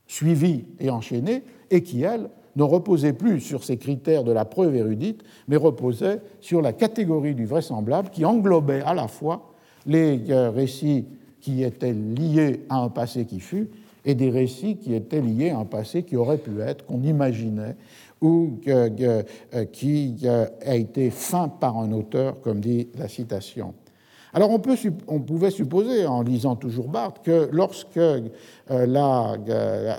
suivie 0.08 0.66
et 0.80 0.90
enchaînée, 0.90 1.44
et 1.70 1.84
qui, 1.84 2.04
elle, 2.04 2.30
ne 2.56 2.64
reposait 2.64 3.14
plus 3.14 3.40
sur 3.40 3.64
ces 3.64 3.78
critères 3.78 4.24
de 4.24 4.32
la 4.32 4.44
preuve 4.44 4.76
érudite, 4.76 5.24
mais 5.48 5.58
reposait 5.58 6.22
sur 6.42 6.62
la 6.62 6.74
catégorie 6.74 7.36
du 7.36 7.46
vraisemblable 7.46 8.10
qui 8.10 8.26
englobait 8.26 8.82
à 8.82 8.94
la 8.94 9.08
fois 9.08 9.54
les 9.86 10.32
euh, 10.32 10.50
récits 10.50 11.06
qui 11.40 11.64
étaient 11.64 11.94
liés 11.94 12.62
à 12.70 12.80
un 12.80 12.90
passé 12.90 13.26
qui 13.26 13.40
fut 13.40 13.70
et 14.08 14.16
des 14.16 14.30
récits 14.30 14.78
qui 14.78 14.96
étaient 14.96 15.22
liés 15.22 15.50
à 15.50 15.60
un 15.60 15.66
passé 15.66 16.04
qui 16.04 16.16
aurait 16.16 16.38
pu 16.38 16.62
être, 16.62 16.86
qu'on 16.86 17.04
imaginait, 17.04 17.76
ou 18.22 18.60
euh, 18.68 19.24
qui 19.72 20.16
euh, 20.24 20.46
a 20.66 20.76
été 20.76 21.12
feint 21.12 21.50
par 21.50 21.78
un 21.78 21.92
auteur, 21.92 22.40
comme 22.42 22.62
dit 22.62 22.88
la 22.98 23.08
citation. 23.10 23.74
Alors 24.38 24.52
on, 24.52 24.60
pouvait 24.60 25.50
supposer, 25.50 26.06
en 26.06 26.22
lisant 26.22 26.56
toujours 26.56 26.90
Barthes, 26.90 27.24
que 27.24 27.50
lorsque 27.52 27.98
euh, 27.98 28.22
la, 28.68 29.36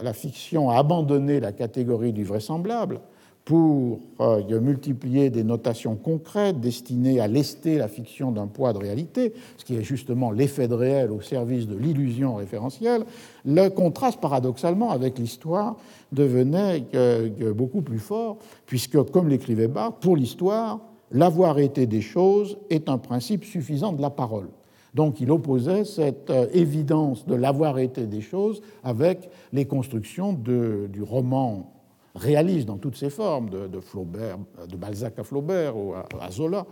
la, 0.01 0.13
fiction 0.13 0.71
a 0.71 0.77
abandonné 0.77 1.41
la 1.41 1.51
catégorie 1.51 2.13
du 2.13 2.23
vraisemblable 2.23 3.01
pour 3.45 3.99
euh, 4.21 4.61
multiplier 4.61 5.31
des 5.31 5.43
notations 5.43 5.97
concrètes 5.97 6.61
destinées 6.61 7.19
à 7.19 7.27
lester 7.27 7.79
la 7.79 7.89
fiction 7.89 8.31
d'un 8.31 8.47
poids 8.47 8.73
de 8.73 8.79
réalité, 8.79 9.33
ce 9.57 9.65
qui 9.65 9.75
est 9.75 9.83
justement 9.83 10.31
l'effet 10.31 10.69
de 10.69 10.75
réel 10.75 11.11
au 11.11 11.21
service 11.21 11.67
de 11.67 11.75
l'illusion 11.75 12.37
référentielle, 12.37 13.07
le 13.45 13.71
contraste 13.71 14.21
paradoxalement 14.21 14.93
avec 14.93 15.19
l'histoire 15.19 15.79
devenait 16.13 16.85
euh, 16.95 17.53
beaucoup 17.55 17.83
plus 17.83 17.99
fort, 17.99 18.37
puisque, 18.67 19.03
comme 19.11 19.29
l'écrivait 19.29 19.67
Barthes, 19.67 19.97
pour 20.01 20.17
l'histoire, 20.17 20.79
l'avoir 21.11 21.59
été 21.59 21.87
des 21.87 22.01
choses 22.01 22.59
est 22.71 22.89
un 22.89 22.99
principe 22.99 23.45
suffisant 23.45 23.93
de 23.93 24.03
la 24.03 24.11
parole. 24.11 24.49
Donc 24.95 25.21
il 25.21 25.31
opposait 25.31 25.85
cette 25.85 26.31
euh, 26.31 26.47
évidence 26.53 27.27
de 27.27 27.35
l'avoir 27.35 27.79
été 27.79 28.07
des 28.07 28.21
choses 28.21 28.63
avec 28.83 29.31
les 29.53 29.67
constructions 29.67 30.33
du 30.33 31.03
roman 31.03 31.73
réaliste 32.15 32.67
dans 32.67 32.79
toutes 32.79 32.97
ses 32.97 33.11
formes, 33.11 33.51
de, 33.51 33.81
Flaubert, 33.81 34.39
de 34.69 34.77
Balzac 34.77 35.19
à 35.19 35.25
Flaubert 35.25 35.77
ou 35.77 35.95
à, 35.95 36.31
Zola, 36.31 36.67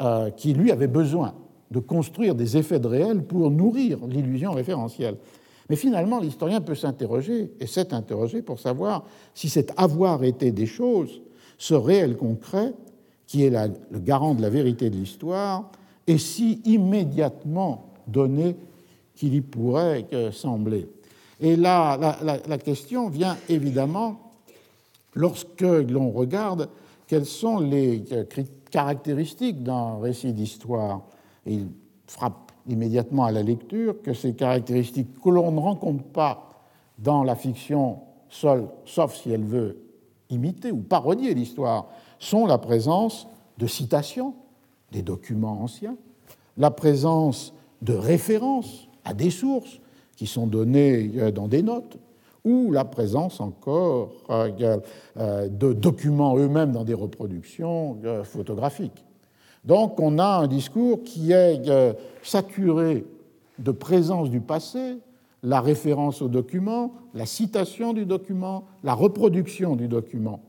euh, 0.00 0.30
qui 0.30 0.52
lui 0.52 0.70
avait 0.70 0.88
besoin 0.88 1.34
de 1.70 1.78
construire 1.78 2.34
des 2.34 2.56
effets 2.56 2.80
de 2.80 2.88
réel 2.88 3.22
pour 3.22 3.50
nourrir 3.50 3.98
l'illusion 4.06 4.52
référentielle. 4.52 5.16
Mais 5.68 5.76
finalement, 5.76 6.18
l'historien 6.18 6.60
peut 6.60 6.74
s'interroger, 6.74 7.52
et 7.60 7.66
s'est 7.66 7.94
interrogé 7.94 8.42
pour 8.42 8.58
savoir 8.58 9.04
si 9.34 9.48
cet 9.48 9.72
avoir 9.76 10.24
été 10.24 10.50
des 10.50 10.66
choses, 10.66 11.22
ce 11.58 11.74
réel 11.74 12.16
concret, 12.16 12.74
qui 13.30 13.44
est 13.44 13.50
le 13.50 14.00
garant 14.00 14.34
de 14.34 14.42
la 14.42 14.50
vérité 14.50 14.90
de 14.90 14.96
l'histoire, 14.96 15.70
est 16.08 16.18
si 16.18 16.60
immédiatement 16.64 17.92
donné 18.08 18.56
qu'il 19.14 19.34
y 19.34 19.40
pourrait 19.40 20.04
sembler. 20.32 20.88
Et 21.38 21.54
là, 21.54 22.18
la, 22.24 22.58
question 22.58 23.08
vient 23.08 23.36
évidemment 23.48 24.32
lorsque 25.14 25.60
l'on 25.60 26.10
regarde 26.10 26.70
quelles 27.06 27.24
sont 27.24 27.60
les 27.60 28.02
caractéristiques 28.68 29.62
d'un 29.62 30.00
récit 30.00 30.32
d'histoire. 30.32 31.02
Il 31.46 31.68
frappe 32.08 32.50
immédiatement 32.68 33.26
à 33.26 33.30
la 33.30 33.44
lecture 33.44 34.02
que 34.02 34.12
ces 34.12 34.34
caractéristiques 34.34 35.20
que 35.22 35.30
l'on 35.30 35.52
ne 35.52 35.60
rencontre 35.60 36.02
pas 36.02 36.48
dans 36.98 37.22
la 37.22 37.36
fiction 37.36 38.00
seule, 38.28 38.66
sauf 38.86 39.14
si 39.14 39.30
elle 39.30 39.44
veut 39.44 39.80
imiter 40.30 40.72
ou 40.72 40.78
parodier 40.78 41.32
l'histoire, 41.32 41.90
sont 42.20 42.46
la 42.46 42.58
présence 42.58 43.26
de 43.58 43.66
citations 43.66 44.34
des 44.92 45.02
documents 45.02 45.62
anciens, 45.62 45.96
la 46.56 46.70
présence 46.70 47.52
de 47.82 47.94
références 47.94 48.88
à 49.04 49.14
des 49.14 49.30
sources 49.30 49.80
qui 50.16 50.26
sont 50.26 50.46
données 50.46 51.10
euh, 51.16 51.30
dans 51.32 51.48
des 51.48 51.62
notes, 51.62 51.96
ou 52.44 52.70
la 52.72 52.84
présence 52.84 53.40
encore 53.40 54.12
euh, 54.30 54.78
euh, 55.18 55.48
de 55.48 55.72
documents 55.72 56.36
eux-mêmes 56.36 56.72
dans 56.72 56.84
des 56.84 56.94
reproductions 56.94 57.98
photographiques. 58.24 59.04
Donc 59.64 60.00
on 60.00 60.18
a 60.18 60.38
un 60.38 60.46
discours 60.46 61.02
qui 61.02 61.32
est 61.32 61.60
saturé 62.22 63.04
de 63.58 63.72
présence 63.72 64.30
du 64.30 64.40
passé, 64.40 64.96
la 65.42 65.60
référence 65.60 66.22
au 66.22 66.28
document, 66.28 66.92
la 67.12 67.26
citation 67.26 67.92
du 67.92 68.06
document, 68.06 68.64
la 68.82 68.94
reproduction 68.94 69.76
du 69.76 69.86
document. 69.86 70.40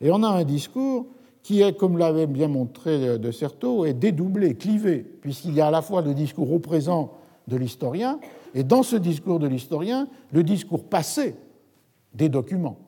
Et 0.00 0.10
on 0.10 0.22
a 0.22 0.28
un 0.28 0.44
discours 0.44 1.06
qui 1.42 1.60
est, 1.60 1.76
comme 1.76 1.98
l'avait 1.98 2.26
bien 2.26 2.48
montré 2.48 3.18
de 3.18 3.30
Certeau, 3.30 3.84
est 3.84 3.92
dédoublé, 3.92 4.54
clivé, 4.54 5.04
puisqu'il 5.20 5.54
y 5.54 5.60
a 5.60 5.66
à 5.66 5.70
la 5.70 5.82
fois 5.82 6.00
le 6.00 6.14
discours 6.14 6.50
au 6.52 6.58
présent 6.58 7.12
de 7.48 7.56
l'historien, 7.56 8.18
et 8.54 8.64
dans 8.64 8.82
ce 8.82 8.96
discours 8.96 9.38
de 9.38 9.46
l'historien, 9.46 10.08
le 10.32 10.42
discours 10.42 10.84
passé 10.84 11.36
des 12.14 12.28
documents, 12.28 12.78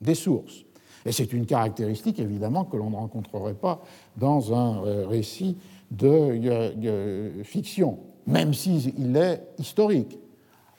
des 0.00 0.16
sources. 0.16 0.64
Et 1.04 1.12
c'est 1.12 1.32
une 1.32 1.46
caractéristique, 1.46 2.18
évidemment, 2.18 2.64
que 2.64 2.76
l'on 2.76 2.90
ne 2.90 2.96
rencontrerait 2.96 3.54
pas 3.54 3.82
dans 4.16 4.54
un 4.54 4.84
euh, 4.84 5.06
récit 5.06 5.56
de 5.90 7.42
fiction, 7.44 7.98
même 8.26 8.54
s'il 8.54 9.16
est 9.16 9.42
historique, 9.58 10.18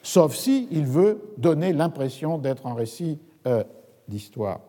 sauf 0.01 0.35
s'il 0.35 0.85
veut 0.85 1.21
donner 1.37 1.71
l'impression 1.71 2.37
d'être 2.37 2.65
un 2.65 2.73
récit 2.73 3.19
euh, 3.45 3.63
d'histoire. 4.07 4.61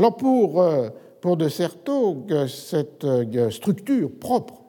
Alors 0.00 0.16
pour 0.16 0.62
euh, 0.62 0.88
De 1.36 1.48
Certeau, 1.50 2.24
cette 2.48 3.04
euh, 3.04 3.50
structure 3.50 4.10
propre 4.10 4.62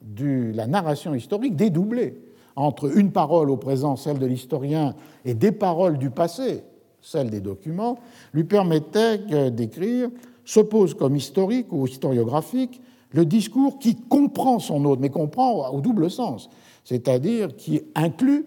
de 0.00 0.50
la 0.54 0.66
narration 0.66 1.14
historique, 1.14 1.56
dédoublée 1.56 2.18
entre 2.56 2.96
une 2.96 3.12
parole 3.12 3.50
au 3.50 3.58
présent, 3.58 3.96
celle 3.96 4.18
de 4.18 4.24
l'historien, 4.24 4.94
et 5.26 5.34
des 5.34 5.52
paroles 5.52 5.98
du 5.98 6.08
passé, 6.08 6.64
celles 7.02 7.28
des 7.28 7.42
documents, 7.42 7.98
lui 8.32 8.44
permettait 8.44 9.50
d'écrire, 9.50 10.08
s'oppose 10.46 10.94
comme 10.94 11.16
historique 11.16 11.70
ou 11.70 11.86
historiographique 11.86 12.80
le 13.10 13.26
discours 13.26 13.78
qui 13.78 13.96
comprend 13.96 14.58
son 14.58 14.86
autre, 14.86 15.02
mais 15.02 15.10
comprend 15.10 15.68
au 15.68 15.82
double 15.82 16.10
sens, 16.10 16.48
c'est-à-dire 16.82 17.56
qui 17.56 17.82
inclut 17.94 18.46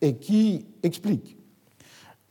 et 0.00 0.16
qui 0.16 0.66
explique. 0.82 1.36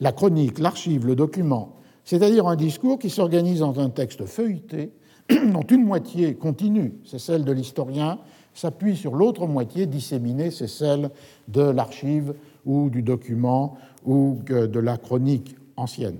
La 0.02 0.12
chronique, 0.12 0.60
l'archive, 0.60 1.08
le 1.08 1.16
document 1.16 1.79
c'est-à-dire 2.10 2.48
un 2.48 2.56
discours 2.56 2.98
qui 2.98 3.12
s'organise 3.12 3.60
dans 3.60 3.80
un 3.80 3.92
texte 3.92 4.26
feuilleté, 4.26 4.92
dont 5.30 5.62
une 5.62 5.86
moitié 5.86 6.34
continue, 6.34 6.96
c'est 7.06 7.20
celle 7.20 7.46
de 7.46 7.52
l'historien, 7.52 8.18
s'appuie 8.52 8.96
sur 8.96 9.14
l'autre 9.14 9.46
moitié 9.46 9.86
disséminée, 9.86 10.50
c'est 10.50 10.66
celle 10.66 11.12
de 11.50 11.62
l'archive 11.62 12.34
ou 12.66 12.90
du 12.90 13.04
document 13.04 13.78
ou 14.04 14.40
de 14.48 14.80
la 14.80 14.98
chronique 14.98 15.56
ancienne. 15.76 16.18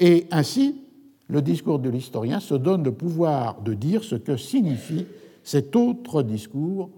Et 0.00 0.26
ainsi, 0.32 0.82
le 1.28 1.40
discours 1.40 1.78
de 1.78 1.88
l'historien 1.88 2.40
se 2.40 2.54
donne 2.54 2.82
le 2.82 2.90
pouvoir 2.90 3.60
de 3.60 3.74
dire 3.74 4.02
ce 4.02 4.16
que 4.16 4.36
signifie 4.36 5.06
cet 5.44 5.76
autre 5.76 6.24
discours 6.24 6.90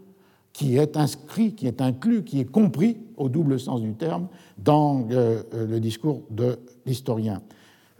qui 0.54 0.78
est 0.78 0.96
inscrit, 0.96 1.54
qui 1.54 1.66
est 1.66 1.82
inclus, 1.82 2.24
qui 2.24 2.40
est 2.40 2.50
compris 2.50 2.96
au 3.18 3.28
double 3.28 3.60
sens 3.60 3.82
du 3.82 3.92
terme 3.92 4.28
dans 4.56 5.06
euh, 5.10 5.42
le 5.52 5.78
discours 5.78 6.22
de 6.30 6.58
l'historien. 6.86 7.42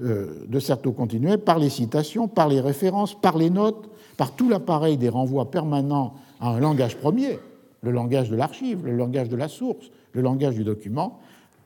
Euh, 0.01 0.45
de 0.49 0.59
Certeau 0.59 0.91
continuait, 0.91 1.39
par 1.39 1.61
les 1.61 1.71
citations, 1.71 2.27
par 2.27 2.49
les 2.49 2.61
références, 2.61 3.15
par 3.15 3.39
les 3.39 3.49
notes, 3.49 3.89
par 4.17 4.33
tout 4.33 4.49
l'appareil 4.49 4.97
des 4.97 5.09
renvois 5.09 5.53
permanents 5.53 6.15
à 6.41 6.49
un 6.49 6.59
langage 6.59 6.97
premier, 6.97 7.39
le 7.83 7.93
langage 7.93 8.29
de 8.29 8.35
l'archive, 8.35 8.85
le 8.85 8.97
langage 8.97 9.29
de 9.29 9.37
la 9.37 9.47
source, 9.47 9.91
le 10.13 10.21
langage 10.21 10.57
du 10.57 10.65
document, 10.65 11.21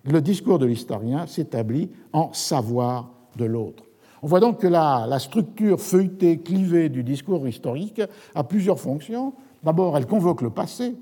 le 0.04 0.20
discours 0.20 0.58
de 0.58 0.66
l'historien 0.66 1.26
s'établit 1.26 1.88
en 2.12 2.30
savoir 2.34 3.10
de 3.36 3.46
l'autre. 3.46 3.84
On 4.22 4.26
voit 4.26 4.40
donc 4.40 4.60
que 4.60 4.66
la, 4.66 5.06
la, 5.08 5.20
structure 5.20 5.80
feuilletée, 5.80 6.38
clivée 6.38 6.90
du 6.90 7.04
discours 7.04 7.48
historique 7.48 8.02
a 8.34 8.44
plusieurs 8.44 8.78
fonctions. 8.78 9.32
D'abord, 9.62 9.96
elle 9.96 10.06
convoque 10.06 10.42
le 10.42 10.50
passé 10.50 10.96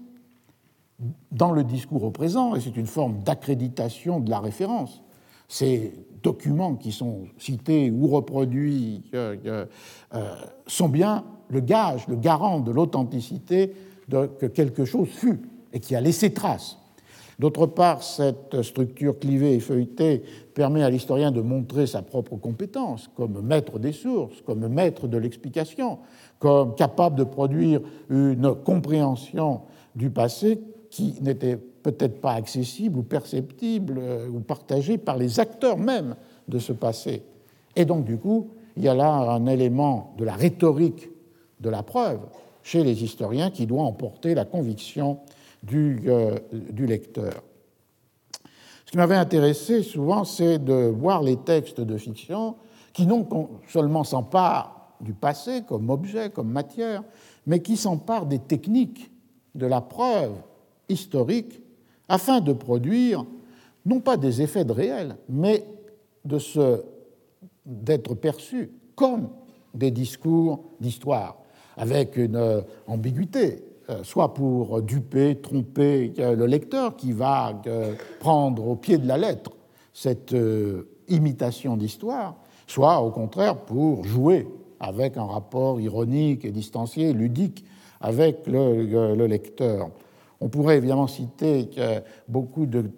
dans 1.33 1.51
le 1.51 1.65
discours 1.65 2.05
au 2.05 2.11
présent, 2.11 2.55
et 2.55 2.61
c'est 2.61 2.77
une 2.77 2.87
forme 2.87 3.19
d'accréditation 3.25 4.21
de 4.21 4.31
la 4.31 4.39
référence. 4.39 5.03
C'est 5.49 5.93
documents 6.23 6.75
qui 6.75 6.91
sont 6.93 7.27
cités 7.39 7.91
ou 7.91 8.09
reproduits 8.09 9.03
euh, 9.15 9.65
sont 10.67 10.89
bien 10.89 11.25
le 11.49 11.61
gage, 11.61 12.09
le 12.09 12.17
garant 12.17 12.61
de 12.61 12.73
l'authenticité 12.73 13.73
que 14.11 14.47
quelque 14.47 14.85
chose 14.85 15.09
fut 15.09 15.41
et 15.73 15.81
qui 15.81 15.95
a 15.95 16.01
laissé 16.01 16.33
trace. 16.33 16.79
D'autre 17.39 17.67
part, 17.67 18.03
cette 18.03 18.63
structure 18.63 19.19
clivée 19.19 19.55
et 19.55 19.61
feuilletée 19.61 20.23
permet 20.55 20.83
à 20.83 20.89
l'historien 20.89 21.31
de 21.31 21.43
montrer 21.43 21.87
sa 21.87 22.01
propre 22.01 22.37
compétence 22.37 23.11
comme 23.15 23.43
maître 23.43 23.79
des 23.79 23.93
sources, 23.93 24.41
comme 24.41 24.67
maître 24.69 25.07
de 25.07 25.19
l'explication, 25.19 25.99
comme 26.39 26.75
capable 26.75 27.17
de 27.17 27.25
produire 27.25 27.83
une 28.09 28.55
compréhension 28.55 29.63
du 29.95 30.09
passé 30.09 30.63
qui 30.91 31.15
n'était 31.21 31.59
peut-être 31.87 32.21
pas 32.21 32.33
accessible 32.33 32.99
ou 32.99 33.03
perceptible 33.05 33.99
euh, 33.99 34.29
ou 34.29 34.41
partagée 34.41 34.99
par 34.99 35.17
les 35.17 35.39
acteurs 35.39 35.79
même 35.79 36.17
de 36.49 36.59
ce 36.59 36.73
passé. 36.73 37.23
Et 37.77 37.85
donc, 37.85 38.05
du 38.05 38.17
coup, 38.17 38.51
il 38.77 38.83
y 38.83 38.89
a 38.89 38.95
là 38.95 39.09
un 39.09 39.47
élément 39.47 40.13
de 40.19 40.25
la 40.25 40.35
rhétorique 40.35 41.09
de 41.61 41.71
la 41.71 41.85
preuve 41.85 42.19
chez 42.65 42.83
les 42.83 43.05
historiens 43.05 43.51
qui 43.51 43.67
doit 43.67 43.85
emporter 43.85 44.35
la 44.35 44.45
conviction 44.45 45.21
du, 45.63 46.03
euh, 46.09 46.37
du 46.53 46.87
lecteur. 46.87 47.45
Ce 48.85 48.91
qui 48.91 48.97
m'avait 48.97 49.15
intéressé 49.15 49.85
souvent, 49.85 50.25
c'est 50.25 50.59
de 50.59 50.89
voir 50.89 51.23
les 51.23 51.37
textes 51.37 51.81
de 51.81 51.97
fiction 51.97 52.57
qui 52.93 53.07
non 53.07 53.29
seulement 53.69 54.03
s'emparent 54.03 54.97
du 55.01 55.13
passé 55.13 55.63
comme 55.69 55.89
objet, 55.91 56.31
comme 56.31 56.51
matière, 56.51 57.05
mais 57.47 57.61
qui 57.61 57.77
s'emparent 57.77 58.27
des 58.27 58.41
techniques 58.41 59.13
de 59.55 59.67
la 59.67 59.81
preuve 59.81 60.33
historique 60.89 61.61
afin 62.09 62.41
de 62.41 62.53
produire 62.53 63.25
non 63.85 64.01
pas 64.01 64.17
des 64.17 64.43
effets 64.43 64.65
de 64.65 64.73
réel, 64.73 65.17
mais 65.29 65.65
d'être 67.65 68.15
perçus 68.15 68.71
comme 68.95 69.29
des 69.75 69.91
discours 69.91 70.65
d'histoire, 70.81 71.37
avec 71.77 72.17
une 72.17 72.37
euh, 72.37 72.61
ambiguïté, 72.87 73.63
euh, 73.91 74.03
soit 74.03 74.35
pour 74.35 74.83
duper, 74.83 75.37
tromper 75.37 76.13
euh, 76.19 76.35
le 76.35 76.47
lecteur 76.47 76.97
qui 76.97 77.13
va 77.13 77.61
prendre 78.19 78.67
au 78.67 78.77
pied 78.77 78.99
de 78.99 79.07
la 79.07 79.19
lettre 79.19 79.53
cette 79.93 80.37
imitation 81.09 81.77
d'histoire, 81.77 82.37
soit 82.67 83.01
au 83.01 83.11
contraire 83.11 83.57
pour 83.57 84.05
jouer 84.05 84.47
avec 84.79 85.17
un 85.17 85.25
rapport 85.25 85.81
ironique 85.81 86.45
et 86.45 86.51
distancié, 86.51 87.15
ludique 87.15 87.65
avec 88.03 88.47
le 88.47 89.27
lecteur. 89.27 89.89
On 90.41 90.49
pourrait 90.49 90.77
évidemment 90.77 91.07
citer 91.07 91.71
beaucoup 92.29 92.67
de 92.67 92.91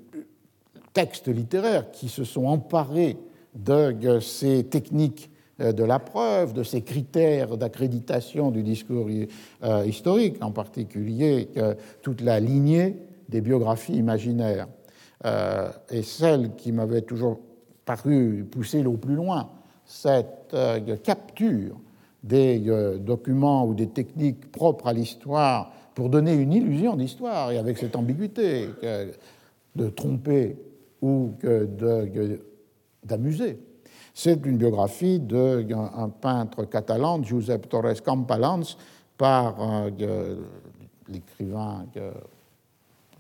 textes 0.93 1.29
littéraires 1.29 1.91
qui 1.93 2.09
se 2.09 2.25
sont 2.25 2.47
emparés 2.47 3.17
de 3.55 4.21
ces 4.21 4.65
techniques 4.65 5.31
euh, 5.61 5.73
de 5.73 5.83
la 5.83 5.99
preuve, 5.99 6.53
de 6.53 6.63
ces 6.63 6.83
critères 6.83 7.57
d'accréditation 7.57 8.51
du 8.51 8.63
discours 8.63 9.09
euh, 9.65 9.85
historique, 9.85 10.37
en 10.41 10.53
particulier 10.53 11.49
toute 12.03 12.21
la 12.21 12.39
lignée 12.39 12.97
des 13.29 13.41
biographies 13.41 13.97
imaginaires. 13.97 14.69
Euh, 15.25 15.71
et 15.91 16.03
celle 16.03 16.55
qui 16.55 16.71
m'avait 16.71 17.03
toujours 17.03 17.41
paru 17.85 18.47
pousser 18.49 18.87
au 18.87 18.97
plus 18.97 19.17
loin, 19.17 19.51
cette 19.85 20.55
capture 21.03 21.81
des 22.23 22.59
documents 23.01 23.67
ou 23.67 23.75
des 23.75 23.89
techniques 23.89 24.53
propres 24.53 24.87
à 24.87 24.93
l'histoire 24.93 25.73
pour 25.99 26.11
donner 26.11 26.33
une 26.33 26.53
illusion 26.53 26.95
d'histoire, 26.95 27.51
et 27.51 27.59
avec 27.59 27.77
cette 27.77 27.97
ambiguïté 27.97 28.69
de 29.75 29.89
tromper 29.89 30.57
ou 31.03 31.33
d'amuser. 33.03 33.59
C'est 34.15 34.47
une 34.47 34.59
biographie 34.59 35.19
d'un 35.19 36.09
peintre 36.21 36.67
catalan, 36.67 37.21
Josep 37.25 37.69
Torres 37.69 38.01
Campalans, 38.05 38.77
par 39.17 39.57
euh, 40.01 40.37
l'écrivain 41.09 41.85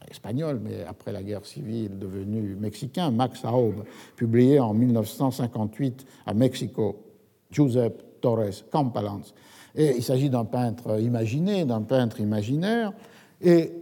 espagnol, 0.09 0.61
mais 0.63 0.85
après 0.85 1.11
la 1.11 1.25
guerre 1.25 1.45
civile 1.45 1.99
devenu 1.99 2.55
mexicain, 2.55 3.11
Max 3.11 3.45
Aub, 3.45 3.83
publié 4.15 4.61
en 4.61 4.73
1958 4.73 6.07
à 6.27 6.33
Mexico, 6.33 6.97
Josep 7.51 8.21
Torres 8.21 8.63
Campalans. 8.71 9.25
Et 9.79 9.95
il 9.97 10.03
s'agit 10.03 10.29
d'un 10.29 10.45
peintre 10.45 11.01
imaginé, 11.01 11.65
d'un 11.65 11.83
peintre 11.83 12.21
imaginaire, 12.21 12.93
et 13.41 13.73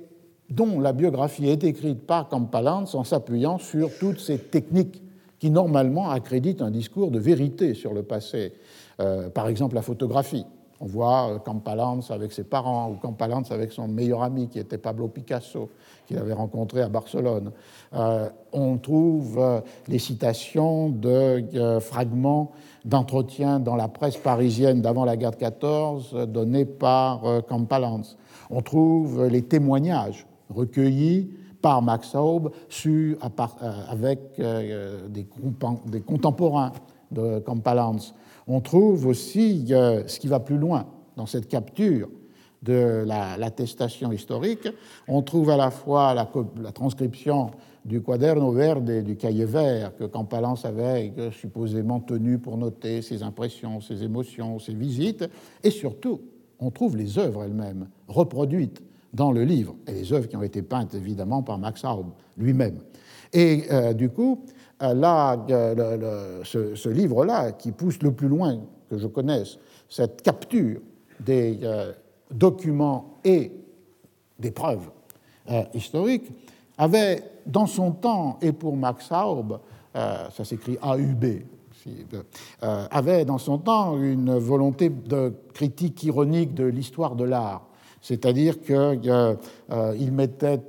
dont 0.51 0.79
la 0.79 0.93
biographie 0.93 1.49
est 1.49 1.65
écrite 1.65 2.07
par 2.07 2.29
Campalans 2.29 2.85
en 2.93 3.03
s'appuyant 3.03 3.59
sur 3.59 3.91
toutes 3.99 4.21
ces 4.21 4.39
techniques 4.39 5.03
qui 5.39 5.51
normalement 5.51 6.11
accrédite 6.11 6.63
un 6.63 6.71
discours 6.71 7.11
de 7.11 7.19
vérité 7.19 7.75
sur 7.75 7.93
le 7.93 8.03
passé. 8.03 8.53
Euh, 9.01 9.29
par 9.29 9.49
exemple, 9.49 9.75
la 9.75 9.83
photographie. 9.83 10.47
On 10.81 10.87
voit 10.87 11.31
euh, 11.31 11.39
Campalans 11.39 12.01
avec 12.11 12.33
ses 12.33 12.45
parents 12.45 12.91
ou 12.91 12.95
Campalans 12.95 13.43
avec 13.51 13.73
son 13.73 13.89
meilleur 13.89 14.23
ami 14.23 14.49
qui 14.49 14.59
était 14.59 14.79
Pablo 14.79 15.09
Picasso, 15.09 15.71
qu'il 16.07 16.19
avait 16.19 16.33
rencontré 16.33 16.83
à 16.83 16.89
Barcelone. 16.89 17.53
Euh, 17.95 18.29
on 18.53 18.79
trouve 18.79 19.63
les 19.89 19.99
citations 19.99 20.89
de 20.89 21.45
fragments 21.81 22.53
d'entretiens 22.85 23.61
dans 23.61 23.77
la 23.77 23.89
presse 23.89 24.17
parisienne 24.17 24.81
d'avant 24.81 25.05
la 25.05 25.17
guerre 25.17 25.33
de 25.33 25.37
14 25.37 26.27
donnés 26.29 26.65
par 26.65 27.23
Campalans. 27.49 28.17
On 28.51 28.63
trouve 28.63 29.27
les 29.27 29.43
témoignages 29.43 30.27
recueillis 30.55 31.31
par 31.67 31.83
Max 31.83 32.15
Aub 32.15 32.53
sur, 32.69 33.17
euh, 33.17 33.73
avec 33.89 34.21
euh, 34.39 35.09
des, 35.09 35.27
des, 35.87 36.01
contemporains 36.01 36.73
de 37.11 37.41
Campalans. 37.41 38.15
On 38.47 38.61
trouve 38.61 39.07
aussi 39.07 39.67
ce 39.69 40.19
qui 40.19 40.29
va 40.29 40.41
plus 40.41 40.59
loin 40.59 40.87
dans 41.17 41.27
cette 41.27 41.49
capture 41.49 42.09
de 42.63 43.05
l'attestation 43.39 44.13
historique. 44.13 44.69
On 45.09 45.23
trouve 45.23 45.51
à 45.51 45.57
la 45.57 45.71
fois 45.71 46.15
la, 46.15 46.73
transcription 46.73 47.51
du 47.85 48.03
quaderno 48.03 48.51
verde, 48.51 49.03
du 49.05 49.17
cahier 49.17 49.45
vert 49.45 49.97
que 49.97 50.05
Campalans 50.05 50.59
avait 50.65 51.13
supposément 51.33 52.01
tenu 52.01 52.39
pour 52.39 52.57
noter 52.57 53.03
ses 53.03 53.23
impressions, 53.23 53.81
ses 53.81 54.03
émotions, 54.03 54.59
ses 54.59 54.75
visites, 54.75 55.25
et 55.63 55.71
surtout, 55.71 56.21
on 56.59 56.71
trouve 56.71 56.97
les 56.97 57.19
œuvres 57.19 57.45
elles-mêmes 57.45 57.89
reproduites 58.09 58.83
dans 59.13 59.33
le 59.33 59.45
livre, 59.45 59.77
et 59.87 59.93
les 59.93 60.13
œuvres 60.13 60.27
qui 60.27 60.37
ont 60.37 60.43
été 60.43 60.63
peintes 60.63 60.95
évidemment 60.95 61.43
par 61.43 61.59
Max 61.59 61.85
Aub 61.85 62.07
lui-même. 62.37 62.81
Et 63.33 63.65
euh, 63.71 63.93
du 63.93 64.11
coup, 64.11 64.45
euh, 64.83 65.45
euh, 65.51 66.41
ce, 66.45 66.89
livre-là, 66.89 67.53
qui 67.53 67.73
pousse 67.73 68.03
le 68.03 68.13
plus 68.13 68.29
loin 68.29 68.61
que 68.91 68.99
je 68.99 69.07
connaisse 69.07 69.59
cette 69.89 70.23
capture 70.23 70.81
des 71.21 71.61
documents 72.31 73.19
et 73.25 73.53
des 74.39 74.51
preuves 74.51 74.91
historiques, 75.73 76.31
avait 76.77 77.23
dans 77.47 77.67
son 77.67 77.93
temps, 77.93 78.39
et 78.43 78.53
pour 78.53 78.77
Max 78.77 79.11
Aub, 79.13 79.61
ça 79.95 80.45
s'écrit 80.45 80.77
AUB, 80.83 81.25
avait 82.91 83.25
dans 83.25 83.39
son 83.39 83.59
temps 83.59 83.97
une 83.97 84.37
volonté 84.37 84.91
de 84.91 85.33
critique 85.55 86.03
ironique 86.03 86.53
de 86.53 86.65
l'histoire 86.65 87.15
de 87.15 87.25
l'art. 87.25 87.67
C'est-à-dire 88.07 88.61
qu'il 88.61 88.77
euh, 89.11 90.11
mettait 90.13 90.61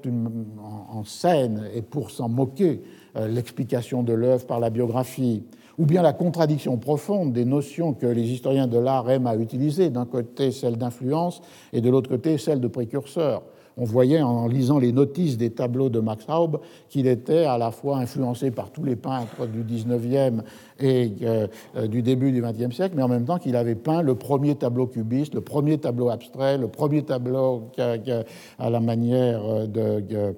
en 0.89 1.03
scène, 1.03 1.69
et 1.71 1.83
pour 1.83 2.09
s'en 2.09 2.29
moquer, 2.29 2.81
euh, 2.81 2.96
l'explication 3.27 4.03
de 4.03 4.13
l'œuvre 4.13 4.45
par 4.45 4.59
la 4.59 4.69
biographie, 4.69 5.43
ou 5.77 5.85
bien 5.85 6.01
la 6.01 6.13
contradiction 6.13 6.77
profonde 6.77 7.33
des 7.33 7.45
notions 7.45 7.93
que 7.93 8.07
les 8.07 8.31
historiens 8.31 8.67
de 8.67 8.77
l'art 8.77 9.09
aiment 9.09 9.27
à 9.27 9.35
utiliser, 9.35 9.89
d'un 9.89 10.05
côté 10.05 10.51
celle 10.51 10.77
d'influence 10.77 11.41
et 11.73 11.81
de 11.81 11.89
l'autre 11.89 12.09
côté 12.09 12.37
celle 12.37 12.59
de 12.59 12.67
précurseur 12.67 13.43
on 13.77 13.85
voyait 13.85 14.21
en 14.21 14.47
lisant 14.47 14.79
les 14.79 14.91
notices 14.91 15.37
des 15.37 15.51
tableaux 15.51 15.89
de 15.89 15.99
Max 15.99 16.25
Raub 16.25 16.59
qu'il 16.89 17.07
était 17.07 17.45
à 17.45 17.57
la 17.57 17.71
fois 17.71 17.97
influencé 17.97 18.49
par 18.51 18.71
tous 18.71 18.83
les 18.83 18.95
peintres 18.95 19.45
du 19.45 19.63
19e 19.63 20.41
et 20.79 21.11
euh, 21.21 21.47
euh, 21.75 21.87
du 21.87 22.01
début 22.01 22.31
du 22.31 22.41
20e 22.41 22.71
siècle, 22.71 22.95
mais 22.95 23.03
en 23.03 23.07
même 23.07 23.25
temps 23.25 23.37
qu'il 23.37 23.55
avait 23.55 23.75
peint 23.75 24.01
le 24.01 24.15
premier 24.15 24.55
tableau 24.55 24.87
cubiste, 24.87 25.35
le 25.35 25.41
premier 25.41 25.77
tableau 25.77 26.09
abstrait, 26.09 26.57
le 26.57 26.67
premier 26.67 27.03
tableau 27.03 27.69
à 27.77 28.69
la 28.69 28.79
manière 28.79 29.41
euh, 29.45 29.67
de, 29.67 30.33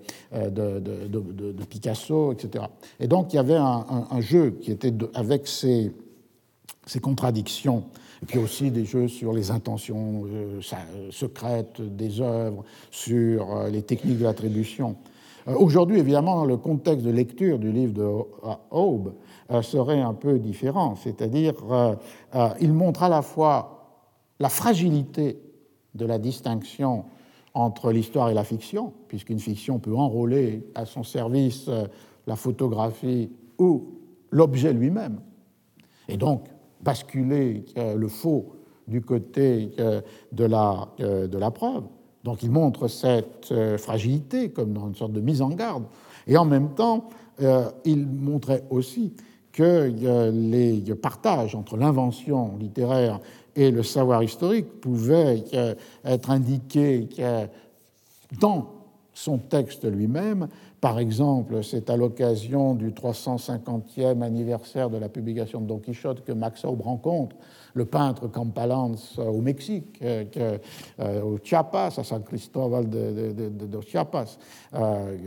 Picasso, 1.70 2.34
etc. 2.34 2.66
Et 3.00 3.08
donc 3.08 3.34
il 3.34 3.38
y 3.38 3.40
avait 3.40 3.56
un, 3.56 4.22
jeu 4.22 4.58
qui 4.62 4.72
était 4.72 4.94
avec 5.14 5.48
ces, 5.48 5.92
ces 6.86 7.00
contradictions 7.00 7.84
et 8.22 8.26
puis 8.26 8.40
aussi 8.40 8.72
des 8.72 8.86
jeux 8.86 9.08
sur 9.08 9.34
les 9.34 9.52
intentions 9.52 10.26
euh, 10.28 10.60
secrètes 11.12 11.82
des 11.82 12.22
œuvres, 12.22 12.64
sur 12.92 13.56
euh, 13.56 13.70
les 13.70 13.82
techniques 13.82 14.20
de 14.20 14.24
l'attribution. 14.24 14.98
Euh, 15.48 15.56
aujourd'hui, 15.56 16.00
évidemment, 16.00 16.44
le 16.46 16.58
contexte 16.58 17.06
de 17.06 17.12
lecture 17.12 17.60
du 17.60 17.72
livre 17.72 17.94
de 17.94 18.08
Aube, 18.72 19.14
serait 19.64 20.00
un 20.00 20.14
peu 20.14 20.38
différent, 20.38 20.96
c'est-à-dire 20.96 21.56
il 22.62 22.72
montre 22.72 23.02
à 23.02 23.10
la 23.10 23.24
fois 23.24 24.04
la 24.40 24.48
fragilité 24.48 25.40
de 25.96 26.06
la 26.06 26.20
distinction 26.20 27.06
entre 27.56 27.92
l'histoire 27.92 28.30
et 28.30 28.36
la 28.36 28.44
fiction, 28.44 28.94
puisqu'une 29.08 29.40
fiction 29.40 29.80
peut 29.80 29.96
enrôler 29.96 30.70
à 30.76 30.86
son 30.86 31.02
service 31.02 31.68
la 32.28 32.36
photographie 32.36 33.32
ou 33.58 33.88
l'objet 34.30 34.72
lui-même. 34.72 35.20
Et 36.08 36.18
donc, 36.18 36.46
basculer 36.82 37.66
le 37.76 38.08
faux 38.08 38.56
du 38.88 39.02
côté 39.02 39.72
de 40.32 40.44
la, 40.46 40.88
de 41.00 41.38
la 41.38 41.52
preuve. 41.52 41.84
Donc 42.24 42.44
il 42.44 42.52
montre 42.52 42.88
cette 42.88 43.54
fragilité 43.78 44.50
comme 44.50 44.74
dans 44.74 44.88
une 44.88 44.96
sorte 44.96 45.14
de 45.14 45.22
mise 45.22 45.42
en 45.42 45.50
garde. 45.50 45.84
Et 46.28 46.38
en 46.38 46.46
même 46.46 46.74
temps, 46.76 47.10
il 47.86 48.08
montrait 48.08 48.64
aussi 48.70 49.14
que 49.52 49.92
les 50.32 50.96
partages 50.96 51.56
entre 51.56 51.78
l'invention 51.78 52.58
littéraire 52.58 53.20
et 53.56 53.72
le 53.72 53.84
savoir 53.84 54.24
historique 54.24 54.80
pouvaient 54.80 55.44
être 56.06 56.30
indiqués 56.30 57.10
dans 58.40 58.68
son 59.14 59.38
texte 59.38 59.86
lui-même. 59.86 60.48
Par 60.82 61.00
exemple, 61.00 61.62
c'est 61.64 61.90
à 61.90 61.98
l'occasion 61.98 62.74
du 62.74 62.92
350e 62.92 64.22
anniversaire 64.22 64.90
de 64.90 64.98
la 64.98 65.10
publication 65.10 65.60
de 65.60 65.68
Don 65.68 65.80
Quichotte 65.80 66.24
que 66.24 66.32
Max 66.32 66.64
Aube 66.64 66.82
rencontre 66.82 67.36
le 67.74 67.86
peintre 67.86 68.28
Campalans 68.28 68.96
au 69.18 69.42
Mexique, 69.42 70.00
euh, 70.02 70.58
au 70.98 71.38
Chiapas, 71.44 72.00
à 72.00 72.04
San 72.04 72.24
Cristóbal 72.24 72.90
de, 72.90 73.82
Chiapas. 73.82 74.38
Euh, 74.74 75.18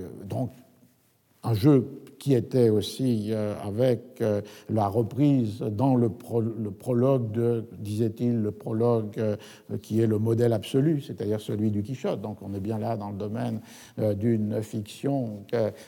un 1.45 1.55
jeu 1.55 2.03
qui 2.18 2.34
était 2.34 2.68
aussi 2.68 3.30
euh, 3.32 3.57
avec 3.61 4.20
euh, 4.20 4.43
la 4.68 4.86
reprise 4.86 5.59
dans 5.59 5.97
le, 5.97 6.09
prologue 6.09 7.32
de, 7.32 7.64
disait-il, 7.78 8.40
le 8.40 8.53
prologue 8.53 9.18
euh, 9.18 9.36
qui 9.82 10.01
est 10.01 10.07
le 10.07 10.18
modèle 10.18 10.53
absolu, 10.53 11.01
c'est-à-dire 11.01 11.40
celui 11.40 11.72
du 11.72 11.82
Quichotte. 11.82 12.20
Donc 12.20 12.38
on 12.43 12.55
est 12.55 12.61
bien 12.61 12.78
là 12.78 12.97
dans 12.97 13.11
le 13.11 13.16
domaine 13.16 13.61
d'une 13.99 14.62
fiction 14.62 15.45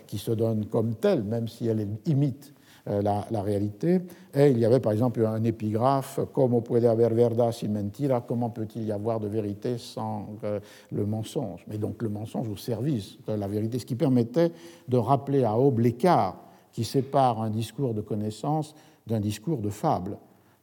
qui 0.07 0.19
se 0.19 0.33
donne 0.33 0.67
comme 0.67 0.97
telle, 0.97 1.23
même 1.23 1.47
si 1.47 1.69
elle 1.69 1.87
imite 2.07 2.54
euh, 2.87 3.01
la, 3.01 3.41
réalité. 3.41 4.03
Et 4.35 4.51
il 4.51 4.59
y 4.59 4.65
avait 4.67 4.79
par 4.79 4.93
exemple 4.93 5.25
un 5.25 5.43
épigraphe, 5.43 6.21
Como 6.35 6.61
puede 6.61 6.85
haber 6.85 7.15
verdad 7.15 7.51
sin 7.51 7.69
mentira, 7.69 8.21
comment 8.21 8.51
peut-il 8.51 8.85
y 8.85 8.93
avoir 8.93 9.21
de 9.21 9.27
vérité 9.27 9.79
sans 9.79 10.27
euh, 10.45 10.61
le 10.93 11.07
mensonge? 11.07 11.65
Mais 11.67 11.79
donc 11.79 12.03
le 12.03 12.11
mensonge 12.11 12.47
au 12.51 12.59
service 12.59 13.17
de 13.27 13.33
la 13.33 13.49
vérité, 13.49 13.79
ce 13.79 13.87
qui 13.87 13.95
permettait 13.95 14.53
de 14.87 14.99
rappeler 14.99 15.45
à 15.45 15.57
Aube 15.57 15.79
l'écart 15.79 16.37
qui 16.73 16.85
sépare 16.85 17.41
un 17.41 17.49
discours 17.49 17.95
de 17.95 18.03
connaissance 18.03 18.75
d'un 19.07 19.21
discours 19.21 19.63
de 19.63 19.71
fable. 19.71 20.19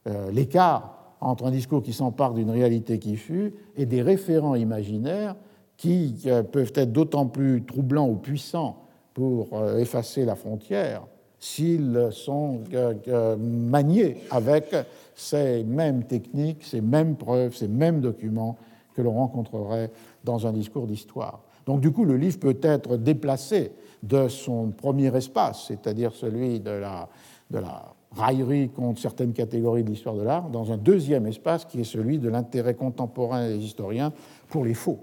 Euh, 0.05 0.30
l'écart 0.30 1.15
entre 1.22 1.47
un 1.47 1.51
discours 1.51 1.82
qui 1.82 1.91
s'empare 1.91 2.36
d'une 2.36 2.51
réalité 2.51 2.99
qui 2.99 3.15
fut 3.15 3.55
et 3.76 3.88
des 3.88 4.03
référents 4.03 4.53
imaginaires 4.53 5.36
qui 5.76 6.24
peuvent 6.51 6.74
être 6.76 6.91
d'autant 6.91 7.26
plus 7.26 7.65
troublants 7.65 8.07
ou 8.07 8.15
puissants 8.17 8.84
pour 9.15 9.59
effacer 9.80 10.24
la 10.24 10.36
frontière 10.36 11.01
s'ils 11.41 12.09
sont 12.11 12.61
euh, 12.73 12.93
euh, 13.07 13.35
maniés 13.35 14.17
avec 14.29 14.75
ces 15.15 15.63
mêmes 15.63 16.03
techniques, 16.03 16.63
ces 16.63 16.81
mêmes 16.81 17.15
preuves, 17.15 17.55
ces 17.55 17.67
mêmes 17.67 17.99
documents 17.99 18.57
que 18.93 19.01
l'on 19.01 19.13
rencontrerait 19.13 19.91
dans 20.23 20.45
un 20.45 20.53
discours 20.53 20.85
d'histoire. 20.85 21.41
Donc 21.65 21.81
du 21.81 21.91
coup, 21.91 22.05
le 22.05 22.15
livre 22.15 22.39
peut 22.39 22.59
être 22.61 22.95
déplacé 22.95 23.71
de 24.03 24.27
son 24.27 24.69
premier 24.69 25.15
espace, 25.15 25.65
c'est-à-dire 25.67 26.13
celui 26.13 26.59
de 26.59 26.71
la, 26.71 27.09
de 27.49 27.57
la 27.57 27.95
raillerie 28.15 28.69
contre 28.69 29.01
certaines 29.01 29.33
catégories 29.33 29.83
de 29.83 29.89
l'histoire 29.89 30.15
de 30.15 30.21
l'art, 30.23 30.49
dans 30.49 30.71
un 30.71 30.77
deuxième 30.77 31.25
espace 31.25 31.65
qui 31.65 31.81
est 31.81 31.85
celui 31.85 32.19
de 32.19 32.29
l'intérêt 32.29 32.75
contemporain 32.75 33.47
des 33.47 33.57
historiens 33.57 34.13
pour 34.47 34.63
les 34.63 34.75
faux 34.75 34.99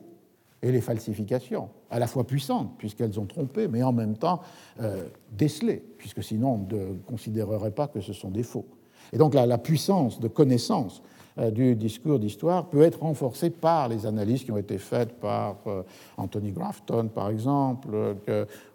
et 0.62 0.70
les 0.70 0.80
falsifications, 0.80 1.68
à 1.90 1.98
la 1.98 2.06
fois 2.06 2.24
puissantes, 2.24 2.76
puisqu'elles 2.78 3.18
ont 3.18 3.26
trompé, 3.26 3.68
mais 3.68 3.82
en 3.82 3.92
même 3.92 4.16
temps 4.16 4.40
euh, 4.80 5.04
décelées, 5.32 5.82
puisque 5.98 6.22
sinon 6.22 6.66
on 6.70 6.74
ne 6.74 6.94
considérerait 7.06 7.70
pas 7.70 7.88
que 7.88 8.00
ce 8.00 8.12
sont 8.12 8.30
des 8.30 8.42
faux. 8.42 8.66
Et 9.12 9.18
donc 9.18 9.34
la, 9.34 9.58
puissance 9.58 10.20
de 10.20 10.28
connaissance 10.28 11.02
euh, 11.38 11.50
du 11.50 11.74
discours 11.74 12.18
d'histoire 12.18 12.68
peut 12.68 12.82
être 12.82 13.00
renforcée 13.00 13.48
par 13.48 13.88
les 13.88 14.04
analyses 14.04 14.44
qui 14.44 14.52
ont 14.52 14.58
été 14.58 14.76
faites 14.76 15.14
par 15.18 15.56
euh, 15.66 15.82
Anthony 16.18 16.52
Grafton, 16.52 17.08
par 17.08 17.30
exemple, 17.30 17.88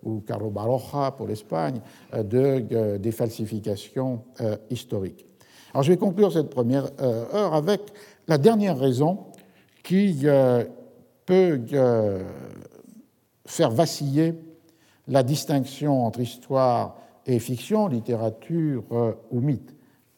ou 0.03 0.21
Carlo 0.21 0.49
Baroja 0.49 1.11
pour 1.11 1.27
l'Espagne, 1.27 1.81
de, 2.13 2.97
des 2.97 3.11
falsifications 3.11 4.21
historiques. 4.69 5.25
Alors 5.73 5.83
je 5.83 5.91
vais 5.91 5.97
conclure 5.97 6.31
cette 6.31 6.49
première 6.49 6.89
heure 7.01 7.53
avec 7.53 7.81
la 8.27 8.37
dernière 8.37 8.77
raison 8.77 9.19
qui 9.83 10.25
peut 11.25 11.59
faire 13.45 13.71
vaciller 13.71 14.33
la 15.07 15.23
distinction 15.23 16.05
entre 16.05 16.21
histoire 16.21 16.95
et 17.25 17.39
fiction, 17.39 17.87
littérature 17.87 18.83
euh, 18.91 19.13
ou 19.31 19.41
mythe, 19.41 19.75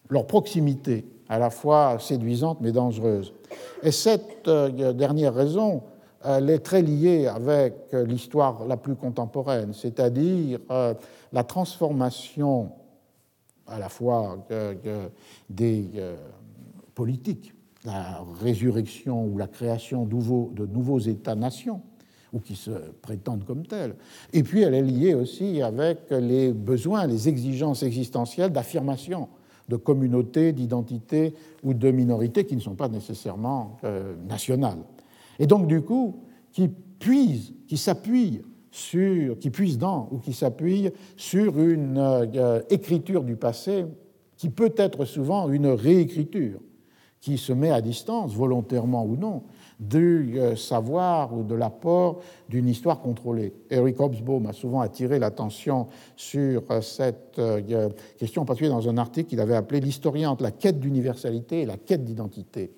leur 0.10 0.28
proximité 0.28 1.06
à 1.28 1.40
la 1.40 1.50
fois 1.50 1.98
séduisante 2.00 2.60
mais 2.62 2.72
dangereuse. 2.72 3.34
Et 3.82 3.92
cette 3.92 4.48
euh, 4.48 4.94
dernière 4.94 5.34
raison, 5.34 5.84
elle 6.24 6.50
est 6.50 6.60
très 6.60 6.82
liée 6.82 7.28
avec 7.28 7.92
l'histoire 7.94 8.66
la 8.66 8.78
plus 8.78 8.96
contemporaine, 8.96 9.74
c'est-à-dire 9.74 10.60
la 11.32 11.44
transformation 11.44 12.72
à 13.68 13.78
la 13.78 13.90
fois 13.90 14.40
des 15.48 15.88
politiques 16.96 17.54
la 17.86 18.26
résurrection 18.42 19.26
ou 19.26 19.38
la 19.38 19.48
création 19.48 20.06
de 20.06 20.66
nouveaux 20.66 21.00
États-nations, 21.00 21.82
ou 22.36 22.40
qui 22.40 22.56
se 22.56 22.72
prétendent 23.02 23.46
comme 23.46 23.66
tels. 23.66 23.96
Et 24.34 24.44
puis 24.44 24.62
elle 24.62 24.76
est 24.76 24.84
liée 24.84 25.14
aussi 25.16 25.62
avec 25.62 26.12
les 26.12 26.52
besoins, 26.52 27.08
les 27.08 27.30
exigences 27.30 27.82
existentielles 27.82 28.52
d'affirmation 28.52 29.30
de 29.70 29.78
communautés, 29.78 30.52
d'identités 30.52 31.34
ou 31.64 31.74
de 31.74 31.90
minorités 31.90 32.46
qui 32.46 32.56
ne 32.56 32.62
sont 32.62 32.76
pas 32.76 32.90
nécessairement 32.90 33.78
euh, 33.84 34.14
nationales. 34.28 34.84
Et 35.40 35.48
donc 35.48 35.66
du 35.66 35.82
coup, 35.82 36.18
qui 36.52 36.68
puise, 37.00 37.54
qui 37.68 37.78
s'appuie 37.78 38.42
sur, 38.70 39.40
qui 39.40 39.50
puise 39.50 39.78
dans 39.78 40.10
ou 40.12 40.18
qui 40.18 40.34
s'appuie 40.34 40.92
sur 41.16 41.60
une 41.60 41.98
euh, 41.98 42.62
écriture 42.70 43.24
du 43.24 43.38
passé 43.38 43.86
qui 44.38 44.50
peut 44.50 44.74
être 44.78 45.06
souvent 45.06 45.50
une 45.50 45.68
réécriture 45.68 46.60
qui 47.22 47.38
se 47.38 47.54
met 47.54 47.72
à 47.72 47.82
distance, 47.82 48.36
volontairement 48.36 49.04
ou 49.06 49.16
non, 49.16 49.44
du 49.80 50.40
euh, 50.40 50.56
savoir 50.56 51.34
ou 51.34 51.44
de 51.44 51.56
l'apport 51.56 52.22
d'une 52.50 52.68
histoire 52.68 53.00
contrôlée. 53.00 53.54
Eric 53.70 54.00
Hobsbawm 54.00 54.46
a 54.48 54.54
souvent 54.54 54.82
attiré 54.82 55.20
l'attention 55.20 55.88
sur 56.16 56.64
euh, 56.72 56.82
cette 56.82 57.40
euh, 57.40 57.90
question, 58.18 58.44
en 58.44 58.46
particulier 58.46 58.72
dans 58.72 58.88
un 58.88 58.98
article 58.98 59.30
qu'il 59.30 59.42
avait 59.42 59.56
appelé 59.56 59.82
L'historien 59.82 60.32
entre 60.32 60.44
la 60.44 60.52
quête 60.52 60.80
d'universalité 60.80 61.62
et 61.62 61.66
la 61.66 61.78
quête 61.78 62.04
d'identité. 62.04 62.72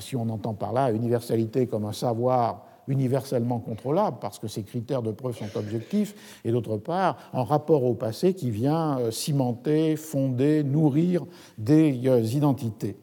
Si 0.00 0.16
on 0.16 0.28
entend 0.30 0.54
par 0.54 0.72
là 0.72 0.90
universalité 0.90 1.66
comme 1.66 1.84
un 1.84 1.92
savoir 1.92 2.64
universellement 2.88 3.58
contrôlable, 3.58 4.16
parce 4.18 4.38
que 4.38 4.48
ces 4.48 4.62
critères 4.62 5.02
de 5.02 5.12
preuve 5.12 5.36
sont 5.36 5.58
objectifs, 5.58 6.40
et 6.42 6.52
d'autre 6.52 6.78
part, 6.78 7.18
en 7.34 7.44
rapport 7.44 7.84
au 7.84 7.94
passé 7.94 8.32
qui 8.32 8.50
vient 8.50 8.98
cimenter, 9.10 9.96
fonder, 9.96 10.64
nourrir 10.64 11.24
des 11.58 12.34
identités. 12.34 12.96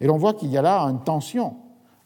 Et 0.00 0.06
l'on 0.06 0.16
voit 0.16 0.32
qu'il 0.32 0.50
y 0.50 0.56
a 0.56 0.62
là 0.62 0.80
une 0.84 1.04
tension 1.04 1.56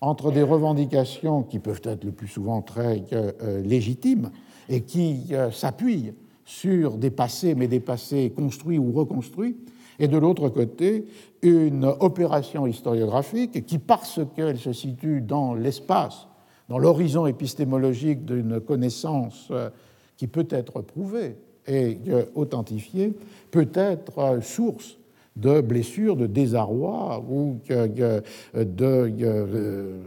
entre 0.07 0.31
des 0.31 0.43
revendications 0.43 1.43
qui 1.43 1.59
peuvent 1.59 1.81
être 1.83 2.05
le 2.05 2.13
plus 2.13 2.29
souvent 2.29 2.63
très 2.63 3.03
euh, 3.13 3.61
légitimes 3.63 4.31
et 4.69 4.83
qui 4.83 5.27
euh, 5.33 5.51
s'appuient 5.51 6.13
sur 6.45 6.97
des 6.97 7.11
passés, 7.11 7.57
mais 7.57 7.67
des 7.67 7.81
passés 7.81 8.31
construits 8.31 8.79
ou 8.79 8.93
reconstruits, 8.93 9.57
et 9.99 10.07
de 10.07 10.17
l'autre 10.17 10.49
côté, 10.49 11.07
une 11.43 11.87
opération 11.99 12.69
historiographique 12.69 13.67
qui, 13.67 13.79
parce 13.79 14.21
qu'elle 14.37 14.59
se 14.59 14.73
situe 14.73 15.23
dans 15.23 15.55
l'espace, 15.55 16.29
dans 16.69 16.79
l'horizon 16.79 17.27
épistémologique 17.27 18.25
d'une 18.25 18.61
connaissance 18.61 19.49
euh, 19.51 19.71
qui 20.17 20.29
peut 20.29 20.47
être 20.51 20.83
prouvée 20.83 21.37
et 21.67 21.99
authentifiée, 22.37 23.13
peut 23.51 23.69
être 23.75 24.39
source 24.41 24.99
de 25.37 25.61
blessures, 25.61 26.17
de 26.17 26.27
désarroi 26.27 27.25
ou 27.29 27.59
de 27.69 28.23
euh, 28.55 30.03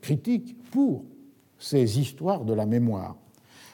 critiques 0.00 0.56
pour 0.70 1.04
ces 1.58 1.98
histoires 2.00 2.44
de 2.44 2.52
la 2.52 2.66
mémoire. 2.66 3.16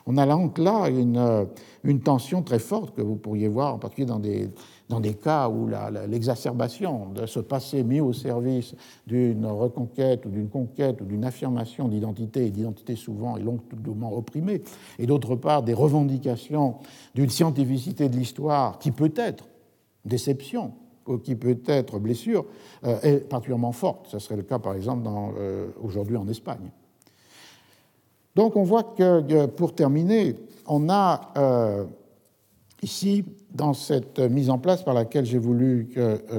On 0.07 0.17
a 0.17 0.27
donc 0.27 0.59
là 0.59 0.89
une, 0.89 1.47
une, 1.85 2.01
tension 2.01 2.43
très 2.43 2.59
forte 2.59 2.95
que 2.97 3.03
vous 3.03 3.17
pourriez 3.17 3.49
voir, 3.49 3.75
en 3.75 3.79
particulier 3.79 4.07
dans 4.07 4.19
des, 4.19 4.51
dans 4.89 5.01
des 5.01 5.15
cas 5.15 5.49
où 5.49 5.69
l'exacerbation 6.09 7.11
de 7.15 7.27
ce 7.27 7.39
passé 7.39 7.85
mis 7.85 8.01
au 8.01 8.13
service 8.13 8.75
d'une 9.07 9.47
reconquête 9.47 10.27
ou 10.27 10.31
d'une 10.31 10.49
conquête 10.49 11.01
ou 11.01 11.05
d'une 11.05 11.25
affirmation 11.25 11.89
d'identité, 11.89 12.47
et 12.47 12.51
d'identité 12.51 12.97
souvent 12.97 13.37
et 13.37 13.43
longuement 13.43 14.17
opprimée, 14.17 14.63
et 14.99 15.07
d'autre 15.07 15.37
part 15.37 15.63
des 15.63 15.75
revendications 15.75 16.77
d'une 17.15 17.31
scientificité 17.31 18.09
de 18.09 18.17
l'histoire 18.17 18.79
qui 18.79 18.91
peut 18.91 19.13
être 19.17 19.49
déception, 20.05 20.73
qui 21.23 21.35
peut 21.35 21.59
être 21.67 21.99
blessure, 21.99 22.45
euh, 22.85 23.01
est 23.03 23.29
particulièrement 23.29 23.73
forte. 23.73 24.07
Ce 24.09 24.19
serait 24.19 24.37
le 24.37 24.43
cas, 24.43 24.59
par 24.59 24.75
exemple, 24.75 25.09
euh, 25.09 25.69
aujourd'hui 25.83 26.17
en 26.17 26.29
Espagne. 26.29 26.71
Donc 28.37 28.57
on 28.57 28.63
voit 28.63 28.85
que, 28.85 29.47
pour 29.47 29.75
terminer, 29.75 30.37
on 30.67 30.89
a 30.89 31.33
euh, 31.37 31.85
ici, 32.83 33.25
dans 33.53 33.75
cette 33.75 34.21
mise 34.21 34.51
en 34.51 34.59
place 34.59 34.83
par 34.83 34.95
laquelle 34.95 35.27
j'ai 35.27 35.39
voulu 35.39 35.93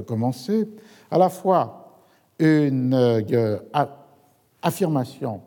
commencer, 0.08 0.70
à 1.12 1.18
la 1.18 1.30
fois 1.30 2.00
une 2.40 2.96
affirmation 4.64 5.42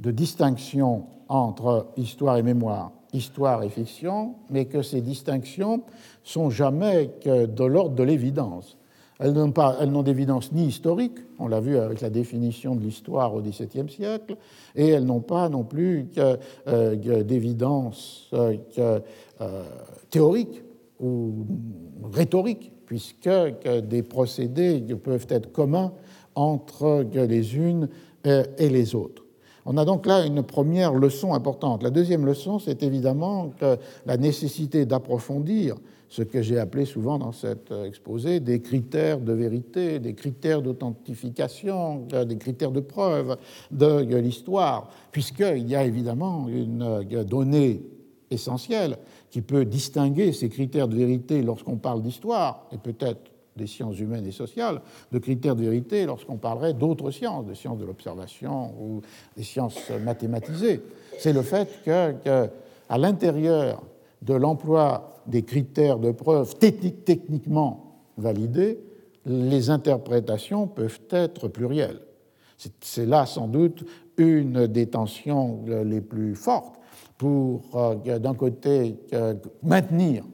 de 0.00 0.10
distinction 0.10 1.06
entre 1.28 1.86
histoire 1.96 2.36
et 2.36 2.42
mémoire, 2.42 2.90
histoire 3.12 3.62
et 3.62 3.68
fiction, 3.68 4.34
mais 4.50 4.64
que 4.64 4.82
ces 4.82 5.00
distinctions 5.00 5.82
sont 6.22 6.50
jamais 6.50 7.10
que 7.22 7.46
de 7.46 7.64
l'ordre 7.64 7.94
de 7.94 8.02
l'évidence. 8.02 8.76
Elles 9.18 9.32
n'ont 9.34 10.02
d'évidence 10.02 10.50
ni 10.52 10.64
historique, 10.64 11.18
on 11.38 11.46
l'a 11.46 11.60
vu 11.60 11.76
avec 11.76 12.00
la 12.00 12.10
définition 12.10 12.74
de 12.74 12.82
l'histoire 12.82 13.34
au 13.34 13.40
XVIIe 13.40 13.88
siècle, 13.88 14.36
et 14.74 14.88
elles 14.88 15.04
n'ont 15.04 15.20
pas 15.20 15.48
non 15.48 15.62
plus 15.62 16.08
euh, 16.18 16.96
d'évidence 17.22 18.30
euh, 18.32 18.98
théorique 20.10 20.62
ou 20.98 21.46
rhétorique, 22.12 22.72
puisque 22.86 23.30
des 23.84 24.02
procédés 24.02 24.80
peuvent 25.02 25.26
être 25.28 25.52
communs 25.52 25.92
entre 26.34 27.06
les 27.12 27.56
unes 27.56 27.88
euh, 28.26 28.44
et 28.58 28.68
les 28.68 28.94
autres. 28.94 29.21
On 29.64 29.76
a 29.76 29.84
donc 29.84 30.06
là 30.06 30.26
une 30.26 30.42
première 30.42 30.94
leçon 30.94 31.34
importante. 31.34 31.82
La 31.82 31.90
deuxième 31.90 32.26
leçon, 32.26 32.58
c'est 32.58 32.82
évidemment 32.82 33.52
la 34.06 34.16
nécessité 34.16 34.86
d'approfondir 34.86 35.76
ce 36.12 36.20
que 36.20 36.42
j'ai 36.42 36.58
appelé 36.58 36.84
souvent 36.84 37.18
dans 37.18 37.32
cet 37.32 37.72
euh, 37.72 37.86
exposé 37.86 38.38
des 38.38 38.60
critères 38.60 39.18
de 39.18 39.32
vérité, 39.32 39.98
des 39.98 40.12
critères 40.12 40.60
d'authentification, 40.60 42.06
euh, 42.12 42.26
des 42.26 42.36
critères 42.36 42.70
de 42.70 42.80
preuve 42.80 43.38
de 43.70 44.16
l'histoire, 44.16 44.90
puisqu'il 45.10 45.66
y 45.66 45.74
a 45.74 45.84
évidemment 45.84 46.48
une 46.48 47.02
donnée 47.24 47.82
essentielle 48.30 48.98
qui 49.30 49.40
peut 49.40 49.64
distinguer 49.64 50.32
ces 50.32 50.50
critères 50.50 50.86
de 50.86 50.96
vérité 50.96 51.42
lorsqu'on 51.42 51.78
parle 51.78 52.02
d'histoire, 52.02 52.66
et 52.72 52.76
peut-être 52.76 53.31
des 53.56 53.66
sciences 53.66 53.98
humaines 53.98 54.26
et 54.26 54.32
sociales, 54.32 54.80
de 55.10 55.18
critères 55.18 55.56
de 55.56 55.62
vérité 55.62 56.06
lorsqu'on 56.06 56.36
parlerait 56.36 56.74
d'autres 56.74 57.10
sciences, 57.10 57.46
des 57.46 57.54
sciences 57.54 57.78
de 57.78 57.84
l'observation 57.84 58.72
ou 58.80 59.02
des 59.36 59.42
sciences 59.42 59.90
mathématisées. 60.04 60.80
C'est 61.18 61.32
le 61.32 61.42
fait 61.42 61.68
que, 61.84 62.48
à 62.88 62.98
l'intérieur 62.98 63.82
de 64.22 64.34
l'emploi 64.34 65.20
des 65.26 65.42
critères 65.42 65.98
de 65.98 66.10
preuve 66.10 66.56
techniquement 66.58 68.00
validés, 68.16 68.78
les 69.26 69.70
interprétations 69.70 70.66
peuvent 70.66 71.00
être 71.10 71.48
plurielles. 71.48 72.00
C'est 72.80 73.06
là 73.06 73.26
sans 73.26 73.48
doute 73.48 73.84
une 74.16 74.66
des 74.66 74.86
tensions 74.86 75.64
les 75.66 76.00
plus 76.00 76.34
fortes 76.34 76.76
pour, 77.18 77.62
euh, 77.74 78.18
d'un 78.18 78.34
côté, 78.34 78.96
maintenir 79.62 80.24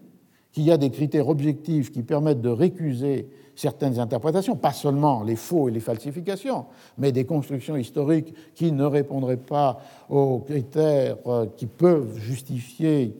qu'il 0.59 0.67
y 0.67 0.73
a 0.73 0.77
des 0.77 0.91
critères 0.91 1.29
objectifs 1.29 1.93
qui 1.93 2.03
permettent 2.03 2.41
de 2.41 2.49
récuser 2.49 3.29
certaines 3.55 4.01
interprétations, 4.01 4.57
pas 4.57 4.73
seulement 4.73 5.23
les 5.23 5.37
faux 5.37 5.69
et 5.69 5.71
les 5.71 5.79
falsifications, 5.79 6.67
mais 6.99 7.13
des 7.13 7.25
constructions 7.25 7.77
historiques 7.77 8.35
qui 8.57 8.73
ne 8.73 8.83
répondraient 8.83 9.37
pas 9.37 9.81
aux 10.09 10.41
critères 10.41 11.17
euh, 11.29 11.47
qui 11.57 11.67
peuvent 11.67 12.19
justifier 12.19 13.15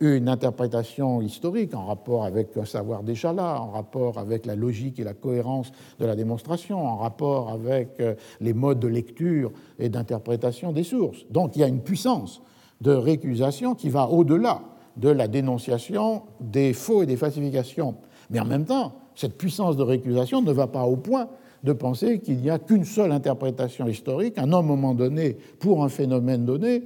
une 0.00 0.30
interprétation 0.30 1.20
historique 1.20 1.74
en 1.74 1.84
rapport 1.84 2.24
avec 2.24 2.56
un 2.56 2.64
savoir 2.64 3.02
déjà 3.02 3.34
là, 3.34 3.60
en 3.60 3.68
rapport 3.68 4.16
avec 4.16 4.46
la 4.46 4.56
logique 4.56 4.98
et 4.98 5.04
la 5.04 5.12
cohérence 5.12 5.72
de 6.00 6.06
la 6.06 6.16
démonstration, 6.16 6.86
en 6.86 6.96
rapport 6.96 7.50
avec 7.50 8.00
euh, 8.00 8.14
les 8.40 8.54
modes 8.54 8.80
de 8.80 8.88
lecture 8.88 9.52
et 9.78 9.90
d'interprétation 9.90 10.72
des 10.72 10.84
sources. 10.84 11.26
Donc 11.28 11.54
il 11.54 11.58
y 11.58 11.64
a 11.64 11.68
une 11.68 11.82
puissance 11.82 12.40
de 12.80 12.92
récusation 12.92 13.74
qui 13.74 13.90
va 13.90 14.08
au-delà 14.08 14.62
de 14.96 15.08
la 15.08 15.28
dénonciation 15.28 16.22
des 16.40 16.72
faux 16.72 17.02
et 17.02 17.06
des 17.06 17.16
falsifications. 17.16 17.96
Mais 18.30 18.40
en 18.40 18.44
même 18.44 18.64
temps, 18.64 18.92
cette 19.14 19.36
puissance 19.36 19.76
de 19.76 19.82
récusation 19.82 20.42
ne 20.42 20.52
va 20.52 20.66
pas 20.66 20.84
au 20.84 20.96
point 20.96 21.28
de 21.62 21.72
penser 21.72 22.18
qu'il 22.18 22.38
n'y 22.38 22.50
a 22.50 22.58
qu'une 22.58 22.84
seule 22.84 23.12
interprétation 23.12 23.86
historique, 23.86 24.36
à 24.38 24.42
un 24.42 24.46
moment 24.46 24.94
donné, 24.94 25.36
pour 25.60 25.84
un 25.84 25.88
phénomène 25.88 26.44
donné, 26.44 26.82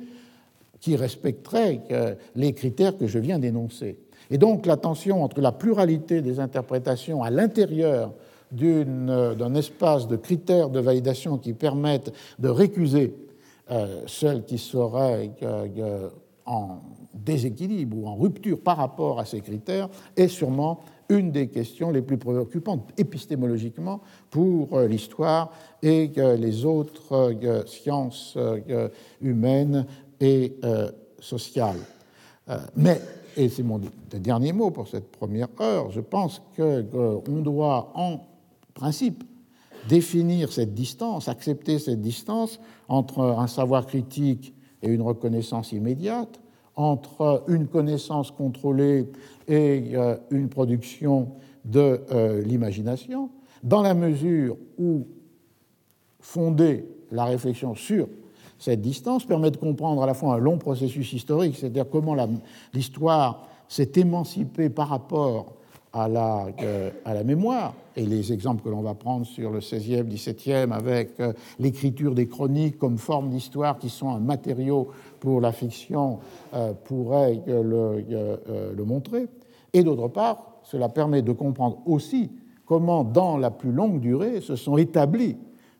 qui 0.80 0.96
respecterait 0.96 1.80
les 2.34 2.52
critères 2.52 2.96
que 2.96 3.06
je 3.06 3.18
viens 3.18 3.38
d'énoncer. 3.38 3.98
Et 4.30 4.38
donc 4.38 4.66
la 4.66 4.76
tension 4.76 5.22
entre 5.22 5.40
la 5.40 5.52
pluralité 5.52 6.20
des 6.20 6.40
interprétations 6.40 7.22
à 7.22 7.30
l'intérieur 7.30 8.12
d'un 8.52 9.54
espace 9.54 10.06
de 10.08 10.16
critères 10.16 10.70
de 10.70 10.80
validation 10.80 11.38
qui 11.38 11.52
permettent 11.52 12.12
de 12.38 12.48
récuser 12.48 13.14
euh, 13.70 14.02
celles 14.06 14.44
qui 14.44 14.58
seraient 14.58 15.32
euh, 15.42 15.66
euh, 15.78 16.08
en 16.44 16.78
déséquilibre 17.24 17.96
ou 17.96 18.06
en 18.06 18.16
rupture 18.16 18.60
par 18.60 18.76
rapport 18.76 19.18
à 19.18 19.24
ces 19.24 19.40
critères 19.40 19.88
est 20.16 20.28
sûrement 20.28 20.80
une 21.08 21.30
des 21.30 21.48
questions 21.48 21.90
les 21.92 22.02
plus 22.02 22.18
préoccupantes 22.18 22.90
épistémologiquement 22.98 24.00
pour 24.28 24.80
l'histoire 24.80 25.52
et 25.80 26.10
les 26.16 26.64
autres 26.64 27.64
sciences 27.66 28.36
domaine 29.46 29.86
et 30.20 30.56
euh, 30.64 30.90
sociale. 31.18 31.78
Euh, 32.48 32.58
mais, 32.76 33.00
et 33.36 33.48
c'est 33.48 33.62
mon 33.62 33.80
dernier 34.10 34.52
mot 34.52 34.70
pour 34.70 34.88
cette 34.88 35.10
première 35.10 35.48
heure, 35.60 35.90
je 35.90 36.00
pense 36.00 36.42
qu'on 36.56 37.40
doit 37.40 37.92
en 37.94 38.20
principe 38.74 39.24
définir 39.88 40.52
cette 40.52 40.74
distance, 40.74 41.28
accepter 41.28 41.78
cette 41.78 42.00
distance 42.00 42.58
entre 42.88 43.20
un 43.20 43.46
savoir 43.46 43.86
critique 43.86 44.52
et 44.82 44.88
une 44.88 45.02
reconnaissance 45.02 45.72
immédiate, 45.72 46.40
entre 46.76 47.44
une 47.48 47.66
connaissance 47.66 48.30
contrôlée 48.30 49.10
et 49.48 49.90
euh, 49.94 50.16
une 50.30 50.48
production 50.48 51.32
de 51.64 52.00
l'imagination, 52.44 53.28
dans 53.64 53.82
la 53.82 53.92
mesure 53.92 54.56
où 54.78 55.04
fonder 56.20 56.86
la 57.10 57.24
réflexion 57.24 57.74
sur 57.74 58.06
cette 58.58 58.80
distance 58.80 59.24
permet 59.24 59.50
de 59.50 59.56
comprendre 59.56 60.02
à 60.02 60.06
la 60.06 60.14
fois 60.14 60.34
un 60.34 60.38
long 60.38 60.58
processus 60.58 61.12
historique, 61.12 61.56
c'est-à-dire 61.56 61.88
comment 61.90 62.16
l'histoire 62.72 63.46
s'est 63.68 63.92
émancipée 63.96 64.70
par 64.70 64.88
rapport 64.88 65.56
à 65.96 66.08
la, 66.08 66.46
euh, 66.62 66.90
à 67.04 67.14
la, 67.14 67.24
mémoire, 67.24 67.74
et 67.96 68.04
les 68.04 68.32
exemples 68.32 68.62
que 68.62 68.68
l'on 68.68 68.82
va 68.82 68.94
prendre 68.94 69.24
sur 69.24 69.50
le 69.50 69.60
16e, 69.60 70.04
17e, 70.04 70.72
avec 70.72 71.18
euh, 71.20 71.32
l'écriture 71.58 72.14
des 72.14 72.28
chroniques 72.28 72.78
comme 72.78 72.98
forme 72.98 73.30
d'histoire 73.30 73.78
qui 73.78 73.88
sont 73.88 74.10
un 74.10 74.20
matériau 74.20 74.88
pour 75.20 75.40
la 75.40 75.52
fiction, 75.52 76.18
euh, 76.54 76.72
pourrait 76.84 77.42
le, 77.46 78.04
le, 78.76 78.84
montrer. 78.84 79.26
Et 79.72 79.82
d'autre 79.82 80.08
part, 80.08 80.58
cela 80.62 80.88
permet 80.88 81.22
de 81.22 81.32
comprendre 81.32 81.78
aussi 81.86 82.30
comment, 82.66 83.04
dans 83.04 83.38
la 83.38 83.50
plus 83.50 83.72
longue 83.72 84.00
durée, 84.00 84.40
se 84.40 84.56
sont 84.56 84.76
établis 84.76 85.36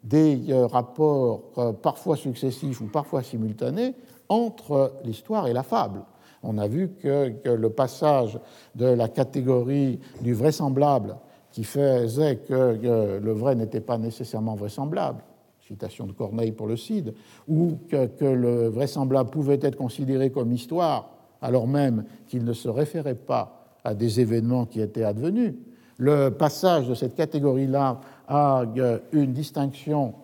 des 0.07 0.51
euh, 0.51 0.67
rapports 0.67 1.43
euh, 1.59 1.73
parfois 1.73 2.17
successifs 2.17 2.81
ou 2.81 2.87
parfois 2.87 3.23
simultanés 3.23 3.95
entre 4.29 4.95
l'histoire 5.05 5.49
et 5.49 5.53
la 5.53 5.63
fable. 5.63 6.03
On 6.47 6.59
a 6.59 6.69
vu 6.69 6.91
que, 7.03 7.35
le 7.45 7.71
passage 7.71 8.39
de 8.75 8.87
la 8.87 9.09
catégorie 9.09 9.99
du 10.21 10.33
vraisemblable 10.33 11.17
qui 11.51 11.65
faisait 11.65 12.37
que, 12.37 13.19
le 13.23 13.33
vrai 13.33 13.55
n'était 13.55 13.81
pas 13.81 13.99
nécessairement 13.99 14.55
vraisemblable, 14.55 15.23
citation 15.67 16.07
de 16.07 16.13
Corneille 16.13 16.53
pour 16.53 16.69
le 16.69 16.77
Cid, 16.77 17.15
ou 17.49 17.79
que, 17.91 18.07
que, 18.07 18.25
le 18.25 18.69
vraisemblable 18.69 19.31
pouvait 19.31 19.59
être 19.61 19.77
considéré 19.77 20.31
comme 20.31 20.53
histoire 20.53 21.11
alors 21.43 21.67
même 21.67 22.05
qu'il 22.29 22.45
ne 22.45 22.53
se 22.53 22.69
référait 22.69 23.15
pas 23.15 23.67
à 23.85 23.95
des 23.95 24.21
événements 24.21 24.67
qui 24.67 24.81
étaient 24.81 25.05
advenus, 25.05 25.55
le 25.99 26.31
passage 26.31 26.89
de 26.89 26.95
cette 26.95 27.15
catégorie-là 27.15 28.01
à 28.29 28.65
une 29.13 29.33
distinction 29.33 30.15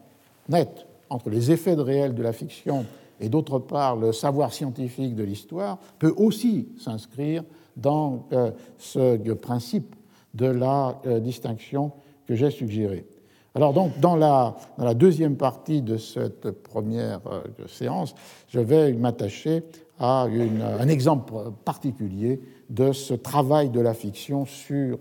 nette 0.48 0.86
entre 1.08 1.30
les 1.30 1.50
effets 1.50 1.76
de 1.76 1.82
réel 1.82 2.14
de 2.14 2.22
la 2.22 2.32
fiction 2.32 2.84
et 3.22 3.28
d'autre 3.28 3.58
part 3.60 3.96
le 3.96 4.12
savoir 4.12 4.52
scientifique 4.52 5.14
de 5.14 5.22
l'histoire 5.22 5.78
peut 5.98 6.12
aussi 6.16 6.68
s'inscrire 6.78 7.44
dans 7.76 8.26
euh, 8.32 8.50
ce 8.76 9.32
principe 9.32 9.94
de 10.34 10.46
la 10.46 11.00
euh, 11.06 11.20
distinction 11.20 11.92
que 12.26 12.34
j'ai 12.34 12.50
suggéré. 12.50 13.06
Alors 13.54 13.72
donc, 13.72 13.98
dans 14.00 14.16
la, 14.16 14.56
deuxième 14.94 15.36
partie 15.36 15.82
de 15.82 15.98
cette 15.98 16.50
première 16.50 17.20
euh, 17.30 17.42
séance, 17.68 18.14
je 18.48 18.60
vais 18.60 18.92
m'attacher 18.92 19.62
à 19.98 20.22
un 20.24 20.88
exemple 20.88 21.34
particulier 21.64 22.40
de 22.70 22.92
ce 22.92 23.14
travail 23.14 23.70
de 23.70 23.80
la 23.80 23.94
fiction 23.94 24.46
sur, 24.46 24.98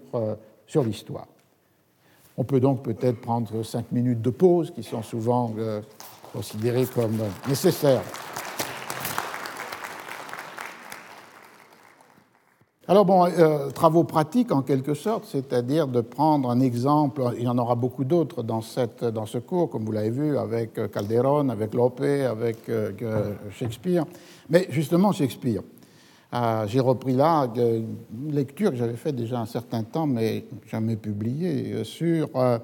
sur 0.68 0.84
l'histoire. 0.84 1.28
On 2.38 2.44
peut 2.44 2.60
donc 2.60 2.84
peut-être 2.84 3.20
prendre 3.20 3.64
cinq 3.64 3.92
minutes 3.92 4.22
de 4.22 4.30
pause 4.30 4.70
qui 4.70 4.84
sont 4.84 5.02
souvent 5.02 5.56
euh, 6.32 6.38
considérées 6.38 6.86
comme 6.86 7.18
nécessaires. 7.48 8.04
Alors 12.88 13.06
bon, 13.06 13.26
euh, 13.26 13.70
travaux 13.70 14.04
pratiques 14.04 14.52
en 14.52 14.64
quelque 14.64 14.96
sorte, 14.96 15.26
c'est-à-dire 15.26 15.88
de 15.88 16.02
prendre 16.02 16.50
un 16.50 16.60
exemple, 16.60 17.24
il 17.38 17.44
y 17.44 17.48
en 17.48 17.58
aura 17.58 17.76
beaucoup 17.76 18.04
d'autres 18.04 18.44
dans, 18.44 18.62
dans 19.14 19.26
ce 19.26 19.38
cours, 19.38 19.70
comme 19.70 19.86
vous 19.86 19.94
l'avez 19.94 20.10
vu, 20.10 20.38
avec 20.38 20.78
euh, 20.78 20.88
Calderon, 20.90 21.50
avec 21.50 21.74
Lope, 21.74 22.02
avec 22.02 22.70
Shakespeare, 23.52 24.06
mais 24.50 24.68
justement 24.70 25.14
Shakespeare. 25.14 25.62
J'ai 26.68 26.80
repris 26.80 27.14
là 27.14 27.50
une 27.58 28.32
lecture 28.32 28.72
que 28.72 28.78
j'avais 28.78 28.96
faite 28.96 29.16
déjà 29.16 29.40
un 29.40 29.46
certain 29.46 29.84
temps, 29.84 30.08
mais 30.08 30.46
jamais 30.70 30.96
publiée, 30.96 31.74
euh, 31.74 31.84
sur 31.84 32.30
euh, 32.36 32.58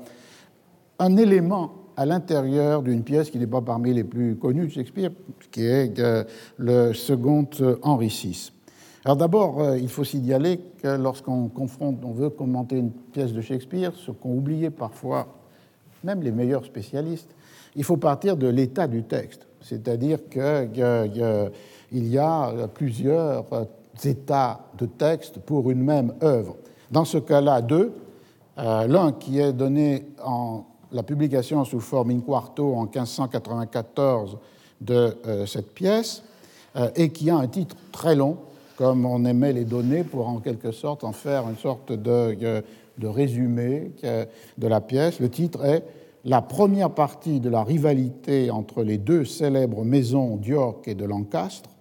un 0.99 1.17
élément 1.17 1.73
à 1.97 2.05
l'intérieur 2.05 2.83
d'une 2.83 3.03
pièce 3.03 3.31
qui 3.31 3.39
n'est 3.39 3.47
pas 3.47 3.61
parmi 3.61 3.93
les 3.93 4.03
plus 4.03 4.35
connues 4.35 4.67
de 4.67 4.71
Shakespeare, 4.71 5.09
qui 5.51 5.65
est 5.65 5.99
euh, 5.99 6.23
le 6.57 6.93
second 6.93 7.47
Henri 7.81 8.07
VI. 8.07 8.51
Alors 9.03 9.17
d'abord, 9.17 9.61
euh, 9.61 9.77
il 9.77 9.89
faut 9.89 10.03
signaler 10.03 10.59
que 10.81 10.95
lorsqu'on 10.95 11.49
confronte, 11.49 11.99
on 12.03 12.11
veut 12.11 12.29
commenter 12.29 12.77
une 12.77 12.91
pièce 12.91 13.33
de 13.33 13.41
Shakespeare, 13.41 13.91
ce 13.95 14.11
qu'ont 14.11 14.35
oublié 14.35 14.69
parfois 14.69 15.27
même 16.03 16.21
les 16.21 16.31
meilleurs 16.31 16.65
spécialistes, 16.65 17.29
il 17.75 17.83
faut 17.83 17.97
partir 17.97 18.37
de 18.37 18.47
l'état 18.47 18.87
du 18.87 19.03
texte. 19.03 19.47
C'est-à-dire 19.61 20.19
qu'il 20.29 20.71
y 21.91 22.17
a 22.17 22.67
plusieurs 22.73 23.45
états 24.03 24.59
de 24.77 24.85
texte 24.85 25.39
pour 25.39 25.71
une 25.71 25.83
même 25.83 26.13
œuvre. 26.21 26.55
Dans 26.91 27.05
ce 27.05 27.17
cas-là, 27.17 27.61
deux. 27.61 27.93
Euh, 28.59 28.87
l'un 28.87 29.11
qui 29.11 29.39
est 29.39 29.53
donné 29.53 30.07
en 30.23 30.65
la 30.91 31.03
publication 31.03 31.63
sous 31.65 31.79
forme 31.79 32.11
in 32.11 32.19
quarto 32.19 32.75
en 32.75 32.83
1594 32.83 34.37
de 34.81 35.17
euh, 35.25 35.45
cette 35.45 35.73
pièce, 35.73 36.23
euh, 36.75 36.89
et 36.95 37.09
qui 37.09 37.29
a 37.29 37.37
un 37.37 37.47
titre 37.47 37.75
très 37.91 38.15
long, 38.15 38.37
comme 38.77 39.05
on 39.05 39.25
aimait 39.25 39.53
les 39.53 39.65
donner 39.65 40.03
pour 40.03 40.27
en 40.27 40.39
quelque 40.39 40.71
sorte 40.71 41.03
en 41.03 41.11
faire 41.11 41.49
une 41.49 41.57
sorte 41.57 41.91
de, 41.91 42.63
de 42.97 43.07
résumé 43.07 43.91
de 44.03 44.67
la 44.67 44.81
pièce. 44.81 45.19
Le 45.19 45.29
titre 45.29 45.65
est 45.65 45.83
La 46.25 46.43
première 46.43 46.91
partie 46.91 47.39
de 47.39 47.49
la 47.49 47.63
rivalité 47.63 48.51
entre 48.51 48.83
les 48.83 48.99
deux 48.99 49.25
célèbres 49.25 49.83
maisons 49.83 50.35
d'York 50.35 50.87
et 50.87 50.93
de 50.93 51.05
Lancastre, 51.05 51.71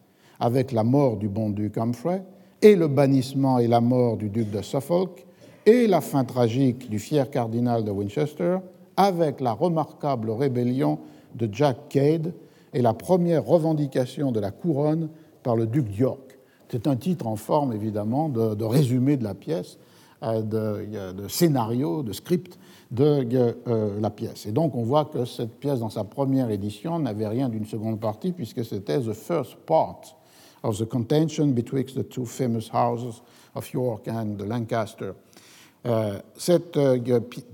avec 0.41 0.73
la 0.73 0.85
mort 0.85 1.19
du 1.19 1.29
bon 1.29 1.51
duc 1.51 1.77
Humphrey, 1.77 2.23
et 2.63 2.77
le 2.77 2.89
bannissement 2.89 3.59
et 3.59 3.67
la 3.67 3.81
mort 3.81 4.17
du 4.17 4.31
duc 4.31 4.51
de 4.51 4.63
Suffolk, 4.63 5.27
et 5.67 5.87
la 5.87 6.01
fin 6.01 6.25
tragique 6.25 6.89
du 6.89 6.99
fier 6.99 7.29
cardinal 7.31 7.85
de 7.85 7.91
Winchester, 7.91 8.59
avec 8.97 9.41
la 9.41 9.53
remarquable 9.53 10.31
rébellion 10.31 10.99
de 11.35 11.49
Jack 11.53 11.89
Cade 11.89 12.33
et 12.73 12.83
la 12.83 12.95
première 12.95 13.45
revendication 13.45 14.33
de 14.33 14.41
la 14.41 14.51
couronne 14.51 15.09
par 15.43 15.57
le 15.57 15.67
duc 15.67 15.89
d'York. 15.89 16.39
C'est 16.69 16.87
un 16.87 16.97
titre 16.97 17.27
en 17.27 17.37
forme, 17.37 17.73
évidemment, 17.73 18.29
de, 18.29 18.65
résumé 18.65 19.17
de 19.17 19.25
la 19.25 19.35
pièce, 19.35 19.79
euh, 20.23 20.43
de, 20.43 21.29
scénario, 21.29 22.03
de 22.03 22.13
script 22.13 22.59
de 22.91 23.27
euh, 23.69 24.01
la 24.01 24.11
pièce. 24.11 24.47
Et 24.47 24.53
donc 24.53 24.75
on 24.75 24.83
voit 24.83 25.07
que 25.07 25.25
cette 25.25 25.59
pièce, 25.59 25.81
dans 25.81 25.91
sa 25.91 26.05
première 26.05 26.51
édition, 26.51 26.99
n'avait 26.99 27.29
rien 27.29 27.49
d'une 27.49 27.67
seconde 27.67 28.01
partie, 28.01 28.33
puisque 28.33 28.65
c'était 28.65 29.01
the 29.01 29.13
first 29.13 29.57
part 29.67 30.01
of 30.63 30.79
the 30.79 30.85
contention 30.85 31.49
betwixt 31.49 31.97
the 31.97 32.09
two 32.09 32.25
famous 32.25 32.71
houses 32.73 33.23
of 33.55 33.73
York 33.73 34.09
and 34.09 34.37
Lancaster. 34.47 35.15
Euh, 35.87 36.19
cette, 36.37 36.79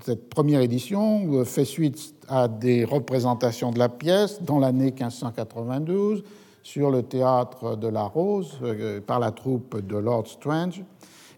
cette, 0.04 0.30
première 0.30 0.60
édition 0.60 1.44
fait 1.44 1.64
suite 1.64 2.14
à 2.28 2.48
des 2.48 2.84
représentations 2.84 3.70
de 3.70 3.78
la 3.78 3.88
pièce 3.88 4.42
dans 4.42 4.58
l'année 4.58 4.90
1592 4.92 6.24
sur 6.62 6.90
le 6.90 7.02
théâtre 7.02 7.76
de 7.76 7.88
la 7.88 8.04
Rose 8.04 8.58
par 9.06 9.20
la 9.20 9.32
troupe 9.32 9.84
de 9.86 9.96
Lord 9.96 10.28
Strange 10.28 10.82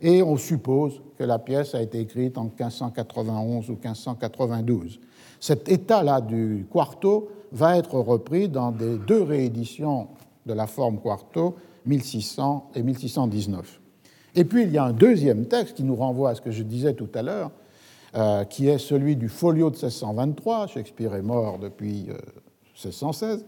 et 0.05 0.22
on 0.22 0.36
suppose 0.36 1.01
que 1.18 1.24
la 1.24 1.38
pièce 1.38 1.74
a 1.74 1.82
été 1.82 2.01
écrite 2.01 2.36
en 2.38 2.45
1591 2.45 3.70
ou 3.70 3.72
1592. 3.72 5.01
Cet 5.40 5.68
état-là 5.68 6.20
du 6.20 6.66
quarto 6.70 7.28
va 7.53 7.76
être 7.78 7.99
repris 7.99 8.49
dans 8.49 8.70
des 8.70 8.99
deux 8.99 9.22
rééditions 9.22 10.09
de 10.47 10.53
la 10.53 10.66
forme 10.66 11.01
quarto, 11.01 11.57
1600 11.86 12.70
et 12.74 12.82
1619. 12.82 13.80
Et 14.35 14.45
puis 14.45 14.62
il 14.62 14.72
y 14.72 14.78
a 14.78 14.85
un 14.85 14.93
deuxième 14.93 15.47
texte 15.47 15.76
qui 15.76 15.85
nous 15.85 15.97
renvoie 15.97 16.30
à 16.30 16.35
ce 16.35 16.41
que 16.41 16.51
je 16.51 16.62
disais 16.62 16.95
tout 16.95 17.09
à 17.14 17.22
l'heure, 17.22 17.51
euh, 18.16 18.45
qui 18.45 18.68
est 18.68 18.78
celui 18.78 19.16
du 19.16 19.28
folio 19.28 19.70
de 19.70 19.76
1623. 19.76 20.66
Shakespeare 20.68 21.14
est 21.14 21.22
mort 21.22 21.59
depuis 21.59 22.09
1616. 22.74 23.45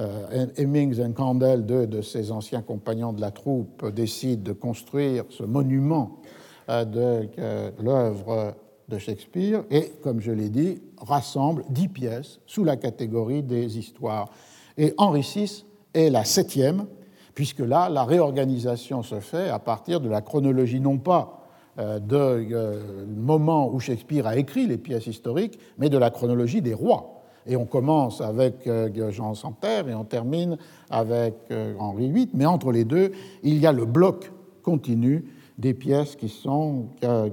Euh, 0.00 0.26
euh, 0.32 0.46
Hemmings 0.56 1.00
et 1.00 1.12
Candel, 1.12 1.66
deux 1.66 1.86
de 1.86 2.00
ses 2.00 2.30
anciens 2.30 2.62
compagnons 2.62 3.12
de 3.12 3.20
la 3.20 3.30
troupe, 3.30 3.86
décident 3.90 4.42
de 4.42 4.52
construire 4.52 5.24
ce 5.28 5.42
monument 5.42 6.20
euh, 6.68 6.84
de 6.84 7.82
l'œuvre 7.82 8.54
de 8.88 8.98
Shakespeare 8.98 9.64
et, 9.70 9.92
comme 10.02 10.20
je 10.20 10.32
l'ai 10.32 10.48
dit, 10.48 10.80
rassemble 10.98 11.64
dix 11.70 11.88
pièces 11.88 12.40
sous 12.46 12.64
la 12.64 12.76
catégorie 12.76 13.42
des 13.42 13.78
histoires. 13.78 14.30
Et 14.78 14.94
Henri 14.96 15.20
VI 15.20 15.64
est 15.92 16.10
la 16.10 16.24
septième, 16.24 16.86
puisque 17.34 17.60
là, 17.60 17.88
la 17.88 18.04
réorganisation 18.04 19.02
se 19.02 19.20
fait 19.20 19.48
à 19.48 19.58
partir 19.58 20.00
de 20.00 20.08
la 20.08 20.20
chronologie 20.20 20.80
non 20.80 20.98
pas 20.98 21.46
euh, 21.78 21.98
du 21.98 23.20
moment 23.20 23.72
où 23.72 23.80
Shakespeare 23.80 24.26
a 24.26 24.36
écrit 24.36 24.66
les 24.66 24.78
pièces 24.78 25.06
historiques, 25.06 25.58
mais 25.78 25.88
de 25.88 25.98
la 25.98 26.10
chronologie 26.10 26.62
des 26.62 26.74
rois. 26.74 27.20
Et 27.46 27.56
on 27.56 27.64
commence 27.64 28.20
avec 28.20 28.66
euh, 28.66 29.10
Jean 29.10 29.34
Santerre 29.34 29.88
et 29.88 29.94
on 29.94 30.04
termine 30.04 30.58
avec 30.90 31.34
euh, 31.50 31.74
Henri 31.78 32.10
VIII. 32.10 32.30
Mais 32.34 32.46
entre 32.46 32.72
les 32.72 32.84
deux, 32.84 33.12
il 33.42 33.58
y 33.58 33.66
a 33.66 33.72
le 33.72 33.86
bloc 33.86 34.30
continu 34.62 35.24
des 35.58 35.74
pièces 35.74 36.16
qui 36.16 36.28
sont 36.28 36.86
euh, 37.04 37.28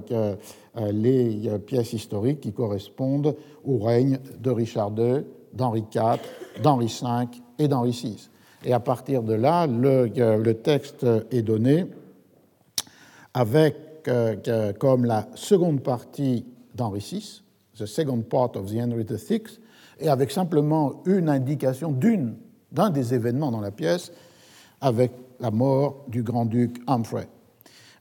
les 0.92 1.58
pièces 1.66 1.92
historiques 1.92 2.40
qui 2.40 2.52
correspondent 2.52 3.36
au 3.64 3.78
règne 3.78 4.18
de 4.38 4.50
Richard 4.50 4.92
II, 4.98 5.24
d'Henri 5.52 5.84
IV, 5.94 6.62
d'Henri 6.62 6.86
V 6.86 7.40
et 7.58 7.68
d'Henri 7.68 7.90
VI. 7.90 8.28
Et 8.64 8.72
à 8.72 8.80
partir 8.80 9.22
de 9.22 9.34
là, 9.34 9.66
le, 9.66 10.52
texte 10.52 11.06
est 11.30 11.42
donné 11.42 11.86
avec 13.34 13.76
comme 14.78 15.04
la 15.04 15.28
seconde 15.34 15.82
partie 15.82 16.44
d'Henri 16.74 17.00
VI, 17.00 17.42
the 17.78 17.86
second 17.86 18.22
part 18.22 18.56
of 18.56 18.70
the 18.70 18.76
Henry 18.76 19.04
VI, 19.04 19.42
et 20.00 20.08
avec 20.08 20.30
simplement 20.30 21.02
une 21.06 21.28
indication 21.28 21.92
d'une, 21.92 22.36
d'un 22.72 22.90
des 22.90 23.14
événements 23.14 23.50
dans 23.50 23.60
la 23.60 23.70
pièce, 23.70 24.12
avec 24.80 25.12
la 25.40 25.50
mort 25.50 26.04
du 26.08 26.22
grand-duc 26.22 26.80
Humphrey. 26.86 27.28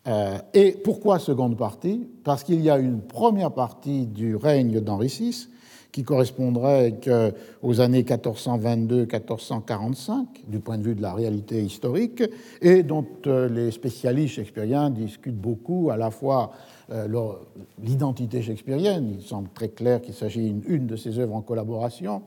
Euh, 0.08 0.38
et 0.54 0.72
pourquoi 0.72 1.20
seconde 1.20 1.58
partie? 1.58 2.08
Parce 2.24 2.44
qu'il 2.44 2.62
y 2.62 2.70
a 2.70 2.78
une 2.78 3.02
première 3.02 3.52
partie 3.52 4.06
du 4.06 4.36
règne 4.36 4.80
d'Henri 4.80 5.08
VI 5.08 5.50
qui 5.98 6.04
correspondrait 6.04 6.94
aux 7.64 7.82
années 7.82 8.04
1422-1445, 8.04 10.26
du 10.48 10.60
point 10.60 10.78
de 10.78 10.84
vue 10.84 10.94
de 10.94 11.02
la 11.02 11.16
réalité 11.16 11.60
historique, 11.60 12.22
et 12.62 12.84
dont 12.84 13.04
euh, 13.26 13.50
les 13.50 13.72
spécialistes 13.72 14.36
shakespeariens 14.36 14.92
discutent 14.92 15.42
beaucoup, 15.42 15.90
à 15.90 15.98
la 15.98 16.12
fois 16.12 16.52
euh, 16.92 17.08
l'identité 17.82 18.44
shakespearienne. 18.44 19.16
Il 19.18 19.24
semble 19.24 19.50
très 19.50 19.70
clair 19.70 20.00
qu'il 20.00 20.14
s'agit 20.14 20.54
d'une 20.54 20.86
de 20.86 20.96
ses 20.96 21.18
œuvres 21.18 21.34
en 21.34 21.42
collaboration. 21.42 22.22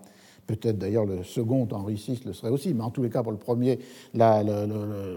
Peut-être 0.48 0.78
d'ailleurs 0.78 1.06
le 1.06 1.22
second, 1.22 1.68
Henri 1.70 1.94
VI, 1.94 2.20
le 2.26 2.32
serait 2.32 2.50
aussi, 2.50 2.74
mais 2.74 2.82
en 2.82 2.90
tous 2.90 3.04
les 3.04 3.10
cas, 3.10 3.22
pour 3.22 3.30
le 3.30 3.38
premier, 3.38 3.78
le, 4.14 5.16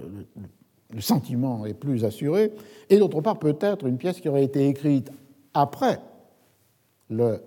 sentiment 0.99 1.65
est 1.65 1.73
plus 1.73 2.05
assuré. 2.05 2.51
Et 2.91 2.99
d'autre 2.99 3.19
part, 3.21 3.39
peut-être 3.39 3.87
une 3.87 3.97
pièce 3.97 4.21
qui 4.21 4.29
aurait 4.29 4.43
été 4.43 4.67
écrite 4.67 5.09
après 5.55 5.99
le 7.09 7.41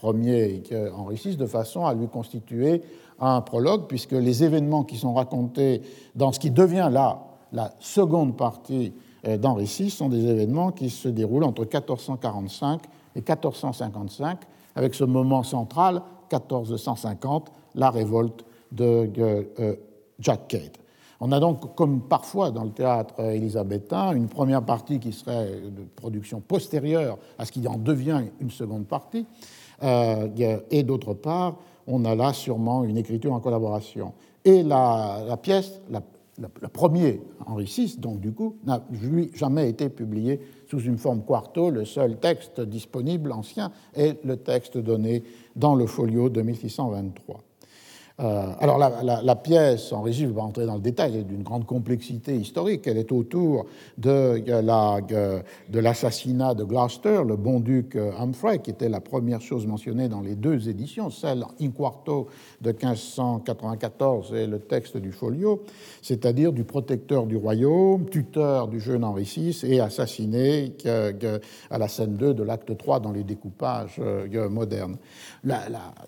premier 0.00 0.62
Henri 0.96 1.16
VI, 1.16 1.36
de 1.36 1.46
façon 1.46 1.84
à 1.84 1.92
lui 1.92 2.08
constituer 2.08 2.82
un 3.18 3.42
prologue, 3.42 3.86
puisque 3.86 4.12
les 4.12 4.44
événements 4.44 4.82
qui 4.82 4.96
sont 4.96 5.12
racontés 5.12 5.82
dans 6.14 6.32
ce 6.32 6.40
qui 6.40 6.50
devient 6.50 6.88
là 6.90 7.26
la 7.52 7.72
seconde 7.80 8.36
partie 8.36 8.92
euh, 9.26 9.36
d'Henri 9.36 9.64
VI 9.64 9.90
sont 9.90 10.08
des 10.08 10.24
événements 10.24 10.70
qui 10.72 10.90
se 10.90 11.08
déroulent 11.08 11.44
entre 11.44 11.62
1445 11.62 12.82
et 13.16 13.20
1455, 13.20 14.38
avec 14.76 14.94
ce 14.94 15.04
moment 15.04 15.42
central, 15.42 16.02
1450, 16.30 17.50
la 17.74 17.90
révolte 17.90 18.44
de 18.72 19.10
euh, 19.18 19.74
Jack 20.20 20.48
Cade. 20.48 20.76
On 21.22 21.32
a 21.32 21.40
donc, 21.40 21.74
comme 21.74 22.02
parfois 22.02 22.50
dans 22.50 22.64
le 22.64 22.70
théâtre 22.70 23.20
élisabétain, 23.20 24.12
une 24.12 24.28
première 24.28 24.62
partie 24.64 24.98
qui 24.98 25.12
serait 25.12 25.60
de 25.64 25.82
production 25.96 26.40
postérieure 26.40 27.18
à 27.38 27.44
ce 27.44 27.52
qui 27.52 27.66
en 27.68 27.76
devient 27.76 28.22
une 28.40 28.50
seconde 28.50 28.86
partie, 28.86 29.26
et 29.82 30.82
d'autre 30.82 31.14
part, 31.14 31.56
on 31.86 32.04
a 32.04 32.14
là 32.14 32.32
sûrement 32.32 32.84
une 32.84 32.96
écriture 32.96 33.32
en 33.32 33.40
collaboration. 33.40 34.12
Et 34.44 34.62
la, 34.62 35.36
pièce, 35.42 35.80
le 35.90 36.68
premier, 36.68 37.20
Henri 37.46 37.64
VI, 37.64 37.96
donc 37.98 38.20
du 38.20 38.32
coup, 38.32 38.56
n'a 38.64 38.82
jamais 39.34 39.68
été 39.68 39.88
publié 39.88 40.40
sous 40.68 40.80
une 40.80 40.98
forme 40.98 41.22
quarto. 41.22 41.70
Le 41.70 41.84
seul 41.84 42.18
texte 42.18 42.60
disponible 42.60 43.32
ancien 43.32 43.72
est 43.94 44.24
le 44.24 44.36
texte 44.36 44.78
donné 44.78 45.24
dans 45.56 45.74
le 45.74 45.86
folio 45.86 46.28
de 46.28 46.42
1623. 46.42 47.40
Euh, 48.20 48.52
alors 48.60 48.78
la, 48.78 49.36
pièce 49.36 49.92
en 49.92 50.02
régie, 50.02 50.22
je 50.22 50.26
ne 50.26 50.30
vais 50.30 50.36
pas 50.36 50.42
entrer 50.42 50.66
dans 50.66 50.74
le 50.74 50.80
détail, 50.80 51.16
est 51.16 51.22
d'une 51.22 51.42
grande 51.42 51.64
complexité 51.64 52.36
historique. 52.36 52.86
Elle 52.86 52.98
est 52.98 53.12
autour 53.12 53.66
de, 53.96 54.38
de 54.38 55.78
l'assassinat 55.78 56.54
de 56.54 56.64
Gloucester, 56.64 57.22
le 57.26 57.36
bon 57.36 57.60
duc 57.60 57.96
euh, 57.96 58.10
Humphrey, 58.18 58.58
qui 58.58 58.70
était 58.70 58.90
la 58.90 59.00
première 59.00 59.40
chose 59.40 59.66
mentionnée 59.66 60.08
dans 60.08 60.20
les 60.20 60.34
deux 60.34 60.68
éditions, 60.68 61.08
celle 61.08 61.44
in 61.60 61.70
quarto 61.70 62.28
de 62.60 62.72
1594 62.72 64.34
et 64.34 64.46
le 64.46 64.58
texte 64.58 64.98
du 64.98 65.12
folio, 65.12 65.62
c'est-à-dire 66.02 66.52
du 66.52 66.64
protecteur 66.64 67.24
du 67.24 67.36
royaume, 67.36 68.08
tuteur 68.10 68.68
du 68.68 68.80
jeune 68.80 69.04
Henri 69.04 69.24
VI 69.24 69.60
et 69.64 69.80
assassiné 69.80 70.74
à 71.70 71.78
la 71.78 71.88
scène 71.88 72.14
2 72.14 72.34
de 72.34 72.42
l'acte 72.42 72.76
3 72.76 73.00
dans 73.00 73.12
les 73.12 73.24
découpages 73.24 73.96
euh, 73.98 74.48
modernes. 74.50 74.96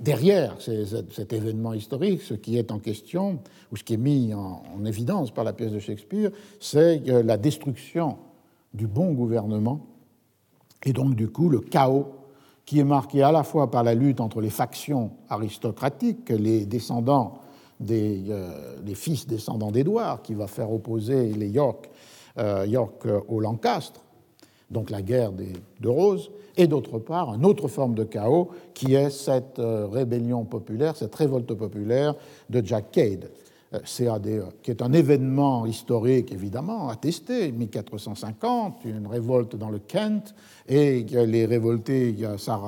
derrière 0.00 0.56
cet 0.58 1.32
événement 1.32 1.72
historique, 1.72 2.01
ce 2.22 2.34
qui 2.34 2.58
est 2.58 2.70
en 2.72 2.78
question, 2.78 3.38
ou 3.70 3.76
ce 3.76 3.84
qui 3.84 3.94
est 3.94 3.98
mis 3.98 4.34
en, 4.34 4.62
évidence 4.84 5.30
par 5.30 5.44
la 5.44 5.52
pièce 5.52 5.72
de 5.72 5.78
Shakespeare, 5.78 6.30
c'est 6.60 6.98
la 7.06 7.36
destruction 7.36 8.18
du 8.74 8.86
bon 8.86 9.12
gouvernement 9.12 9.80
et 10.84 10.92
donc 10.92 11.14
du 11.14 11.28
coup 11.28 11.48
le 11.48 11.60
chaos 11.60 12.08
qui 12.64 12.78
est 12.78 12.84
marqué 12.84 13.22
à 13.22 13.32
la 13.32 13.42
fois 13.42 13.70
par 13.70 13.82
la 13.82 13.94
lutte 13.94 14.20
entre 14.20 14.40
les 14.40 14.50
factions 14.50 15.10
aristocratiques, 15.28 16.30
les 16.30 16.64
descendants 16.64 17.38
des 17.80 18.24
euh, 18.30 18.94
fils 18.94 19.26
descendants 19.26 19.72
d'Édouard, 19.72 20.22
qui 20.22 20.34
va 20.34 20.46
faire 20.46 20.72
opposer 20.72 21.32
les 21.32 21.48
York, 21.48 21.90
euh, 22.38 22.64
York 22.66 23.06
aux 23.28 23.40
Lancastre, 23.40 24.00
donc 24.70 24.90
la 24.90 25.02
guerre 25.02 25.32
des, 25.32 25.52
de 25.80 25.88
Rose, 25.88 26.30
et 26.56 26.66
d'autre 26.66 26.98
part, 26.98 27.34
une 27.34 27.44
autre 27.44 27.68
forme 27.68 27.94
de 27.94 28.04
chaos 28.04 28.50
qui 28.74 28.94
est 28.94 29.10
cette 29.10 29.58
euh, 29.58 29.86
rébellion 29.86 30.44
populaire, 30.44 30.96
cette 30.96 31.14
révolte 31.14 31.54
populaire 31.54 32.14
de 32.50 32.64
Jack 32.64 32.90
Cade, 32.92 33.30
euh, 33.74 33.78
CADE, 33.80 34.44
qui 34.62 34.70
est 34.70 34.82
un 34.82 34.92
événement 34.92 35.64
historique 35.64 36.32
évidemment 36.32 36.88
attesté, 36.88 37.52
1450, 37.52 38.84
une 38.84 39.06
révolte 39.06 39.56
dans 39.56 39.70
le 39.70 39.78
Kent, 39.78 40.34
et 40.68 41.02
les 41.04 41.46
révoltés 41.46 42.14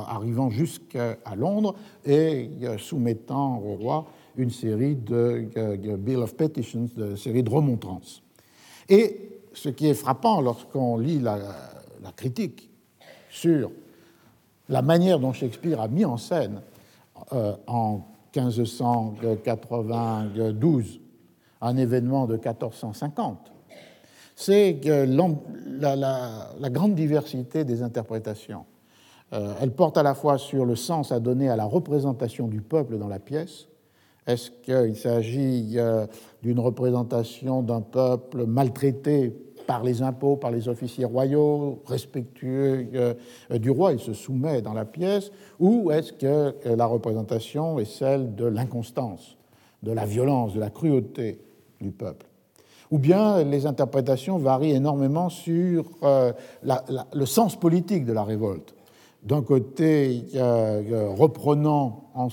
arrivant 0.09 0.51
jusqu'à 0.51 1.17
Londres 1.37 1.75
et 2.05 2.51
soumettant 2.79 3.59
au 3.59 3.75
roi 3.75 4.07
une 4.37 4.51
série 4.51 4.97
de 4.97 5.97
Bill 5.97 6.19
of 6.19 6.35
Petitions, 6.35 6.89
de 6.97 7.15
série 7.15 7.43
de 7.43 7.51
remontrances. 7.51 8.23
Et 8.89 9.31
ce 9.53 9.69
qui 9.69 9.87
est 9.87 9.95
frappant 9.95 10.41
lorsqu'on 10.41 10.99
lit 10.99 11.21
la 11.21 11.39
critique 12.17 12.74
sur 13.35 13.71
la 14.69 14.81
manière 14.81 15.19
dont 15.19 15.33
Shakespeare 15.33 15.81
a 15.81 15.89
mis 15.89 16.05
en 16.05 16.17
scène 16.17 16.63
euh, 17.33 17.57
en 17.67 18.03
1592 18.35 21.01
un 21.61 21.77
événement 21.77 22.27
de 22.27 22.35
1450, 22.35 23.53
c'est 24.37 24.81
la, 24.85 25.97
la, 25.97 26.71
grande 26.71 26.95
diversité 26.95 27.65
des 27.65 27.83
interprétations. 27.83 28.65
Euh, 29.33 29.55
elle 29.61 29.73
porte 29.73 29.97
à 29.97 30.05
la 30.05 30.15
fois 30.15 30.39
sur 30.39 30.65
le 30.67 30.77
sens 30.77 31.11
à 31.11 31.19
donner 31.21 31.49
à 31.49 31.57
la 31.57 31.65
représentation 31.65 32.49
du 32.49 32.61
peuple 32.61 32.99
dans 32.99 33.09
la 33.09 33.19
pièce. 33.19 33.67
Est-ce 34.27 34.51
qu'il 34.51 34.97
s'agit 34.97 35.75
euh, 35.77 36.07
d'une 36.43 36.61
représentation 36.61 37.63
d'un 37.63 37.81
peuple 37.81 38.45
maltraité 38.47 39.35
par 39.67 39.83
les 39.83 40.03
impôts, 40.03 40.37
par 40.37 40.51
les 40.51 40.69
officiers 40.69 41.05
royaux, 41.05 41.83
respectueux 41.87 42.89
euh, 42.95 43.15
du 43.59 43.71
roi, 43.71 43.93
il 43.93 43.99
se 43.99 44.13
soumet 44.13 44.63
dans 44.63 44.73
la 44.73 44.85
pièce, 44.85 45.31
ou 45.59 45.91
est-ce 45.91 46.13
que 46.13 46.55
euh, 46.67 46.77
la 46.77 46.87
représentation 46.87 47.79
est 47.79 47.85
celle 47.85 48.35
de 48.35 48.45
l'inconstance, 48.45 49.37
de 49.83 49.93
la 49.93 50.05
violence, 50.05 50.55
de 50.55 50.61
la 50.61 50.71
cruauté 50.71 51.41
du 51.81 51.91
peuple? 51.91 52.27
Ou 52.91 52.99
bien 52.99 53.43
les 53.43 53.67
interprétations 53.67 54.39
varient 54.39 54.73
énormément 54.73 55.29
sur 55.29 55.85
euh, 56.03 56.33
le 56.63 57.27
sens 57.27 57.59
politique 57.59 58.05
de 58.05 58.13
la 58.13 58.25
révolte. 58.25 58.75
D'un 59.23 59.43
côté, 59.43 60.23
reprenant 60.35 62.11
en, 62.15 62.29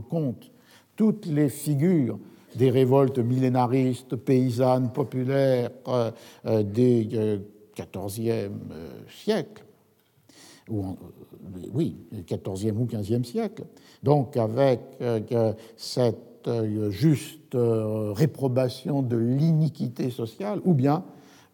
compte 0.00 0.50
toutes 0.96 1.26
les 1.26 1.50
figures 1.50 2.18
des 2.56 2.70
révoltes 2.70 3.18
millénaristes, 3.18 4.16
paysannes, 4.16 4.92
populaires 4.92 5.70
euh, 5.88 6.10
euh, 6.46 6.62
des 6.62 7.40
XIVe 7.76 8.30
euh, 8.30 8.50
siècle, 9.08 9.64
ou 10.70 10.96
oui, 11.74 11.96
XIVe 12.12 12.78
ou 12.78 12.86
XVe 12.86 13.24
siècle. 13.24 13.64
Donc 14.02 14.36
avec 14.36 14.80
cette 15.76 16.48
juste 16.90 17.56
réprobation 17.56 19.02
de 19.02 19.16
l'iniquité 19.16 20.10
sociale, 20.10 20.60
ou 20.64 20.72
bien 20.72 21.04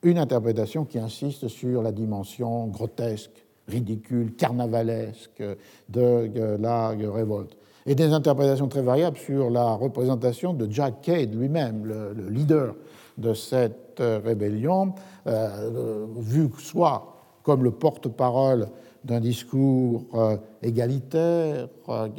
une 0.02 0.18
interprétation 0.18 0.84
qui 0.84 0.98
insiste 0.98 1.48
sur 1.48 1.82
la 1.82 1.90
dimension 1.90 2.66
grotesque, 2.66 3.44
ridicule, 3.66 4.34
carnavalesque 4.36 5.42
de 5.88 6.56
la 6.60 6.88
révolte 6.88 7.56
et 7.88 7.94
des 7.94 8.12
interprétations 8.12 8.68
très 8.68 8.82
variables 8.82 9.16
sur 9.16 9.48
la 9.48 9.72
représentation 9.72 10.52
de 10.52 10.70
Jack 10.70 11.00
Cade 11.00 11.34
lui-même, 11.34 11.86
le, 11.86 12.28
leader 12.28 12.74
de 13.16 13.32
cette 13.32 13.98
euh, 14.00 14.20
rébellion, 14.22 14.92
euh, 15.26 16.06
vu 16.18 16.50
soit 16.58 17.16
comme 17.42 17.64
le 17.64 17.70
porte-parole 17.70 18.68
d'un 19.04 19.20
discours 19.20 20.04
euh, 20.12 20.36
égalitaire, 20.62 21.68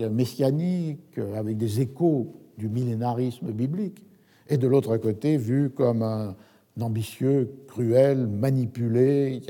messianique, 0.10 1.20
avec 1.38 1.56
des 1.58 1.82
échos 1.82 2.34
du 2.58 2.68
millénarisme 2.68 3.52
biblique, 3.52 4.04
et 4.48 4.58
de 4.58 4.68
l'autre 4.68 4.98
côté, 4.98 5.38
vu 5.38 5.70
comme 5.70 6.02
un 6.02 6.36
ambitieux, 6.82 7.54
cruel, 7.68 8.26
manipulé, 8.26 9.42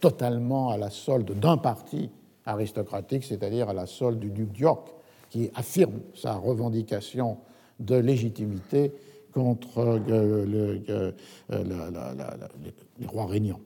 totalement 0.00 0.70
à 0.70 0.78
la 0.78 0.88
solde 0.88 1.38
d'un 1.38 1.58
parti 1.58 2.08
aristocratique, 2.46 3.24
c'est-à-dire 3.24 3.68
à 3.68 3.74
la 3.74 3.86
solde 3.86 4.20
du 4.20 4.30
duc 4.30 4.52
d'York, 4.52 4.95
qui 5.36 5.50
affirme 5.54 6.00
sa 6.14 6.34
revendication 6.34 7.36
de 7.78 7.96
légitimité 7.96 8.90
contre 9.32 10.00
le, 10.08 10.46
le, 10.46 11.14
les 12.98 13.06
rois 13.06 13.26
régnants. 13.26 13.60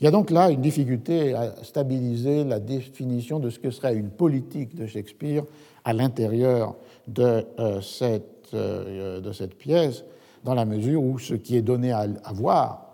Il 0.00 0.04
y 0.04 0.06
a 0.08 0.10
donc 0.10 0.32
là 0.32 0.50
une 0.50 0.60
difficulté 0.60 1.34
à 1.34 1.54
stabiliser 1.62 2.42
la 2.42 2.58
définition 2.58 3.38
de 3.38 3.48
ce 3.48 3.60
que 3.60 3.70
serait 3.70 3.94
une 3.94 4.10
politique 4.10 4.74
de 4.74 4.86
Shakespeare 4.86 5.44
à 5.84 5.92
l'intérieur 5.92 6.74
de, 7.06 7.46
euh, 7.60 7.80
cette, 7.80 8.52
euh, 8.54 9.46
pièce, 9.56 10.04
dans 10.42 10.54
la 10.54 10.64
mesure 10.64 11.00
où 11.00 11.20
ce 11.20 11.34
qui 11.34 11.56
est 11.56 11.62
donné 11.62 11.92
à, 11.92 12.08
voir, 12.32 12.86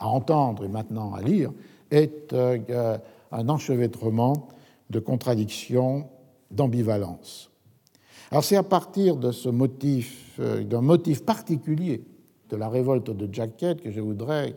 à 0.00 0.08
entendre 0.08 0.64
et 0.64 0.68
maintenant 0.68 1.14
à 1.14 1.22
lire 1.22 1.52
est 1.92 2.32
euh, 2.32 2.98
un 3.30 3.48
enchevêtrement 3.48 4.48
de 4.90 4.98
contradictions, 4.98 6.08
d'ambivalence. 6.50 7.49
Alors 8.30 8.44
c'est 8.44 8.56
à 8.56 8.62
partir 8.62 9.16
de 9.16 9.32
ce 9.32 9.48
motif, 9.48 10.36
euh, 10.38 10.62
d'un 10.62 10.80
motif 10.80 11.24
particulier 11.24 12.04
de 12.48 12.56
la 12.56 12.68
révolte 12.68 13.10
de 13.10 13.32
Jacket 13.32 13.80
que 13.80 13.90
je 13.90 14.00
voudrais 14.00 14.56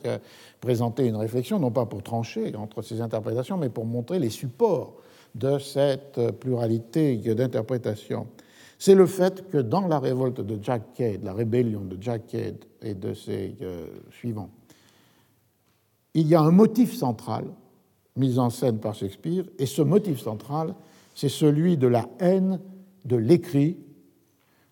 présenter 0.60 1.06
une 1.06 1.16
réflexion, 1.16 1.60
non 1.60 1.70
pas 1.70 1.86
pour 1.86 2.02
trancher 2.02 2.56
entre 2.56 2.82
ces 2.82 3.02
interprétations, 3.02 3.56
mais 3.56 3.70
pour 3.70 3.86
montrer 3.86 4.18
les 4.18 4.32
supports 4.32 4.95
de 5.36 5.60
cette 5.60 6.20
pluralité 6.40 7.18
d'interprétations. 7.18 8.28
C'est 8.80 8.95
le 8.95 9.06
fait 9.06 9.48
que 9.50 9.60
dans 9.60 9.88
la 9.88 10.00
révolte 10.00 10.41
de 10.41 10.62
Jack 10.62 11.02
la 11.22 11.34
rébellion 11.34 11.82
de 11.82 11.98
Jack 12.02 12.36
et 12.82 12.94
de 12.94 13.14
ses 13.14 13.56
euh, 13.62 13.86
suivants, 14.12 14.50
il 16.14 16.28
y 16.28 16.36
a 16.36 16.41
un 16.41 16.52
motif 16.52 16.94
central 16.94 17.45
mis 18.16 18.38
en 18.38 18.50
scène 18.50 18.80
par 18.80 18.94
Shakespeare, 18.94 19.45
et 19.58 19.66
ce 19.66 19.82
motif 19.82 20.20
central, 20.20 20.76
c'est 21.16 21.30
celui 21.30 21.78
de 21.78 21.88
la 21.88 22.08
haine 22.20 22.60
de 23.06 23.16
l'écrit, 23.16 23.78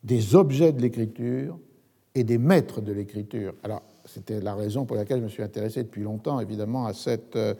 des 0.03 0.35
objets 0.35 0.71
de 0.71 0.81
l'écriture 0.81 1.57
et 2.15 2.23
des 2.23 2.37
maîtres 2.37 2.81
de 2.81 2.91
l'écriture. 2.91 3.53
Alors, 3.63 3.83
c'était 4.05 4.41
la 4.41 4.55
raison 4.55 4.85
pour 4.85 4.95
laquelle 4.95 5.19
je 5.19 5.25
me 5.25 5.29
suis 5.29 5.43
intéressé 5.43 5.83
depuis 5.83 6.01
longtemps, 6.01 6.39
évidemment, 6.39 6.85
à 6.85 6.93
cette, 6.93 7.35
euh, 7.35 7.53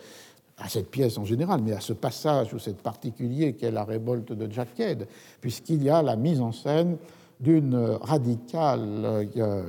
pièce 0.91 1.17
en 1.17 1.25
général, 1.25 1.61
mais 1.63 1.73
à 1.73 1.79
ce 1.79 1.93
passage 1.93 2.53
ou 2.53 2.59
cette 2.59 2.81
particulier 2.81 3.53
qu'est 3.53 3.71
la 3.71 3.83
révolte 3.83 4.33
de 4.33 4.51
Jack 4.51 4.75
Cade, 4.75 5.07
puisqu'il 5.39 5.83
y 5.83 5.89
a 5.89 6.01
la 6.01 6.15
mise 6.15 6.41
en 6.41 6.51
scène 6.51 6.97
d'une 7.39 7.75
radicale 7.75 9.25
euh, 9.37 9.63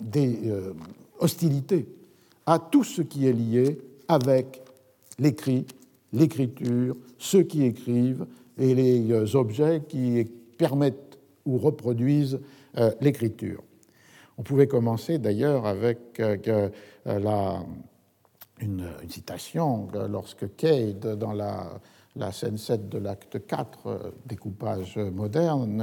des, 0.00 0.38
euh, 0.46 0.72
hostilité 1.18 1.86
à 2.46 2.58
tout 2.58 2.84
ce 2.84 3.02
qui 3.02 3.26
est 3.26 3.32
lié 3.32 3.78
avec 4.08 4.62
l'écrit, 5.18 5.66
l'écriture, 6.12 6.96
ceux 7.18 7.42
qui 7.42 7.64
écrivent, 7.64 8.26
et 8.60 8.74
les 8.74 9.10
euh, 9.10 9.36
objets 9.36 9.82
qui 9.88 10.24
permettent 10.56 11.18
ou 11.46 11.58
reproduisent 11.58 12.38
euh, 12.76 12.92
l'écriture. 13.00 13.62
On 14.38 14.42
pouvait 14.42 14.68
commencer 14.68 15.18
d'ailleurs 15.18 15.66
avec 15.66 16.20
euh, 16.20 16.68
une, 18.60 18.86
citation 19.08 19.88
lorsque 20.08 20.54
Cade, 20.56 21.18
dans 21.18 21.32
la, 21.32 21.80
la 22.14 22.30
scène 22.30 22.58
7 22.58 22.88
de 22.88 22.98
l'acte 22.98 23.46
4, 23.46 24.12
découpage 24.26 24.98
moderne, 24.98 25.82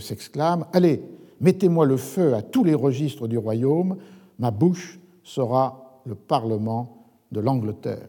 s'exclame 0.00 0.66
Allez, 0.72 1.02
mettez-moi 1.40 1.84
le 1.84 1.98
feu 1.98 2.34
à 2.34 2.42
tous 2.42 2.64
les 2.64 2.74
registres 2.74 3.28
du 3.28 3.36
royaume, 3.36 3.98
ma 4.38 4.50
bouche 4.50 4.98
sera 5.22 6.00
le 6.06 6.14
parlement 6.14 7.06
de 7.30 7.40
l'Angleterre. 7.40 8.08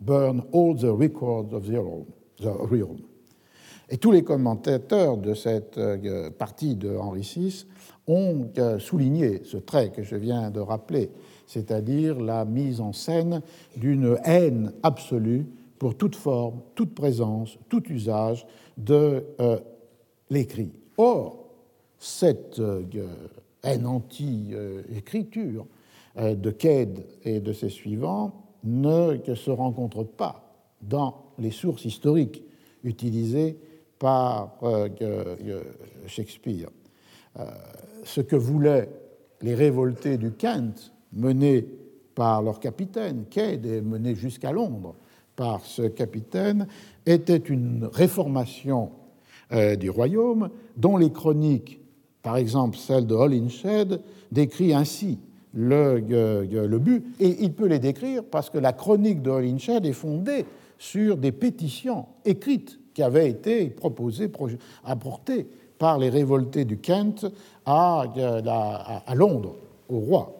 Burn 0.00 0.42
all 0.52 0.76
the 0.76 0.90
records 0.90 1.52
of 1.52 1.66
the 1.66 1.80
realm. 2.70 3.13
Et 3.90 3.98
tous 3.98 4.12
les 4.12 4.22
commentateurs 4.22 5.18
de 5.18 5.34
cette 5.34 5.76
euh, 5.78 6.30
partie 6.30 6.74
de 6.74 6.96
Henri 6.96 7.20
VI 7.20 7.66
ont 8.06 8.48
euh, 8.58 8.78
souligné 8.78 9.42
ce 9.44 9.58
trait 9.58 9.90
que 9.90 10.02
je 10.02 10.16
viens 10.16 10.50
de 10.50 10.60
rappeler, 10.60 11.10
c'est-à-dire 11.46 12.18
la 12.18 12.44
mise 12.44 12.80
en 12.80 12.92
scène 12.92 13.42
d'une 13.76 14.16
haine 14.24 14.72
absolue 14.82 15.46
pour 15.78 15.96
toute 15.96 16.16
forme, 16.16 16.60
toute 16.74 16.94
présence, 16.94 17.58
tout 17.68 17.82
usage 17.90 18.46
de 18.78 19.24
euh, 19.40 19.58
l'écrit. 20.30 20.72
Or, 20.96 21.44
cette 21.98 22.60
haine 23.62 23.86
anti-écriture 23.86 25.66
de 26.16 26.50
Cade 26.50 27.04
et 27.24 27.40
de 27.40 27.52
ses 27.52 27.70
suivants 27.70 28.32
ne 28.62 29.18
se 29.34 29.50
rencontre 29.50 30.04
pas 30.04 30.54
dans 30.82 31.32
les 31.38 31.50
sources 31.50 31.84
historiques 31.84 32.42
utilisées 32.84 33.58
par 34.04 34.58
euh, 34.64 34.90
Shakespeare. 36.06 36.68
Euh, 37.40 37.44
ce 38.04 38.20
que 38.20 38.36
voulaient 38.36 38.90
les 39.40 39.54
révoltés 39.54 40.18
du 40.18 40.32
Kent, 40.32 40.92
menés 41.14 41.66
par 42.14 42.42
leur 42.42 42.60
capitaine, 42.60 43.24
Cade, 43.30 43.64
et 43.64 43.80
menés 43.80 44.14
jusqu'à 44.14 44.52
Londres 44.52 44.94
par 45.36 45.64
ce 45.64 45.84
capitaine, 45.84 46.66
était 47.06 47.38
une 47.38 47.88
réformation 47.90 48.90
euh, 49.52 49.74
du 49.74 49.88
royaume 49.88 50.50
dont 50.76 50.98
les 50.98 51.10
chroniques, 51.10 51.80
par 52.20 52.36
exemple 52.36 52.76
celle 52.76 53.06
de 53.06 53.14
Holinshed, 53.14 54.02
décrit 54.30 54.74
ainsi 54.74 55.18
le, 55.54 56.78
but, 56.78 57.06
et 57.20 57.42
il 57.42 57.54
peut 57.54 57.68
les 57.68 57.78
décrire 57.78 58.22
parce 58.22 58.50
que 58.50 58.58
la 58.58 58.74
chronique 58.74 59.22
de 59.22 59.30
Holinshed 59.30 59.86
est 59.86 59.94
fondée 59.94 60.44
sur 60.76 61.16
des 61.16 61.32
pétitions 61.32 62.04
écrites 62.26 62.78
qui 62.94 63.02
avaient 63.02 63.28
été 63.28 63.66
proposées, 63.66 64.30
apportées 64.84 65.46
par 65.78 65.98
les 65.98 66.08
révoltés 66.08 66.64
du 66.64 66.78
Kent 66.78 67.26
à, 67.66 68.04
à 69.06 69.14
Londres, 69.14 69.56
au 69.88 69.98
roi. 69.98 70.32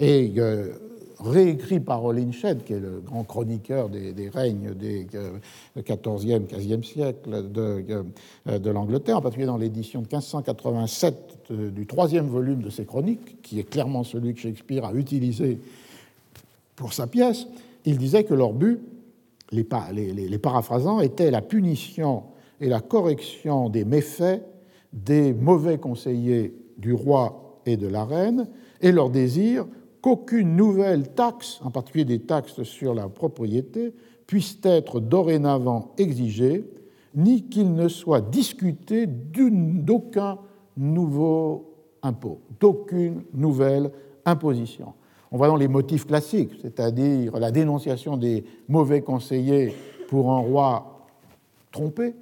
Et 0.00 0.32
euh, 0.38 0.72
réécrit 1.20 1.80
par 1.80 2.04
Holinshed, 2.04 2.64
qui 2.64 2.72
est 2.72 2.80
le 2.80 3.00
grand 3.04 3.24
chroniqueur 3.24 3.88
des, 3.88 4.28
règnes 4.28 4.74
des 4.74 5.06
euh, 5.14 5.38
XVe 5.78 6.82
siècle 6.82 7.50
de, 7.50 7.84
euh, 8.48 8.58
de 8.58 8.70
l'Angleterre, 8.70 9.18
en 9.18 9.22
particulier 9.22 9.46
dans 9.46 9.56
l'édition 9.56 10.00
de 10.00 10.06
1587 10.06 11.52
du 11.74 11.86
troisième 11.86 12.26
volume 12.26 12.62
de 12.62 12.70
ses 12.70 12.84
chroniques, 12.84 13.42
qui 13.42 13.60
est 13.60 13.68
clairement 13.68 14.04
celui 14.04 14.34
que 14.34 14.40
Shakespeare 14.40 14.84
a 14.84 14.92
utilisé 14.94 15.58
pour 16.76 16.92
sa 16.92 17.06
pièce, 17.06 17.46
il 17.84 17.98
disait 17.98 18.24
que 18.24 18.34
leur 18.34 18.52
but 18.52 18.80
les, 19.52 20.38
paraphrasants, 20.38 21.00
étaient 21.00 21.30
la 21.30 21.42
punition 21.42 22.24
et 22.60 22.68
la 22.68 22.80
correction 22.80 23.68
des 23.68 23.84
méfaits 23.84 24.42
des 24.92 25.32
mauvais 25.32 25.78
conseillers 25.78 26.54
du 26.78 26.92
roi 26.92 27.60
et 27.64 27.76
de 27.76 27.86
la 27.86 28.04
reine, 28.04 28.48
et 28.80 28.92
leur 28.92 29.10
désir 29.10 29.66
qu'aucune 30.00 30.56
nouvelle 30.56 31.08
taxe, 31.14 31.60
en 31.62 31.70
particulier 31.70 32.04
des 32.04 32.20
taxes 32.20 32.62
sur 32.64 32.92
la 32.94 33.08
propriété, 33.08 33.94
puisse 34.26 34.58
être 34.64 35.00
dorénavant 35.00 35.92
exigée, 35.98 36.64
ni 37.14 37.44
qu'il 37.48 37.74
ne 37.74 37.88
soit 37.88 38.20
discuté 38.20 39.06
d'aucun 39.06 40.38
nouveau 40.76 41.74
impôt, 42.02 42.40
d'aucune 42.58 43.22
nouvelle 43.32 43.92
imposition. 44.24 44.94
On 45.32 45.38
voit 45.38 45.48
dans 45.48 45.56
les 45.56 45.68
motifs 45.68 46.06
classiques, 46.06 46.52
c'est-à-dire 46.60 47.38
la 47.38 47.50
dénonciation 47.50 48.18
des 48.18 48.44
mauvais 48.68 49.00
conseillers 49.00 49.74
pour 50.08 50.30
un 50.30 50.40
roi 50.40 51.06
trompé, 51.70 52.14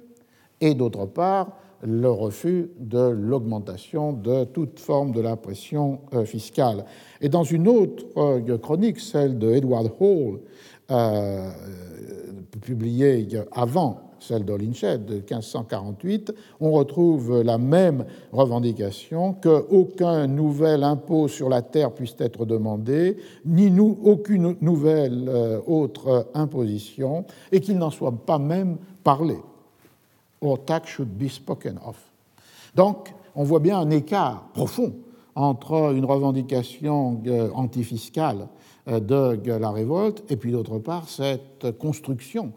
et 0.61 0.73
d'autre 0.73 1.05
part 1.05 1.57
le 1.83 2.09
refus 2.09 2.69
de 2.79 3.09
l'augmentation 3.09 4.13
de 4.13 4.45
toute 4.45 4.79
forme 4.79 5.11
de 5.11 5.19
la 5.19 5.35
pression 5.35 5.99
euh, 6.13 6.23
fiscale. 6.23 6.85
Et 7.19 7.27
dans 7.27 7.43
une 7.43 7.67
autre 7.67 8.05
euh, 8.15 8.57
chronique, 8.59 8.99
celle 8.99 9.37
de 9.37 9.51
Edward 9.51 9.91
Hall, 9.99 10.39
euh, 10.91 11.51
publiée 12.61 13.27
avant 13.51 14.10
celle 14.21 14.45
d'Olinched 14.45 15.05
de 15.05 15.15
1548, 15.15 16.33
on 16.59 16.71
retrouve 16.71 17.41
la 17.41 17.57
même 17.57 18.05
revendication 18.31 19.33
qu'aucun 19.33 20.27
nouvel 20.27 20.83
impôt 20.83 21.27
sur 21.27 21.49
la 21.49 21.61
terre 21.61 21.91
puisse 21.91 22.15
être 22.19 22.45
demandé, 22.45 23.17
ni 23.45 23.71
nous, 23.71 23.97
aucune 24.03 24.55
nouvelle 24.61 25.27
euh, 25.27 25.59
autre 25.65 26.27
imposition, 26.33 27.25
et 27.51 27.59
qu'il 27.59 27.77
n'en 27.77 27.89
soit 27.89 28.11
pas 28.11 28.37
même 28.37 28.77
parlé. 29.03 29.37
Or 30.41 30.63
tax 30.63 30.89
should 30.89 31.09
be 31.09 31.29
spoken 31.29 31.79
of. 31.85 31.97
Donc, 32.75 33.13
on 33.35 33.43
voit 33.43 33.59
bien 33.59 33.79
un 33.79 33.89
écart 33.89 34.49
profond 34.53 34.93
entre 35.35 35.93
une 35.95 36.05
revendication 36.05 37.21
euh, 37.27 37.49
antifiscale 37.53 38.47
euh, 38.87 38.99
de 38.99 39.51
la 39.51 39.71
révolte 39.71 40.23
et 40.29 40.35
puis 40.35 40.51
d'autre 40.51 40.79
part 40.79 41.07
cette 41.07 41.77
construction 41.77 42.51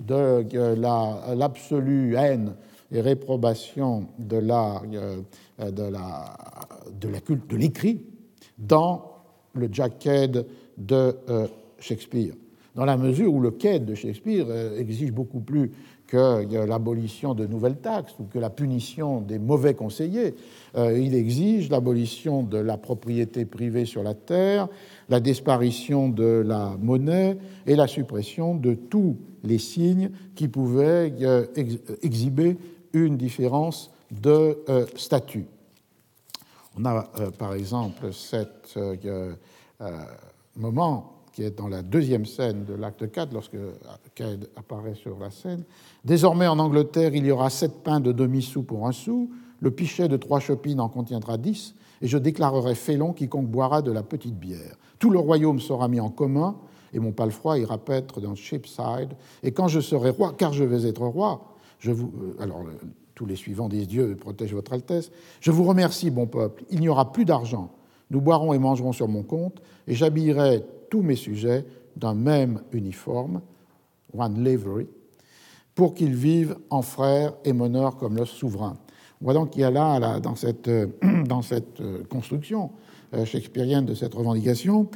de 0.00 1.34
l'absolue 1.34 2.16
haine 2.16 2.54
et 2.92 3.00
réprobation 3.00 4.06
de 4.18 4.36
la, 4.36 4.82
euh, 4.92 5.70
de 5.70 5.82
la, 5.82 6.36
de 7.00 7.56
l'écrit 7.56 8.00
dans 8.58 9.04
le 9.54 9.68
Jack 9.70 9.98
Cade 9.98 10.46
de 10.76 11.16
euh, 11.28 11.46
Shakespeare, 11.78 12.34
dans 12.74 12.84
la 12.84 12.96
mesure 12.96 13.32
où 13.32 13.40
le 13.40 13.52
Cade 13.52 13.84
de 13.84 13.94
Shakespeare 13.94 14.46
euh, 14.48 14.78
exige 14.78 15.12
beaucoup 15.12 15.40
plus 15.40 15.70
que 16.06 16.44
l'abolition 16.66 17.34
de 17.34 17.46
nouvelles 17.46 17.76
taxes 17.76 18.14
ou 18.18 18.24
que 18.24 18.40
la 18.40 18.50
punition 18.50 19.20
des 19.20 19.38
mauvais 19.38 19.74
conseillers. 19.74 20.34
Il 20.76 21.14
exige 21.14 21.70
l'abolition 21.70 22.42
de 22.42 22.58
la 22.58 22.76
propriété 22.78 23.44
privée 23.44 23.84
sur 23.84 24.02
la 24.02 24.14
terre, 24.14 24.66
la 25.10 25.20
disparition 25.20 26.08
de 26.08 26.42
la 26.46 26.76
monnaie 26.80 27.36
et 27.66 27.74
la 27.74 27.88
suppression 27.88 28.54
de 28.54 28.74
tous 28.74 29.16
les 29.42 29.58
signes 29.58 30.10
qui 30.36 30.48
pouvaient 30.48 31.12
euh, 31.20 31.46
exhiber 32.02 32.56
une 32.92 33.16
différence 33.16 33.90
de 34.10 34.58
euh, 34.68 34.86
statut. 34.96 35.46
On 36.78 36.84
a 36.84 37.10
euh, 37.18 37.30
par 37.30 37.54
exemple 37.54 38.12
cet 38.12 38.78
moment 40.56 41.12
qui 41.32 41.42
est 41.42 41.56
dans 41.56 41.68
la 41.68 41.82
deuxième 41.82 42.26
scène 42.26 42.64
de 42.64 42.74
l'acte 42.74 43.10
4, 43.10 43.32
lorsque 43.32 43.56
Cade 44.14 44.48
apparaît 44.56 44.94
sur 44.94 45.18
la 45.18 45.30
scène. 45.30 45.62
Désormais, 46.04 46.46
en 46.46 46.58
Angleterre, 46.58 47.14
il 47.14 47.24
y 47.24 47.30
aura 47.30 47.50
sept 47.50 47.82
pains 47.84 48.00
de 48.00 48.12
demi-sou 48.12 48.62
pour 48.62 48.86
un 48.86 48.92
sou, 48.92 49.30
le 49.60 49.70
pichet 49.70 50.08
de 50.08 50.16
trois 50.16 50.40
chopines 50.40 50.80
en 50.80 50.88
contiendra 50.88 51.38
dix, 51.38 51.74
et 52.02 52.08
je 52.08 52.18
déclarerai 52.18 52.74
félon 52.74 53.12
quiconque 53.12 53.46
boira 53.46 53.80
de 53.80 53.92
la 53.92 54.02
petite 54.02 54.38
bière. 54.38 54.76
Tout 55.00 55.10
le 55.10 55.18
royaume 55.18 55.58
sera 55.58 55.88
mis 55.88 55.98
en 55.98 56.10
commun, 56.10 56.56
et 56.92 57.00
mon 57.00 57.10
palefroid 57.10 57.58
ira 57.58 57.78
paître 57.78 58.20
dans 58.20 58.36
Shipside. 58.36 59.16
Et 59.42 59.50
quand 59.50 59.66
je 59.66 59.80
serai 59.80 60.10
roi, 60.10 60.34
car 60.36 60.52
je 60.52 60.62
vais 60.62 60.86
être 60.86 61.02
roi, 61.04 61.56
je 61.80 61.90
vous. 61.90 62.12
Euh, 62.22 62.42
alors, 62.42 62.62
tous 63.14 63.26
les 63.26 63.36
suivants 63.36 63.68
disent 63.68 63.88
Dieu 63.88 64.14
protège 64.16 64.54
votre 64.54 64.72
Altesse. 64.72 65.10
Je 65.40 65.50
vous 65.50 65.64
remercie, 65.64 66.10
bon 66.10 66.26
peuple. 66.26 66.64
Il 66.70 66.80
n'y 66.80 66.88
aura 66.88 67.12
plus 67.12 67.24
d'argent. 67.24 67.70
Nous 68.10 68.20
boirons 68.20 68.52
et 68.52 68.58
mangerons 68.58 68.92
sur 68.92 69.08
mon 69.08 69.22
compte, 69.22 69.60
et 69.88 69.94
j'habillerai 69.94 70.64
tous 70.90 71.02
mes 71.02 71.16
sujets 71.16 71.64
d'un 71.96 72.14
même 72.14 72.62
uniforme, 72.72 73.40
one 74.16 74.44
livery, 74.44 74.86
pour 75.74 75.94
qu'ils 75.94 76.14
vivent 76.14 76.56
en 76.68 76.82
frères 76.82 77.32
et 77.44 77.52
meneurs 77.52 77.96
comme 77.96 78.16
le 78.16 78.26
souverain. 78.26 78.76
On 79.20 79.24
voit 79.24 79.34
donc 79.34 79.50
qu'il 79.50 79.62
y 79.62 79.64
a 79.64 79.70
là, 79.70 80.20
dans 80.20 80.34
cette, 80.34 80.68
euh, 80.68 80.86
dans 81.26 81.42
cette 81.42 81.80
euh, 81.80 82.02
construction 82.04 82.70
shakespearienne 83.24 83.84
de 83.86 83.94
cette 83.94 84.14
revendication, 84.14 84.88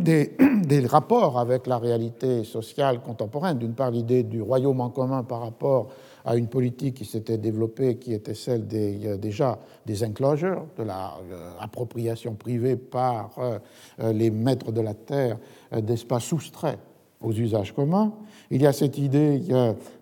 des, 0.00 0.36
des, 0.64 0.86
rapports 0.86 1.38
avec 1.38 1.66
la 1.66 1.78
réalité 1.78 2.44
sociale 2.44 3.00
contemporaine. 3.00 3.58
D'une 3.58 3.74
part, 3.74 3.90
l'idée 3.90 4.22
du 4.22 4.42
royaume 4.42 4.80
en 4.80 4.90
commun 4.90 5.22
par 5.22 5.40
rapport 5.40 5.88
à 6.28 6.36
une 6.36 6.48
politique 6.48 6.96
qui 6.96 7.04
s'était 7.06 7.38
développée, 7.38 7.96
qui 7.96 8.12
était 8.12 8.34
celle 8.34 8.66
des, 8.66 9.06
euh, 9.06 9.16
déjà 9.16 9.58
des 9.86 10.04
enclosures, 10.04 10.66
de 10.76 10.82
l'appropriation 10.82 12.32
euh, 12.32 12.34
privée 12.34 12.76
par 12.76 13.30
euh, 13.38 14.12
les 14.12 14.30
maîtres 14.30 14.70
de 14.70 14.82
la 14.82 14.92
terre 14.92 15.38
d'espaces 15.72 16.24
soustraits 16.24 16.78
aux 17.22 17.32
usages 17.32 17.74
communs. 17.74 18.12
Il 18.50 18.60
y 18.60 18.66
a 18.66 18.72
cette 18.72 18.98
idée 18.98 19.40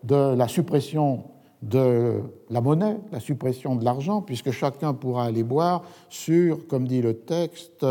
de 0.05 0.35
la 0.35 0.49
suppression 0.49 1.25
de 1.68 2.20
la 2.51 2.60
monnaie, 2.60 2.97
la 3.12 3.20
suppression 3.20 3.74
de 3.74 3.84
l'argent, 3.84 4.22
puisque 4.22 4.51
chacun 4.51 4.94
pourra 4.94 5.24
aller 5.24 5.43
boire 5.43 5.82
sur, 6.09 6.66
comme 6.66 6.86
dit 6.86 7.02
le 7.02 7.14
texte, 7.14 7.84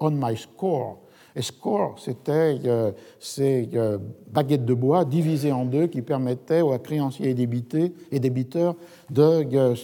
on 0.00 0.10
my 0.10 0.36
score, 0.36 0.98
Et 1.34 1.42
score, 1.42 1.98
c'était 1.98 2.58
euh, 2.66 2.92
ces 3.18 3.70
euh, 3.74 3.98
baguettes 4.30 4.66
de 4.66 4.74
bois 4.74 5.04
divisées 5.04 5.52
en 5.52 5.64
deux 5.64 5.86
qui 5.86 6.02
permettaient 6.02 6.60
aux 6.60 6.76
créanciers 6.78 7.30
et 7.30 8.20
débiteurs 8.20 8.74
de 9.10 9.56
euh, 9.56 9.74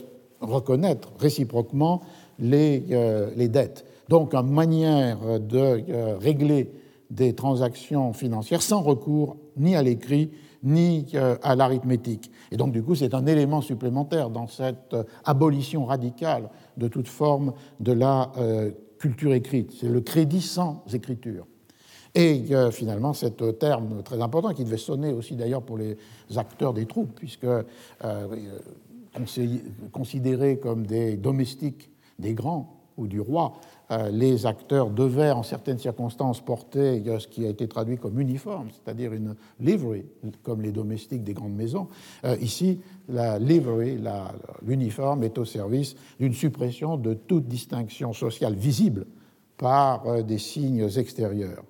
reconnaître 0.41 1.11
réciproquement 1.19 2.03
les, 2.39 2.85
les, 3.35 3.49
dettes. 3.49 3.85
Donc, 4.09 4.33
une 4.33 4.53
manière 4.53 5.41
de 5.41 5.83
régler 6.21 6.71
des 7.11 7.35
transactions 7.35 8.13
financières 8.13 8.63
sans 8.63 8.81
recours 8.81 9.37
ni 9.57 9.75
à 9.75 9.83
l'écrit 9.83 10.31
ni 10.69 11.07
à 11.43 11.57
l'arithmétique. 11.57 12.31
Et 12.53 12.57
donc, 12.57 12.73
du 12.73 12.83
coup, 12.83 12.95
c'est 12.95 13.15
un 13.15 13.27
élément 13.27 13.61
supplémentaire 13.61 14.31
dans 14.31 14.47
cette 14.47 14.97
abolition 15.25 15.85
radicale 15.85 16.51
de 16.77 16.89
toute 16.89 17.09
forme 17.09 17.53
de 17.81 17.93
la 17.93 18.31
culture 18.99 19.33
écrite, 19.33 19.73
c'est 19.73 19.89
le 19.89 20.01
crédit 20.01 20.43
sans 20.43 20.85
écriture. 20.93 21.47
Et 22.15 22.47
euh, 22.51 22.71
finalement, 22.71 23.13
cet 23.13 23.59
terme 23.59 24.03
très 24.03 24.21
important, 24.21 24.53
qui 24.53 24.65
devait 24.65 24.77
sonner 24.77 25.13
aussi 25.13 25.37
d'ailleurs 25.37 25.63
pour 25.63 25.79
les 25.79 25.97
acteurs 26.37 26.75
des 26.75 26.87
troupes, 26.87 27.15
puisque 27.15 27.45
euh, 27.45 27.65
considérés 29.93 30.59
comme 30.59 30.87
des 30.87 31.17
domestiques 31.17 31.91
des 32.19 32.35
grands 32.35 32.75
ou 32.97 33.07
du 33.07 33.21
roi, 33.21 33.53
euh, 33.53 33.78
les 34.11 34.45
acteurs 34.45 34.91
devaient 34.91 35.31
en 35.31 35.43
certaines 35.43 35.79
circonstances 35.79 36.41
porter 36.41 37.03
ce 37.19 37.27
qui 37.27 37.47
a 37.47 37.49
été 37.49 37.67
traduit 37.69 37.97
comme 37.97 38.21
uniforme, 38.21 38.69
c'est-à-dire 38.71 39.15
une 39.15 39.35
livery, 39.61 40.05
comme 40.43 40.61
les 40.61 40.73
domestiques 40.73 41.25
des 41.25 41.33
grandes 41.33 41.55
maisons. 41.55 41.89
ici, 42.41 42.81
la 43.09 43.39
livery, 43.39 43.99
l'uniforme, 44.63 45.23
est 45.25 45.39
au 45.39 45.47
service 45.47 45.97
d'une 46.21 46.35
suppression 46.35 46.99
de 46.99 47.15
toute 47.15 47.49
distinction 47.49 48.13
sociale 48.13 48.55
visible 48.55 49.07
par 49.57 50.23
des 50.23 50.39
signes 50.39 50.89
extérieurs. 50.97 51.65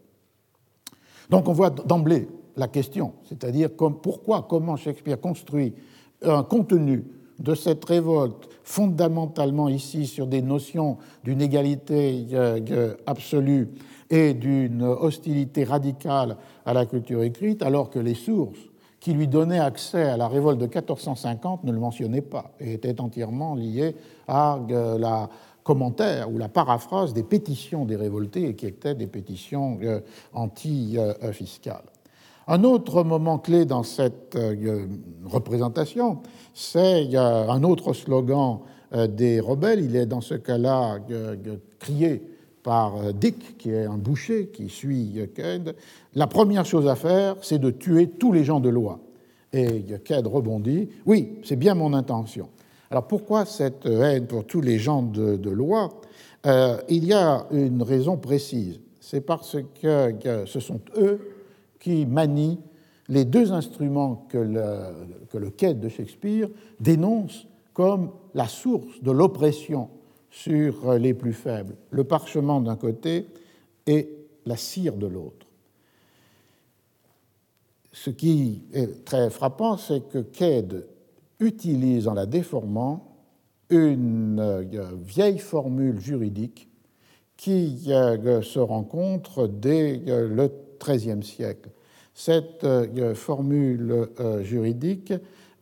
Donc 1.30 1.48
on 1.48 1.52
voit 1.52 1.70
d'emblée 1.70 2.28
la 2.56 2.68
question, 2.68 3.12
c'est-à-dire 3.28 3.70
pourquoi, 3.70 4.46
comment 4.48 4.76
Shakespeare 4.76 5.20
construit 5.20 5.74
un 6.22 6.42
contenu 6.42 7.04
de 7.38 7.54
cette 7.54 7.84
révolte 7.84 8.48
fondamentalement 8.68 9.70
ici 9.70 10.06
sur 10.06 10.26
des 10.26 10.42
notions 10.42 10.98
d'une 11.24 11.40
égalité 11.40 12.26
euh, 12.34 12.60
euh, 12.70 12.94
absolue 13.06 13.70
et 14.10 14.34
d'une 14.34 14.82
hostilité 14.82 15.64
radicale 15.64 16.36
à 16.66 16.74
la 16.74 16.84
culture 16.84 17.22
écrite, 17.22 17.62
alors 17.62 17.88
que 17.88 17.98
les 17.98 18.12
sources 18.12 18.58
qui 19.00 19.14
lui 19.14 19.26
donnaient 19.26 19.58
accès 19.58 20.02
à 20.02 20.18
la 20.18 20.28
révolte 20.28 20.58
de 20.58 20.66
1450 20.66 21.64
ne 21.64 21.72
le 21.72 21.78
mentionnaient 21.78 22.20
pas 22.20 22.52
et 22.60 22.74
étaient 22.74 23.00
entièrement 23.00 23.54
liées 23.54 23.96
à 24.26 24.58
euh, 24.70 24.98
la 24.98 25.30
commentaire 25.62 26.30
ou 26.30 26.36
la 26.36 26.50
paraphrase 26.50 27.14
des 27.14 27.22
pétitions 27.22 27.86
des 27.86 27.96
révoltés, 27.96 28.54
qui 28.54 28.66
étaient 28.66 28.94
des 28.94 29.06
pétitions 29.06 29.78
anti-fiscales. 30.34 31.84
Un 32.50 32.64
autre 32.64 33.04
moment 33.04 33.38
clé 33.38 33.66
dans 33.66 33.82
cette 33.82 34.34
euh, 34.34 34.86
représentation, 35.26 36.22
c'est 36.54 37.14
un 37.14 37.62
autre 37.62 37.92
slogan 37.92 38.60
euh, 38.94 39.06
des 39.06 39.38
rebelles. 39.38 39.84
Il 39.84 39.94
est 39.94 40.06
dans 40.06 40.22
ce 40.22 40.32
cas-là 40.32 40.98
crié 41.78 42.22
par 42.62 43.12
Dick, 43.12 43.58
qui 43.58 43.70
est 43.70 43.84
un 43.84 43.98
boucher 43.98 44.46
qui 44.46 44.70
suit 44.70 45.28
Ked. 45.34 45.76
La 46.14 46.26
première 46.26 46.64
chose 46.64 46.88
à 46.88 46.96
faire, 46.96 47.36
c'est 47.42 47.58
de 47.58 47.70
tuer 47.70 48.08
tous 48.08 48.32
les 48.32 48.44
gens 48.44 48.60
de 48.60 48.70
loi. 48.70 48.98
Et 49.52 49.84
Ked 50.02 50.26
rebondit 50.26 50.88
Oui, 51.04 51.34
c'est 51.44 51.56
bien 51.56 51.74
mon 51.74 51.92
intention. 51.92 52.48
Alors 52.90 53.06
pourquoi 53.06 53.44
cette 53.44 53.84
haine 53.84 54.26
pour 54.26 54.46
tous 54.46 54.62
les 54.62 54.78
gens 54.78 55.02
de, 55.02 55.50
loi? 55.50 56.00
Euh, 56.46 56.78
Il 56.88 57.04
y 57.04 57.12
a 57.12 57.46
une 57.50 57.82
raison 57.82 58.16
précise. 58.16 58.80
C'est 59.00 59.20
parce 59.20 59.56
que, 59.82 60.44
ce 60.46 60.60
sont 60.60 60.80
eux 60.96 61.37
qui 61.78 62.06
manient 62.06 62.60
les 63.08 63.24
deux 63.24 63.52
instruments 63.52 64.26
que 64.28 64.38
le, 64.38 64.66
que 65.30 65.48
quai 65.50 65.74
de 65.74 65.88
Shakespeare 65.88 66.48
dénonce 66.80 67.46
comme 67.72 68.10
la 68.34 68.48
source 68.48 69.02
de 69.02 69.10
l'oppression 69.10 69.88
sur 70.30 70.94
les 70.94 71.14
plus 71.14 71.32
faibles, 71.32 71.74
le 71.90 72.04
parchemin 72.04 72.60
d'un 72.60 72.76
côté 72.76 73.26
et 73.86 74.10
la 74.44 74.56
cire 74.56 74.96
de 74.96 75.06
l'autre. 75.06 75.46
Ce 77.92 78.10
qui 78.10 78.62
est 78.72 79.04
très 79.04 79.30
frappant, 79.30 79.76
c'est 79.76 80.08
que 80.08 80.18
Cade 80.18 80.86
utilise 81.40 82.08
en 82.08 82.14
la 82.14 82.26
déformant 82.26 83.08
une 83.70 84.40
euh, 84.40 84.62
vieille 85.04 85.38
formule 85.38 86.00
juridique 86.00 86.68
qui 87.36 87.84
euh, 87.88 88.42
se 88.42 88.58
rencontre 88.58 89.46
dès 89.46 90.02
euh, 90.08 90.28
le 90.28 90.50
XIIIe 90.78 91.22
siècle. 91.22 91.70
Cette 92.14 92.66
formule 93.14 94.08
juridique 94.42 95.12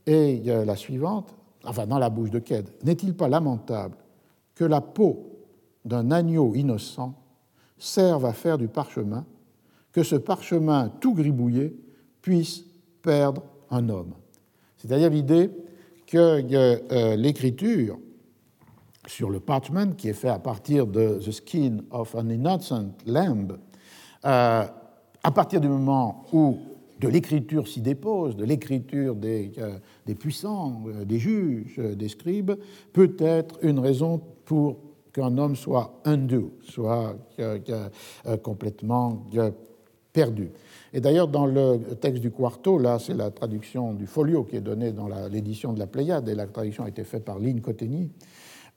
est 0.06 0.46
la 0.46 0.76
suivante, 0.76 1.34
enfin 1.64 1.86
dans 1.86 1.98
la 1.98 2.08
bouche 2.08 2.30
de 2.30 2.38
Ked. 2.38 2.70
N'est-il 2.82 3.14
pas 3.14 3.28
lamentable 3.28 3.96
que 4.54 4.64
la 4.64 4.80
peau 4.80 5.36
d'un 5.84 6.10
agneau 6.10 6.54
innocent 6.54 7.14
serve 7.78 8.24
à 8.24 8.32
faire 8.32 8.56
du 8.56 8.68
parchemin, 8.68 9.26
que 9.92 10.02
ce 10.02 10.16
parchemin 10.16 10.88
tout 11.00 11.14
gribouillé 11.14 11.76
puisse 12.22 12.64
perdre 13.02 13.42
un 13.70 13.88
homme? 13.88 14.14
C'est-à-dire 14.78 15.10
l'idée 15.10 15.50
que 16.06 16.42
euh, 16.92 17.16
l'écriture 17.16 17.98
sur 19.06 19.30
le 19.30 19.40
parchment, 19.40 19.94
qui 19.96 20.08
est 20.08 20.14
fait 20.14 20.28
à 20.28 20.38
partir 20.38 20.86
de 20.86 21.18
The 21.24 21.30
Skin 21.30 21.78
of 21.90 22.14
an 22.14 22.28
Innocent 22.28 22.92
Lamb, 23.06 23.58
euh, 24.24 24.64
à 25.26 25.32
partir 25.32 25.60
du 25.60 25.66
moment 25.66 26.24
où 26.32 26.56
de 27.00 27.08
l'écriture 27.08 27.66
s'y 27.66 27.80
dépose, 27.80 28.36
de 28.36 28.44
l'écriture 28.44 29.16
des, 29.16 29.50
euh, 29.58 30.14
puissants, 30.14 30.84
des 31.04 31.18
juges, 31.18 31.80
des 31.80 32.08
scribes, 32.08 32.52
peut 32.92 33.16
être 33.18 33.58
une 33.62 33.80
raison 33.80 34.20
pour 34.44 34.76
qu'un 35.12 35.36
homme 35.36 35.56
soit 35.56 36.00
undo, 36.04 36.52
soit 36.62 37.16
complètement 38.44 39.26
perdu. 40.12 40.50
Et 40.94 41.00
d'ailleurs, 41.00 41.26
dans 41.26 41.46
le 41.46 41.78
texte 42.00 42.22
du 42.22 42.30
quarto, 42.30 42.78
là, 42.78 43.00
c'est 43.00 43.14
la 43.14 43.32
traduction 43.32 43.94
du 43.94 44.06
folio 44.06 44.44
qui 44.44 44.56
est 44.56 44.60
donnée 44.60 44.92
dans 44.92 45.08
l'édition 45.28 45.72
de 45.72 45.80
la 45.80 45.88
Pléiade, 45.88 46.28
et 46.28 46.36
la 46.36 46.46
traduction 46.46 46.84
a 46.84 46.88
été 46.88 47.02
faite 47.02 47.24
par 47.24 47.40
Lynn 47.40 47.60
Cotteny. 47.60 48.10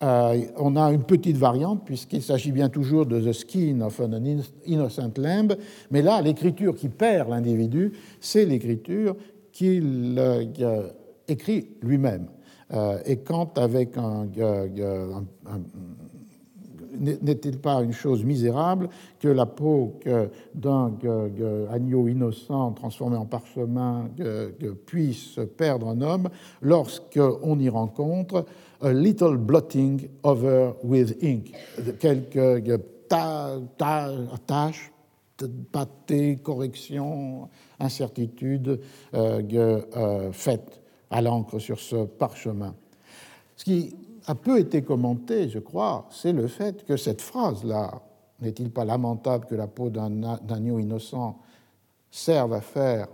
Euh, 0.01 0.45
on 0.55 0.77
a 0.77 0.93
une 0.93 1.03
petite 1.03 1.35
variante, 1.35 1.83
puisqu'il 1.85 2.21
s'agit 2.21 2.53
bien 2.53 2.69
toujours 2.69 3.05
de 3.05 3.19
The 3.19 3.33
Skin 3.33 3.81
of 3.81 3.99
an 3.99 4.11
Innocent 4.65 5.11
Lamb, 5.17 5.57
mais 5.91 6.01
là, 6.01 6.21
l'écriture 6.21 6.73
qui 6.73 6.87
perd 6.87 7.29
l'individu, 7.29 7.91
c'est 8.21 8.45
l'écriture 8.45 9.17
qu'il 9.51 10.15
euh, 10.17 10.87
écrit 11.27 11.71
lui-même. 11.81 12.27
Euh, 12.71 12.99
et 13.05 13.17
quand, 13.17 13.57
avec 13.57 13.97
un 13.97 14.27
n'est-il 16.97 17.59
pas 17.59 17.81
une 17.81 17.93
chose 17.93 18.23
misérable 18.23 18.89
que 19.19 19.27
la 19.27 19.45
peau 19.45 19.99
d'un 20.55 20.93
agneau 21.71 22.07
innocent 22.07 22.71
transformé 22.71 23.17
en 23.17 23.25
parchemin 23.25 24.09
puisse 24.85 25.39
perdre 25.57 25.89
un 25.89 26.01
homme 26.01 26.29
lorsqu'on 26.61 27.59
y 27.59 27.69
rencontre 27.69 28.45
a 28.81 28.93
little 28.93 29.37
blotting 29.37 30.09
over 30.23 30.73
with 30.83 31.21
ink, 31.21 31.53
quelques 31.99 32.79
tâches, 33.09 34.91
pâtés, 35.71 36.37
corrections, 36.37 37.49
incertitudes 37.79 38.79
euh, 39.13 39.41
euh, 39.95 40.31
faites 40.31 40.81
à 41.09 41.21
l'encre 41.21 41.59
sur 41.59 41.79
ce 41.79 42.05
parchemin. 42.05 42.75
Ce 43.55 43.63
qui 43.63 43.95
a 44.27 44.35
peu 44.35 44.59
été 44.59 44.81
commenté, 44.81 45.49
je 45.49 45.59
crois, 45.59 46.07
c'est 46.11 46.33
le 46.33 46.47
fait 46.47 46.85
que 46.85 46.97
cette 46.97 47.21
phrase-là, 47.21 48.01
n'est-il 48.41 48.71
pas 48.71 48.85
lamentable 48.85 49.45
que 49.45 49.55
la 49.55 49.67
peau 49.67 49.89
d'un 49.89 50.23
agneau 50.49 50.79
innocent 50.79 51.37
serve 52.11 52.53
à 52.53 52.61
faire 52.61 53.07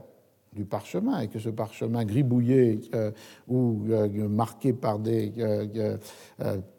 du 0.54 0.64
parchemin 0.64 1.22
et 1.22 1.28
que 1.28 1.40
ce 1.40 1.50
parchemin 1.50 2.06
gribouillé 2.06 2.80
euh, 2.94 3.12
ou 3.48 3.82
euh, 3.90 4.28
marqué 4.30 4.72
par 4.72 5.00
des 5.00 5.34
euh, 5.38 5.98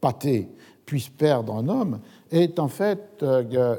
pâtés 0.00 0.48
puisse 0.86 1.08
perdre 1.08 1.54
un 1.54 1.68
homme, 1.68 1.98
est 2.30 2.60
en 2.60 2.68
fait 2.68 3.24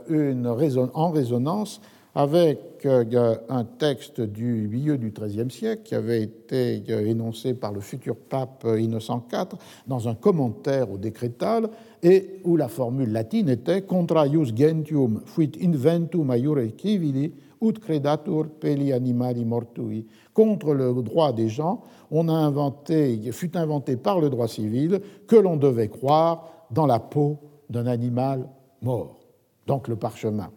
une 0.10 0.45
en 0.94 1.10
résonance 1.11 1.82
avec 2.14 2.60
euh, 2.88 3.36
un 3.50 3.64
texte 3.64 4.22
du 4.22 4.68
milieu 4.68 4.98
du 4.98 5.12
XIIIe 5.12 5.52
siècle 5.52 5.84
qui 5.84 5.96
avait 5.96 6.24
été 6.24 6.84
euh, 6.90 7.06
énoncé 7.06 7.54
par 7.54 7.72
le 7.72 7.82
futur 7.82 8.16
pape 8.16 8.64
euh, 8.66 8.80
Innocent 8.80 9.26
IV 9.32 9.58
dans 9.86 10.08
un 10.08 10.16
commentaire 10.16 10.92
au 10.92 10.98
décrétal 10.98 11.70
et 12.02 12.40
où 12.44 12.56
la 12.58 12.68
formule 12.68 13.12
latine 13.12 13.50
était 13.50 13.82
contra 13.82 14.28
ius 14.28 14.54
gentium 14.56 15.22
fuit 15.26 15.52
inventum 15.62 16.32
aiure 16.32 16.72
civili 16.80 17.34
ut 17.62 17.80
credatur 17.80 18.50
peli 18.60 18.94
animali 18.94 19.46
mortui. 19.46 20.06
Contre 20.34 20.74
le 20.74 20.94
droit 21.02 21.34
des 21.34 21.50
gens, 21.50 21.82
on 22.12 22.30
a 22.30 22.34
inventé, 22.34 23.32
fut 23.32 23.58
inventé 23.58 23.98
par 23.98 24.20
le 24.20 24.30
droit 24.30 24.48
civil 24.48 25.02
que 25.28 25.36
l'on 25.36 25.58
devait 25.58 25.90
croire 25.90 26.68
dans 26.72 26.86
la 26.86 27.00
peau 27.00 27.38
d'un 27.70 27.88
animal 27.88 28.48
mort, 28.82 29.20
donc 29.66 29.88
le 29.88 29.96
parchemin. 29.96 30.50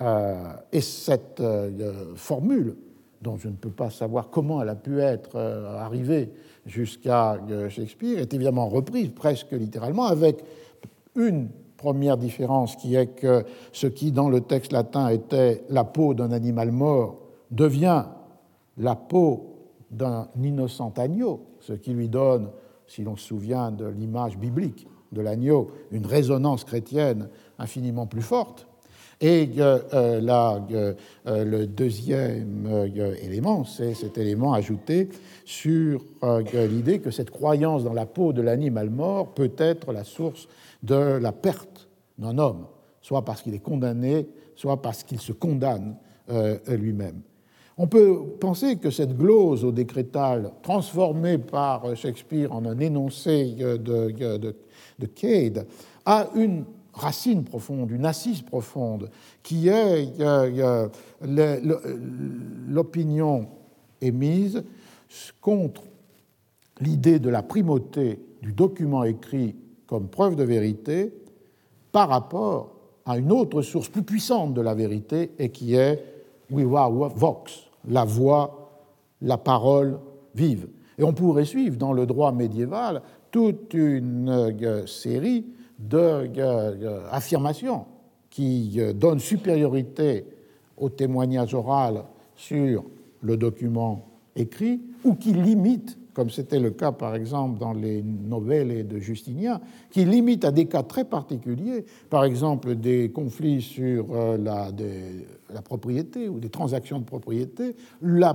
Et 0.00 0.80
cette 0.80 1.42
formule, 2.16 2.76
dont 3.22 3.36
je 3.36 3.48
ne 3.48 3.54
peux 3.54 3.70
pas 3.70 3.90
savoir 3.90 4.28
comment 4.30 4.60
elle 4.60 4.68
a 4.68 4.74
pu 4.74 5.00
être 5.00 5.38
arrivée 5.38 6.30
jusqu'à 6.66 7.38
Shakespeare, 7.68 8.18
est 8.18 8.34
évidemment 8.34 8.68
reprise 8.68 9.10
presque 9.14 9.52
littéralement 9.52 10.06
avec 10.06 10.44
une 11.16 11.48
première 11.76 12.16
différence 12.16 12.76
qui 12.76 12.96
est 12.96 13.06
que 13.06 13.44
ce 13.72 13.86
qui 13.86 14.10
dans 14.10 14.28
le 14.28 14.40
texte 14.40 14.72
latin 14.72 15.08
était 15.08 15.64
la 15.68 15.84
peau 15.84 16.14
d'un 16.14 16.32
animal 16.32 16.72
mort 16.72 17.20
devient 17.50 18.04
la 18.78 18.96
peau 18.96 19.54
d'un 19.90 20.28
innocent 20.42 20.92
agneau, 20.96 21.46
ce 21.60 21.72
qui 21.72 21.92
lui 21.92 22.08
donne, 22.08 22.50
si 22.86 23.04
l'on 23.04 23.16
se 23.16 23.26
souvient 23.26 23.70
de 23.70 23.86
l'image 23.86 24.36
biblique 24.38 24.88
de 25.12 25.20
l'agneau, 25.20 25.70
une 25.92 26.06
résonance 26.06 26.64
chrétienne 26.64 27.28
infiniment 27.58 28.06
plus 28.06 28.22
forte. 28.22 28.66
Et 29.26 29.48
euh, 29.58 29.78
euh, 29.94 31.44
le 31.46 31.66
deuxième 31.66 32.66
euh, 32.70 33.14
élément, 33.22 33.64
c'est 33.64 33.94
cet 33.94 34.18
élément 34.18 34.52
ajouté 34.52 35.08
sur 35.46 36.04
l'idée 36.52 36.98
que 36.98 37.10
cette 37.10 37.30
croyance 37.30 37.84
dans 37.84 37.94
la 37.94 38.04
peau 38.04 38.34
de 38.34 38.42
l'animal 38.42 38.90
mort 38.90 39.32
peut 39.32 39.52
être 39.56 39.94
la 39.94 40.04
source 40.04 40.46
de 40.82 40.94
la 40.94 41.32
perte 41.32 41.88
d'un 42.18 42.36
homme, 42.36 42.66
soit 43.00 43.24
parce 43.24 43.40
qu'il 43.40 43.54
est 43.54 43.62
condamné, 43.62 44.28
soit 44.56 44.82
parce 44.82 45.02
qu'il 45.04 45.20
se 45.20 45.32
condamne 45.32 45.96
lui-même. 46.68 47.22
On 47.78 47.86
peut 47.86 48.18
penser 48.40 48.76
que 48.76 48.90
cette 48.90 49.16
glose 49.16 49.64
au 49.64 49.72
décrétal, 49.72 50.52
transformée 50.62 51.38
par 51.38 51.96
Shakespeare 51.96 52.52
en 52.52 52.66
un 52.66 52.78
énoncé 52.78 53.54
de, 53.54 53.76
de 54.98 55.06
Cade, 55.06 55.66
a 56.04 56.28
une 56.34 56.64
racine 56.94 57.44
profonde, 57.44 57.90
une 57.90 58.06
assise 58.06 58.42
profonde, 58.42 59.10
qui 59.42 59.68
est 59.68 60.12
l'opinion 62.68 63.48
émise 64.00 64.64
contre 65.40 65.82
l'idée 66.80 67.18
de 67.18 67.28
la 67.28 67.42
primauté 67.42 68.20
du 68.42 68.52
document 68.52 69.04
écrit 69.04 69.54
comme 69.86 70.08
preuve 70.08 70.36
de 70.36 70.44
vérité 70.44 71.12
par 71.92 72.08
rapport 72.08 72.74
à 73.06 73.18
une 73.18 73.32
autre 73.32 73.62
source 73.62 73.88
plus 73.88 74.02
puissante 74.02 74.54
de 74.54 74.60
la 74.60 74.74
vérité 74.74 75.32
et 75.38 75.50
qui 75.50 75.74
est 75.74 76.02
vox, 76.50 77.70
la 77.88 78.04
voix, 78.04 78.82
la 79.20 79.38
parole 79.38 79.98
vive. 80.34 80.68
Et 80.98 81.04
on 81.04 81.12
pourrait 81.12 81.44
suivre 81.44 81.76
dans 81.76 81.92
le 81.92 82.06
droit 82.06 82.32
médiéval 82.32 83.02
toute 83.30 83.74
une 83.74 84.28
euh, 84.28 84.86
série 84.86 85.44
d'affirmations 85.78 87.86
qui 88.34 88.72
euh, 88.78 88.92
donnent 88.92 89.20
supériorité 89.20 90.24
au 90.76 90.88
témoignage 90.88 91.54
oral 91.54 92.02
sur 92.34 92.84
le 93.22 93.36
document 93.36 94.08
écrit 94.34 94.80
ou 95.04 95.14
qui 95.14 95.32
limitent, 95.32 95.96
comme 96.12 96.30
c'était 96.30 96.58
le 96.58 96.72
cas 96.72 96.90
par 96.90 97.14
exemple 97.14 97.60
dans 97.60 97.72
les 97.72 98.02
nouvelles 98.02 98.88
de 98.88 98.98
Justinien, 98.98 99.60
qui 99.90 100.04
limitent 100.04 100.44
à 100.44 100.50
des 100.50 100.66
cas 100.66 100.82
très 100.82 101.04
particuliers, 101.04 101.84
par 102.10 102.24
exemple 102.24 102.74
des 102.74 103.10
conflits 103.10 103.62
sur 103.62 104.12
euh, 104.12 104.36
la, 104.36 105.62
propriété 105.62 106.28
ou 106.28 106.40
des 106.40 106.50
transactions 106.50 106.98
de 106.98 107.04
propriété, 107.04 107.76
la 108.02 108.34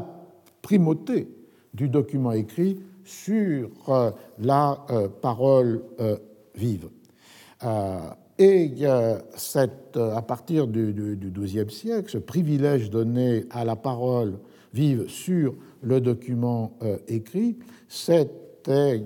primauté 0.62 1.28
du 1.74 1.90
document 1.90 2.32
écrit 2.32 2.80
sur 3.04 3.70
euh, 3.90 4.12
la 4.40 4.86
parole 5.22 5.84
vive. 6.56 6.90
Euh, 7.64 8.00
et 8.38 8.72
euh, 8.84 9.18
à 9.96 10.22
partir 10.22 10.68
du 10.68 11.20
XIIe 11.36 11.70
siècle, 11.70 12.10
ce 12.10 12.18
privilège 12.18 12.90
donné 12.90 13.46
à 13.52 13.66
la 13.66 13.76
parole 13.76 14.40
vive 14.74 15.10
sur 15.10 15.56
le 15.82 16.00
document 16.00 16.72
euh, 16.84 16.98
écrit 17.08 17.58
s'était 17.88 19.02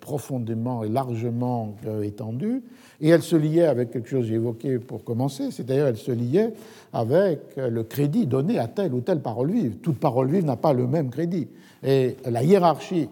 profondément 0.00 0.84
et 0.84 0.88
largement 0.88 1.76
étendu. 2.02 2.62
Et 3.00 3.10
elle 3.10 3.22
se 3.22 3.36
liait 3.36 3.66
avec 3.66 3.90
quelque 3.90 4.08
chose 4.08 4.22
que 4.22 4.28
j'ai 4.28 4.34
évoqué 4.34 4.78
pour 4.78 5.04
commencer, 5.04 5.50
c'est-à-dire 5.50 5.86
elle 5.86 5.96
se 5.96 6.12
liait 6.12 6.54
avec 6.92 7.40
le 7.56 7.82
crédit 7.82 8.26
donné 8.26 8.58
à 8.58 8.68
telle 8.68 8.94
ou 8.94 9.00
telle 9.00 9.20
parole 9.20 9.50
vive. 9.50 9.76
Toute 9.78 9.98
parole 9.98 10.30
vive 10.30 10.44
n'a 10.44 10.56
pas 10.56 10.72
le 10.72 10.86
même 10.86 11.10
crédit. 11.10 11.48
Et 11.82 12.16
la 12.24 12.42
hiérarchie 12.42 13.10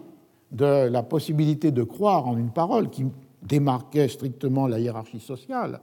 de 0.51 0.87
la 0.87 1.03
possibilité 1.03 1.71
de 1.71 1.83
croire 1.83 2.27
en 2.27 2.37
une 2.37 2.51
parole 2.51 2.89
qui 2.89 3.05
démarquait 3.47 4.07
strictement 4.07 4.67
la 4.67 4.79
hiérarchie 4.79 5.19
sociale, 5.19 5.79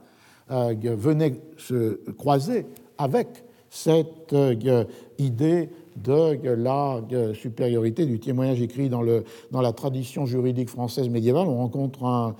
euh, 0.51 0.73
venait 0.83 1.39
se 1.57 1.99
croiser 2.13 2.65
avec 2.97 3.43
cette 3.69 4.33
euh, 4.33 4.83
idée 5.17 5.69
de 5.95 6.39
la 6.43 7.01
supériorité 7.33 8.05
du 8.05 8.19
témoignage 8.19 8.61
écrit 8.61 8.89
dans, 8.89 9.01
le, 9.01 9.23
dans 9.51 9.61
la 9.61 9.73
tradition 9.73 10.25
juridique 10.25 10.69
française 10.69 11.09
médiévale. 11.09 11.47
On 11.47 11.57
rencontre 11.57 12.35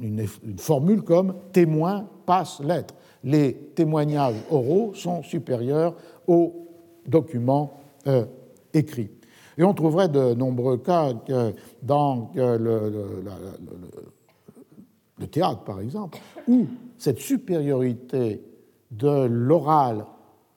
une, 0.00 0.26
formule 0.58 1.02
comme 1.02 1.34
témoin 1.52 2.06
passe 2.26 2.60
lettre. 2.60 2.94
Les 3.24 3.54
témoignages 3.54 4.36
oraux 4.50 4.92
sont 4.94 5.22
supérieurs 5.22 5.94
aux 6.26 6.68
documents 7.06 7.74
euh, 8.06 8.24
écrits. 8.74 9.10
Et 9.58 9.64
on 9.64 9.74
trouverait 9.74 10.08
de 10.08 10.34
nombreux 10.34 10.78
cas 10.78 11.12
dans 11.82 12.30
le, 12.34 13.24
théâtre, 15.30 15.62
par 15.64 15.80
exemple, 15.80 16.18
où 16.48 16.66
cette 16.98 17.18
supériorité 17.18 18.42
de 18.90 19.26
l'oral 19.26 20.04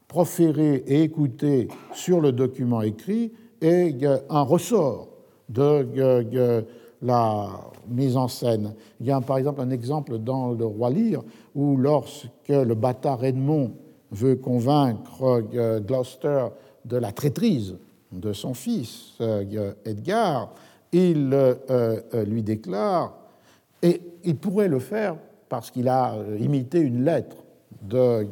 proféré 0.07 0.83
et 0.87 1.03
écouté 1.03 1.67
sur 1.93 2.21
le 2.21 2.31
document 2.31 2.81
écrit 2.81 3.31
est 3.61 4.05
un 4.29 4.41
ressort 4.41 5.09
de 5.49 6.65
la 7.01 7.49
mise 7.87 8.17
en 8.17 8.27
scène. 8.27 8.73
Il 8.99 9.05
y 9.05 9.11
a 9.11 9.21
par 9.21 9.37
exemple 9.37 9.61
un 9.61 9.69
exemple 9.69 10.17
dans 10.17 10.51
le 10.51 10.65
Roi 10.65 10.89
Lear 10.89 11.23
où 11.53 11.77
lorsque 11.77 12.49
le 12.49 12.75
bâtard 12.75 13.23
Edmond 13.23 13.73
veut 14.11 14.35
convaincre 14.35 15.43
Gloucester 15.79 16.47
de 16.85 16.97
la 16.97 17.11
traîtrise 17.11 17.75
de 18.19 18.33
son 18.33 18.53
fils 18.53 19.13
euh, 19.21 19.73
Edgar, 19.85 20.53
il 20.91 21.31
euh, 21.33 21.55
euh, 21.69 22.25
lui 22.25 22.43
déclare, 22.43 23.13
et 23.81 24.01
il 24.23 24.35
pourrait 24.37 24.67
le 24.67 24.79
faire 24.79 25.15
parce 25.49 25.71
qu'il 25.71 25.87
a 25.87 26.15
imité 26.39 26.79
une 26.79 27.03
lettre 27.03 27.37
de 27.83 28.25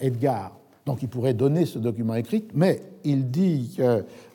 Edgar, 0.00 0.58
donc 0.84 1.02
il 1.02 1.08
pourrait 1.08 1.34
donner 1.34 1.66
ce 1.66 1.78
document 1.78 2.14
écrit, 2.14 2.48
mais 2.52 2.82
il 3.04 3.30
dit 3.30 3.78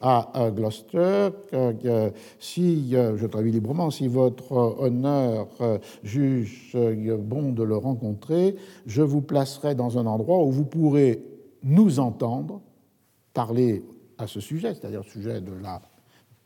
à 0.02 0.50
Gloucester 0.56 1.30
que 1.52 2.14
si, 2.40 2.92
je 2.92 3.26
traduis 3.26 3.52
librement, 3.52 3.92
si 3.92 4.08
votre 4.08 4.54
honneur 4.54 5.48
juge 6.02 6.78
bon 7.20 7.52
de 7.52 7.64
le 7.64 7.76
rencontrer, 7.76 8.56
je 8.86 9.02
vous 9.02 9.22
placerai 9.22 9.76
dans 9.76 9.98
un 9.98 10.06
endroit 10.06 10.42
où 10.46 10.52
vous 10.52 10.66
pourrez 10.66 11.22
nous 11.62 12.00
entendre 12.00 12.62
parler 13.34 13.84
à 14.18 14.28
ce 14.28 14.40
sujet, 14.40 14.74
c'est-à-dire 14.74 15.02
le 15.04 15.10
sujet 15.10 15.42
de 15.42 15.54
la, 15.54 15.82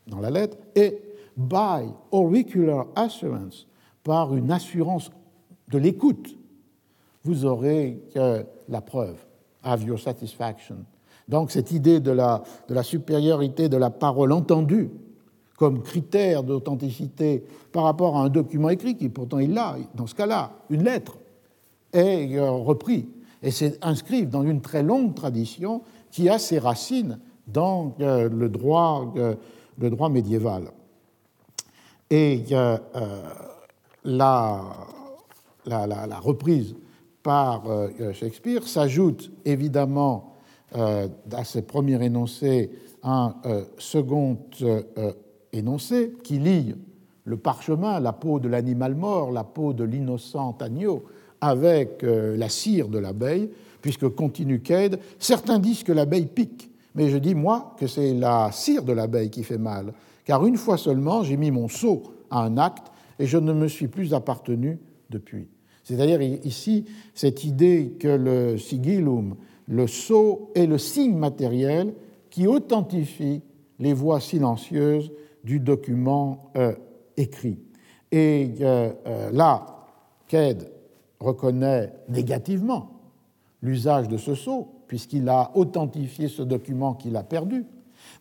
dans 0.07 0.19
la 0.19 0.29
lettre, 0.29 0.57
et 0.75 1.01
by 1.37 1.89
auricular 2.11 2.87
assurance, 2.95 3.67
par 4.03 4.35
une 4.35 4.51
assurance 4.51 5.11
de 5.69 5.77
l'écoute, 5.77 6.35
vous 7.23 7.45
aurez 7.45 8.01
la 8.67 8.81
preuve, 8.81 9.17
have 9.63 9.83
your 9.83 9.99
satisfaction. 9.99 10.77
Donc 11.27 11.51
cette 11.51 11.71
idée 11.71 11.99
de 11.99 12.11
la, 12.11 12.43
de 12.67 12.73
la 12.73 12.83
supériorité 12.83 13.69
de 13.69 13.77
la 13.77 13.89
parole 13.89 14.31
entendue 14.31 14.89
comme 15.57 15.83
critère 15.83 16.43
d'authenticité 16.43 17.43
par 17.71 17.83
rapport 17.83 18.17
à 18.17 18.21
un 18.21 18.29
document 18.29 18.69
écrit, 18.69 18.95
qui 18.95 19.09
pourtant 19.09 19.39
il 19.39 19.53
l'a, 19.53 19.75
dans 19.93 20.07
ce 20.07 20.15
cas-là, 20.15 20.53
une 20.69 20.83
lettre, 20.83 21.17
est 21.91 22.37
euh, 22.37 22.49
repris 22.51 23.09
et 23.41 23.51
c'est 23.51 23.83
inscrit 23.83 24.25
dans 24.25 24.43
une 24.43 24.61
très 24.61 24.83
longue 24.83 25.15
tradition 25.15 25.81
qui 26.11 26.29
a 26.29 26.39
ses 26.39 26.59
racines 26.59 27.19
dans 27.51 27.95
euh, 27.99 28.29
le 28.29 28.49
droit, 28.49 29.13
euh, 29.17 29.35
le 29.79 29.89
droit 29.89 30.09
médiéval. 30.09 30.71
Et 32.09 32.43
euh, 32.51 32.77
la, 34.03 34.63
la, 35.65 36.19
reprise 36.19 36.75
par 37.21 37.63
Shakespeare 38.13 38.67
s'ajoute 38.67 39.31
évidemment 39.45 40.33
à 40.73 41.43
ce 41.43 41.59
premier 41.59 42.03
énoncé 42.03 42.71
un 43.03 43.35
second 43.77 44.39
énoncé 45.53 46.15
qui 46.23 46.39
lie 46.39 46.73
le 47.25 47.37
parchemin, 47.37 47.99
la 47.99 48.13
peau 48.13 48.39
de 48.39 48.47
l'animal 48.47 48.95
mort, 48.95 49.31
la 49.31 49.43
peau 49.43 49.73
de 49.73 49.83
l'innocent 49.83 50.57
agneau, 50.59 51.03
avec 51.41 52.01
la 52.01 52.49
cire 52.49 52.87
de 52.87 52.97
l'abeille, 52.97 53.51
puisque 53.81 54.09
continue 54.09 54.61
Cade, 54.61 54.99
certains 55.19 55.59
disent 55.59 55.83
que 55.83 55.91
l'abeille 55.91 56.25
pique, 56.25 56.71
mais 56.95 57.09
je 57.09 57.17
dis, 57.17 57.35
moi, 57.35 57.75
que 57.77 57.87
c'est 57.87 58.13
la 58.13 58.51
cire 58.51 58.83
de 58.83 58.93
l'abeille 58.93 59.29
qui 59.29 59.43
fait 59.43 59.57
mal, 59.57 59.93
car 60.25 60.45
une 60.45 60.57
fois 60.57 60.77
seulement, 60.77 61.23
j'ai 61.23 61.37
mis 61.37 61.51
mon 61.51 61.67
sceau 61.67 62.03
à 62.29 62.43
un 62.43 62.57
acte 62.57 62.91
et 63.19 63.25
je 63.25 63.37
ne 63.37 63.53
me 63.53 63.67
suis 63.67 63.87
plus 63.87 64.13
appartenu 64.13 64.79
depuis. 65.09 65.47
C'est-à-dire 65.83 66.21
ici 66.21 66.85
cette 67.13 67.43
idée 67.43 67.95
que 67.99 68.07
le 68.07 68.57
sigillum, 68.57 69.35
le 69.67 69.87
sceau, 69.87 70.51
est 70.55 70.67
le 70.67 70.77
signe 70.77 71.15
matériel 71.15 71.93
qui 72.29 72.47
authentifie 72.47 73.41
les 73.79 73.93
voix 73.93 74.19
silencieuses 74.19 75.11
du 75.43 75.59
document 75.59 76.51
euh, 76.57 76.75
écrit. 77.17 77.59
Et 78.11 78.51
euh, 78.61 78.91
euh, 79.07 79.31
là, 79.31 79.65
Ked 80.27 80.69
reconnaît 81.19 81.93
négativement 82.07 82.91
l'usage 83.61 84.07
de 84.07 84.17
ce 84.17 84.35
sceau, 84.35 84.67
puisqu'il 84.89 85.29
a 85.29 85.51
authentifié 85.55 86.27
ce 86.27 86.41
document 86.41 86.95
qu'il 86.95 87.15
a 87.15 87.23
perdu, 87.23 87.63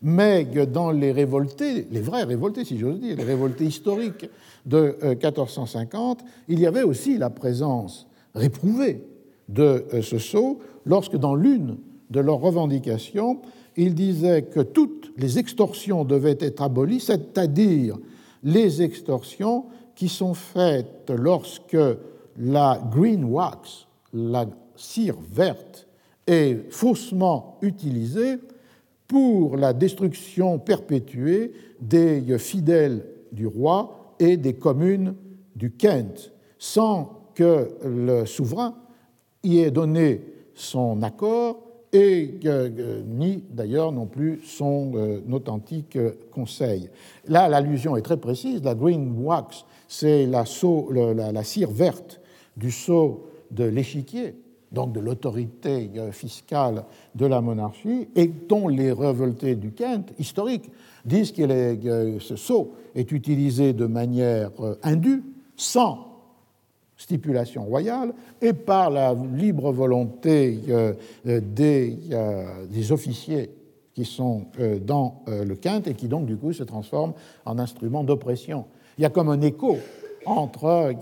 mais 0.01 0.45
dans 0.45 0.91
les 0.91 1.11
révoltés, 1.11 1.87
les 1.91 1.99
vrais 1.99 2.23
révoltés, 2.23 2.63
si 2.63 2.77
j'ose 2.77 2.99
dire, 2.99 3.17
les 3.17 3.23
révoltés 3.23 3.65
historiques 3.65 4.29
de 4.65 4.95
1450, 5.03 6.23
il 6.47 6.59
y 6.59 6.67
avait 6.67 6.83
aussi 6.83 7.17
la 7.17 7.31
présence 7.31 8.07
réprouvée 8.35 9.03
de 9.49 9.83
ce 10.01 10.19
sceau, 10.19 10.59
lorsque 10.85 11.17
dans 11.17 11.35
l'une 11.35 11.77
de 12.11 12.19
leurs 12.19 12.39
revendications, 12.39 13.41
il 13.75 13.95
disait 13.95 14.43
que 14.43 14.59
toutes 14.59 15.11
les 15.17 15.39
extorsions 15.39 16.05
devaient 16.05 16.37
être 16.39 16.61
abolies, 16.61 16.99
c'est-à-dire 16.99 17.97
les 18.43 18.83
extorsions 18.83 19.65
qui 19.95 20.07
sont 20.07 20.35
faites 20.35 21.09
lorsque 21.09 21.77
la 22.37 22.79
green 22.91 23.25
wax, 23.25 23.87
la 24.13 24.45
cire 24.75 25.17
verte, 25.31 25.87
est 26.29 26.71
faussement 26.71 27.57
utilisée 27.61 28.37
pour 29.07 29.57
la 29.57 29.73
destruction 29.73 30.59
perpétuée 30.59 31.51
des 31.81 32.37
fidèles 32.37 33.05
du 33.31 33.47
roi 33.47 34.15
et 34.19 34.37
des 34.37 34.53
communes 34.53 35.15
du 35.55 35.71
Kent, 35.71 36.31
sans 36.59 37.31
que 37.33 37.69
le 37.83 38.25
souverain 38.25 38.75
y 39.43 39.59
ait 39.59 39.71
donné 39.71 40.21
son 40.53 41.01
accord 41.01 41.69
et 41.91 42.39
ni 43.07 43.43
d'ailleurs 43.49 43.91
non 43.91 44.05
plus 44.05 44.41
son 44.45 44.91
euh, 44.95 45.21
authentique 45.31 45.95
euh, 45.95 46.11
conseil. 46.31 46.89
Là, 47.27 47.47
l'allusion 47.49 47.97
est 47.97 48.03
très 48.03 48.17
précise. 48.17 48.63
La 48.63 48.75
green 48.75 49.15
wax, 49.17 49.65
c'est 49.87 50.27
la, 50.27 50.43
la, 51.31 51.43
cire 51.43 51.71
verte 51.71 52.21
du 52.55 52.69
sceau 52.69 53.27
de 53.49 53.63
l'échiquier, 53.63 54.35
donc 54.71 54.91
de 54.93 54.99
l'autorité 54.99 55.89
euh, 55.97 56.11
fiscale 56.11 56.83
de 57.15 57.25
la 57.25 57.41
monarchie, 57.41 58.07
et 58.15 58.27
dont 58.27 58.67
les 58.67 58.91
révoltés 58.91 59.55
du 59.55 59.71
Kent, 59.71 60.13
historiques, 60.19 60.69
disent 61.05 61.31
que 61.31 62.19
ce 62.19 62.35
sceau 62.35 62.73
est 62.93 63.11
utilisé 63.11 63.73
de 63.73 63.85
manière 63.85 64.51
indue, 64.83 65.23
sans 65.55 66.09
stipulation 66.99 67.63
royale 67.63 68.13
et 68.41 68.53
par 68.53 68.91
la 68.91 69.13
libre 69.13 69.71
volonté 69.71 70.59
euh, 70.69 70.93
euh, 71.25 71.39
des, 71.41 71.97
euh, 72.11 72.65
des, 72.67 72.91
officiers 72.91 73.51
qui 73.95 74.03
sont 74.05 74.45
dans 74.85 75.23
le 75.27 75.55
quinte 75.55 75.87
et 75.87 75.93
qui 75.93 76.07
donc 76.07 76.25
du 76.25 76.37
coup 76.37 76.53
se 76.53 76.63
transforment 76.63 77.13
en 77.45 77.59
instrument 77.59 78.03
d'oppression. 78.03 78.65
Il 78.97 79.01
y 79.01 79.05
a 79.05 79.09
comme 79.09 79.27
un 79.29 79.41
écho 79.41 79.77
entre 80.25 80.93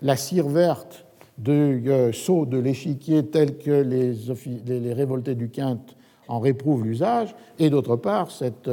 la 0.00 0.16
cire 0.16 0.48
verte 0.48 1.04
du 1.40 1.90
sceau 2.12 2.46
de 2.46 2.58
l'échiquier 2.58 3.26
tel 3.26 3.58
que 3.58 3.70
les, 3.70 4.92
révoltés 4.92 5.34
du 5.34 5.48
quinte 5.48 5.96
en 6.28 6.38
réprouvent 6.38 6.84
l'usage 6.84 7.34
et 7.58 7.70
d'autre 7.70 7.96
part 7.96 8.30
cette 8.30 8.70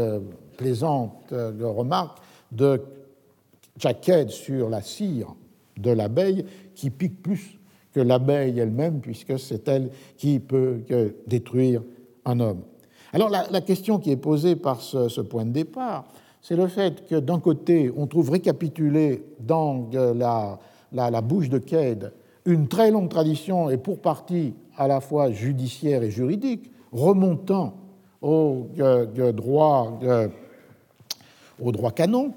plaisante 0.58 1.34
remarque 1.62 2.20
de 2.52 2.82
Jaquette 3.78 4.32
sur 4.32 4.70
la 4.70 4.82
cire 4.82 5.36
de 5.78 5.92
l'abeille 5.92 6.46
qui 6.76 6.90
pique 6.90 7.22
plus 7.22 7.58
que 7.94 8.00
l'abeille 8.00 8.60
elle-même, 8.60 9.00
puisque 9.00 9.40
c'est 9.40 9.68
elle 9.68 9.90
qui 10.18 10.40
peut 10.40 10.82
détruire 11.26 11.82
un 12.26 12.40
homme. 12.40 12.62
Alors 13.14 13.30
la, 13.30 13.62
question 13.62 14.00
qui 14.00 14.12
est 14.12 14.18
posée 14.18 14.56
par 14.56 14.82
ce, 14.82 15.22
point 15.22 15.46
de 15.46 15.52
départ, 15.52 16.06
c'est 16.42 16.56
le 16.56 16.68
fait 16.68 17.08
que 17.08 17.16
d'un 17.16 17.40
côté, 17.40 17.92
on 17.96 18.06
trouve 18.06 18.32
récapitulé 18.32 19.24
dans 19.40 19.90
la, 19.94 20.60
la, 20.92 21.22
bouche 21.22 21.50
de 21.50 21.58
Cade 21.58 22.14
une 22.48 22.68
très 22.68 22.90
longue 22.90 23.10
tradition 23.10 23.70
et 23.70 23.78
pour 23.78 24.00
partie 24.00 24.56
à 24.76 24.88
la 24.88 25.00
fois 25.00 25.32
judiciaire 25.32 26.02
et 26.02 26.10
juridique, 26.10 26.72
remontant 26.92 27.76
au, 28.24 28.68
droit, 29.34 30.00
au 31.62 31.72
droit 31.72 31.92
canon, 31.92 32.34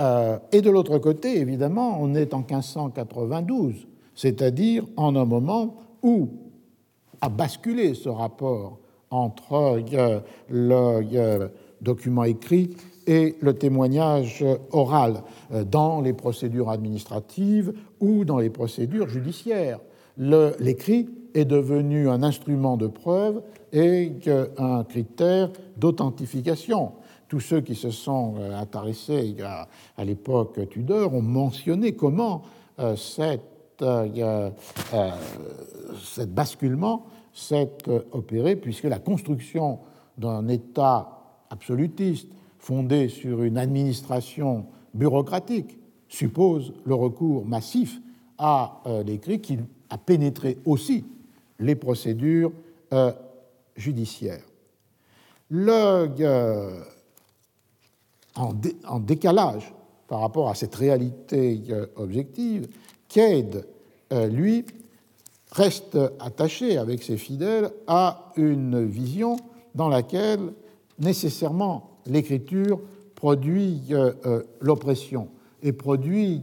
euh, 0.00 0.38
et 0.50 0.60
de 0.60 0.70
l'autre 0.70 0.98
côté, 0.98 1.38
évidemment, 1.38 1.98
on 2.00 2.14
est 2.14 2.34
en 2.34 2.38
1592, 2.38 3.86
c'est-à-dire 4.14 4.84
en 4.96 5.14
un 5.14 5.24
moment 5.24 5.76
où 6.02 6.28
a 7.20 7.28
basculé 7.28 7.94
ce 7.94 8.08
rapport 8.08 8.78
entre 9.10 9.78
euh, 9.94 10.20
le 10.48 11.06
euh, 11.14 11.48
document 11.80 12.24
écrit 12.24 12.76
et 13.06 13.36
le 13.40 13.54
témoignage 13.54 14.44
oral 14.72 15.22
dans 15.70 16.00
les 16.00 16.12
procédures 16.12 16.70
administratives 16.70 17.72
ou 18.00 18.24
dans 18.24 18.38
les 18.38 18.50
procédures 18.50 19.08
judiciaires. 19.08 19.80
L'écrit 20.16 21.08
est 21.34 21.44
devenu 21.44 22.08
un 22.08 22.22
instrument 22.22 22.76
de 22.76 22.86
preuve 22.86 23.42
et 23.72 24.12
un 24.58 24.84
critère 24.84 25.50
d'authentification 25.76 26.92
tous 27.34 27.40
ceux 27.40 27.60
qui 27.62 27.74
se 27.74 27.90
sont 27.90 28.34
euh, 28.38 28.56
intéressés 28.56 29.34
à, 29.42 30.04
l'époque 30.04 30.68
Tudor 30.70 31.14
ont 31.14 31.20
mentionné 31.22 31.92
comment 31.92 32.42
euh, 32.78 32.94
euh, 33.82 34.50
basculement 36.28 37.06
s'est 37.32 37.72
opéré, 38.12 38.54
puisque 38.54 38.84
la 38.84 39.00
construction 39.00 39.80
d'un 40.16 40.46
État 40.46 41.08
absolutiste 41.50 42.28
fondé 42.64 43.08
sur 43.08 43.42
une 43.42 43.58
administration 43.58 44.66
bureaucratique 44.94 45.78
suppose 46.08 46.72
le 46.84 46.94
recours 46.94 47.44
massif 47.44 48.00
à 48.38 48.82
l'écrit 49.04 49.40
qui 49.40 49.58
a 49.90 49.98
pénétré 49.98 50.58
aussi 50.64 51.04
les 51.58 51.74
procédures 51.74 52.52
judiciaires. 53.76 54.44
Le, 55.50 56.08
en, 58.36 58.98
décalage 59.00 59.72
par 60.08 60.20
rapport 60.20 60.48
à 60.48 60.54
cette 60.54 60.74
réalité 60.74 61.62
euh, 61.70 61.86
objective, 61.96 62.68
Cade, 63.08 63.66
euh, 64.12 64.26
lui, 64.26 64.64
reste 65.52 65.96
attaché 66.18 66.78
avec 66.78 67.02
ses 67.02 67.16
fidèles 67.16 67.70
à 67.86 68.32
une 68.36 68.84
vision 68.84 69.36
dans 69.74 69.88
laquelle 69.88 70.52
nécessairement 70.98 71.90
l'écriture 72.06 72.80
produit 73.14 73.82
euh, 73.90 74.42
l'oppression 74.60 75.28
et 75.62 75.72
produit 75.72 76.42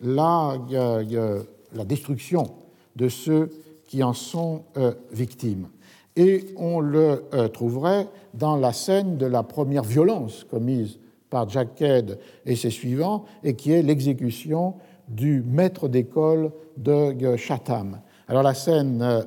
la, 0.00 0.56
la, 0.70 1.84
destruction 1.84 2.52
de 2.94 3.08
ceux 3.08 3.50
qui 3.86 4.04
en 4.04 4.12
sont 4.12 4.62
victimes. 5.10 5.66
Et 6.14 6.44
on 6.56 6.78
le 6.78 7.24
trouverait 7.52 8.06
dans 8.34 8.56
la 8.56 8.72
scène 8.72 9.16
de 9.16 9.26
la 9.26 9.42
première 9.42 9.82
violence 9.82 10.44
commise 10.44 11.00
par 11.28 11.48
Jack 11.48 11.74
Cade 11.74 12.20
et 12.46 12.54
ses 12.54 12.70
suivants, 12.70 13.24
et 13.42 13.56
qui 13.56 13.72
est 13.72 13.82
l'exécution 13.82 14.74
du 15.08 15.42
maître 15.42 15.88
d'école 15.88 16.52
de 16.76 17.36
Chatham. 17.36 17.98
Alors 18.28 18.42
la 18.42 18.54
scène 18.54 19.02
euh, 19.02 19.22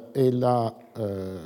euh, 1.00 1.40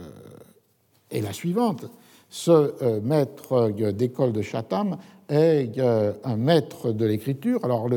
est 1.11 1.21
la 1.21 1.33
suivante. 1.33 1.85
Ce 2.29 2.51
euh, 2.51 3.01
maître 3.01 3.69
d'école 3.91 4.31
de 4.31 4.41
Chatham 4.41 4.97
est 5.29 5.79
un 5.79 6.37
maître 6.37 6.91
de 6.91 7.05
l'écriture. 7.05 7.63
Alors 7.63 7.87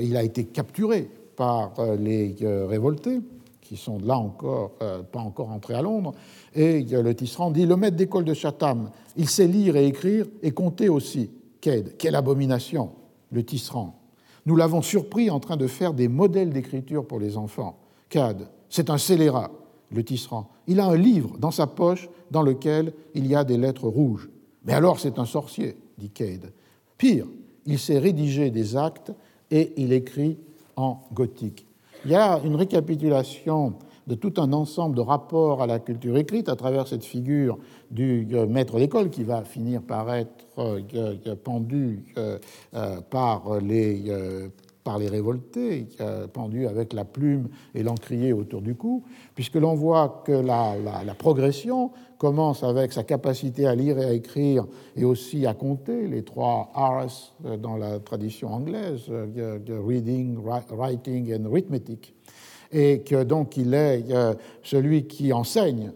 il 0.00 0.16
a 0.16 0.22
été 0.22 0.44
capturé 0.44 1.10
par 1.36 1.74
les 1.98 2.34
révoltés, 2.40 3.20
qui 3.60 3.76
sont 3.76 3.98
là 3.98 4.16
encore, 4.16 4.70
pas 5.12 5.20
encore 5.20 5.50
entrés 5.50 5.74
à 5.74 5.82
Londres, 5.82 6.14
et 6.54 6.82
le 6.82 7.14
tisserand 7.14 7.50
dit, 7.50 7.66
le 7.66 7.76
maître 7.76 7.98
d'école 7.98 8.24
de 8.24 8.32
Chatham, 8.32 8.90
il 9.18 9.28
sait 9.28 9.46
lire 9.46 9.76
et 9.76 9.86
écrire 9.86 10.24
et 10.42 10.52
compter 10.52 10.88
aussi 10.88 11.30
quelle 11.60 12.14
abomination, 12.14 12.92
le 13.32 13.42
tisserand. 13.42 13.94
Nous 14.46 14.56
l'avons 14.56 14.80
surpris 14.80 15.28
en 15.28 15.40
train 15.40 15.56
de 15.56 15.66
faire 15.66 15.92
des 15.92 16.08
modèles 16.08 16.50
d'écriture 16.50 17.04
pour 17.06 17.18
les 17.18 17.36
enfants. 17.36 17.76
Cad, 18.08 18.48
c'est 18.70 18.88
un 18.88 18.98
scélérat, 18.98 19.50
le 19.92 20.02
tisserand. 20.04 20.50
Il 20.66 20.80
a 20.80 20.86
un 20.86 20.96
livre 20.96 21.36
dans 21.38 21.50
sa 21.50 21.66
poche 21.66 22.08
dans 22.30 22.42
lequel 22.42 22.92
il 23.14 23.26
y 23.26 23.34
a 23.34 23.44
des 23.44 23.56
lettres 23.56 23.88
rouges. 23.88 24.28
Mais 24.64 24.72
alors 24.72 24.98
c'est 24.98 25.18
un 25.18 25.24
sorcier, 25.24 25.76
dit 25.98 26.10
Cade. 26.10 26.52
Pire, 26.98 27.26
il 27.66 27.78
sait 27.78 27.98
rédiger 27.98 28.50
des 28.50 28.76
actes 28.76 29.12
et 29.50 29.72
il 29.76 29.92
écrit 29.92 30.38
en 30.76 31.00
gothique. 31.12 31.66
Il 32.04 32.10
y 32.10 32.14
a 32.14 32.40
une 32.44 32.56
récapitulation 32.56 33.74
de 34.06 34.14
tout 34.14 34.34
un 34.36 34.52
ensemble 34.52 34.96
de 34.96 35.00
rapports 35.00 35.62
à 35.62 35.66
la 35.66 35.78
culture 35.78 36.16
écrite 36.16 36.48
à 36.48 36.56
travers 36.56 36.86
cette 36.86 37.04
figure 37.04 37.58
du 37.90 38.28
euh, 38.32 38.46
maître 38.46 38.78
d'école 38.78 39.10
qui 39.10 39.24
va 39.24 39.42
finir 39.42 39.82
par 39.82 40.14
être 40.14 40.46
euh, 40.58 40.80
pendu 41.42 42.04
euh, 42.16 42.38
par 43.10 43.60
les 43.60 44.12
par 44.86 45.00
les 45.00 45.08
révoltés, 45.08 45.88
pendus 46.32 46.68
avec 46.68 46.92
la 46.92 47.04
plume 47.04 47.48
et 47.74 47.82
l'encrier 47.82 48.32
autour 48.32 48.62
du 48.62 48.76
cou, 48.76 49.02
puisque 49.34 49.56
l'on 49.56 49.74
voit 49.74 50.22
que 50.24 50.30
la, 50.30 50.76
progression 51.18 51.90
commence 52.18 52.62
avec 52.62 52.92
sa 52.92 53.02
capacité 53.02 53.66
à 53.66 53.74
lire 53.74 53.98
et 53.98 54.04
à 54.04 54.12
écrire 54.12 54.64
et 54.94 55.04
aussi 55.04 55.44
à 55.44 55.54
compter, 55.54 56.06
les 56.06 56.22
trois 56.22 56.70
R's 56.72 57.34
dans 57.60 57.76
la 57.76 57.98
tradition 57.98 58.54
anglaise, 58.54 59.10
reading, 59.68 60.38
writing 60.70 61.34
and 61.34 61.50
arithmetic, 61.50 62.14
et 62.70 63.00
que 63.00 63.24
donc 63.24 63.56
il 63.56 63.74
est 63.74 64.04
celui 64.62 65.08
qui 65.08 65.32
enseigne 65.32 65.90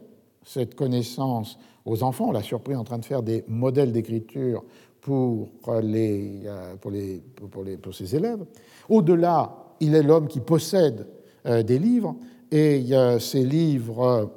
cette 0.44 0.74
connaissance 0.74 1.60
aux 1.84 2.02
enfants. 2.02 2.30
On 2.30 2.32
l'a 2.32 2.42
surpris 2.42 2.74
en 2.74 2.82
train 2.82 2.98
de 2.98 3.04
faire 3.04 3.22
des 3.22 3.44
modèles 3.46 3.92
d'écriture 3.92 4.64
pour, 5.00 5.48
les, 5.82 6.42
euh, 6.46 6.76
pour, 6.76 6.90
les, 6.90 7.22
pour, 7.50 7.64
les, 7.64 7.76
pour 7.76 7.94
ses 7.94 8.14
élèves. 8.14 8.44
Au-delà, 8.88 9.56
il 9.80 9.94
est 9.94 10.02
l'homme 10.02 10.28
qui 10.28 10.40
possède 10.40 11.06
euh, 11.46 11.62
des 11.62 11.78
livres, 11.78 12.16
et 12.52 12.84
ces 13.20 13.44
livres 13.44 14.30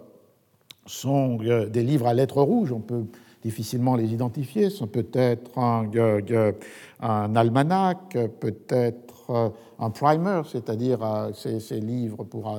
sont 0.85 1.39
euh, 1.41 1.67
des 1.67 1.83
livres 1.83 2.07
à 2.07 2.13
lettres 2.13 2.41
rouges, 2.41 2.71
on 2.71 2.79
peut 2.79 3.05
difficilement 3.43 3.95
les 3.95 4.13
identifier, 4.13 4.69
ce 4.69 4.77
sont 4.77 4.87
peut-être 4.87 5.57
un, 5.57 5.89
un, 7.01 7.35
almanach, 7.35 8.13
peut-être 8.39 9.53
un 9.79 9.89
primer, 9.89 10.41
c'est-à-dire 10.49 11.31
ces, 11.33 11.79
livres 11.81 12.23
pour 12.23 12.57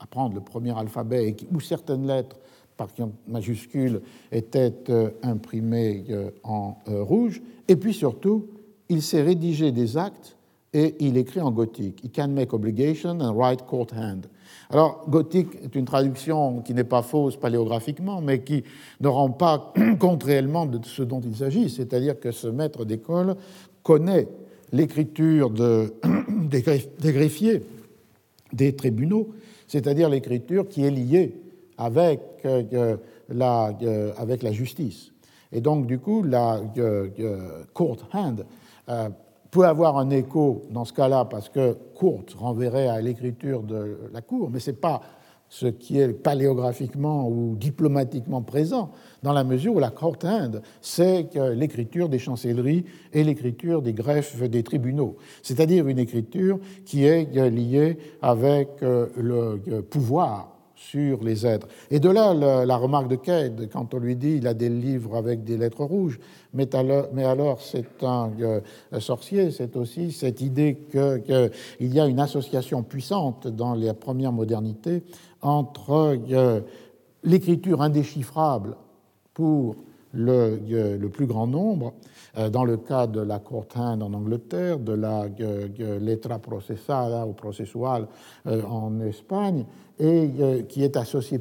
apprendre 0.00 0.34
le 0.34 0.40
premier 0.40 0.78
alphabet 0.78 1.36
où 1.52 1.60
certaines 1.60 2.06
lettres 2.06 2.38
par 2.76 2.88
majuscule 3.28 4.00
étaient 4.30 4.74
imprimées 5.22 6.04
en 6.42 6.76
rouge. 6.86 7.42
Et 7.68 7.76
puis 7.76 7.94
surtout, 7.94 8.48
il 8.88 9.02
s'est 9.02 9.22
rédigé 9.22 9.72
des 9.72 9.96
actes 9.96 10.36
et 10.74 10.94
il 11.00 11.16
écrit 11.16 11.40
en 11.40 11.50
gothique. 11.50 12.00
He 12.04 12.10
can 12.10 12.28
make 12.28 12.52
obligation 12.52 13.20
and 13.20 13.34
write 13.34 13.62
court 13.66 13.88
hand. 13.94 14.26
Alors, 14.70 15.04
gothique 15.08 15.48
est 15.62 15.74
une 15.74 15.84
traduction 15.84 16.62
qui 16.62 16.72
n'est 16.72 16.84
pas 16.84 17.02
fausse 17.02 17.36
paléographiquement, 17.36 18.22
mais 18.22 18.42
qui 18.42 18.64
ne 19.00 19.08
rend 19.08 19.30
pas 19.30 19.72
compte 19.98 20.22
réellement 20.22 20.66
de 20.66 20.78
ce 20.84 21.02
dont 21.02 21.20
il 21.20 21.36
s'agit, 21.36 21.68
c'est-à-dire 21.68 22.18
que 22.18 22.30
ce 22.30 22.48
maître 22.48 22.84
d'école 22.84 23.36
connaît 23.82 24.28
l'écriture 24.72 25.50
de, 25.50 25.92
des, 26.48 26.62
greffiers 27.12 27.62
des 28.52 28.74
tribunaux, 28.74 29.30
c'est-à-dire 29.66 30.08
l'écriture 30.08 30.68
qui 30.68 30.84
est 30.84 30.90
liée 30.90 31.34
avec, 31.82 32.20
euh, 32.44 32.96
la, 33.28 33.76
euh, 33.82 34.12
avec 34.16 34.42
la 34.42 34.52
justice. 34.52 35.12
Et 35.52 35.60
donc, 35.60 35.86
du 35.86 35.98
coup, 35.98 36.22
la 36.22 36.60
euh, 36.78 37.64
court 37.74 38.08
hand 38.12 38.46
peut 39.50 39.66
avoir 39.66 39.98
un 39.98 40.10
écho 40.10 40.62
dans 40.70 40.84
ce 40.84 40.92
cas-là, 40.94 41.26
parce 41.26 41.48
que 41.48 41.76
court 41.94 42.24
renverrait 42.36 42.88
à 42.88 43.00
l'écriture 43.00 43.62
de 43.62 43.98
la 44.12 44.22
cour, 44.22 44.48
mais 44.50 44.60
ce 44.60 44.70
n'est 44.70 44.76
pas 44.76 45.02
ce 45.50 45.66
qui 45.66 46.00
est 46.00 46.08
paléographiquement 46.08 47.28
ou 47.28 47.54
diplomatiquement 47.56 48.40
présent, 48.40 48.90
dans 49.22 49.34
la 49.34 49.44
mesure 49.44 49.74
où 49.74 49.78
la 49.78 49.90
court 49.90 50.16
hand, 50.24 50.62
c'est 50.80 51.28
l'écriture 51.54 52.08
des 52.08 52.18
chancelleries 52.18 52.86
et 53.12 53.22
l'écriture 53.22 53.82
des 53.82 53.92
greffes 53.92 54.40
des 54.40 54.62
tribunaux, 54.62 55.18
c'est-à-dire 55.42 55.86
une 55.86 55.98
écriture 55.98 56.58
qui 56.86 57.04
est 57.04 57.26
liée 57.50 57.98
avec 58.22 58.80
le 58.80 59.82
pouvoir 59.82 60.51
sur 60.90 61.22
les 61.22 61.46
êtres. 61.46 61.68
Et 61.90 62.00
de 62.00 62.08
là 62.08 62.34
la, 62.34 62.76
remarque 62.76 63.08
de 63.08 63.16
Cade, 63.16 63.68
quand 63.72 63.94
on 63.94 63.98
lui 63.98 64.16
dit 64.16 64.36
il 64.36 64.46
a 64.46 64.54
des 64.54 64.68
livres 64.68 65.16
avec 65.16 65.44
des 65.44 65.56
lettres 65.56 65.84
rouges, 65.84 66.18
mais 66.54 66.74
alors, 66.74 67.60
c'est 67.60 68.02
un 68.02 68.30
euh, 68.40 68.60
sorcier, 68.98 69.50
c'est 69.50 69.76
aussi 69.76 70.12
cette 70.12 70.40
idée 70.40 70.78
qu'il 70.90 71.94
y 71.94 72.00
a 72.00 72.06
une 72.06 72.20
association 72.20 72.82
puissante 72.82 73.46
dans 73.48 73.74
les 73.74 73.92
premières 73.94 74.32
modernités 74.32 75.02
entre 75.40 76.18
euh, 76.32 76.60
l'écriture 77.24 77.80
indéchiffrable 77.80 78.76
pour 79.34 79.76
le, 80.12 80.60
euh, 80.70 80.98
le, 80.98 81.08
plus 81.08 81.26
grand 81.26 81.46
nombre, 81.46 81.94
dans 82.50 82.64
le 82.64 82.78
cas 82.78 83.06
de 83.06 83.20
la 83.20 83.38
court 83.38 83.66
en 83.76 84.00
Angleterre, 84.00 84.78
de 84.78 84.92
la 84.92 85.26
letra 85.78 86.38
processada 86.38 87.26
ou 87.26 87.32
processual 87.32 88.06
en 88.46 89.00
Espagne, 89.00 89.66
et 90.02 90.30
euh, 90.40 90.62
qui 90.62 90.82
est 90.82 90.96
associée 90.96 91.40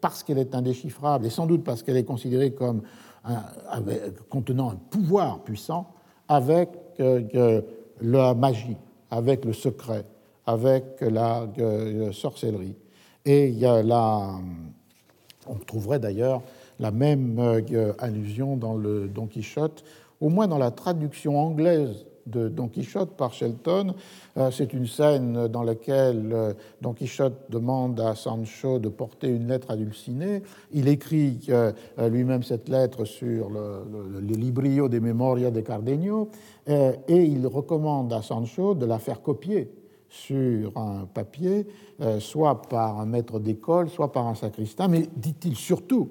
parce 0.00 0.22
qu'elle 0.22 0.38
est 0.38 0.54
indéchiffrable 0.54 1.26
et 1.26 1.30
sans 1.30 1.46
doute 1.46 1.64
parce 1.64 1.82
qu'elle 1.82 1.98
est 1.98 2.04
considérée 2.04 2.52
comme 2.52 2.82
contenant 4.30 4.70
un 4.70 4.76
pouvoir 4.76 5.40
puissant 5.40 5.92
avec 6.26 6.70
euh, 7.00 7.60
la 8.00 8.32
magie, 8.32 8.78
avec 9.10 9.44
le 9.44 9.52
secret, 9.52 10.06
avec 10.46 11.02
la 11.02 11.46
euh, 11.58 12.12
sorcellerie. 12.12 12.76
Et 13.26 13.48
il 13.48 13.58
y 13.58 13.66
a 13.66 13.82
la, 13.82 14.30
on 15.46 15.56
trouverait 15.56 15.98
d'ailleurs 15.98 16.40
la 16.78 16.90
même 16.90 17.38
allusion 17.98 18.56
dans 18.56 18.74
le 18.74 19.06
Don 19.06 19.26
Quichotte, 19.26 19.84
au 20.20 20.28
moins 20.28 20.48
dans 20.48 20.58
la 20.58 20.70
traduction 20.70 21.38
anglaise 21.38 22.06
de 22.26 22.48
Don 22.48 22.68
Quichotte 22.68 23.16
par 23.16 23.32
Shelton. 23.32 23.94
Euh, 24.36 24.50
c'est 24.50 24.72
une 24.72 24.86
scène 24.86 25.48
dans 25.48 25.62
laquelle 25.62 26.30
euh, 26.32 26.52
Don 26.80 26.92
Quichotte 26.92 27.50
demande 27.50 28.00
à 28.00 28.14
Sancho 28.14 28.78
de 28.78 28.88
porter 28.88 29.28
une 29.28 29.48
lettre 29.48 29.70
hallucinée. 29.70 30.42
Il 30.72 30.88
écrit 30.88 31.40
euh, 31.48 31.72
lui-même 32.08 32.42
cette 32.42 32.68
lettre 32.68 33.04
sur 33.04 33.50
le, 33.50 34.20
Librio 34.20 34.88
de 34.88 34.98
Memoria 34.98 35.50
de 35.50 35.60
Cardenio 35.60 36.30
et 36.66 37.24
il 37.24 37.46
recommande 37.46 38.12
à 38.12 38.22
Sancho 38.22 38.74
de 38.74 38.86
la 38.86 38.98
faire 38.98 39.22
copier 39.22 39.70
sur 40.08 40.76
un 40.76 41.06
papier, 41.12 41.66
soit 42.20 42.62
par 42.62 43.00
un 43.00 43.06
maître 43.06 43.38
d'école, 43.38 43.88
soit 43.90 44.12
par 44.12 44.26
un 44.26 44.34
sacristain, 44.34 44.88
mais 44.88 45.08
dit-il 45.16 45.56
surtout, 45.56 46.10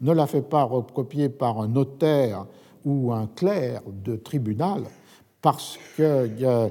ne 0.00 0.12
la 0.12 0.26
fait 0.26 0.42
pas 0.42 0.64
recopier 0.64 1.28
par 1.28 1.60
un 1.60 1.68
notaire 1.68 2.46
ou 2.84 3.12
un 3.12 3.26
clerc 3.26 3.82
de 4.04 4.16
tribunal, 4.16 4.82
parce 5.40 5.78
qu'ils 5.96 6.04
euh, 6.44 6.68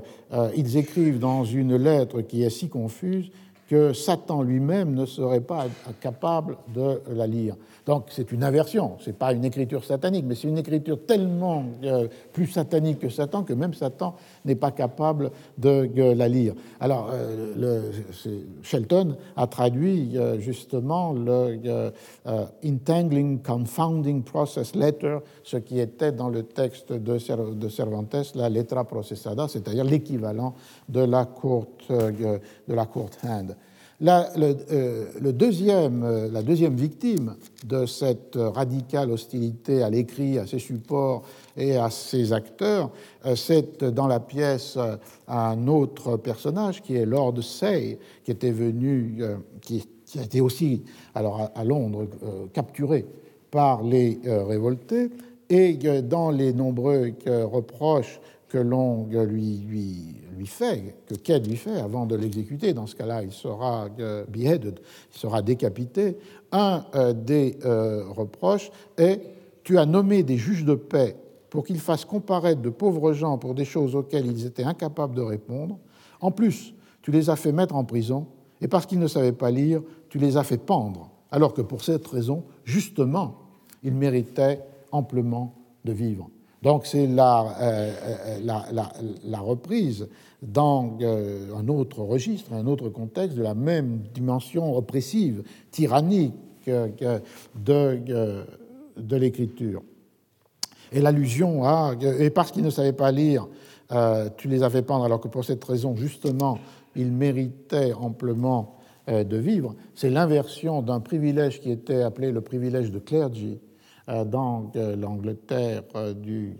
écrivent 0.55 1.19
dans 1.19 1.43
une 1.43 1.75
lettre 1.75 2.21
qui 2.21 2.43
est 2.43 2.49
si 2.49 2.69
confuse 2.69 3.31
que 3.69 3.93
Satan 3.93 4.41
lui-même 4.41 4.93
ne 4.93 5.05
serait 5.05 5.41
pas 5.41 5.67
capable 6.01 6.57
de 6.73 7.01
la 7.09 7.25
lire. 7.25 7.55
Donc 7.85 8.05
c'est 8.09 8.31
une 8.31 8.43
inversion, 8.43 8.97
ce 8.99 9.07
n'est 9.09 9.15
pas 9.15 9.33
une 9.33 9.43
écriture 9.43 9.83
satanique, 9.83 10.25
mais 10.27 10.35
c'est 10.35 10.47
une 10.47 10.57
écriture 10.57 10.99
tellement 11.05 11.65
euh, 11.83 12.07
plus 12.31 12.45
satanique 12.47 12.99
que 12.99 13.09
Satan 13.09 13.43
que 13.43 13.53
même 13.53 13.73
Satan 13.73 14.15
n'est 14.45 14.55
pas 14.55 14.71
capable 14.71 15.31
de 15.57 15.89
la 16.13 16.27
lire. 16.27 16.53
Alors 16.79 17.09
euh, 17.11 17.91
Shelton 18.61 19.15
a 19.35 19.47
traduit 19.47 20.15
euh, 20.15 20.39
justement 20.39 21.13
le 21.13 21.91
Entangling 22.63 23.41
Confounding 23.41 24.23
Process 24.23 24.75
Letter, 24.75 25.17
ce 25.43 25.57
qui 25.57 25.79
était 25.79 26.11
dans 26.11 26.29
le 26.29 26.43
texte 26.43 26.93
de, 26.93 27.17
Cervantes, 27.17 28.33
la 28.35 28.49
letra 28.49 28.83
processada, 28.83 29.47
c'est-à-dire 29.47 29.83
l'équivalent 29.83 30.53
de 30.89 31.01
la 31.01 31.25
courte, 31.25 31.89
de. 31.89 33.55
La, 34.03 34.31
euh, 34.35 34.55
euh, 34.71 35.05
la 35.21 35.31
deuxième 35.31 36.75
victime 36.75 37.35
de 37.67 37.85
cette 37.85 38.35
radicale 38.35 39.11
hostilité 39.11 39.83
à 39.83 39.91
l'écrit, 39.91 40.39
à 40.39 40.47
ses 40.47 40.57
supports 40.57 41.21
et 41.55 41.77
à 41.77 41.91
ses 41.91 42.33
acteurs, 42.33 42.89
euh, 43.27 43.35
c'est 43.35 43.83
dans 43.83 44.07
la 44.07 44.19
pièce 44.19 44.75
un 45.27 45.67
autre 45.67 46.17
personnage 46.17 46.81
qui 46.81 46.95
est 46.95 47.05
Lord 47.05 47.43
Say, 47.43 47.99
qui 48.23 48.31
était 48.31 48.49
venu, 48.49 49.23
qui, 49.61 49.87
a 50.17 50.23
été 50.23 50.41
aussi 50.41 50.81
alors 51.13 51.51
à, 51.53 51.63
Londres 51.63 52.07
capturé 52.53 53.05
par 53.51 53.83
les 53.83 54.19
révoltés, 54.25 55.11
et 55.49 55.73
dans 56.01 56.31
les 56.31 56.53
nombreux 56.53 57.13
reproches 57.27 58.19
que 58.51 58.57
l'on 58.57 59.05
lui, 59.05 60.17
fait, 60.45 60.95
que 61.07 61.15
Ked 61.15 61.47
lui 61.47 61.55
fait 61.55 61.79
avant 61.79 62.05
de 62.05 62.17
l'exécuter, 62.17 62.73
dans 62.73 62.85
ce 62.85 62.95
cas-là, 62.97 63.23
il 63.23 63.31
sera 63.31 63.87
euh, 63.99 64.25
beheaded, 64.27 64.81
il 65.13 65.17
sera 65.17 65.41
décapité. 65.41 66.17
Un 66.51 66.83
euh, 66.95 67.13
des 67.13 67.57
euh, 67.63 68.03
reproches 68.09 68.69
est 68.97 69.21
Tu 69.63 69.77
as 69.77 69.85
nommé 69.85 70.23
des 70.23 70.35
juges 70.35 70.65
de 70.65 70.75
paix 70.75 71.15
pour 71.49 71.63
qu'ils 71.63 71.79
fassent 71.79 72.03
comparaître 72.03 72.61
de 72.61 72.69
pauvres 72.69 73.13
gens 73.13 73.37
pour 73.37 73.55
des 73.55 73.63
choses 73.63 73.95
auxquelles 73.95 74.25
ils 74.25 74.45
étaient 74.45 74.65
incapables 74.65 75.15
de 75.15 75.21
répondre. 75.21 75.79
En 76.19 76.31
plus, 76.31 76.73
tu 77.01 77.11
les 77.11 77.29
as 77.29 77.37
fait 77.37 77.53
mettre 77.53 77.75
en 77.75 77.85
prison, 77.85 78.27
et 78.59 78.67
parce 78.67 78.85
qu'ils 78.85 78.99
ne 78.99 79.07
savaient 79.07 79.31
pas 79.31 79.51
lire, 79.51 79.81
tu 80.09 80.17
les 80.17 80.35
as 80.35 80.43
fait 80.43 80.57
pendre, 80.57 81.09
alors 81.31 81.53
que 81.53 81.61
pour 81.61 81.83
cette 81.83 82.05
raison, 82.05 82.43
justement, 82.65 83.37
ils 83.81 83.93
méritaient 83.93 84.61
amplement 84.91 85.55
de 85.85 85.93
vivre. 85.93 86.29
Donc 86.61 86.85
c'est 86.85 87.07
la, 87.07 87.55
euh, 87.59 87.91
euh, 88.03 88.39
la, 88.43 88.65
la, 88.71 88.91
la, 89.23 89.39
reprise 89.39 90.07
dans 90.43 90.97
euh, 91.01 91.55
un 91.55 91.67
autre 91.67 92.01
registre, 92.01 92.53
un 92.53 92.67
autre 92.67 92.89
contexte 92.89 93.35
de 93.35 93.41
la 93.41 93.55
même 93.55 94.01
dimension 94.13 94.77
oppressive, 94.77 95.43
tyrannique 95.71 96.33
de, 96.67 97.99
de 98.95 99.15
l'écriture. 99.15 99.81
Et 100.91 101.01
l'allusion 101.01 101.63
à, 101.63 101.95
et 102.19 102.29
parce 102.29 102.51
qu'il 102.51 102.63
ne 102.63 102.69
savait 102.69 102.93
pas 102.93 103.11
lire, 103.11 103.47
tu 104.37 104.47
les 104.47 104.61
as 104.61 104.69
fait 104.69 104.83
pendre 104.83 105.05
alors 105.05 105.19
que 105.19 105.27
pour 105.27 105.43
cette 105.43 105.63
raison, 105.63 105.95
justement, 105.95 106.59
ils 106.95 107.11
méritaient 107.11 107.93
amplement 107.93 108.75
de 109.07 109.37
vivre. 109.37 109.73
C'est 109.95 110.11
l'inversion 110.11 110.83
d'un 110.83 110.99
privilège 110.99 111.59
qui 111.59 111.71
était 111.71 112.03
appelé 112.03 112.31
le 112.31 112.41
privilège 112.41 112.91
de 112.91 112.99
clergy 112.99 113.57
dans 114.07 114.71
euh, 114.75 114.95
l'Angleterre 114.95 115.83
euh, 115.95 116.13
du 116.13 116.57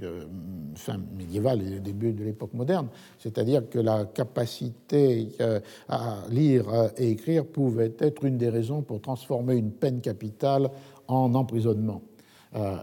fin 0.76 0.98
médiéval 1.18 1.62
et 1.62 1.80
début 1.80 2.14
de 2.14 2.24
l'époque 2.24 2.54
moderne, 2.54 2.88
c'est-à-dire 3.18 3.68
que 3.70 3.80
la 3.80 4.06
capacité 4.06 5.30
à 5.90 6.18
lire 6.30 6.66
et 6.98 7.12
écrire 7.12 7.46
pouvait 7.46 7.94
être 8.00 8.24
une 8.24 8.38
des 8.38 8.50
raisons 8.50 8.82
pour 8.82 9.02
transformer 9.02 9.56
une 9.56 9.72
peine 9.72 10.02
capitale 10.02 10.70
en 11.08 11.34
emprisonnement. 11.36 12.02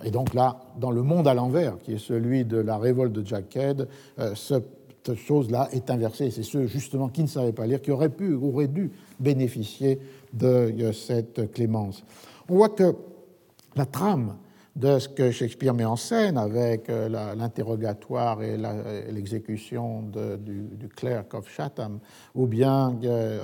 Et 0.05 0.11
donc 0.11 0.35
là, 0.35 0.61
dans 0.79 0.91
le 0.91 1.03
monde 1.03 1.29
à 1.29 1.35
l'envers, 1.35 1.79
qui 1.79 1.95
est 1.95 1.99
celui 1.99 2.45
de 2.45 2.59
la 2.59 2.79
révolte 2.79 3.13
de 3.13 3.25
Jackhead, 3.25 3.89
cette 4.35 5.15
chose-là 5.15 5.69
est 5.73 5.91
inversée. 5.91 6.31
C'est 6.31 6.43
ceux 6.43 6.67
justement 6.67 7.09
qui 7.09 7.23
ne 7.23 7.29
savaient 7.29 7.53
pas 7.53 7.67
lire 7.67 7.81
qui 7.81 7.91
auraient 7.91 8.09
pu, 8.11 8.35
auraient 8.35 8.69
dû 8.69 8.91
bénéficier 9.19 9.99
de 10.33 10.93
cette 10.93 11.53
clémence. 11.53 12.05
On 12.49 12.57
voit 12.57 12.71
que 12.71 12.95
la 13.77 13.87
trame 13.87 14.37
de 14.79 15.01
ce 15.01 15.09
que 15.09 15.33
Shakespeare 15.33 15.75
met 15.75 15.85
en 15.85 15.97
scène 15.97 16.39
avec 16.39 16.89
euh, 16.89 17.09
l'interrogatoire 17.09 18.43
et 18.43 18.57
l'exécution 19.11 20.03
du, 20.03 20.63
du, 20.77 20.89
clerk 20.89 21.35
of 21.35 21.51
Chatham, 21.51 21.99
ou 22.37 22.47
bien 22.47 22.97
euh, 23.03 23.43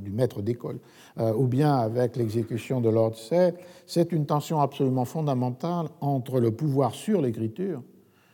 du 0.00 0.10
maître 0.10 0.42
d'école, 0.42 0.80
euh, 1.18 1.32
ou 1.34 1.46
bien 1.46 1.72
avec 1.74 2.16
l'exécution 2.16 2.80
de 2.80 2.88
Lord 2.88 3.14
Say, 3.14 3.54
c'est 3.86 4.10
une 4.10 4.26
tension 4.26 4.60
absolument 4.60 5.04
fondamentale 5.04 5.86
entre 6.00 6.40
le 6.40 6.50
pouvoir 6.50 6.94
sur 6.94 7.22
l'écriture, 7.22 7.80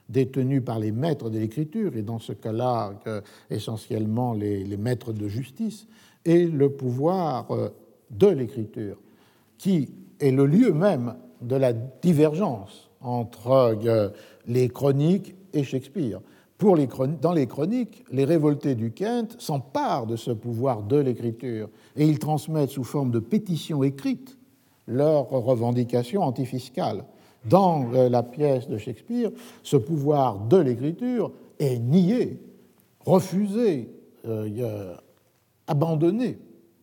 détenu 0.08 0.62
par 0.62 0.78
les 0.78 0.92
maîtres 0.92 1.28
de 1.28 1.38
l'écriture, 1.38 1.96
et 1.96 2.02
dans 2.02 2.18
ce 2.18 2.32
cas-là, 2.32 2.94
essentiellement 3.50 4.32
les, 4.32 4.76
maîtres 4.78 5.12
de 5.12 5.28
justice, 5.28 5.86
et 6.24 6.46
le 6.46 6.70
pouvoir 6.70 7.48
de 8.10 8.26
l'écriture, 8.28 8.96
qui 9.58 9.90
est 10.18 10.30
le 10.30 10.46
lieu 10.46 10.72
même 10.72 11.14
de 11.42 11.56
la 11.56 11.72
divergence 11.72 12.90
entre 13.00 13.50
euh, 13.86 14.08
les 14.46 14.68
chroniques 14.68 15.34
et 15.52 15.64
Shakespeare. 15.64 16.20
Dans 16.58 17.32
les 17.34 17.46
chroniques, 17.46 18.04
les 18.10 18.24
révoltés 18.24 18.74
du 18.74 18.90
Kent 18.90 19.36
s'emparent 19.38 20.06
de 20.06 20.16
ce 20.16 20.30
pouvoir 20.30 20.82
de 20.82 20.96
l'écriture 20.96 21.68
et 21.96 22.06
ils 22.06 22.18
transmettent 22.18 22.70
sous 22.70 22.84
forme 22.84 23.10
de 23.10 23.18
pétitions 23.18 23.82
écrites 23.82 24.38
leurs 24.86 25.28
revendications 25.28 26.22
antifiscales. 26.22 27.04
Dans 27.44 27.92
euh, 27.92 28.08
la 28.08 28.22
pièce 28.22 28.68
de 28.68 28.78
Shakespeare, 28.78 29.30
ce 29.62 29.76
pouvoir 29.76 30.38
de 30.38 30.56
l'écriture 30.56 31.30
est 31.58 31.78
nié, 31.78 32.40
refusé, 33.04 33.90
euh, 34.26 34.94
abandonné 35.66 36.38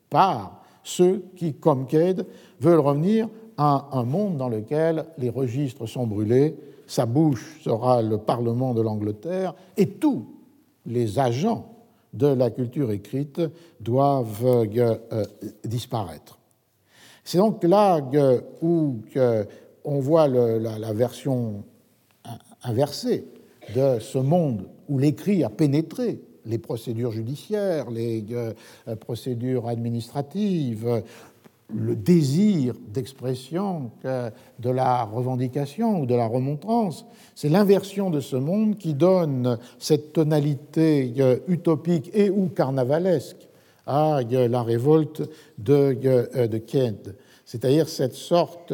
par 0.09 0.61
ceux 0.83 1.25
qui, 1.35 1.53
comme 1.53 1.87
Cade, 1.87 2.27
veulent 2.59 2.79
revenir 2.79 3.27
à 3.57 3.89
un 3.91 4.03
monde 4.03 4.37
dans 4.37 4.49
lequel 4.49 5.05
les 5.17 5.29
registres 5.29 5.85
sont 5.85 6.07
brûlés, 6.07 6.55
sa 6.87 7.05
bouche 7.05 7.61
sera 7.63 8.01
le 8.01 8.17
Parlement 8.17 8.73
de 8.73 8.81
l'Angleterre, 8.81 9.55
et 9.77 9.87
tous 9.87 10.25
les 10.85 11.19
agents 11.19 11.73
de 12.13 12.27
la 12.27 12.51
culture 12.51 12.91
écrite 12.91 13.41
doivent 13.79 14.45
euh, 14.45 15.25
disparaître. 15.63 16.39
C'est 17.23 17.37
donc 17.37 17.63
là 17.63 18.01
où 18.61 18.97
on 19.85 19.99
voit 19.99 20.27
la, 20.27 20.93
version 20.93 21.63
inversée 22.63 23.25
de 23.73 23.99
ce 23.99 24.17
monde 24.17 24.67
où 24.89 24.99
l'écrit 24.99 25.43
a 25.43 25.49
pénétré 25.49 26.21
les 26.45 26.57
procédures 26.57 27.13
judiciaires, 27.13 27.89
les 27.89 28.25
euh, 28.31 28.53
procédures 28.97 29.69
administratives, 29.69 31.01
le 31.75 31.95
désir 31.95 32.75
d'expression 32.87 33.91
de 34.03 34.69
la 34.69 35.03
revendication 35.03 36.01
ou 36.01 36.05
de 36.05 36.15
la 36.15 36.27
remontrance. 36.27 37.05
C'est 37.35 37.49
l'inversion 37.49 38.09
de 38.09 38.19
ce 38.19 38.35
monde 38.35 38.77
qui 38.77 38.93
donne 38.93 39.57
cette 39.79 40.13
tonalité 40.13 41.13
euh, 41.19 41.37
utopique 41.47 42.11
et 42.13 42.29
ou 42.29 42.47
carnavalesque 42.49 43.47
à 43.85 44.19
euh, 44.19 44.47
la 44.47 44.63
révolte 44.63 45.23
de, 45.57 45.97
euh, 46.05 46.47
de 46.47 46.57
Kent, 46.57 47.09
c'est-à-dire 47.45 47.89
cette 47.89 48.13
sorte 48.13 48.73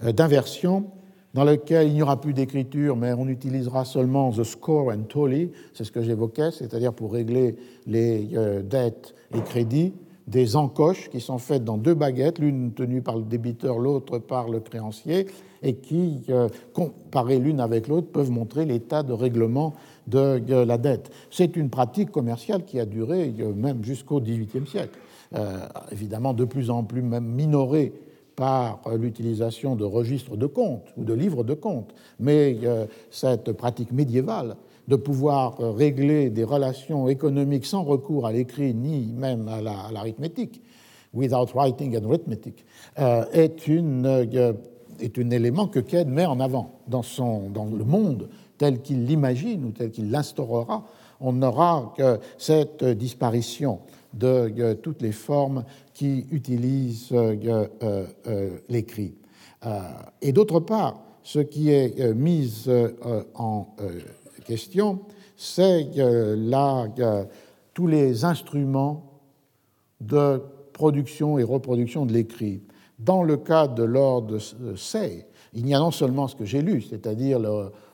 d'inversion 0.00 0.84
dans 1.32 1.44
laquelle 1.44 1.88
il 1.88 1.94
n'y 1.94 2.02
aura 2.02 2.20
plus 2.20 2.32
d'écriture, 2.32 2.96
mais 2.96 3.12
on 3.12 3.26
utilisera 3.26 3.84
seulement 3.84 4.30
the 4.30 4.44
score 4.44 4.92
and 4.92 5.04
tally, 5.12 5.50
c'est 5.72 5.82
ce 5.82 5.90
que 5.90 6.00
j'évoquais, 6.00 6.52
c'est-à-dire 6.52 6.92
pour 6.92 7.12
régler 7.12 7.56
les 7.88 8.28
dettes 8.62 9.16
et 9.34 9.40
crédits, 9.40 9.94
des 10.26 10.56
encoches 10.56 11.10
qui 11.10 11.20
sont 11.20 11.38
faites 11.38 11.64
dans 11.64 11.76
deux 11.76 11.94
baguettes, 11.94 12.38
l'une 12.38 12.72
tenue 12.72 13.02
par 13.02 13.16
le 13.16 13.24
débiteur, 13.24 13.78
l'autre 13.78 14.18
par 14.18 14.48
le 14.48 14.60
créancier, 14.60 15.26
et 15.62 15.74
qui, 15.74 16.22
euh, 16.28 16.48
comparées 16.72 17.38
l'une 17.38 17.60
avec 17.60 17.88
l'autre, 17.88 18.08
peuvent 18.08 18.30
montrer 18.30 18.64
l'état 18.64 19.02
de 19.02 19.12
règlement 19.12 19.74
de 20.06 20.40
la 20.50 20.78
dette. 20.78 21.10
C'est 21.30 21.56
une 21.56 21.70
pratique 21.70 22.10
commerciale 22.10 22.64
qui 22.64 22.78
a 22.78 22.86
duré 22.86 23.34
euh, 23.40 23.52
même 23.54 23.82
jusqu'au 23.84 24.20
XVIIIe 24.20 24.66
siècle, 24.66 24.98
euh, 25.34 25.58
évidemment 25.90 26.34
de 26.34 26.44
plus 26.44 26.70
en 26.70 26.84
plus 26.84 27.02
minorée 27.02 27.92
par 28.36 28.80
l'utilisation 28.98 29.76
de 29.76 29.84
registres 29.84 30.36
de 30.36 30.46
comptes 30.46 30.88
ou 30.96 31.04
de 31.04 31.14
livres 31.14 31.44
de 31.44 31.54
comptes, 31.54 31.94
mais 32.18 32.58
cette 33.08 33.52
pratique 33.52 33.92
médiévale 33.92 34.56
de 34.88 34.96
pouvoir 34.96 35.60
euh, 35.60 35.70
régler 35.70 36.30
des 36.30 36.44
relations 36.44 37.08
économiques 37.08 37.66
sans 37.66 37.82
recours 37.82 38.26
à 38.26 38.32
l'écrit 38.32 38.74
ni 38.74 39.12
même 39.12 39.48
à 39.48 39.60
l'arithmétique, 39.60 40.62
without 41.12 41.46
writing 41.54 41.96
and 41.96 42.08
arithmetic, 42.08 42.64
euh, 42.98 43.24
est, 43.32 43.66
une, 43.66 44.06
euh, 44.06 44.52
est 45.00 45.18
un 45.18 45.30
élément 45.30 45.68
que 45.68 45.80
Ked 45.80 46.08
met 46.08 46.26
en 46.26 46.40
avant 46.40 46.80
dans, 46.88 47.02
son, 47.02 47.48
dans 47.50 47.66
le 47.66 47.84
monde 47.84 48.28
tel 48.58 48.82
qu'il 48.82 49.06
l'imagine 49.06 49.64
ou 49.64 49.70
tel 49.70 49.90
qu'il 49.90 50.10
l'instaurera. 50.10 50.84
On 51.20 51.32
n'aura 51.32 51.94
que 51.96 52.18
cette 52.36 52.84
disparition 52.84 53.80
de 54.12 54.74
toutes 54.74 55.02
les 55.02 55.12
formes 55.12 55.64
qui 55.92 56.26
utilisent 56.30 57.12
l'écrit. 58.68 59.14
et 60.22 60.32
d'autre 60.32 60.60
part, 60.60 61.02
ce 61.24 61.40
qui 61.40 61.70
est 61.70 62.14
mis 62.14 62.66
en 63.34 63.66
question, 64.44 65.00
c'est 65.36 65.88
là, 65.96 66.86
tous 67.72 67.86
les 67.86 68.24
instruments 68.24 69.14
de 70.00 70.40
production 70.72 71.38
et 71.38 71.42
reproduction 71.42 72.06
de 72.06 72.12
l'écrit. 72.12 72.62
Dans 72.98 73.22
le 73.22 73.36
cas 73.36 73.66
de 73.66 73.82
Lord 73.82 74.28
Say, 74.76 75.26
il 75.54 75.68
y 75.68 75.74
a 75.74 75.78
non 75.78 75.90
seulement 75.90 76.28
ce 76.28 76.36
que 76.36 76.44
j'ai 76.44 76.62
lu, 76.62 76.82
c'est-à-dire 76.82 77.40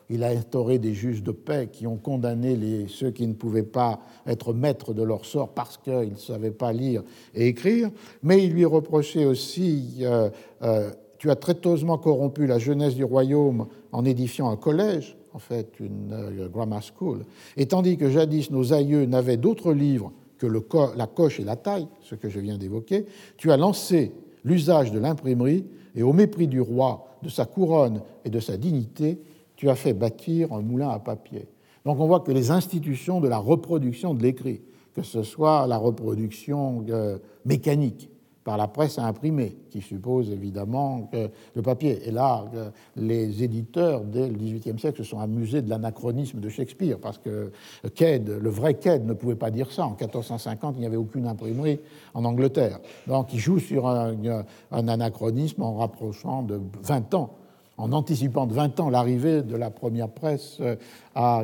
il 0.09 0.24
a 0.24 0.28
instauré 0.28 0.78
des 0.78 0.93
juges 0.93 1.22
de 1.22 1.31
paix 1.31 1.68
qui 1.72 1.86
ont 1.86 1.97
condamné 1.97 2.86
ceux 2.89 3.10
qui 3.10 3.27
ne 3.27 3.35
pouvaient 3.35 3.62
pas 3.62 4.01
être 4.27 4.52
maîtres 4.52 4.93
de 4.93 5.02
leur 5.02 5.24
sort 5.24 5.51
parce 5.51 5.78
qu'ils 5.78 6.12
ne 6.12 6.16
savaient 6.16 6.51
pas 6.51 6.72
lire 6.72 7.02
et 7.35 7.47
écrire, 7.47 7.90
mais 8.22 8.44
il 8.44 8.52
lui 8.52 8.64
reprochait 8.64 9.24
aussi 9.24 9.98
euh, 10.01 10.31
euh, 10.62 10.90
Tu 11.18 11.31
as 11.31 11.36
traiteusement 11.36 11.98
corrompu 11.98 12.47
la 12.47 12.59
jeunesse 12.59 12.94
du 12.94 13.05
royaume 13.05 13.66
en 13.93 14.05
édifiant 14.05 14.51
un 14.51 14.56
collège 14.56 15.16
en 15.32 15.39
fait 15.39 15.78
une 15.81 16.12
euh, 16.12 16.48
grammar 16.48 16.82
school, 16.82 17.24
et 17.57 17.66
tandis 17.66 17.97
que 17.97 18.11
jadis 18.11 18.51
nos 18.51 18.73
aïeux 18.73 19.05
n'avaient 19.07 19.36
d'autres 19.36 19.73
livres 19.73 20.12
que 20.39 20.47
la 20.97 21.07
coche 21.07 21.39
et 21.39 21.44
la 21.44 21.57
taille, 21.57 21.86
ce 22.01 22.15
que 22.15 22.28
je 22.28 22.40
viens 22.40 22.57
d'évoquer, 22.57 23.05
tu 23.36 23.52
as 23.52 23.57
lancé 23.57 24.12
l'usage 24.43 24.90
de 24.90 24.98
l'imprimerie 24.98 25.66
et 25.94 26.02
au 26.02 26.12
mépris 26.12 26.48
du 26.48 26.61
roi, 26.61 27.07
de 27.23 27.28
sa 27.28 27.44
couronne 27.44 28.02
et 28.24 28.31
de 28.31 28.40
sa 28.40 28.57
dignité, 28.57 29.20
tu 29.57 29.69
as 29.69 29.74
fait 29.74 29.93
bâtir 29.93 30.52
un 30.52 30.62
moulin 30.62 30.89
à 30.89 30.98
papier. 30.98 31.47
Donc 31.85 32.01
on 32.01 32.07
voit 32.07 32.20
que 32.20 32.32
les 32.32 32.51
institutions 32.51 33.20
de 33.20 33.28
la 33.28 33.39
reproduction 33.39 34.15
de 34.15 34.23
l'écrit, 34.23 34.62
que 34.94 35.02
ce 35.02 35.23
soit 35.23 35.66
la 35.66 35.77
reproduction 35.77 36.85
euh, 36.89 37.19
mécanique, 37.44 38.10
par 38.44 38.56
la 38.56 38.68
presse 38.68 38.98
à 38.98 39.04
imprimer, 39.04 39.56
qui 39.70 39.82
suppose 39.82 40.30
évidemment 40.30 41.08
que 41.12 41.28
le 41.54 41.62
papier. 41.62 42.08
Et 42.08 42.10
là, 42.10 42.44
les 42.96 43.42
éditeurs, 43.42 44.00
dès 44.00 44.28
le 44.28 44.34
XVIIIe 44.34 44.78
siècle, 44.78 44.98
se 44.98 45.04
sont 45.04 45.20
amusés 45.20 45.60
de 45.60 45.68
l'anachronisme 45.68 46.40
de 46.40 46.48
Shakespeare, 46.48 46.98
parce 46.98 47.18
que 47.18 47.52
Ked, 47.94 48.28
le 48.28 48.50
vrai 48.50 48.74
Ked, 48.74 49.04
ne 49.06 49.12
pouvait 49.12 49.34
pas 49.34 49.50
dire 49.50 49.70
ça. 49.70 49.84
En 49.84 49.90
1450, 49.90 50.76
il 50.76 50.80
n'y 50.80 50.86
avait 50.86 50.96
aucune 50.96 51.26
imprimerie 51.26 51.80
en 52.14 52.24
Angleterre. 52.24 52.78
Donc, 53.06 53.32
il 53.34 53.38
joue 53.38 53.58
sur 53.58 53.86
un, 53.86 54.34
anachronisme 54.72 55.62
en 55.62 55.76
rapprochant 55.76 56.42
de 56.42 56.60
20 56.82 57.12
ans, 57.14 57.34
en 57.76 57.92
anticipant 57.92 58.46
de 58.46 58.54
20 58.54 58.80
ans 58.80 58.88
l'arrivée 58.88 59.42
de 59.42 59.56
la 59.56 59.70
première 59.70 60.08
presse 60.08 60.60
à, 61.14 61.42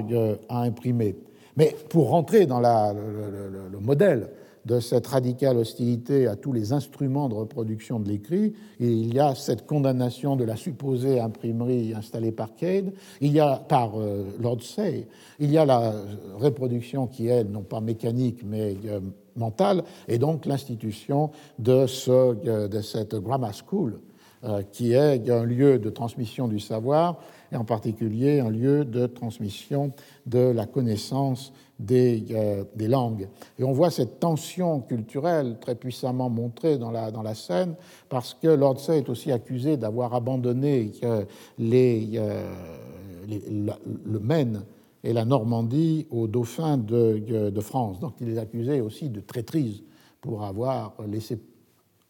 à, 0.48 0.62
imprimer. 0.62 1.14
Mais 1.58 1.76
pour 1.90 2.08
rentrer 2.08 2.46
dans 2.46 2.60
le 2.60 3.78
modèle 3.80 4.30
de 4.66 4.80
cette 4.80 5.06
radicale 5.06 5.56
hostilité 5.56 6.26
à 6.26 6.34
tous 6.34 6.52
les 6.52 6.72
instruments 6.72 7.28
de 7.28 7.34
reproduction 7.34 8.00
de 8.00 8.08
l'écrit. 8.08 8.52
Il 8.80 9.14
y 9.14 9.20
a 9.20 9.34
cette 9.36 9.64
condamnation 9.64 10.34
de 10.34 10.44
la 10.44 10.56
supposée 10.56 11.20
imprimerie 11.20 11.94
installée 11.94 12.32
par 12.32 12.54
Cade, 12.56 12.92
il 13.20 13.32
y 13.32 13.40
a 13.40 13.56
par 13.56 13.98
euh, 13.98 14.24
Lord 14.40 14.62
Say, 14.62 15.06
il 15.38 15.52
y 15.52 15.58
a 15.58 15.64
la 15.64 15.94
reproduction 16.38 17.06
qui 17.06 17.28
est 17.28 17.44
non 17.44 17.62
pas 17.62 17.80
mécanique 17.80 18.40
mais 18.44 18.76
euh, 18.86 19.00
mentale, 19.36 19.84
et 20.08 20.18
donc 20.18 20.46
l'institution 20.46 21.30
de, 21.60 21.86
euh, 22.08 22.68
de 22.68 22.80
cette 22.80 23.14
grammar 23.14 23.54
school 23.54 24.00
qui 24.70 24.92
est 24.92 25.28
un 25.28 25.44
lieu 25.44 25.78
de 25.80 25.90
transmission 25.90 26.46
du 26.46 26.60
savoir 26.60 27.18
et 27.50 27.56
en 27.56 27.64
particulier 27.64 28.38
un 28.38 28.50
lieu 28.50 28.84
de 28.84 29.06
transmission 29.06 29.92
de 30.26 30.38
la 30.38 30.66
connaissance 30.66 31.52
des, 31.78 32.24
euh, 32.30 32.64
des, 32.74 32.88
langues. 32.88 33.28
Et 33.58 33.64
on 33.64 33.72
voit 33.72 33.90
cette 33.90 34.18
tension 34.18 34.80
culturelle 34.80 35.58
très 35.60 35.74
puissamment 35.74 36.30
montrée 36.30 36.78
dans 36.78 36.90
la, 36.90 37.10
dans 37.10 37.22
la 37.22 37.34
scène, 37.34 37.74
parce 38.08 38.34
que 38.34 38.48
Lord 38.48 38.80
Say 38.80 38.98
est 38.98 39.08
aussi 39.08 39.30
accusé 39.30 39.76
d'avoir 39.76 40.14
abandonné 40.14 40.92
euh, 41.02 41.24
les, 41.58 42.12
euh, 42.14 42.54
le 43.28 44.18
Maine 44.20 44.64
et 45.04 45.12
la 45.12 45.24
Normandie 45.24 46.06
aux 46.10 46.26
dauphins 46.26 46.78
de, 46.78 47.50
de, 47.50 47.60
France. 47.60 48.00
Donc 48.00 48.14
il 48.20 48.30
est 48.30 48.38
accusé 48.38 48.80
aussi 48.80 49.10
de 49.10 49.20
traîtrise 49.20 49.82
pour 50.20 50.44
avoir 50.44 50.94
laissé 51.06 51.38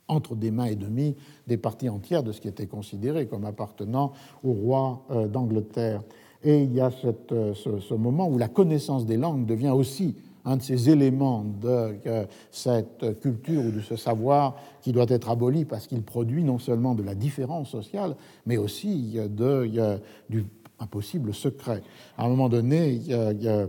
entre 0.09 0.37
des 0.37 0.53
mains 0.53 0.67
et 0.67 0.77
demi 0.77 1.17
des 1.49 1.57
parties 1.57 1.89
entières 1.89 2.23
de 2.23 2.31
ce 2.33 2.41
qui 2.41 2.49
était 2.49 2.69
considéré 2.69 3.27
comme 3.27 3.45
appartenant 3.45 4.13
au 4.45 4.53
roi 4.53 5.05
d'Angleterre. 5.29 6.03
Et 6.45 6.63
il 6.63 6.75
y 6.75 6.81
a 6.81 6.91
euh, 7.33 7.55
ce, 7.55 7.95
moment 7.95 8.29
où 8.29 8.39
la 8.39 8.49
connaissance 8.49 9.07
des 9.07 9.17
langues 9.17 9.47
devient 9.47 9.71
aussi 9.71 10.15
un 10.45 10.57
de 10.57 10.63
ces 10.63 10.91
éléments 10.91 11.45
de 11.61 11.97
euh, 12.07 12.25
cette 12.51 13.21
culture 13.21 13.65
ou 13.65 13.71
de 13.73 13.81
ce 13.81 13.97
savoir 13.97 14.57
qui 14.81 14.93
doit 14.93 15.07
être 15.09 15.29
aboli 15.29 15.65
parce 15.65 15.87
qu'il 15.87 16.03
produit 16.03 16.45
non 16.45 16.59
seulement 16.59 16.95
de 16.95 17.03
la 17.03 17.15
différence 17.15 17.71
sociale, 17.71 18.15
mais 18.47 18.57
aussi 18.57 19.19
de, 19.29 19.99
du 20.29 20.45
impossible 20.79 21.35
secret. 21.35 21.83
À 22.17 22.27
un 22.27 22.29
moment 22.29 22.49
donné, 22.49 23.01
euh, 23.11 23.67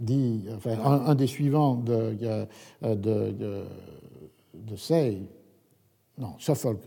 dit, 0.00 0.44
enfin, 0.56 0.78
un, 0.84 1.14
des 1.14 1.26
suivants 1.28 1.76
de, 1.76 2.16
de, 2.82 2.94
de, 2.94 3.64
de 4.54 4.76
Say, 4.76 5.18
non, 6.18 6.34
Suffolk, 6.38 6.80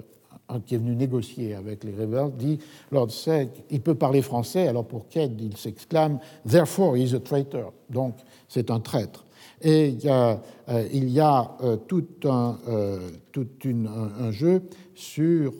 qui 0.66 0.76
est 0.76 0.78
venu 0.78 0.96
négocier 0.96 1.56
avec 1.56 1.84
les 1.84 1.92
rebelles, 1.92 2.32
dit 2.38 2.60
Lord 2.92 3.12
Say, 3.12 3.50
il 3.72 3.82
peut 3.82 3.96
parler 3.96 4.22
français, 4.22 4.68
alors 4.68 4.86
pour 4.86 5.08
Ked, 5.10 5.40
il 5.42 5.58
s'exclame 5.58 6.20
Therefore, 6.48 6.96
he's 6.96 7.14
a 7.14 7.20
traitor. 7.20 7.74
Donc, 7.90 8.16
c'est 8.48 8.70
un 8.72 8.80
traître. 8.80 9.26
Et 9.62 9.88
il 9.88 10.04
y 10.04 10.10
a, 10.10 10.42
euh, 10.70 10.86
euh, 11.64 11.78
tout, 11.88 12.06
un, 12.26 12.58
euh, 12.68 14.32
jeu 14.32 14.62
sur 14.94 15.54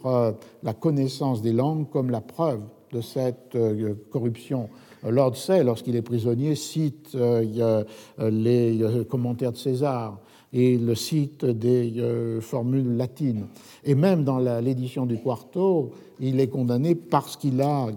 la 0.64 0.74
connaissance 0.74 1.42
des 1.42 1.54
langues 1.54 1.90
comme 1.90 2.10
la 2.10 2.22
preuve 2.22 2.62
de 2.92 3.02
cette 3.02 3.58
corruption. 4.12 4.70
Lord 5.04 5.36
Say, 5.36 5.64
lorsqu'il 5.64 5.96
est 5.96 6.02
prisonnier, 6.02 6.56
cite 6.56 7.18
les 8.20 8.80
commentaires 9.10 9.52
de 9.52 9.58
César 9.58 10.20
et 10.56 10.78
le 10.78 10.96
cite 10.96 11.44
des 11.44 11.96
euh, 11.98 12.40
formules 12.40 12.96
latines. 12.96 13.48
Et 13.84 13.94
même 13.94 14.24
dans 14.24 14.40
l'édition 14.62 15.06
du 15.06 15.18
Quarto, 15.18 15.92
il 16.22 16.40
est 16.40 16.48
condamné 16.48 16.96
parce 16.96 17.36
qu'il 17.36 17.62
a 17.62 17.90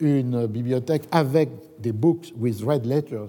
une 0.00 0.46
bibliothèque 0.46 1.04
avec 1.12 1.50
des 1.78 1.92
books 1.92 2.34
with 2.36 2.60
red 2.62 2.84
letters. 2.84 3.28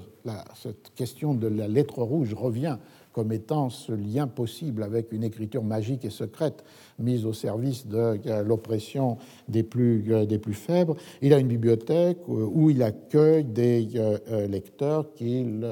cette 0.56 0.92
question 0.96 1.36
de 1.36 1.48
la 1.48 1.68
lettre 1.68 2.02
rouge 2.02 2.34
revient 2.34 2.78
comme 3.14 3.32
étant 3.32 3.70
ce 3.70 3.94
lien 3.94 4.28
possible 4.28 4.82
avec 4.82 5.12
une 5.14 5.24
écriture 5.24 5.64
magique 5.64 6.04
et 6.04 6.10
secrète 6.10 6.66
mise 6.98 7.26
au 7.26 7.34
service 7.34 7.86
de 7.86 8.20
l'oppression 8.42 9.18
des 9.48 9.64
plus, 9.64 10.04
euh, 10.12 10.26
des 10.26 10.40
plus 10.40 10.56
faibles. 10.56 10.96
Il 11.22 11.34
a 11.34 11.40
une 11.40 11.48
bibliothèque 11.48 12.18
où 12.28 12.70
il 12.72 12.82
accueille 12.82 13.46
des 13.46 13.88
euh, 13.96 14.48
lecteurs 14.48 15.14
qu'il 15.14 15.64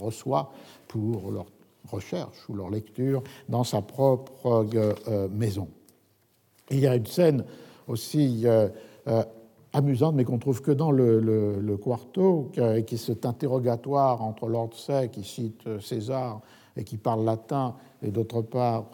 reçoit 0.00 0.52
pour 0.88 1.30
leur 1.30 1.46
recherche 1.94 2.48
ou 2.48 2.54
leur 2.54 2.70
lecture 2.70 3.22
dans 3.48 3.64
sa 3.64 3.82
propre 3.82 4.66
euh, 4.74 4.92
euh, 5.08 5.28
maison. 5.28 5.68
Il 6.70 6.80
y 6.80 6.86
a 6.86 6.96
une 6.96 7.06
scène 7.06 7.44
aussi 7.86 8.44
euh, 8.46 8.68
amusante, 9.72 10.14
mais 10.14 10.24
qu'on 10.24 10.38
trouve 10.38 10.62
que 10.62 10.70
dans 10.70 10.90
le, 10.90 11.20
le, 11.20 11.76
quarto, 11.76 12.50
qui 12.52 12.60
est 12.60 12.96
cet 12.96 13.26
interrogatoire 13.26 14.22
entre 14.22 14.48
Lord 14.48 14.70
Say, 14.74 15.10
qui 15.10 15.24
cite 15.24 15.80
César 15.80 16.40
et 16.76 16.84
qui 16.84 16.96
parle 16.96 17.24
latin, 17.24 17.74
et 18.02 18.10
d'autre 18.10 18.42
part 18.42 18.90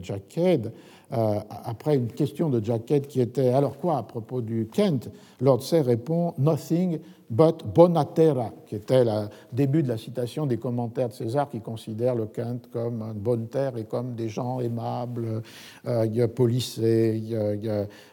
Jack 0.00 0.28
Cade. 0.28 0.72
après 1.10 1.96
une 1.96 2.06
question 2.08 2.48
de 2.48 2.64
Jack 2.64 2.84
qui 3.08 3.20
était 3.20 3.48
alors 3.48 3.78
quoi 3.78 3.98
à 3.98 4.02
propos 4.02 4.40
du 4.40 4.68
Kent, 4.72 5.10
Lord 5.40 5.62
Say 5.62 5.80
répond 5.80 6.34
Nothing 6.38 7.00
but 7.30 7.64
bonatera, 7.74 8.52
qui 8.66 8.76
était 8.76 9.04
le 9.04 9.28
début 9.52 9.82
de 9.82 9.88
la 9.88 9.98
citation 9.98 10.46
des 10.46 10.58
commentaires 10.58 11.08
de 11.08 11.14
César 11.14 11.48
qui 11.48 11.60
considère 11.60 12.14
le 12.14 12.26
Kent 12.26 12.68
comme 12.72 13.02
une 13.02 13.20
bonne 13.20 13.48
terre 13.48 13.76
et 13.76 13.84
comme 13.84 14.14
des 14.14 14.28
gens 14.28 14.60
aimables, 14.60 15.42
euh, 15.86 16.28
policés, 16.28 17.22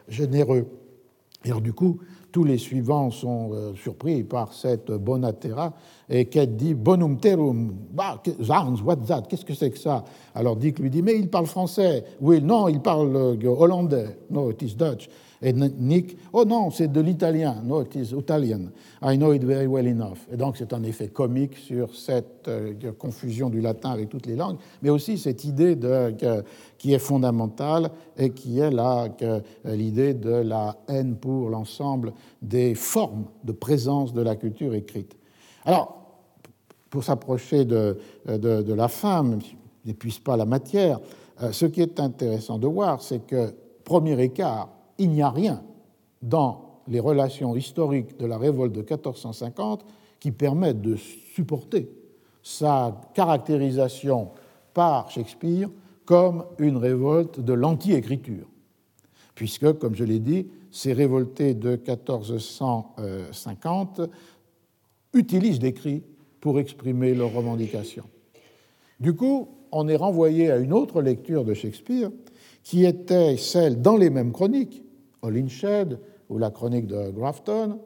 généreux. 0.07 0.67
Et 1.43 1.49
alors, 1.49 1.61
du 1.61 1.73
coup, 1.73 1.99
tous 2.31 2.43
les 2.43 2.57
suivants 2.57 3.11
sont 3.11 3.51
euh, 3.53 3.73
surpris 3.75 4.23
par 4.23 4.53
cette 4.53 4.91
bonatera 4.91 5.73
et 6.09 6.25
qu'elle 6.25 6.55
dit 6.55 6.73
bonum 6.73 7.17
terum, 7.17 7.73
bah, 7.91 8.21
what's 8.83 9.07
that? 9.07 9.23
Qu'est-ce 9.29 9.45
que 9.45 9.53
c'est 9.53 9.71
que 9.71 9.79
ça? 9.79 10.03
Alors 10.33 10.55
Dick 10.55 10.79
lui 10.79 10.89
dit 10.89 11.01
mais 11.01 11.17
il 11.17 11.29
parle 11.29 11.45
français. 11.45 12.03
Oui, 12.19 12.41
non, 12.41 12.67
il 12.67 12.79
parle 12.79 13.15
euh, 13.15 13.47
hollandais. 13.47 14.17
No, 14.29 14.51
it 14.51 14.61
is 14.61 14.75
Dutch. 14.75 15.09
Et 15.43 15.53
Nick, 15.53 16.17
oh 16.33 16.45
non, 16.45 16.69
c'est 16.69 16.91
de 16.91 17.01
l'italien. 17.01 17.61
No, 17.63 17.81
it 17.81 17.95
is 17.95 18.13
Italian. 18.13 18.71
I 19.01 19.17
know 19.17 19.33
it 19.33 19.43
very 19.43 19.65
well 19.65 19.87
enough. 19.87 20.19
Et 20.31 20.37
donc 20.37 20.57
c'est 20.57 20.71
un 20.71 20.83
effet 20.83 21.07
comique 21.07 21.57
sur 21.57 21.95
cette 21.95 22.47
euh, 22.47 22.73
confusion 22.97 23.49
du 23.49 23.59
latin 23.59 23.89
avec 23.91 24.09
toutes 24.09 24.27
les 24.27 24.35
langues, 24.35 24.57
mais 24.83 24.89
aussi 24.89 25.17
cette 25.17 25.43
idée 25.43 25.75
de, 25.75 26.13
qui 26.77 26.93
est 26.93 26.99
fondamentale 26.99 27.89
et 28.17 28.29
qui 28.29 28.59
est 28.59 28.69
là 28.69 29.07
l'idée 29.65 30.13
de 30.13 30.29
la 30.29 30.77
haine 30.87 31.15
pour 31.15 31.49
l'ensemble 31.49 32.13
des 32.41 32.75
formes 32.75 33.25
de 33.43 33.51
présence 33.51 34.13
de 34.13 34.21
la 34.21 34.35
culture 34.35 34.75
écrite. 34.75 35.15
Alors, 35.65 36.01
pour 36.91 37.03
s'approcher 37.03 37.65
de, 37.65 37.97
de, 38.27 38.61
de, 38.61 38.73
la 38.73 38.87
fin, 38.89 39.23
même 39.23 39.41
si 39.41 39.55
n'épuise 39.85 40.19
pas 40.19 40.37
la 40.37 40.45
matière, 40.45 40.99
euh, 41.41 41.51
ce 41.51 41.65
qui 41.65 41.81
est 41.81 41.99
intéressant 41.99 42.59
de 42.59 42.67
voir, 42.67 43.01
c'est 43.01 43.25
que, 43.25 43.53
premier 43.83 44.21
écart, 44.21 44.69
il 45.01 45.09
n'y 45.09 45.21
a 45.23 45.31
rien 45.31 45.63
dans 46.21 46.83
les 46.87 46.99
relations 46.99 47.55
historiques 47.55 48.19
de 48.19 48.27
la 48.27 48.37
révolte 48.37 48.73
de 48.73 48.81
1450 48.81 49.83
qui 50.19 50.29
permettent 50.31 50.81
de 50.81 50.95
supporter 50.95 51.89
sa 52.43 53.01
caractérisation 53.15 54.29
par 54.73 55.09
Shakespeare 55.09 55.69
comme 56.05 56.45
une 56.59 56.77
révolte 56.77 57.39
de 57.39 57.53
l'anti-écriture, 57.53 58.47
puisque, 59.33 59.73
comme 59.79 59.95
je 59.95 60.03
l'ai 60.03 60.19
dit, 60.19 60.45
ces 60.71 60.93
révoltés 60.93 61.55
de 61.55 61.71
1450 61.71 64.01
utilisent 65.13 65.61
l'écrit 65.61 66.03
pour 66.39 66.59
exprimer 66.59 67.15
leurs 67.15 67.33
revendications. 67.33 68.05
Du 68.99 69.15
coup, 69.15 69.47
on 69.71 69.87
est 69.87 69.95
renvoyé 69.95 70.51
à 70.51 70.57
une 70.57 70.73
autre 70.73 71.01
lecture 71.01 71.43
de 71.43 71.55
Shakespeare, 71.55 72.11
qui 72.63 72.85
était 72.85 73.35
celle 73.37 73.81
dans 73.81 73.97
les 73.97 74.11
mêmes 74.11 74.31
chroniques, 74.31 74.83
Holinshed 75.21 75.99
ou 76.29 76.37
la 76.37 76.49
chronique 76.49 76.87
de 76.87 77.09
Grafton, 77.11 77.79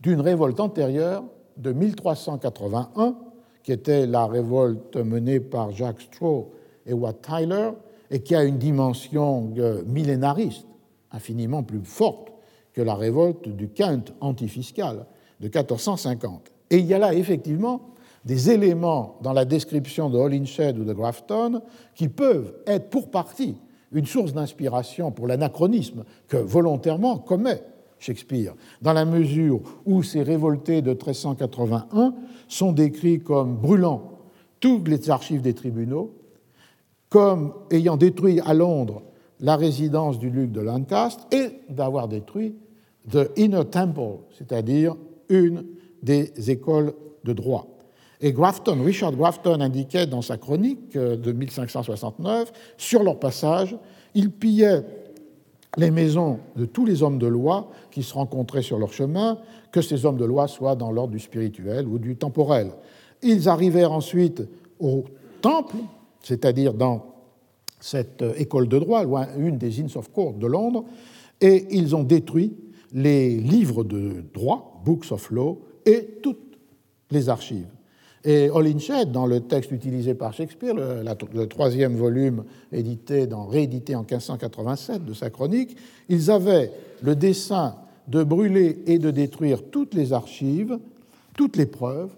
d'une 0.00 0.20
révolte 0.20 0.60
antérieure 0.60 1.24
de 1.56 1.72
1381, 1.72 3.16
qui 3.62 3.72
était 3.72 4.06
la 4.06 4.26
révolte 4.26 4.96
menée 4.96 5.40
par 5.40 5.72
Jack 5.72 6.00
Straw 6.00 6.50
et 6.86 6.92
Watt 6.92 7.20
Tyler, 7.20 7.70
et 8.10 8.20
qui 8.20 8.34
a 8.34 8.44
une 8.44 8.58
dimension 8.58 9.52
euh, 9.58 9.82
millénariste 9.86 10.66
infiniment 11.10 11.62
plus 11.62 11.84
forte 11.84 12.32
que 12.72 12.80
la 12.80 12.94
révolte 12.94 13.48
du 13.48 13.68
Kent 13.68 14.14
antifiscal 14.20 15.06
de 15.40 15.46
1450. 15.46 16.52
Et 16.70 16.78
il 16.78 16.86
y 16.86 16.94
a 16.94 16.98
là 16.98 17.14
effectivement 17.14 17.80
des 18.24 18.50
éléments 18.50 19.18
dans 19.22 19.32
la 19.32 19.44
description 19.44 20.10
de 20.10 20.18
Holinshed 20.18 20.78
ou 20.78 20.84
de 20.84 20.92
Grafton 20.92 21.62
qui 21.94 22.08
peuvent 22.08 22.54
être 22.66 22.90
pour 22.90 23.10
partie 23.10 23.56
une 23.92 24.06
source 24.06 24.32
d'inspiration 24.32 25.10
pour 25.10 25.26
l'anachronisme 25.26 26.04
que 26.28 26.36
volontairement 26.36 27.18
commet 27.18 27.62
Shakespeare, 27.98 28.54
dans 28.80 28.92
la 28.92 29.04
mesure 29.04 29.60
où 29.84 30.02
ces 30.02 30.22
révoltés 30.22 30.82
de 30.82 30.90
1381 30.90 32.14
sont 32.46 32.72
décrits 32.72 33.20
comme 33.20 33.56
brûlant 33.56 34.12
toutes 34.60 34.88
les 34.88 35.10
archives 35.10 35.42
des 35.42 35.54
tribunaux, 35.54 36.14
comme 37.08 37.54
ayant 37.70 37.96
détruit 37.96 38.40
à 38.40 38.54
Londres 38.54 39.02
la 39.40 39.56
résidence 39.56 40.18
du 40.18 40.30
duc 40.30 40.52
de 40.52 40.60
Lancaster 40.60 41.24
et 41.32 41.72
d'avoir 41.72 42.08
détruit 42.08 42.56
The 43.10 43.30
Inner 43.36 43.64
Temple, 43.70 44.18
c'est-à-dire 44.36 44.96
une 45.28 45.64
des 46.02 46.50
écoles 46.50 46.92
de 47.24 47.32
droit. 47.32 47.77
Et 48.20 48.32
Grafton, 48.32 48.82
Richard 48.82 49.12
Grafton 49.12 49.60
indiquait 49.60 50.06
dans 50.06 50.22
sa 50.22 50.36
chronique 50.36 50.94
de 50.94 51.32
1569, 51.32 52.52
sur 52.76 53.02
leur 53.02 53.18
passage, 53.18 53.76
ils 54.14 54.30
pillaient 54.30 54.84
les 55.76 55.90
maisons 55.90 56.40
de 56.56 56.64
tous 56.64 56.84
les 56.84 57.02
hommes 57.02 57.18
de 57.18 57.26
loi 57.26 57.70
qui 57.90 58.02
se 58.02 58.14
rencontraient 58.14 58.62
sur 58.62 58.78
leur 58.78 58.92
chemin, 58.92 59.38
que 59.70 59.82
ces 59.82 60.04
hommes 60.04 60.16
de 60.16 60.24
loi 60.24 60.48
soient 60.48 60.74
dans 60.74 60.90
l'ordre 60.90 61.12
du 61.12 61.20
spirituel 61.20 61.86
ou 61.86 61.98
du 61.98 62.16
temporel. 62.16 62.72
Ils 63.22 63.48
arrivèrent 63.48 63.92
ensuite 63.92 64.42
au 64.80 65.04
temple, 65.40 65.76
c'est-à-dire 66.22 66.74
dans 66.74 67.14
cette 67.78 68.24
école 68.36 68.66
de 68.68 68.78
droit, 68.78 69.04
une 69.38 69.58
des 69.58 69.80
Inns 69.80 69.96
of 69.96 70.10
Court 70.10 70.32
de 70.32 70.46
Londres, 70.46 70.84
et 71.40 71.66
ils 71.70 71.94
ont 71.94 72.02
détruit 72.02 72.56
les 72.92 73.36
livres 73.36 73.84
de 73.84 74.24
droit, 74.34 74.80
Books 74.84 75.12
of 75.12 75.30
Law, 75.30 75.60
et 75.86 76.18
toutes 76.22 76.58
les 77.10 77.28
archives. 77.28 77.68
Et 78.24 78.50
Holinshed, 78.50 79.12
dans 79.12 79.26
le 79.26 79.40
texte 79.40 79.70
utilisé 79.70 80.14
par 80.14 80.32
Shakespeare, 80.32 80.74
le, 80.74 81.44
troisième 81.46 81.94
volume 81.94 82.44
édité 82.72 83.26
dans, 83.26 83.46
réédité 83.46 83.94
en 83.94 84.00
1587 84.00 85.04
de 85.04 85.14
sa 85.14 85.30
chronique, 85.30 85.76
ils 86.08 86.30
avaient 86.30 86.72
le 87.02 87.14
dessein 87.14 87.76
de 88.08 88.24
brûler 88.24 88.82
et 88.86 88.98
de 88.98 89.10
détruire 89.10 89.62
toutes 89.70 89.94
les 89.94 90.12
archives, 90.12 90.78
toutes 91.36 91.56
les 91.56 91.66
preuves, 91.66 92.10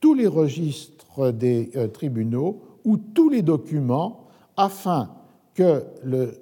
tous 0.00 0.14
les 0.14 0.26
registres 0.26 1.32
des 1.32 1.70
euh, 1.74 1.88
tribunaux 1.88 2.60
ou 2.84 2.96
tous 2.96 3.28
les 3.28 3.42
documents 3.42 4.28
afin 4.56 5.10
que 5.54 5.82
le 6.04 6.34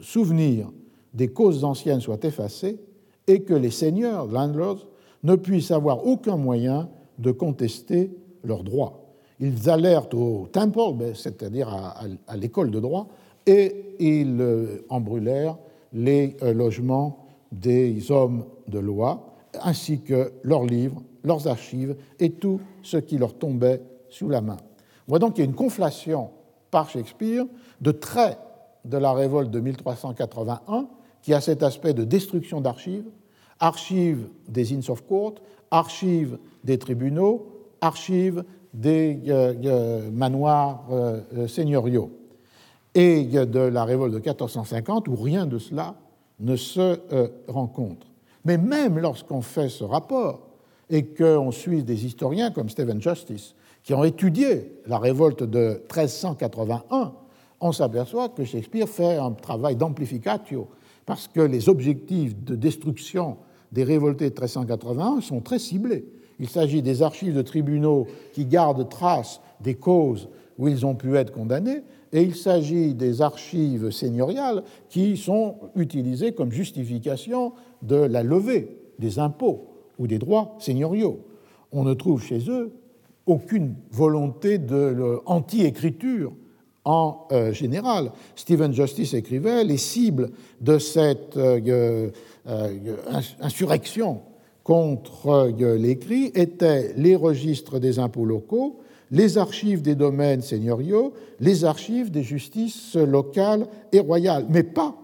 souvenir 0.00 0.70
des 1.14 1.28
causes 1.28 1.64
anciennes 1.64 2.00
soit 2.00 2.24
effacé 2.24 2.78
et 3.26 3.42
que 3.42 3.54
les 3.54 3.70
seigneurs, 3.70 4.26
landlords, 4.26 4.86
ne 5.22 5.36
puissent 5.36 5.70
avoir 5.70 6.06
aucun 6.06 6.36
moyen 6.36 6.88
de 7.18 7.30
contester 7.30 8.10
leurs 8.46 8.64
droits. 8.64 9.02
Ils 9.40 9.68
alertent 9.68 10.14
au 10.14 10.48
temple, 10.50 10.80
ben, 10.94 11.14
c'est-à-dire 11.14 11.68
à, 11.68 12.36
l'école 12.36 12.70
de 12.70 12.80
droit, 12.80 13.08
et 13.46 13.94
ils 13.98 14.40
euh, 14.40 14.84
en 14.88 15.00
brûlèrent 15.00 15.58
les 15.92 16.36
euh, 16.42 16.52
logements 16.52 17.26
des 17.52 18.10
hommes 18.10 18.44
de 18.68 18.78
loi, 18.78 19.34
ainsi 19.62 20.00
que 20.00 20.32
leurs 20.42 20.64
livres, 20.64 21.02
leurs 21.22 21.46
archives 21.46 21.96
et 22.18 22.30
tout 22.30 22.60
ce 22.82 22.96
qui 22.96 23.18
leur 23.18 23.34
tombait 23.34 23.82
sous 24.08 24.28
la 24.28 24.40
main. 24.40 24.56
On 25.06 25.12
voit 25.12 25.18
donc 25.18 25.34
qu'il 25.34 25.44
y 25.44 25.46
a 25.46 25.50
une 25.50 25.56
conflation 25.56 26.30
par 26.70 26.90
Shakespeare 26.90 27.44
de 27.80 27.90
traits 27.92 28.38
de 28.84 28.98
la 28.98 29.12
révolte 29.12 29.50
de 29.50 29.60
1381 29.60 30.88
qui 31.22 31.34
a 31.34 31.40
cet 31.40 31.62
aspect 31.62 31.94
de 31.94 32.04
destruction 32.04 32.60
d'archives, 32.60 33.08
archives 33.58 34.28
des 34.48 34.72
Inns 34.72 34.90
of 34.90 35.04
Court, 35.06 35.34
archives 35.70 36.38
des 36.64 36.78
tribunaux, 36.78 37.55
archives 37.86 38.44
des 38.74 39.20
euh, 39.28 39.54
euh, 39.64 40.10
manoirs 40.10 40.84
euh, 40.90 41.48
seigneuriaux, 41.48 42.10
et 42.94 43.24
de 43.24 43.60
la 43.60 43.84
révolte 43.84 44.14
de 44.14 44.18
1450 44.18 45.08
où 45.08 45.16
rien 45.16 45.46
de 45.46 45.58
cela 45.58 45.96
ne 46.40 46.56
se 46.56 46.98
rencontre. 47.46 48.06
Mais 48.46 48.56
même 48.56 48.98
lorsqu'on 48.98 49.42
fait 49.42 49.68
ce 49.68 49.84
rapport 49.84 50.48
et 50.88 51.04
qu'on 51.04 51.50
suit 51.50 51.82
des 51.82 52.06
historiens 52.06 52.50
comme 52.50 52.70
Stephen 52.70 53.02
Justice, 53.02 53.54
qui 53.82 53.92
ont 53.92 54.02
étudié 54.02 54.80
la 54.86 54.98
révolte 54.98 55.42
de 55.42 55.82
1381, 55.94 57.12
on 57.60 57.72
s'aperçoit 57.72 58.30
que 58.30 58.44
Shakespeare 58.44 58.88
fait 58.88 59.16
un 59.16 59.32
travail 59.32 59.76
d'amplificatio, 59.76 60.68
parce 61.04 61.28
que 61.28 61.40
les 61.40 61.68
objectifs 61.68 62.34
de 62.44 62.54
destruction 62.54 63.36
des 63.72 63.84
révoltés 63.84 64.30
de 64.30 64.34
1381 64.34 65.20
sont 65.20 65.40
très 65.40 65.58
ciblés. 65.58 66.06
Il 66.38 66.48
s'agit 66.48 66.82
des 66.82 67.02
archives 67.02 67.34
de 67.34 67.42
tribunaux 67.42 68.06
qui 68.32 68.46
gardent 68.46 68.88
trace 68.88 69.40
des 69.60 69.74
causes 69.74 70.28
où 70.58 70.68
ils 70.68 70.86
ont 70.86 70.94
pu 70.94 71.16
être 71.16 71.32
condamnés, 71.32 71.82
et 72.12 72.22
il 72.22 72.34
s'agit 72.34 72.94
des 72.94 73.20
archives 73.20 73.90
seigneuriales 73.90 74.62
qui 74.88 75.16
sont 75.16 75.56
utilisées 75.74 76.32
comme 76.32 76.50
justification 76.50 77.52
de 77.82 77.96
la 77.96 78.22
levée 78.22 78.78
des 78.98 79.18
impôts 79.18 79.68
ou 79.98 80.06
des 80.06 80.18
droits 80.18 80.56
seigneuriaux. 80.58 81.20
On 81.72 81.84
ne 81.84 81.94
trouve 81.94 82.22
chez 82.22 82.48
eux 82.48 82.72
aucune 83.26 83.74
volonté 83.90 84.58
de 84.58 85.20
anti-écriture 85.26 86.32
en 86.84 87.26
euh, 87.32 87.52
général. 87.52 88.12
Stephen 88.36 88.72
Justice 88.72 89.12
écrivait 89.12 89.64
les 89.64 89.76
cibles 89.76 90.30
de 90.60 90.78
cette 90.78 91.36
euh, 91.36 92.10
euh, 92.46 92.96
insurrection 93.40 94.22
contre 94.66 95.52
l'écrit 95.76 96.32
étaient 96.34 96.92
les 96.96 97.14
registres 97.14 97.78
des 97.78 98.00
impôts 98.00 98.24
locaux, 98.24 98.80
les 99.12 99.38
archives 99.38 99.80
des 99.80 99.94
domaines 99.94 100.42
seigneuriaux, 100.42 101.12
les 101.38 101.64
archives 101.64 102.10
des 102.10 102.24
justices 102.24 102.96
locales 102.96 103.68
et 103.92 104.00
royales, 104.00 104.44
mais 104.50 104.64
pas 104.64 104.96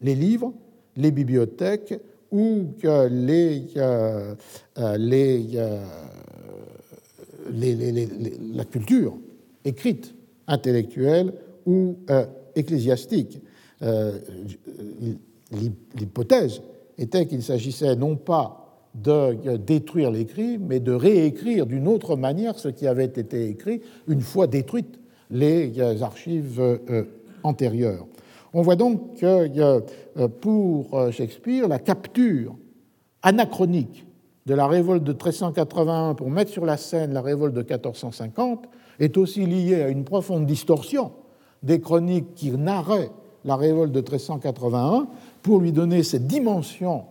les 0.00 0.14
livres, 0.14 0.52
les 0.96 1.10
bibliothèques 1.10 2.00
ou 2.30 2.66
les, 2.84 3.64
les, 7.50 7.74
les, 7.74 8.08
la 8.54 8.64
culture 8.64 9.18
écrite, 9.64 10.14
intellectuelle 10.46 11.34
ou 11.66 11.96
euh, 12.10 12.26
ecclésiastique. 12.54 13.40
Euh, 13.82 14.20
l'hypothèse 15.98 16.62
était 16.96 17.26
qu'il 17.26 17.42
s'agissait 17.42 17.96
non 17.96 18.14
pas 18.14 18.63
de 18.94 19.56
détruire 19.56 20.10
l'écrit, 20.10 20.58
mais 20.58 20.80
de 20.80 20.92
réécrire 20.92 21.66
d'une 21.66 21.88
autre 21.88 22.16
manière 22.16 22.58
ce 22.58 22.68
qui 22.68 22.86
avait 22.86 23.04
été 23.04 23.48
écrit 23.48 23.80
une 24.06 24.20
fois 24.20 24.46
détruites 24.46 25.00
les 25.30 25.72
euh, 25.78 26.00
archives 26.02 26.62
antérieures. 27.42 28.06
On 28.52 28.62
voit 28.62 28.76
donc 28.76 29.16
que 29.18 29.80
pour 30.40 31.10
Shakespeare, 31.10 31.66
la 31.66 31.80
capture 31.80 32.54
anachronique 33.22 34.06
de 34.46 34.54
la 34.54 34.66
révolte 34.66 35.02
de 35.02 35.12
1381 35.12 36.14
pour 36.14 36.30
mettre 36.30 36.50
sur 36.50 36.66
la 36.66 36.76
scène 36.76 37.12
la 37.12 37.22
révolte 37.22 37.54
de 37.54 37.60
1450 37.60 38.66
est 39.00 39.16
aussi 39.16 39.46
liée 39.46 39.82
à 39.82 39.88
une 39.88 40.04
profonde 40.04 40.46
distorsion 40.46 41.12
des 41.62 41.80
chroniques 41.80 42.34
qui 42.34 42.50
narraient 42.50 43.10
la 43.44 43.56
révolte 43.56 43.92
de 43.92 44.00
1381 44.00 45.08
pour 45.42 45.60
lui 45.60 45.72
donner 45.72 46.02
cette 46.02 46.26
dimension 46.26 47.04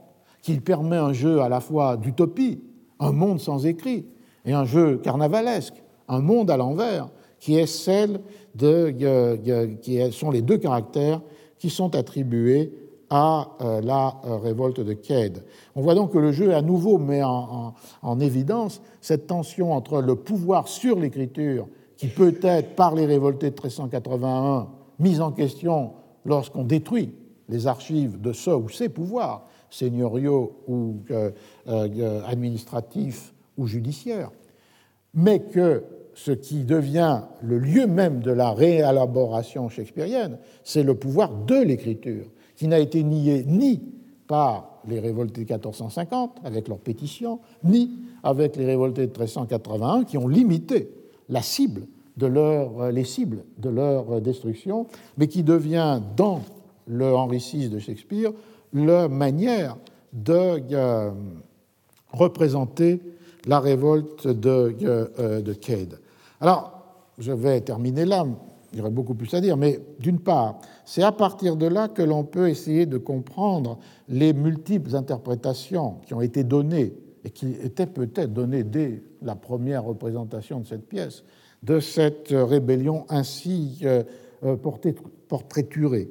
qui 0.44 0.60
permet 0.60 0.98
un 0.98 1.14
jeu 1.14 1.41
à 1.41 1.49
la 1.49 1.61
fois 1.61 1.98
d'utopie, 1.98 2.61
un 2.99 3.11
monde 3.11 3.40
sans 3.40 3.65
écrit, 3.65 4.06
et 4.45 4.53
un 4.53 4.65
jeu 4.65 4.98
carnavalesque, 4.98 5.82
un 6.10 6.20
monde 6.20 6.52
à 6.52 6.57
l'envers, 6.57 7.10
qui 7.40 7.56
est 7.56 7.65
celle 7.65 8.20
de, 8.53 8.94
euh, 9.02 9.38
euh, 9.48 9.68
qui 9.82 9.99
sont 10.11 10.32
les 10.32 10.41
deux 10.41 10.57
caractères 10.57 11.22
qui 11.57 11.70
sont 11.70 11.95
attribués 11.95 12.74
à 13.10 13.52
euh, 13.61 13.82
la 13.82 14.15
révolte 14.44 14.82
de 14.82 14.94
Cade. 14.94 15.44
On 15.76 15.82
voit 15.82 15.95
donc 15.95 16.11
que 16.11 16.18
le 16.18 16.34
jeu 16.34 16.53
à 16.53 16.61
nouveau 16.61 16.98
met 16.98 17.24
en, 17.24 17.74
en 18.02 18.20
évidence 18.20 18.82
cette 18.99 19.28
tension 19.28 19.72
entre 19.72 20.02
le 20.02 20.15
pouvoir 20.15 20.68
sur 20.68 20.99
l'écriture, 20.99 21.68
qui 21.95 22.07
peut 22.07 22.38
être, 22.41 22.76
par 22.76 22.95
les 22.95 23.06
révoltés 23.06 23.49
de 23.49 23.56
1381, 23.56 24.68
mise 24.99 25.22
en 25.22 25.32
question 25.32 25.94
lorsqu'on 26.26 26.64
détruit 26.64 27.14
les 27.48 27.68
archives 27.68 28.20
de 28.20 28.34
ce 28.34 28.49
ou 28.49 28.68
ces 28.68 28.90
pouvoirs, 28.90 29.48
seigneuriaux 29.74 30.60
ou 30.68 30.98
euh, 31.12 31.32
euh, 31.68 32.22
administratifs 32.26 33.34
ou 33.58 33.66
judiciaires, 33.66 34.32
mais 35.14 35.40
que 35.40 35.84
ce 36.14 36.32
qui 36.32 36.64
devient 36.64 37.22
le 37.41 37.58
lieu 37.58 37.88
même 37.88 38.22
de 38.22 38.32
la 38.32 38.52
réélaboration 38.52 39.70
shakespearienne, 39.70 40.38
c'est 40.64 40.84
le 40.84 40.94
pouvoir 40.94 41.34
de 41.34 41.56
l'écriture, 41.56 42.28
qui 42.56 42.68
n'a 42.68 42.80
été 42.80 43.04
nié 43.04 43.44
ni 43.48 43.82
par 44.28 44.82
les 44.88 45.00
révoltés 45.00 45.44
de 45.44 45.54
1450 45.54 46.38
avec 46.44 46.68
leurs 46.68 46.78
pétitions, 46.78 47.40
ni 47.64 47.91
avec 48.22 48.56
les 48.56 48.66
révoltés 48.66 49.08
de 49.08 49.12
1381 49.12 50.04
qui 50.04 50.18
ont 50.18 50.28
limité 50.28 50.91
la 51.30 51.40
les 51.40 53.04
cibles 53.06 53.44
de 53.58 53.70
leur 53.70 54.22
destruction, 54.22 54.86
mais 55.18 55.28
qui 55.28 55.41
devient 55.41 56.00
dans 56.16 56.41
le 56.86 57.16
Henri 57.16 57.38
VI 57.38 57.70
de 57.70 57.80
Shakespeare 57.80 58.32
la 58.74 59.08
manière 59.08 59.78
de 60.14 60.62
euh, 60.72 61.12
représenter 62.12 63.02
la 63.45 63.60
révolte 63.60 64.28
de, 64.28 64.76
euh, 64.84 65.41
de 65.41 65.54
Cade. 65.54 66.00
Alors, 66.40 66.84
je 67.20 67.32
vais 67.32 67.62
terminer 67.62 68.06
là, 68.06 68.26
il 68.72 68.80
y 68.80 68.82
aurait 68.82 68.90
beaucoup 68.90 69.14
plus 69.14 69.34
à 69.34 69.41
dire, 69.41 69.56
mais 69.56 69.80
d'une 70.00 70.20
part, 70.20 70.60
c'est 70.86 71.04
à 71.04 71.12
partir 71.12 71.56
de 71.56 71.68
là 71.68 71.88
que 71.88 72.02
l'on 72.02 72.24
peut 72.24 72.50
essayer 72.50 72.86
de 72.86 72.98
comprendre 72.98 73.78
les 74.10 74.34
multiples 74.34 74.95
interprétations 74.95 75.98
qui 76.06 76.14
ont 76.14 76.22
été 76.22 76.44
données 76.44 76.94
et 77.24 77.30
qui 77.30 77.52
étaient 77.64 77.88
peut-être 77.88 78.34
données 78.34 78.64
dès 78.64 79.04
la 79.22 79.36
première 79.36 79.84
représentation 79.84 80.60
de 80.60 80.66
cette 80.66 80.88
pièce, 80.88 81.24
de 81.62 81.80
cette 81.80 82.30
rébellion 82.32 83.06
ainsi 83.10 83.80
euh, 83.84 84.04
portraiturée. 85.30 86.10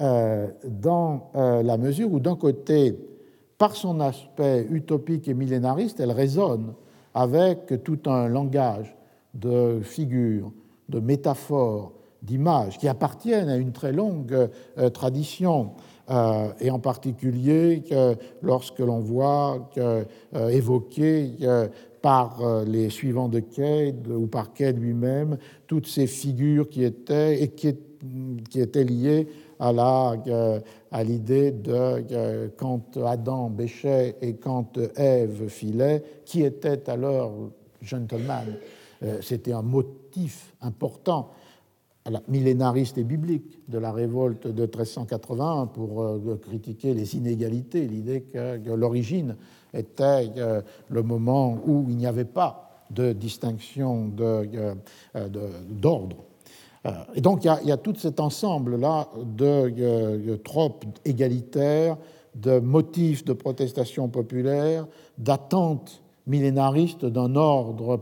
Euh, 0.00 0.46
dans 0.64 1.30
euh, 1.34 1.62
la 1.62 1.76
mesure 1.76 2.10
où, 2.12 2.20
d'un 2.20 2.36
côté, 2.36 2.96
par 3.58 3.76
son 3.76 4.00
aspect 4.00 4.66
utopique 4.70 5.28
et 5.28 5.34
millénariste, 5.34 6.00
elle 6.00 6.12
résonne 6.12 6.72
avec 7.12 7.82
tout 7.84 7.98
un 8.06 8.28
langage 8.28 8.96
de 9.34 9.80
figures, 9.82 10.52
de 10.88 11.00
métaphores, 11.00 11.92
d'images 12.22 12.78
qui 12.78 12.88
appartiennent 12.88 13.48
à 13.48 13.56
une 13.56 13.72
très 13.72 13.92
longue 13.92 14.48
euh, 14.78 14.88
tradition, 14.90 15.72
et 16.58 16.72
en 16.72 16.80
particulier 16.80 17.84
lorsque 18.42 18.80
l'on 18.80 18.98
voit 18.98 19.70
que, 19.72 20.04
évoqué 20.50 21.36
par 22.02 22.64
les 22.66 22.90
suivants 22.90 23.28
de 23.28 23.38
Cade 23.38 24.08
ou 24.08 24.26
par 24.26 24.52
Cade 24.52 24.80
lui-même 24.80 25.38
toutes 25.68 25.86
ces 25.86 26.08
figures 26.08 26.68
qui 26.68 26.82
étaient 26.82 27.40
et 27.40 27.50
qui 27.50 27.68
étaient 28.56 28.82
liées 28.82 29.28
à 29.60 29.72
la 29.72 30.16
à 30.90 31.04
l'idée 31.04 31.52
de 31.52 32.50
quand 32.56 32.96
Adam 32.96 33.50
bêchait 33.50 34.16
et 34.20 34.34
quand 34.34 34.78
Ève 34.96 35.48
filait, 35.48 36.02
qui 36.24 36.42
était 36.42 36.90
alors 36.90 37.32
gentleman. 37.80 38.56
C'était 39.20 39.52
un 39.52 39.62
motif 39.62 40.54
important 40.60 41.30
millénariste 42.28 42.98
et 42.98 43.04
biblique 43.04 43.60
de 43.68 43.78
la 43.78 43.92
révolte 43.92 44.46
de 44.46 44.62
1381 44.62 45.66
pour 45.66 46.02
euh, 46.02 46.40
critiquer 46.42 46.94
les 46.94 47.14
inégalités, 47.14 47.86
l'idée 47.86 48.22
que, 48.22 48.70
l'origine 48.70 49.36
était 49.74 50.30
euh, 50.36 50.62
le 50.88 51.02
moment 51.02 51.58
où 51.66 51.86
il 51.88 51.96
n'y 51.96 52.06
avait 52.06 52.24
pas 52.24 52.84
de 52.90 53.12
distinction 53.12 54.12
euh, 54.18 54.74
d'ordre. 55.68 56.24
Et 57.14 57.20
donc 57.20 57.44
il 57.44 57.68
y, 57.68 57.72
a, 57.72 57.76
tout 57.76 57.94
cet 57.94 58.20
ensemble-là 58.20 59.08
de, 59.22 60.36
tropes 60.36 60.84
égalitaires, 61.04 61.98
de 62.34 62.58
motifs 62.58 63.24
de 63.24 63.32
protestation 63.32 64.08
populaire, 64.08 64.86
d'attentes 65.18 66.02
millénaristes 66.26 67.04
d'un 67.04 67.36
ordre 67.36 68.00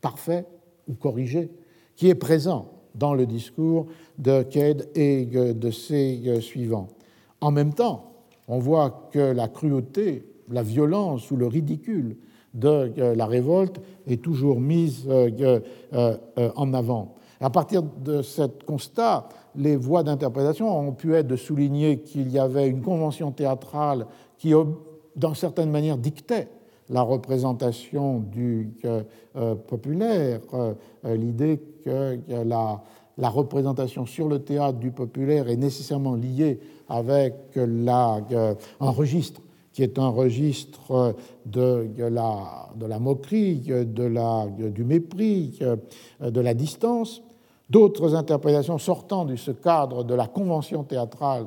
parfait 0.00 0.46
ou 0.88 0.94
corrigé, 0.94 1.50
qui 1.94 2.08
est 2.08 2.14
présent 2.14 2.72
dans 2.94 3.14
le 3.14 3.26
discours 3.26 3.86
de 4.18 4.42
Cade 4.42 4.88
et 4.94 5.26
de 5.26 5.70
ses 5.70 6.22
euh, 6.26 6.40
suivants. 6.40 6.88
En 7.40 7.50
même 7.50 7.74
temps, 7.74 8.12
on 8.48 8.58
voit 8.58 9.08
que 9.12 9.18
la 9.18 9.48
cruauté, 9.48 10.24
la 10.50 10.62
violence 10.62 11.30
ou 11.30 11.36
le 11.36 11.46
ridicule 11.46 12.16
de 12.54 12.92
euh, 12.98 13.14
la 13.14 13.26
révolte 13.26 13.80
est 14.06 14.22
toujours 14.22 14.60
mise 14.60 15.06
euh, 15.08 15.60
en 16.54 16.72
avant. 16.72 17.15
À 17.40 17.50
partir 17.50 17.82
de 17.82 18.22
ce 18.22 18.42
constat, 18.66 19.28
les 19.54 19.76
voies 19.76 20.02
d'interprétation 20.02 20.78
ont 20.78 20.92
pu 20.92 21.14
être 21.14 21.26
de 21.26 21.36
souligner 21.36 22.00
qu'il 22.00 22.30
y 22.30 22.38
avait 22.38 22.68
une 22.68 22.82
convention 22.82 23.30
théâtrale 23.30 24.06
qui, 24.38 24.52
dans 25.16 25.34
certaines 25.34 25.70
manières, 25.70 25.98
dictait 25.98 26.48
la 26.88 27.02
représentation 27.02 28.20
du 28.20 28.72
populaire, 29.66 30.40
l'idée 31.04 31.60
que 31.84 32.18
la, 32.44 33.28
représentation 33.28 34.06
sur 34.06 34.28
le 34.28 34.38
théâtre 34.38 34.78
du 34.78 34.92
populaire 34.92 35.48
est 35.48 35.56
nécessairement 35.56 36.14
liée 36.14 36.60
avec 36.88 37.34
un 37.56 38.90
registre 38.90 39.42
qui 39.76 39.82
est 39.82 39.98
un 39.98 40.08
registre 40.08 41.14
de, 41.44 41.86
la, 41.98 42.98
moquerie, 42.98 43.56
du 43.56 44.84
mépris, 44.84 45.58
de 46.18 46.40
la 46.40 46.54
distance. 46.54 47.22
D'autres 47.68 48.14
interprétations 48.14 48.78
sortant 48.78 49.26
de 49.26 49.36
ce 49.36 49.50
cadre 49.50 50.02
de 50.02 50.14
la 50.14 50.28
convention 50.28 50.82
théâtrale 50.82 51.44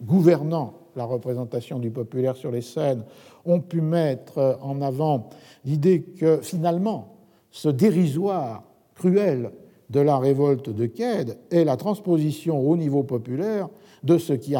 gouvernant 0.00 0.74
la 0.94 1.04
représentation 1.04 1.80
du 1.80 1.90
populaire 1.90 2.36
sur 2.36 2.52
les 2.52 2.60
scènes 2.60 3.02
ont 3.44 3.58
pu 3.58 3.80
mettre 3.80 4.60
en 4.62 4.80
avant 4.80 5.30
l'idée 5.64 6.02
que 6.02 6.36
finalement 6.40 7.16
ce 7.50 7.68
dérisoire 7.68 8.62
cruel 8.94 9.50
de 9.90 9.98
la 9.98 10.18
révolte 10.18 10.70
de 10.70 10.86
Quède 10.86 11.36
est 11.50 11.64
la 11.64 11.76
transposition 11.76 12.60
au 12.60 12.76
niveau 12.76 13.02
populaire 13.02 13.68
de 14.04 14.18
ce 14.18 14.34
qui 14.34 14.54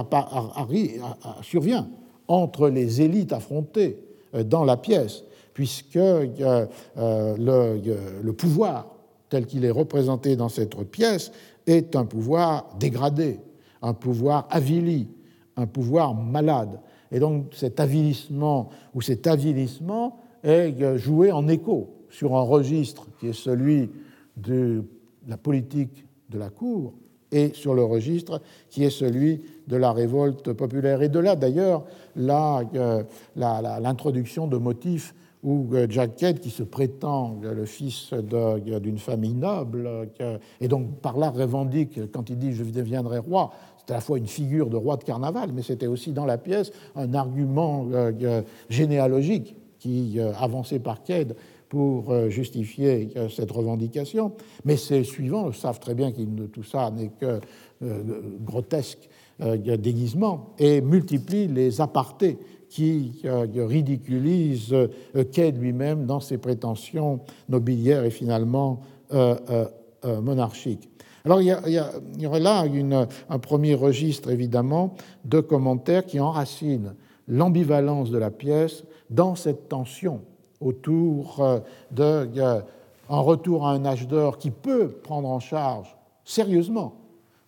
survient 1.43 1.89
entre 2.33 2.69
les 2.69 3.03
élites 3.03 3.33
affrontées 3.33 3.99
euh, 4.35 4.43
dans 4.43 4.65
la 4.65 4.77
pièce, 4.77 5.25
puisque 5.53 5.97
euh, 5.97 6.67
le, 6.97 8.31
pouvoir 8.33 8.87
tel 9.29 9.47
qu'il 9.47 9.65
est 9.65 9.71
représenté 9.71 10.37
dans 10.37 10.49
cette 10.49 10.77
pièce 10.91 11.31
est 11.67 11.95
un 11.95 12.05
pouvoir 12.05 12.75
dégradé, 12.79 13.39
un 13.83 13.95
pouvoir 13.95 14.47
avili, 14.51 15.09
un 15.57 15.67
pouvoir 15.67 16.15
malade. 16.15 16.81
Et 17.11 17.21
donc 17.21 17.53
cet 17.53 17.81
avilissement 17.81 18.71
ou 18.95 19.03
cet 19.03 19.27
avilissement 19.27 20.19
est 20.43 20.81
euh, 20.81 20.97
joué 20.97 21.31
en 21.31 21.47
écho 21.49 21.91
sur 22.09 22.37
un 22.37 22.43
registre 22.43 23.07
qui 23.21 23.29
est 23.29 23.35
celui 23.35 23.91
de 24.37 24.85
la 25.27 25.37
politique 25.37 26.07
de 26.31 26.39
la 26.39 26.49
cour 26.49 26.95
et 27.31 27.53
sur 27.55 27.75
le 27.75 27.85
registre 27.85 28.41
qui 28.71 28.85
est 28.85 28.91
celui 28.91 29.43
de 29.66 29.76
la 29.76 29.93
révolte 29.93 30.52
populaire. 30.52 31.02
Et 31.02 31.09
de 31.09 31.18
là, 31.18 31.36
d'ailleurs, 31.36 31.84
euh, 32.18 33.02
l'introduction 33.36 34.47
de 34.47 34.56
motifs 34.56 35.14
où 35.43 35.68
euh, 35.72 35.86
Jack 35.89 36.16
Ked, 36.16 36.40
qui 36.40 36.51
se 36.51 36.62
prétend 36.62 37.39
le 37.43 37.64
fils 37.64 38.12
d'une 38.12 38.98
famille 38.98 39.34
noble, 39.34 40.09
et 40.60 40.68
donc 40.68 41.01
par 41.01 41.18
là 41.18 41.30
revendique, 41.30 42.12
quand 42.12 42.30
il 42.30 42.39
dit 42.39 42.52
je 42.52 42.64
deviendrai 42.64 43.18
roi, 43.18 43.51
c'est 43.78 43.93
à 43.93 43.97
la 43.97 44.01
fois 44.01 44.18
une 44.18 44.28
figure 44.28 44.70
de 44.70 44.76
roi 44.76 44.97
de 44.97 45.02
carnaval, 45.02 45.51
mais 45.52 45.62
c'était 45.62 45.89
aussi 45.89 46.12
dans 46.12 46.26
la 46.26 46.39
pièce 46.39 46.70
un 46.94 47.14
argument 47.14 47.86
euh, 47.93 48.43
généalogique 48.68 49.56
qui, 49.80 50.20
avancé 50.20 50.78
par 50.78 51.02
Ked, 51.02 51.34
pour 51.72 52.10
euh, 52.10 52.28
justifier 52.28 53.09
euh, 53.16 53.30
cette 53.30 53.51
revendication, 53.51 54.32
mais 54.66 54.76
ses 54.76 55.05
suivants 55.05 55.52
savent 55.52 55.80
très 55.80 55.94
bien 55.94 56.12
que 56.12 56.20
tout 56.20 56.62
ça 56.62 56.90
n'est 56.90 57.09
que 57.09 57.40
euh, 57.82 58.02
grotesque 58.44 59.09
déguisement 59.41 60.55
et 60.59 60.81
multiplient 60.81 61.49
les 61.49 61.81
apartés 61.81 62.39
qui 62.69 63.23
ridiculisent 63.57 64.75
Cade 65.33 65.59
lui-même 65.59 66.07
dans 66.07 66.21
ses 66.21 66.39
prétentions 66.39 67.21
nobiliaires 67.49 68.05
et 68.05 68.11
finalement 68.11 68.81
monarchiques. 70.05 70.89
Alors 71.25 71.41
il 71.41 71.57
y, 72.19 72.27
aurait 72.27 72.41
là 72.41 72.65
un 73.29 73.39
premier 73.39 73.75
registre 73.75 74.31
évidemment 74.31 74.95
de 75.25 75.41
commentaires 75.41 76.05
qui 76.05 76.19
enracinent 76.19 76.95
l'ambivalence 77.29 78.11
de 78.11 78.19
la 78.19 78.31
pièce 78.31 78.85
dans 79.11 79.37
cette 79.37 79.69
tension 79.69 80.23
autour 80.61 81.41
euh, 81.41 81.61
de 81.93 82.29
un 83.09 83.21
retour 83.21 83.67
à 83.67 83.73
un 83.73 83.85
âge 83.85 84.09
d'or 84.09 84.39
qui 84.39 84.51
peut 84.51 84.89
prendre 84.89 85.29
en 85.29 85.39
charge 85.39 85.97
sérieusement 86.25 86.95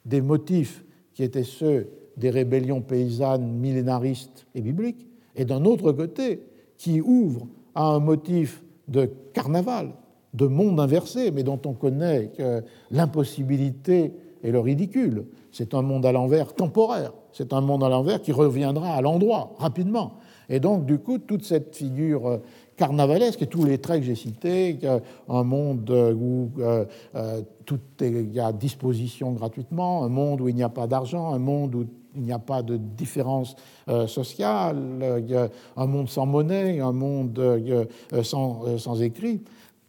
des 0.05 0.20
motifs 0.20 0.84
qui 1.14 1.22
étaient 1.22 1.44
ceux 1.44 1.88
des 2.16 2.30
rébellions 2.30 2.80
paysannes 2.80 3.58
millénaristes 3.58 4.46
et 4.54 4.60
bibliques, 4.60 5.06
et 5.36 5.44
d'un 5.44 5.64
autre 5.64 5.92
côté, 5.92 6.42
qui 6.76 7.00
ouvre 7.00 7.46
à 7.74 7.86
un 7.86 7.98
motif 7.98 8.62
de 8.88 9.10
carnaval, 9.32 9.92
de 10.34 10.46
monde 10.46 10.78
inversé, 10.78 11.30
mais 11.30 11.42
dont 11.42 11.60
on 11.64 11.72
connaît 11.72 12.30
l'impossibilité 12.90 14.12
et 14.42 14.50
le 14.50 14.60
ridicule. 14.60 15.24
C'est 15.50 15.74
un 15.74 15.82
monde 15.82 16.04
à 16.06 16.12
l'envers 16.12 16.54
temporaire, 16.54 17.12
c'est 17.32 17.52
un 17.52 17.60
monde 17.60 17.82
à 17.82 17.88
l'envers 17.88 18.20
qui 18.20 18.32
reviendra 18.32 18.94
à 18.94 19.00
l'endroit 19.00 19.54
rapidement. 19.58 20.14
Et 20.48 20.60
donc, 20.60 20.84
du 20.84 20.98
coup, 20.98 21.18
toute 21.18 21.44
cette 21.44 21.74
figure 21.74 22.40
carnavalesque 22.76 23.42
et 23.42 23.46
tous 23.46 23.64
les 23.64 23.78
traits 23.78 24.01
que 24.01 24.06
j'ai 24.06 24.14
cités, 24.14 24.78
un 25.28 25.44
monde 25.44 25.90
où 25.90 26.51
euh, 26.59 26.84
euh, 27.14 27.42
tout 27.64 27.80
est 28.01 28.38
à 28.38 28.52
disposition 28.52 29.32
gratuitement, 29.32 30.05
un 30.05 30.09
monde 30.09 30.40
où 30.40 30.48
il 30.48 30.55
n'y 30.55 30.62
a 30.62 30.68
pas 30.68 30.86
d'argent, 30.86 31.32
un 31.32 31.38
monde 31.38 31.74
où 31.74 31.86
il 32.16 32.22
n'y 32.22 32.32
a 32.32 32.38
pas 32.38 32.62
de 32.62 32.76
différence 32.76 33.56
euh, 33.88 34.06
sociale, 34.06 35.22
un 35.76 35.86
monde 35.86 36.09
sans 36.09 36.26
monnaie, 36.26 36.80
un 36.80 36.92
monde 36.92 37.59
sans 38.22 39.02
écrit, 39.02 39.42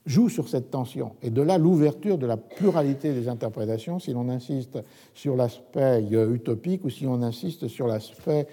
joue 0.06 0.30
sur 0.30 0.48
cette 0.50 0.72
tension. 0.72 1.14
Et 1.24 1.30
de 1.30 1.42
là 1.42 1.58
l'ouverture 1.58 2.18
de 2.18 2.26
la 2.26 2.38
pluralité 2.38 3.14
des 3.14 3.28
interprétations, 3.28 4.00
si 4.00 4.14
l'on 4.14 4.30
insiste 4.30 4.80
sur 5.14 5.36
l'aspect 5.36 6.04
utopique 6.04 6.86
ou 6.86 6.90
si 6.90 7.08
on 7.08 7.22
insiste 7.22 7.68
sur 7.68 7.88
l'aspect 7.88 8.48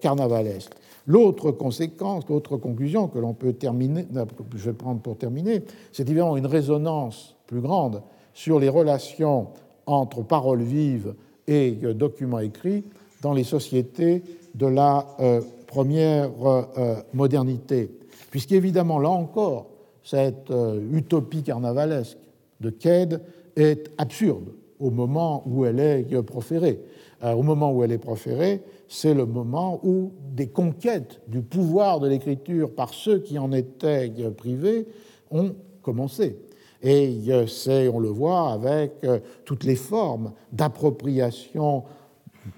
carnavalesque. 0.00 0.72
L'autre 1.06 1.50
conséquence, 1.50 2.24
l'autre 2.28 2.56
conclusion 2.56 3.08
que 3.08 3.18
l'on 3.18 3.34
peut 3.34 3.54
terminer, 3.54 4.06
je 4.54 4.70
vais 4.70 4.76
prendre 4.76 5.00
pour 5.00 5.16
terminer, 5.16 5.62
c'est 5.92 6.08
évidemment 6.08 6.36
une 6.36 6.46
résonance 6.46 7.36
plus 7.46 7.60
grande 7.60 8.02
sur 8.34 8.60
les 8.60 8.68
relations 8.68 9.48
entre 9.86 10.22
paroles 10.22 10.62
vives 10.62 11.14
et 11.46 11.72
documents 11.94 12.40
écrits 12.40 12.84
dans 13.22 13.32
les 13.32 13.44
sociétés 13.44 14.22
de 14.54 14.66
la 14.66 15.06
euh, 15.20 15.40
première 15.66 16.30
euh, 16.46 16.96
modernité. 17.14 17.90
Puisqu'évidemment, 18.30 18.98
là 18.98 19.10
encore, 19.10 19.66
cette 20.08 20.50
euh, 20.50 20.80
utopie 20.92 21.42
carnavalesque 21.42 22.16
de 22.60 22.70
Cade 22.70 23.20
est 23.56 23.90
absurde 23.98 24.54
au 24.80 24.90
moment 24.90 25.42
où 25.44 25.66
elle 25.66 25.80
est 25.80 26.22
proférée. 26.22 26.80
au 27.22 27.42
moment 27.42 27.72
où 27.72 27.82
elle 27.82 27.90
est 27.92 27.98
proférée, 27.98 28.62
c'est 28.86 29.12
le 29.12 29.26
moment 29.26 29.80
où 29.82 30.12
des 30.34 30.46
conquêtes 30.46 31.20
du 31.26 31.42
pouvoir 31.42 31.98
de 31.98 32.08
l'écriture 32.08 32.72
par 32.72 32.94
ceux 32.94 33.18
qui 33.18 33.38
en 33.38 33.52
étaient 33.52 34.08
privés 34.36 34.86
ont 35.32 35.50
commencé. 35.82 36.38
Et 36.80 37.12
c'est, 37.48 37.88
on 37.88 37.98
le 37.98 38.08
voit, 38.08 38.52
avec 38.52 39.04
toutes 39.44 39.64
les 39.64 39.74
formes 39.74 40.30
d'appropriation 40.52 41.82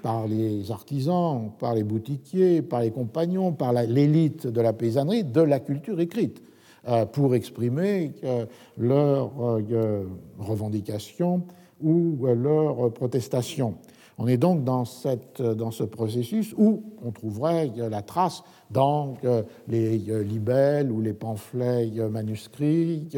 par 0.03 0.27
les 0.27 0.71
artisans, 0.71 1.51
par 1.59 1.75
les 1.75 1.85
boutiquiers, 1.85 2.61
par 2.61 2.83
les 2.83 2.91
compagnons, 2.91 3.53
par 3.53 3.73
l'élite 3.73 4.47
de 4.47 4.61
la 4.61 4.75
paysannerie, 4.75 5.25
de 5.25 5.41
la 5.41 5.59
culture 5.59 6.01
écrite, 6.01 6.43
euh, 6.43 6.50
pour 7.13 7.35
exprimer 7.35 8.13
leurs 8.79 9.33
euh, 9.41 10.05
revendications 10.39 11.43
ou 11.81 12.27
leurs 12.27 12.93
protestations. 12.93 13.77
On 14.23 14.27
est 14.27 14.37
donc 14.37 14.65
dans, 14.65 14.85
cette, 14.85 15.41
dans 15.41 15.71
ce 15.71 15.83
processus 15.83 16.55
où 16.59 16.83
on 17.03 17.11
trouverait 17.11 17.71
la 17.75 18.03
trace 18.03 18.43
dans 18.71 19.15
les 19.67 19.97
libelles 19.97 20.93
ou 20.93 21.01
les 21.01 21.15
pamphlets 21.15 21.91
manuscrits, 22.11 23.09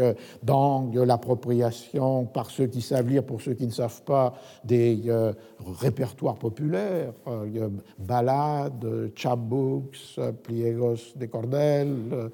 dans 0.45 0.93
l'appropriation 0.95 2.25
par 2.27 2.51
ceux 2.51 2.67
qui 2.67 2.81
savent 2.81 3.09
lire, 3.09 3.25
pour 3.25 3.41
ceux 3.41 3.55
qui 3.55 3.67
ne 3.67 3.73
savent 3.73 4.03
pas, 4.03 4.35
des 4.65 5.03
euh, 5.09 5.33
répertoires 5.81 6.37
populaires, 6.37 7.15
euh, 7.27 7.69
ballades, 7.99 9.11
chapbooks, 9.17 10.21
pliegos 10.45 11.17
des 11.17 11.27
cordelles, 11.27 11.97
euh, 12.13 12.29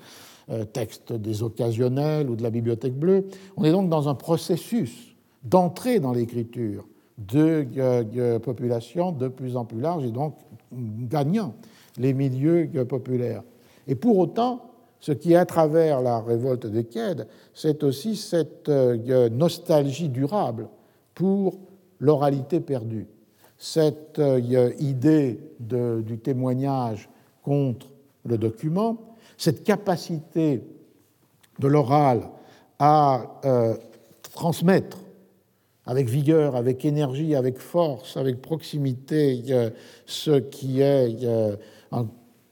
textes 0.73 1.13
des 1.13 1.43
occasionnels 1.43 2.31
ou 2.31 2.37
de 2.37 2.43
la 2.43 2.51
bibliothèque 2.51 2.99
bleue. 2.99 3.27
On 3.57 3.65
est 3.65 3.73
donc 3.73 3.89
dans 3.89 4.09
un 4.09 4.15
processus 4.15 5.15
d'entrée 5.45 6.01
dans 6.01 6.13
l'écriture 6.13 6.87
de 7.19 8.39
populations 8.39 9.13
de 9.13 9.29
plus 9.29 9.57
en 9.57 9.65
plus 9.65 9.81
larges 9.81 10.05
et 10.05 10.11
donc 10.11 10.35
gagnant 10.73 11.55
les 11.99 12.15
milieux 12.15 12.69
populaires. 12.89 13.43
Et 13.87 13.95
pour 13.95 14.19
autant, 14.19 14.69
ce 15.01 15.13
qui 15.13 15.35
à 15.35 15.47
travers 15.47 16.01
la 16.01 16.21
révolte 16.21 16.67
des 16.67 16.85
Quèdes, 16.85 17.27
c'est 17.55 17.83
aussi 17.83 18.17
cette 18.17 18.69
euh, 18.69 19.29
nostalgie 19.29 20.09
durable 20.09 20.69
pour 21.15 21.59
l'oralité 22.01 22.61
perdue, 22.61 23.07
cette 23.57 24.19
euh, 24.19 24.73
idée 24.79 25.41
du 25.61 26.19
témoignage 26.19 27.09
contre 27.43 27.89
le 28.25 28.39
document, 28.39 29.08
cette 29.39 29.65
capacité 29.65 30.63
de 31.59 31.67
l'oral 31.67 32.29
à 32.79 33.41
euh, 33.47 33.75
transmettre 34.35 34.99
avec 35.87 36.07
vigueur, 36.07 36.55
avec 36.55 36.85
énergie, 36.85 37.35
avec 37.35 37.59
force, 37.59 38.19
avec 38.19 38.43
proximité, 38.43 39.43
ce 40.05 40.39
qui 40.39 40.83
est 40.83 41.27
un 41.91 42.07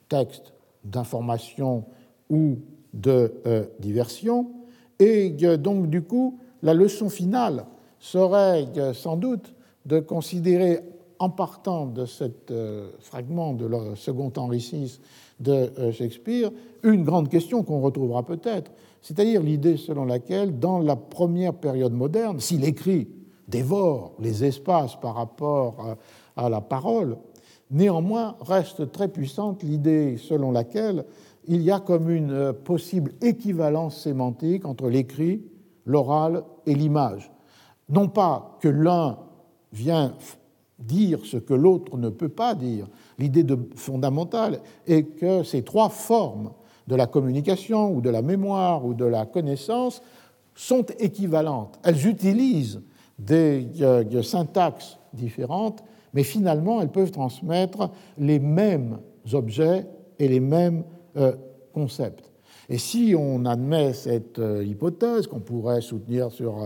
texte 0.09 0.55
d'information 0.85 1.85
ou 2.31 2.57
de 2.95 3.35
euh, 3.47 3.67
diversion. 3.79 4.51
Et 4.99 5.29
donc, 5.59 5.91
du 5.91 6.01
coup, 6.01 6.39
la 6.63 6.73
leçon 6.73 7.11
finale 7.11 7.67
serait 7.99 8.67
sans 8.95 9.17
doute 9.17 9.53
de 9.85 10.01
considérer, 10.01 10.81
en 11.19 11.31
partant 11.31 11.87
de 11.87 12.05
ce 12.05 12.25
euh, 12.51 12.91
fragment 13.01 13.55
de 13.55 13.95
second 13.95 14.33
Henri 14.37 14.59
VI 14.59 15.01
de 15.41 15.71
euh, 15.79 15.93
Shakespeare, 15.93 16.51
une 16.83 17.05
grande 17.05 17.29
question 17.29 17.63
qu'on 17.63 17.81
retrouvera 17.81 18.25
peut-être, 18.25 18.71
c'est-à-dire 19.03 19.43
l'idée 19.43 19.77
selon 19.77 20.05
laquelle, 20.05 20.59
dans 20.59 20.79
la 20.79 20.97
première 20.97 21.55
période 21.55 21.93
moderne, 21.93 22.41
s'il 22.41 22.65
écrit 22.65 23.09
dévore 23.49 24.13
les 24.19 24.45
espaces 24.45 24.97
par 24.97 25.15
rapport 25.15 25.97
à, 26.37 26.49
la 26.49 26.61
parole, 26.61 27.17
néanmoins 27.71 28.37
reste 28.41 28.91
très 28.93 29.09
puissante 29.09 29.63
l'idée 29.63 30.17
selon 30.17 30.53
laquelle 30.53 31.05
il 31.47 31.63
y 31.63 31.71
a 31.71 31.79
comme 31.79 32.11
une 32.11 32.53
possible 32.53 33.13
équivalence 33.23 34.03
sémantique 34.03 34.65
entre 34.67 34.89
l'écrit, 34.89 35.43
l'oral 35.85 36.43
et 36.67 36.75
l'image. 36.75 37.31
Non 37.89 38.09
pas 38.09 38.59
que 38.61 38.69
l'un 38.69 39.19
vient 39.73 40.15
dire 40.79 41.21
ce 41.25 41.37
que 41.37 41.55
l'autre 41.55 41.97
ne 41.97 42.09
peut 42.09 42.29
pas 42.29 42.55
dire, 42.55 42.89
l'idée 43.19 43.45
fondamentale 43.75 44.61
est 44.87 45.05
que 45.05 45.43
ces 45.43 45.63
trois 45.63 45.89
formes 45.89 46.53
de 46.87 46.95
la 46.95 47.07
communication 47.07 47.93
ou 47.93 48.01
de 48.01 48.11
la 48.11 48.23
mémoire 48.23 48.85
ou 48.85 48.95
de 48.95 49.05
la 49.05 49.27
connaissance 49.27 50.03
sont 50.55 50.87
équivalentes. 50.99 51.79
Elles 51.85 52.07
utilisent 52.07 52.81
des 53.19 53.69
euh, 53.81 54.23
syntaxes 54.23 54.99
différentes, 55.13 55.83
mais 56.15 56.23
finalement 56.23 56.81
elles 56.81 56.91
peuvent 56.91 57.11
transmettre 57.11 57.91
les 58.19 58.39
mêmes 58.39 58.99
objets 59.33 59.87
et 60.19 60.29
les 60.29 60.41
mêmes 60.41 60.85
euh, 61.17 61.33
concepts. 61.73 62.33
Et 62.69 62.79
si 62.79 63.15
on 63.17 63.45
admet 63.45 63.93
cette 63.93 64.41
euh, 64.41 64.65
hypothèse, 64.65 65.29
qu'on 65.29 65.39
pourrait 65.39 65.81
soutenir 65.81 66.33
sur 66.33 66.57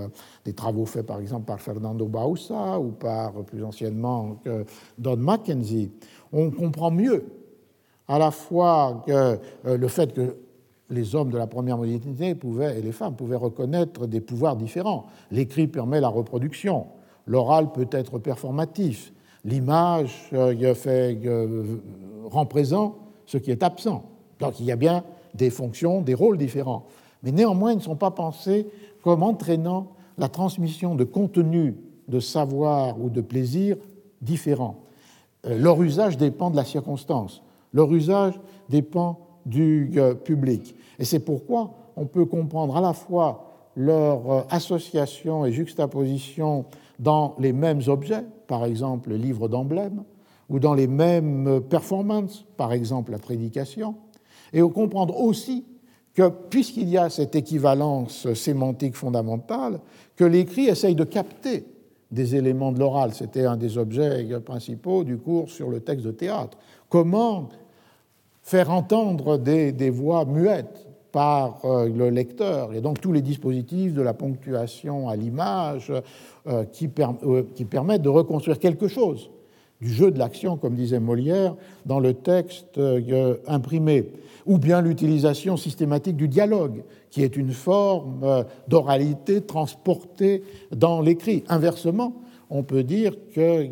des 0.44 0.54
travaux 0.54 0.86
faits 0.86 1.06
par 1.06 1.20
exemple 1.20 1.44
par 1.44 1.60
Fernando 1.60 2.06
Bausa 2.06 2.78
ou 2.78 2.92
par 2.92 3.32
plus 3.44 3.62
anciennement 3.62 4.40
Don 4.98 5.16
Mackenzie, 5.16 5.90
on 6.32 6.50
comprend 6.50 6.90
mieux 6.90 7.24
à 8.08 8.18
la 8.18 8.30
fois 8.30 9.02
que 9.06 9.38
le 9.64 9.88
fait 9.88 10.12
que 10.12 10.36
les 10.90 11.14
hommes 11.14 11.30
de 11.30 11.38
la 11.38 11.46
première 11.46 11.78
modernité 11.78 12.34
pouvaient, 12.34 12.78
et 12.78 12.82
les 12.82 12.92
femmes 12.92 13.14
pouvaient 13.14 13.36
reconnaître 13.36 14.06
des 14.06 14.20
pouvoirs 14.20 14.56
différents. 14.56 15.06
L'écrit 15.30 15.68
permet 15.68 16.00
la 16.00 16.08
reproduction, 16.08 16.86
l'oral 17.26 17.72
peut 17.72 17.88
être 17.92 18.18
performatif, 18.18 19.12
l'image 19.44 20.28
euh, 20.32 20.54
euh, 20.86 21.76
rend 22.24 22.46
présent 22.46 22.96
ce 23.26 23.38
qui 23.38 23.50
est 23.50 23.62
absent. 23.62 24.04
Donc 24.40 24.58
il 24.60 24.66
y 24.66 24.72
a 24.72 24.76
bien 24.76 25.04
des 25.34 25.50
fonctions, 25.50 26.02
des 26.02 26.14
rôles 26.14 26.38
différents. 26.38 26.86
Mais 27.22 27.32
néanmoins, 27.32 27.72
ils 27.72 27.78
ne 27.78 27.82
sont 27.82 27.96
pas 27.96 28.10
pensés 28.10 28.66
comme 29.02 29.22
entraînant 29.22 29.88
la 30.18 30.28
transmission 30.28 30.94
de 30.94 31.04
contenu, 31.04 31.76
de 32.08 32.20
savoir 32.20 33.00
ou 33.00 33.08
de 33.08 33.20
plaisir 33.20 33.76
différents. 34.20 34.80
Euh, 35.46 35.58
leur 35.58 35.82
usage 35.82 36.16
dépend 36.16 36.50
de 36.50 36.56
la 36.56 36.64
circonstance. 36.64 37.42
Leur 37.72 37.92
usage 37.92 38.38
dépend 38.68 39.26
du 39.46 39.98
public. 40.24 40.74
Et 40.98 41.04
c'est 41.04 41.20
pourquoi 41.20 41.92
on 41.96 42.06
peut 42.06 42.26
comprendre 42.26 42.76
à 42.76 42.80
la 42.80 42.92
fois 42.92 43.50
leur 43.76 44.30
euh, 44.30 44.42
association 44.50 45.46
et 45.46 45.52
juxtaposition 45.52 46.66
dans 46.98 47.34
les 47.38 47.52
mêmes 47.52 47.80
objets, 47.86 48.24
par 48.46 48.64
exemple 48.64 49.10
le 49.10 49.16
livre 49.16 49.48
d'emblème, 49.48 50.04
ou 50.48 50.58
dans 50.58 50.74
les 50.74 50.86
mêmes 50.86 51.60
performances, 51.68 52.44
par 52.56 52.72
exemple 52.72 53.12
la 53.12 53.18
prédication, 53.18 53.94
et 54.52 54.60
comprendre 54.60 55.18
aussi 55.18 55.64
que, 56.14 56.28
puisqu'il 56.28 56.88
y 56.88 56.98
a 56.98 57.08
cette 57.08 57.36
équivalence 57.36 58.32
sémantique 58.34 58.96
fondamentale, 58.96 59.80
que 60.16 60.24
l'écrit 60.24 60.66
essaye 60.66 60.94
de 60.94 61.04
capter 61.04 61.64
des 62.10 62.34
éléments 62.34 62.72
de 62.72 62.78
l'oral. 62.78 63.12
C'était 63.14 63.44
un 63.44 63.56
des 63.56 63.78
objets 63.78 64.26
principaux 64.44 65.04
du 65.04 65.16
cours 65.16 65.50
sur 65.50 65.70
le 65.70 65.80
texte 65.80 66.06
de 66.06 66.10
théâtre. 66.10 66.58
Comment 66.88 67.48
faire 68.42 68.70
entendre 68.70 69.38
des, 69.38 69.90
voix 69.90 70.24
muettes 70.24 70.88
par 71.12 71.64
euh, 71.64 71.88
le 71.88 72.10
lecteur? 72.10 72.74
Et 72.74 72.80
donc 72.80 73.00
tous 73.00 73.12
les 73.12 73.22
dispositifs 73.22 73.94
de 73.94 74.02
la 74.02 74.14
ponctuation 74.14 75.08
à 75.08 75.16
l'image 75.16 75.90
euh, 75.90 76.00
euh, 76.48 76.64
qui, 76.72 76.88
permettent 77.64 78.02
de 78.02 78.08
reconstruire 78.08 78.58
quelque 78.58 78.88
chose 78.88 79.30
du 79.80 79.88
jeu 79.88 80.10
de 80.10 80.18
l'action, 80.18 80.56
comme 80.56 80.74
disait 80.74 81.00
Molière, 81.00 81.54
dans 81.86 82.00
le 82.00 82.12
texte 82.12 82.78
imprimé, 83.46 84.10
ou 84.46 84.58
bien 84.58 84.80
l'utilisation 84.80 85.56
systématique 85.56 86.16
du 86.16 86.28
dialogue, 86.28 86.84
qui 87.10 87.22
est 87.22 87.36
une 87.36 87.52
forme 87.52 88.44
d'oralité 88.68 89.42
transportée 89.42 90.42
dans 90.74 91.00
l'écrit. 91.00 91.44
Inversement, 91.48 92.22
on 92.50 92.62
peut 92.62 92.82
dire 92.82 93.12
que 93.34 93.68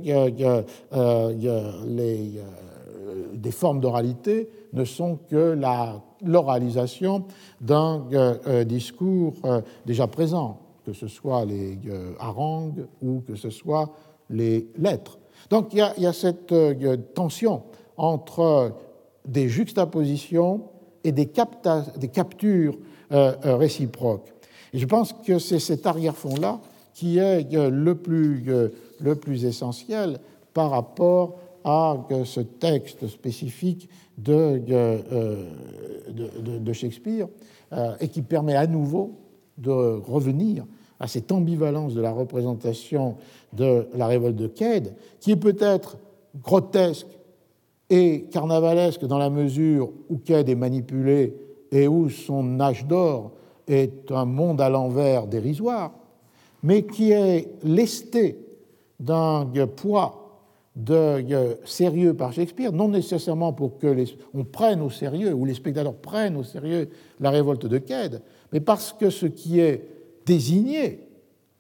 les, 1.86 2.40
des 3.35 3.51
formes 3.51 3.81
d'oralité 3.81 4.49
ne 4.73 4.85
sont 4.85 5.19
que 5.28 5.59
l'oralisation 6.23 7.24
d'un 7.61 8.05
euh, 8.12 8.35
euh, 8.47 8.65
discours 8.65 9.35
euh, 9.45 9.61
déjà 9.86 10.07
présent, 10.07 10.61
que 10.85 10.93
ce 10.93 11.09
soit 11.09 11.45
les 11.45 11.78
harangues 12.19 12.86
ou 13.03 13.20
que 13.27 13.35
ce 13.35 13.51
soit 13.51 13.90
les 14.31 14.69
lettres. 14.77 15.19
Donc 15.51 15.73
il 15.73 15.78
y 15.78 16.07
a, 16.07 16.12
cette 16.12 16.53
tension 17.15 17.62
entre 17.97 18.73
des 19.29 19.49
juxtapositions 19.49 20.63
et 21.05 21.13
des, 21.13 21.27
captures 21.27 22.77
réciproques. 23.11 24.33
Et 24.73 24.79
je 24.79 24.87
pense 24.87 25.13
que 25.13 25.39
c'est 25.39 25.61
cet 25.61 25.87
arrière-fond-là 25.87 26.61
qui 26.93 27.19
est 27.19 27.53
le 27.53 27.95
plus, 27.95 28.45
le 28.99 29.15
plus 29.15 29.45
essentiel 29.45 30.19
par 30.53 30.71
rapport 30.71 31.37
à 31.65 31.97
ce 32.25 32.41
texte 32.41 33.07
spécifique 33.09 33.89
de, 34.17 34.63
euh, 34.71 35.51
de, 36.09 36.59
de 36.59 36.73
Shakespeare 36.73 37.29
euh, 37.73 37.95
et 38.01 38.09
qui 38.09 38.23
permet 38.23 38.57
à 38.57 38.67
nouveau 38.67 39.13
de 39.57 39.71
revenir 39.71 40.65
à 41.01 41.07
cette 41.07 41.31
ambivalence 41.31 41.95
de 41.95 42.01
la 42.01 42.11
représentation 42.11 43.17
de 43.53 43.87
la 43.95 44.07
révolte 44.07 44.37
de 44.37 44.49
Cade, 44.49 44.95
qui 45.21 45.31
est 45.33 45.37
peut-être 45.37 45.97
grotesque 46.43 47.07
et 47.90 48.27
carnavalesque 48.31 49.05
dans 49.05 49.19
la 49.19 49.31
mesure 49.31 49.90
où 50.09 50.19
Cade 50.19 50.48
est 50.48 50.55
manipulé 50.55 51.35
et 51.70 51.89
où 51.89 52.10
son 52.10 52.60
âge 52.60 52.86
d'or 52.86 53.32
est 53.66 54.10
un 54.10 54.24
monde 54.24 54.60
à 54.60 54.69
l'envers 54.69 55.27
dérisoire, 55.27 55.93
mais 56.62 56.82
qui 56.82 57.12
est 57.12 57.48
lesté 57.62 58.39
d'un 59.01 59.47
poids 59.77 60.24
de 60.77 61.56
sérieux 61.65 62.15
par 62.15 62.32
Shakespeare, 62.32 62.73
non 62.73 62.89
nécessairement 62.89 63.52
pour 63.52 63.78
que 63.78 64.05
on 64.32 64.44
prenne 64.44 64.81
au 64.81 64.90
sérieux 64.90 65.32
ou 65.32 65.44
les 65.44 65.55
spectateurs 65.55 65.94
prennent 65.94 66.36
au 66.36 66.44
sérieux 66.44 66.89
la 67.20 67.31
révolte 67.31 67.66
de 67.66 67.78
Ked, 67.78 68.23
mais 68.52 68.60
parce 68.60 68.93
que 68.93 69.10
ce 69.10 69.27
qui 69.27 69.60
est 69.60 69.85
désigné 70.24 71.01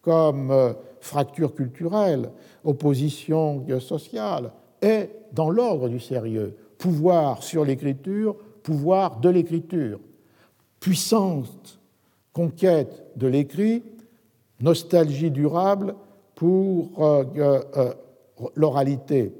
comme 0.02 0.50
euh, 0.50 0.72
fracture 1.00 1.54
culturelle, 1.54 2.30
opposition 2.64 3.64
sociale, 3.80 4.52
est 4.82 5.10
dans 5.32 5.50
l'ordre 5.50 5.88
du 5.88 6.00
sérieux. 6.00 6.56
Pouvoir 6.78 7.42
sur 7.42 7.64
l'écriture, 7.64 8.36
pouvoir 8.62 9.20
de 9.20 9.28
l'écriture. 9.28 10.00
Puissante 10.80 11.78
conquête 12.32 13.04
de 13.16 13.26
l'écrit, 13.26 13.82
nostalgie 14.60 15.30
durable 15.30 15.94
pour 16.34 16.90
euh, 17.02 17.24
euh, 17.36 17.94
l'oralité. 18.54 19.32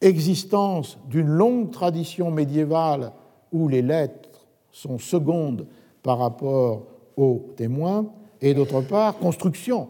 Existence 0.00 0.98
d'une 1.08 1.26
longue 1.26 1.72
tradition 1.72 2.30
médiévale 2.30 3.12
où 3.50 3.66
les 3.66 3.82
lettres 3.82 4.46
sont 4.70 4.98
secondes 4.98 5.66
par 6.02 6.18
rapport 6.18 6.82
aux 7.16 7.52
témoins, 7.56 8.06
et 8.40 8.54
d'autre 8.54 8.82
part, 8.82 9.16
construction 9.18 9.88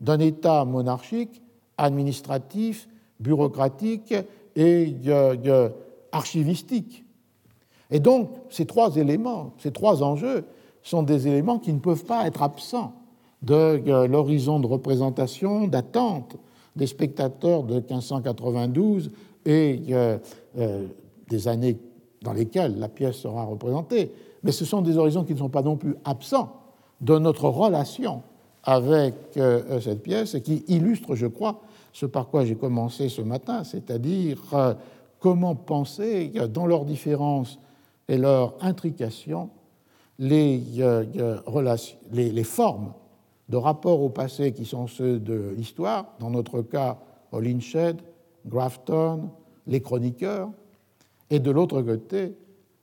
d'un 0.00 0.20
État 0.20 0.64
monarchique, 0.64 1.42
administratif, 1.78 2.88
bureaucratique 3.20 4.14
et 4.54 4.94
archivistique. 6.12 7.04
Et 7.90 8.00
donc, 8.00 8.30
ces 8.50 8.66
trois 8.66 8.96
éléments, 8.96 9.52
ces 9.58 9.70
trois 9.70 10.02
enjeux, 10.02 10.44
sont 10.82 11.02
des 11.02 11.28
éléments 11.28 11.58
qui 11.58 11.72
ne 11.72 11.78
peuvent 11.78 12.04
pas 12.04 12.26
être 12.26 12.42
absents 12.42 12.94
de 13.42 14.06
l'horizon 14.06 14.60
de 14.60 14.66
représentation, 14.66 15.66
d'attente 15.66 16.36
des 16.74 16.86
spectateurs 16.86 17.62
de 17.62 17.74
1592 17.74 19.10
et 19.46 19.80
euh, 19.90 20.18
des 21.28 21.48
années 21.48 21.78
dans 22.22 22.32
lesquelles 22.32 22.78
la 22.78 22.88
pièce 22.88 23.16
sera 23.16 23.44
représentée. 23.44 24.12
Mais 24.42 24.52
ce 24.52 24.64
sont 24.64 24.82
des 24.82 24.96
horizons 24.96 25.24
qui 25.24 25.32
ne 25.32 25.38
sont 25.38 25.48
pas 25.48 25.62
non 25.62 25.76
plus 25.76 25.96
absents 26.04 26.52
de 27.00 27.18
notre 27.18 27.48
relation 27.48 28.22
avec 28.62 29.14
euh, 29.36 29.80
cette 29.80 30.02
pièce 30.02 30.34
et 30.34 30.42
qui 30.42 30.64
illustre, 30.68 31.14
je 31.14 31.26
crois, 31.26 31.60
ce 31.96 32.04
par 32.04 32.28
quoi 32.28 32.44
j'ai 32.44 32.56
commencé 32.56 33.08
ce 33.08 33.22
matin, 33.22 33.64
c'est-à-dire 33.64 34.38
euh, 34.52 34.74
comment 35.18 35.54
penser 35.54 36.30
dans 36.52 36.66
leurs 36.66 36.84
différences 36.84 37.58
et 38.06 38.18
leurs 38.18 38.54
intrications 38.60 39.48
les, 40.18 40.60
relations, 41.46 41.96
les 42.12 42.44
formes 42.44 42.92
de 43.48 43.56
rapport 43.56 44.02
au 44.02 44.10
passé 44.10 44.52
qui 44.52 44.66
sont 44.66 44.86
ceux 44.86 45.18
de 45.18 45.54
l'histoire, 45.56 46.12
dans 46.20 46.28
notre 46.28 46.60
cas 46.60 46.98
Holinshed, 47.32 48.02
Grafton, 48.46 49.30
les 49.66 49.80
chroniqueurs, 49.80 50.50
et 51.30 51.38
de 51.38 51.50
l'autre 51.50 51.80
côté, 51.80 52.34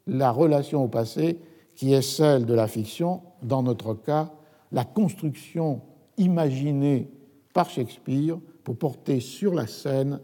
la 0.07 0.31
relation 0.31 0.84
au 0.84 0.88
passé 0.88 1.38
qui 1.76 1.94
est 1.94 2.02
celle 2.02 2.48
de 2.48 2.56
la 2.56 2.68
fiction, 2.68 3.22
dans 3.44 3.61
notre 3.61 3.94
cas, 3.94 4.31
la 4.72 4.85
construction 4.85 5.81
imaginée 6.18 7.11
par 7.53 7.69
Shakespeare 7.69 8.40
pour 8.64 8.77
porter 8.77 9.19
sur 9.19 9.53
la 9.53 9.68
scène 9.68 10.22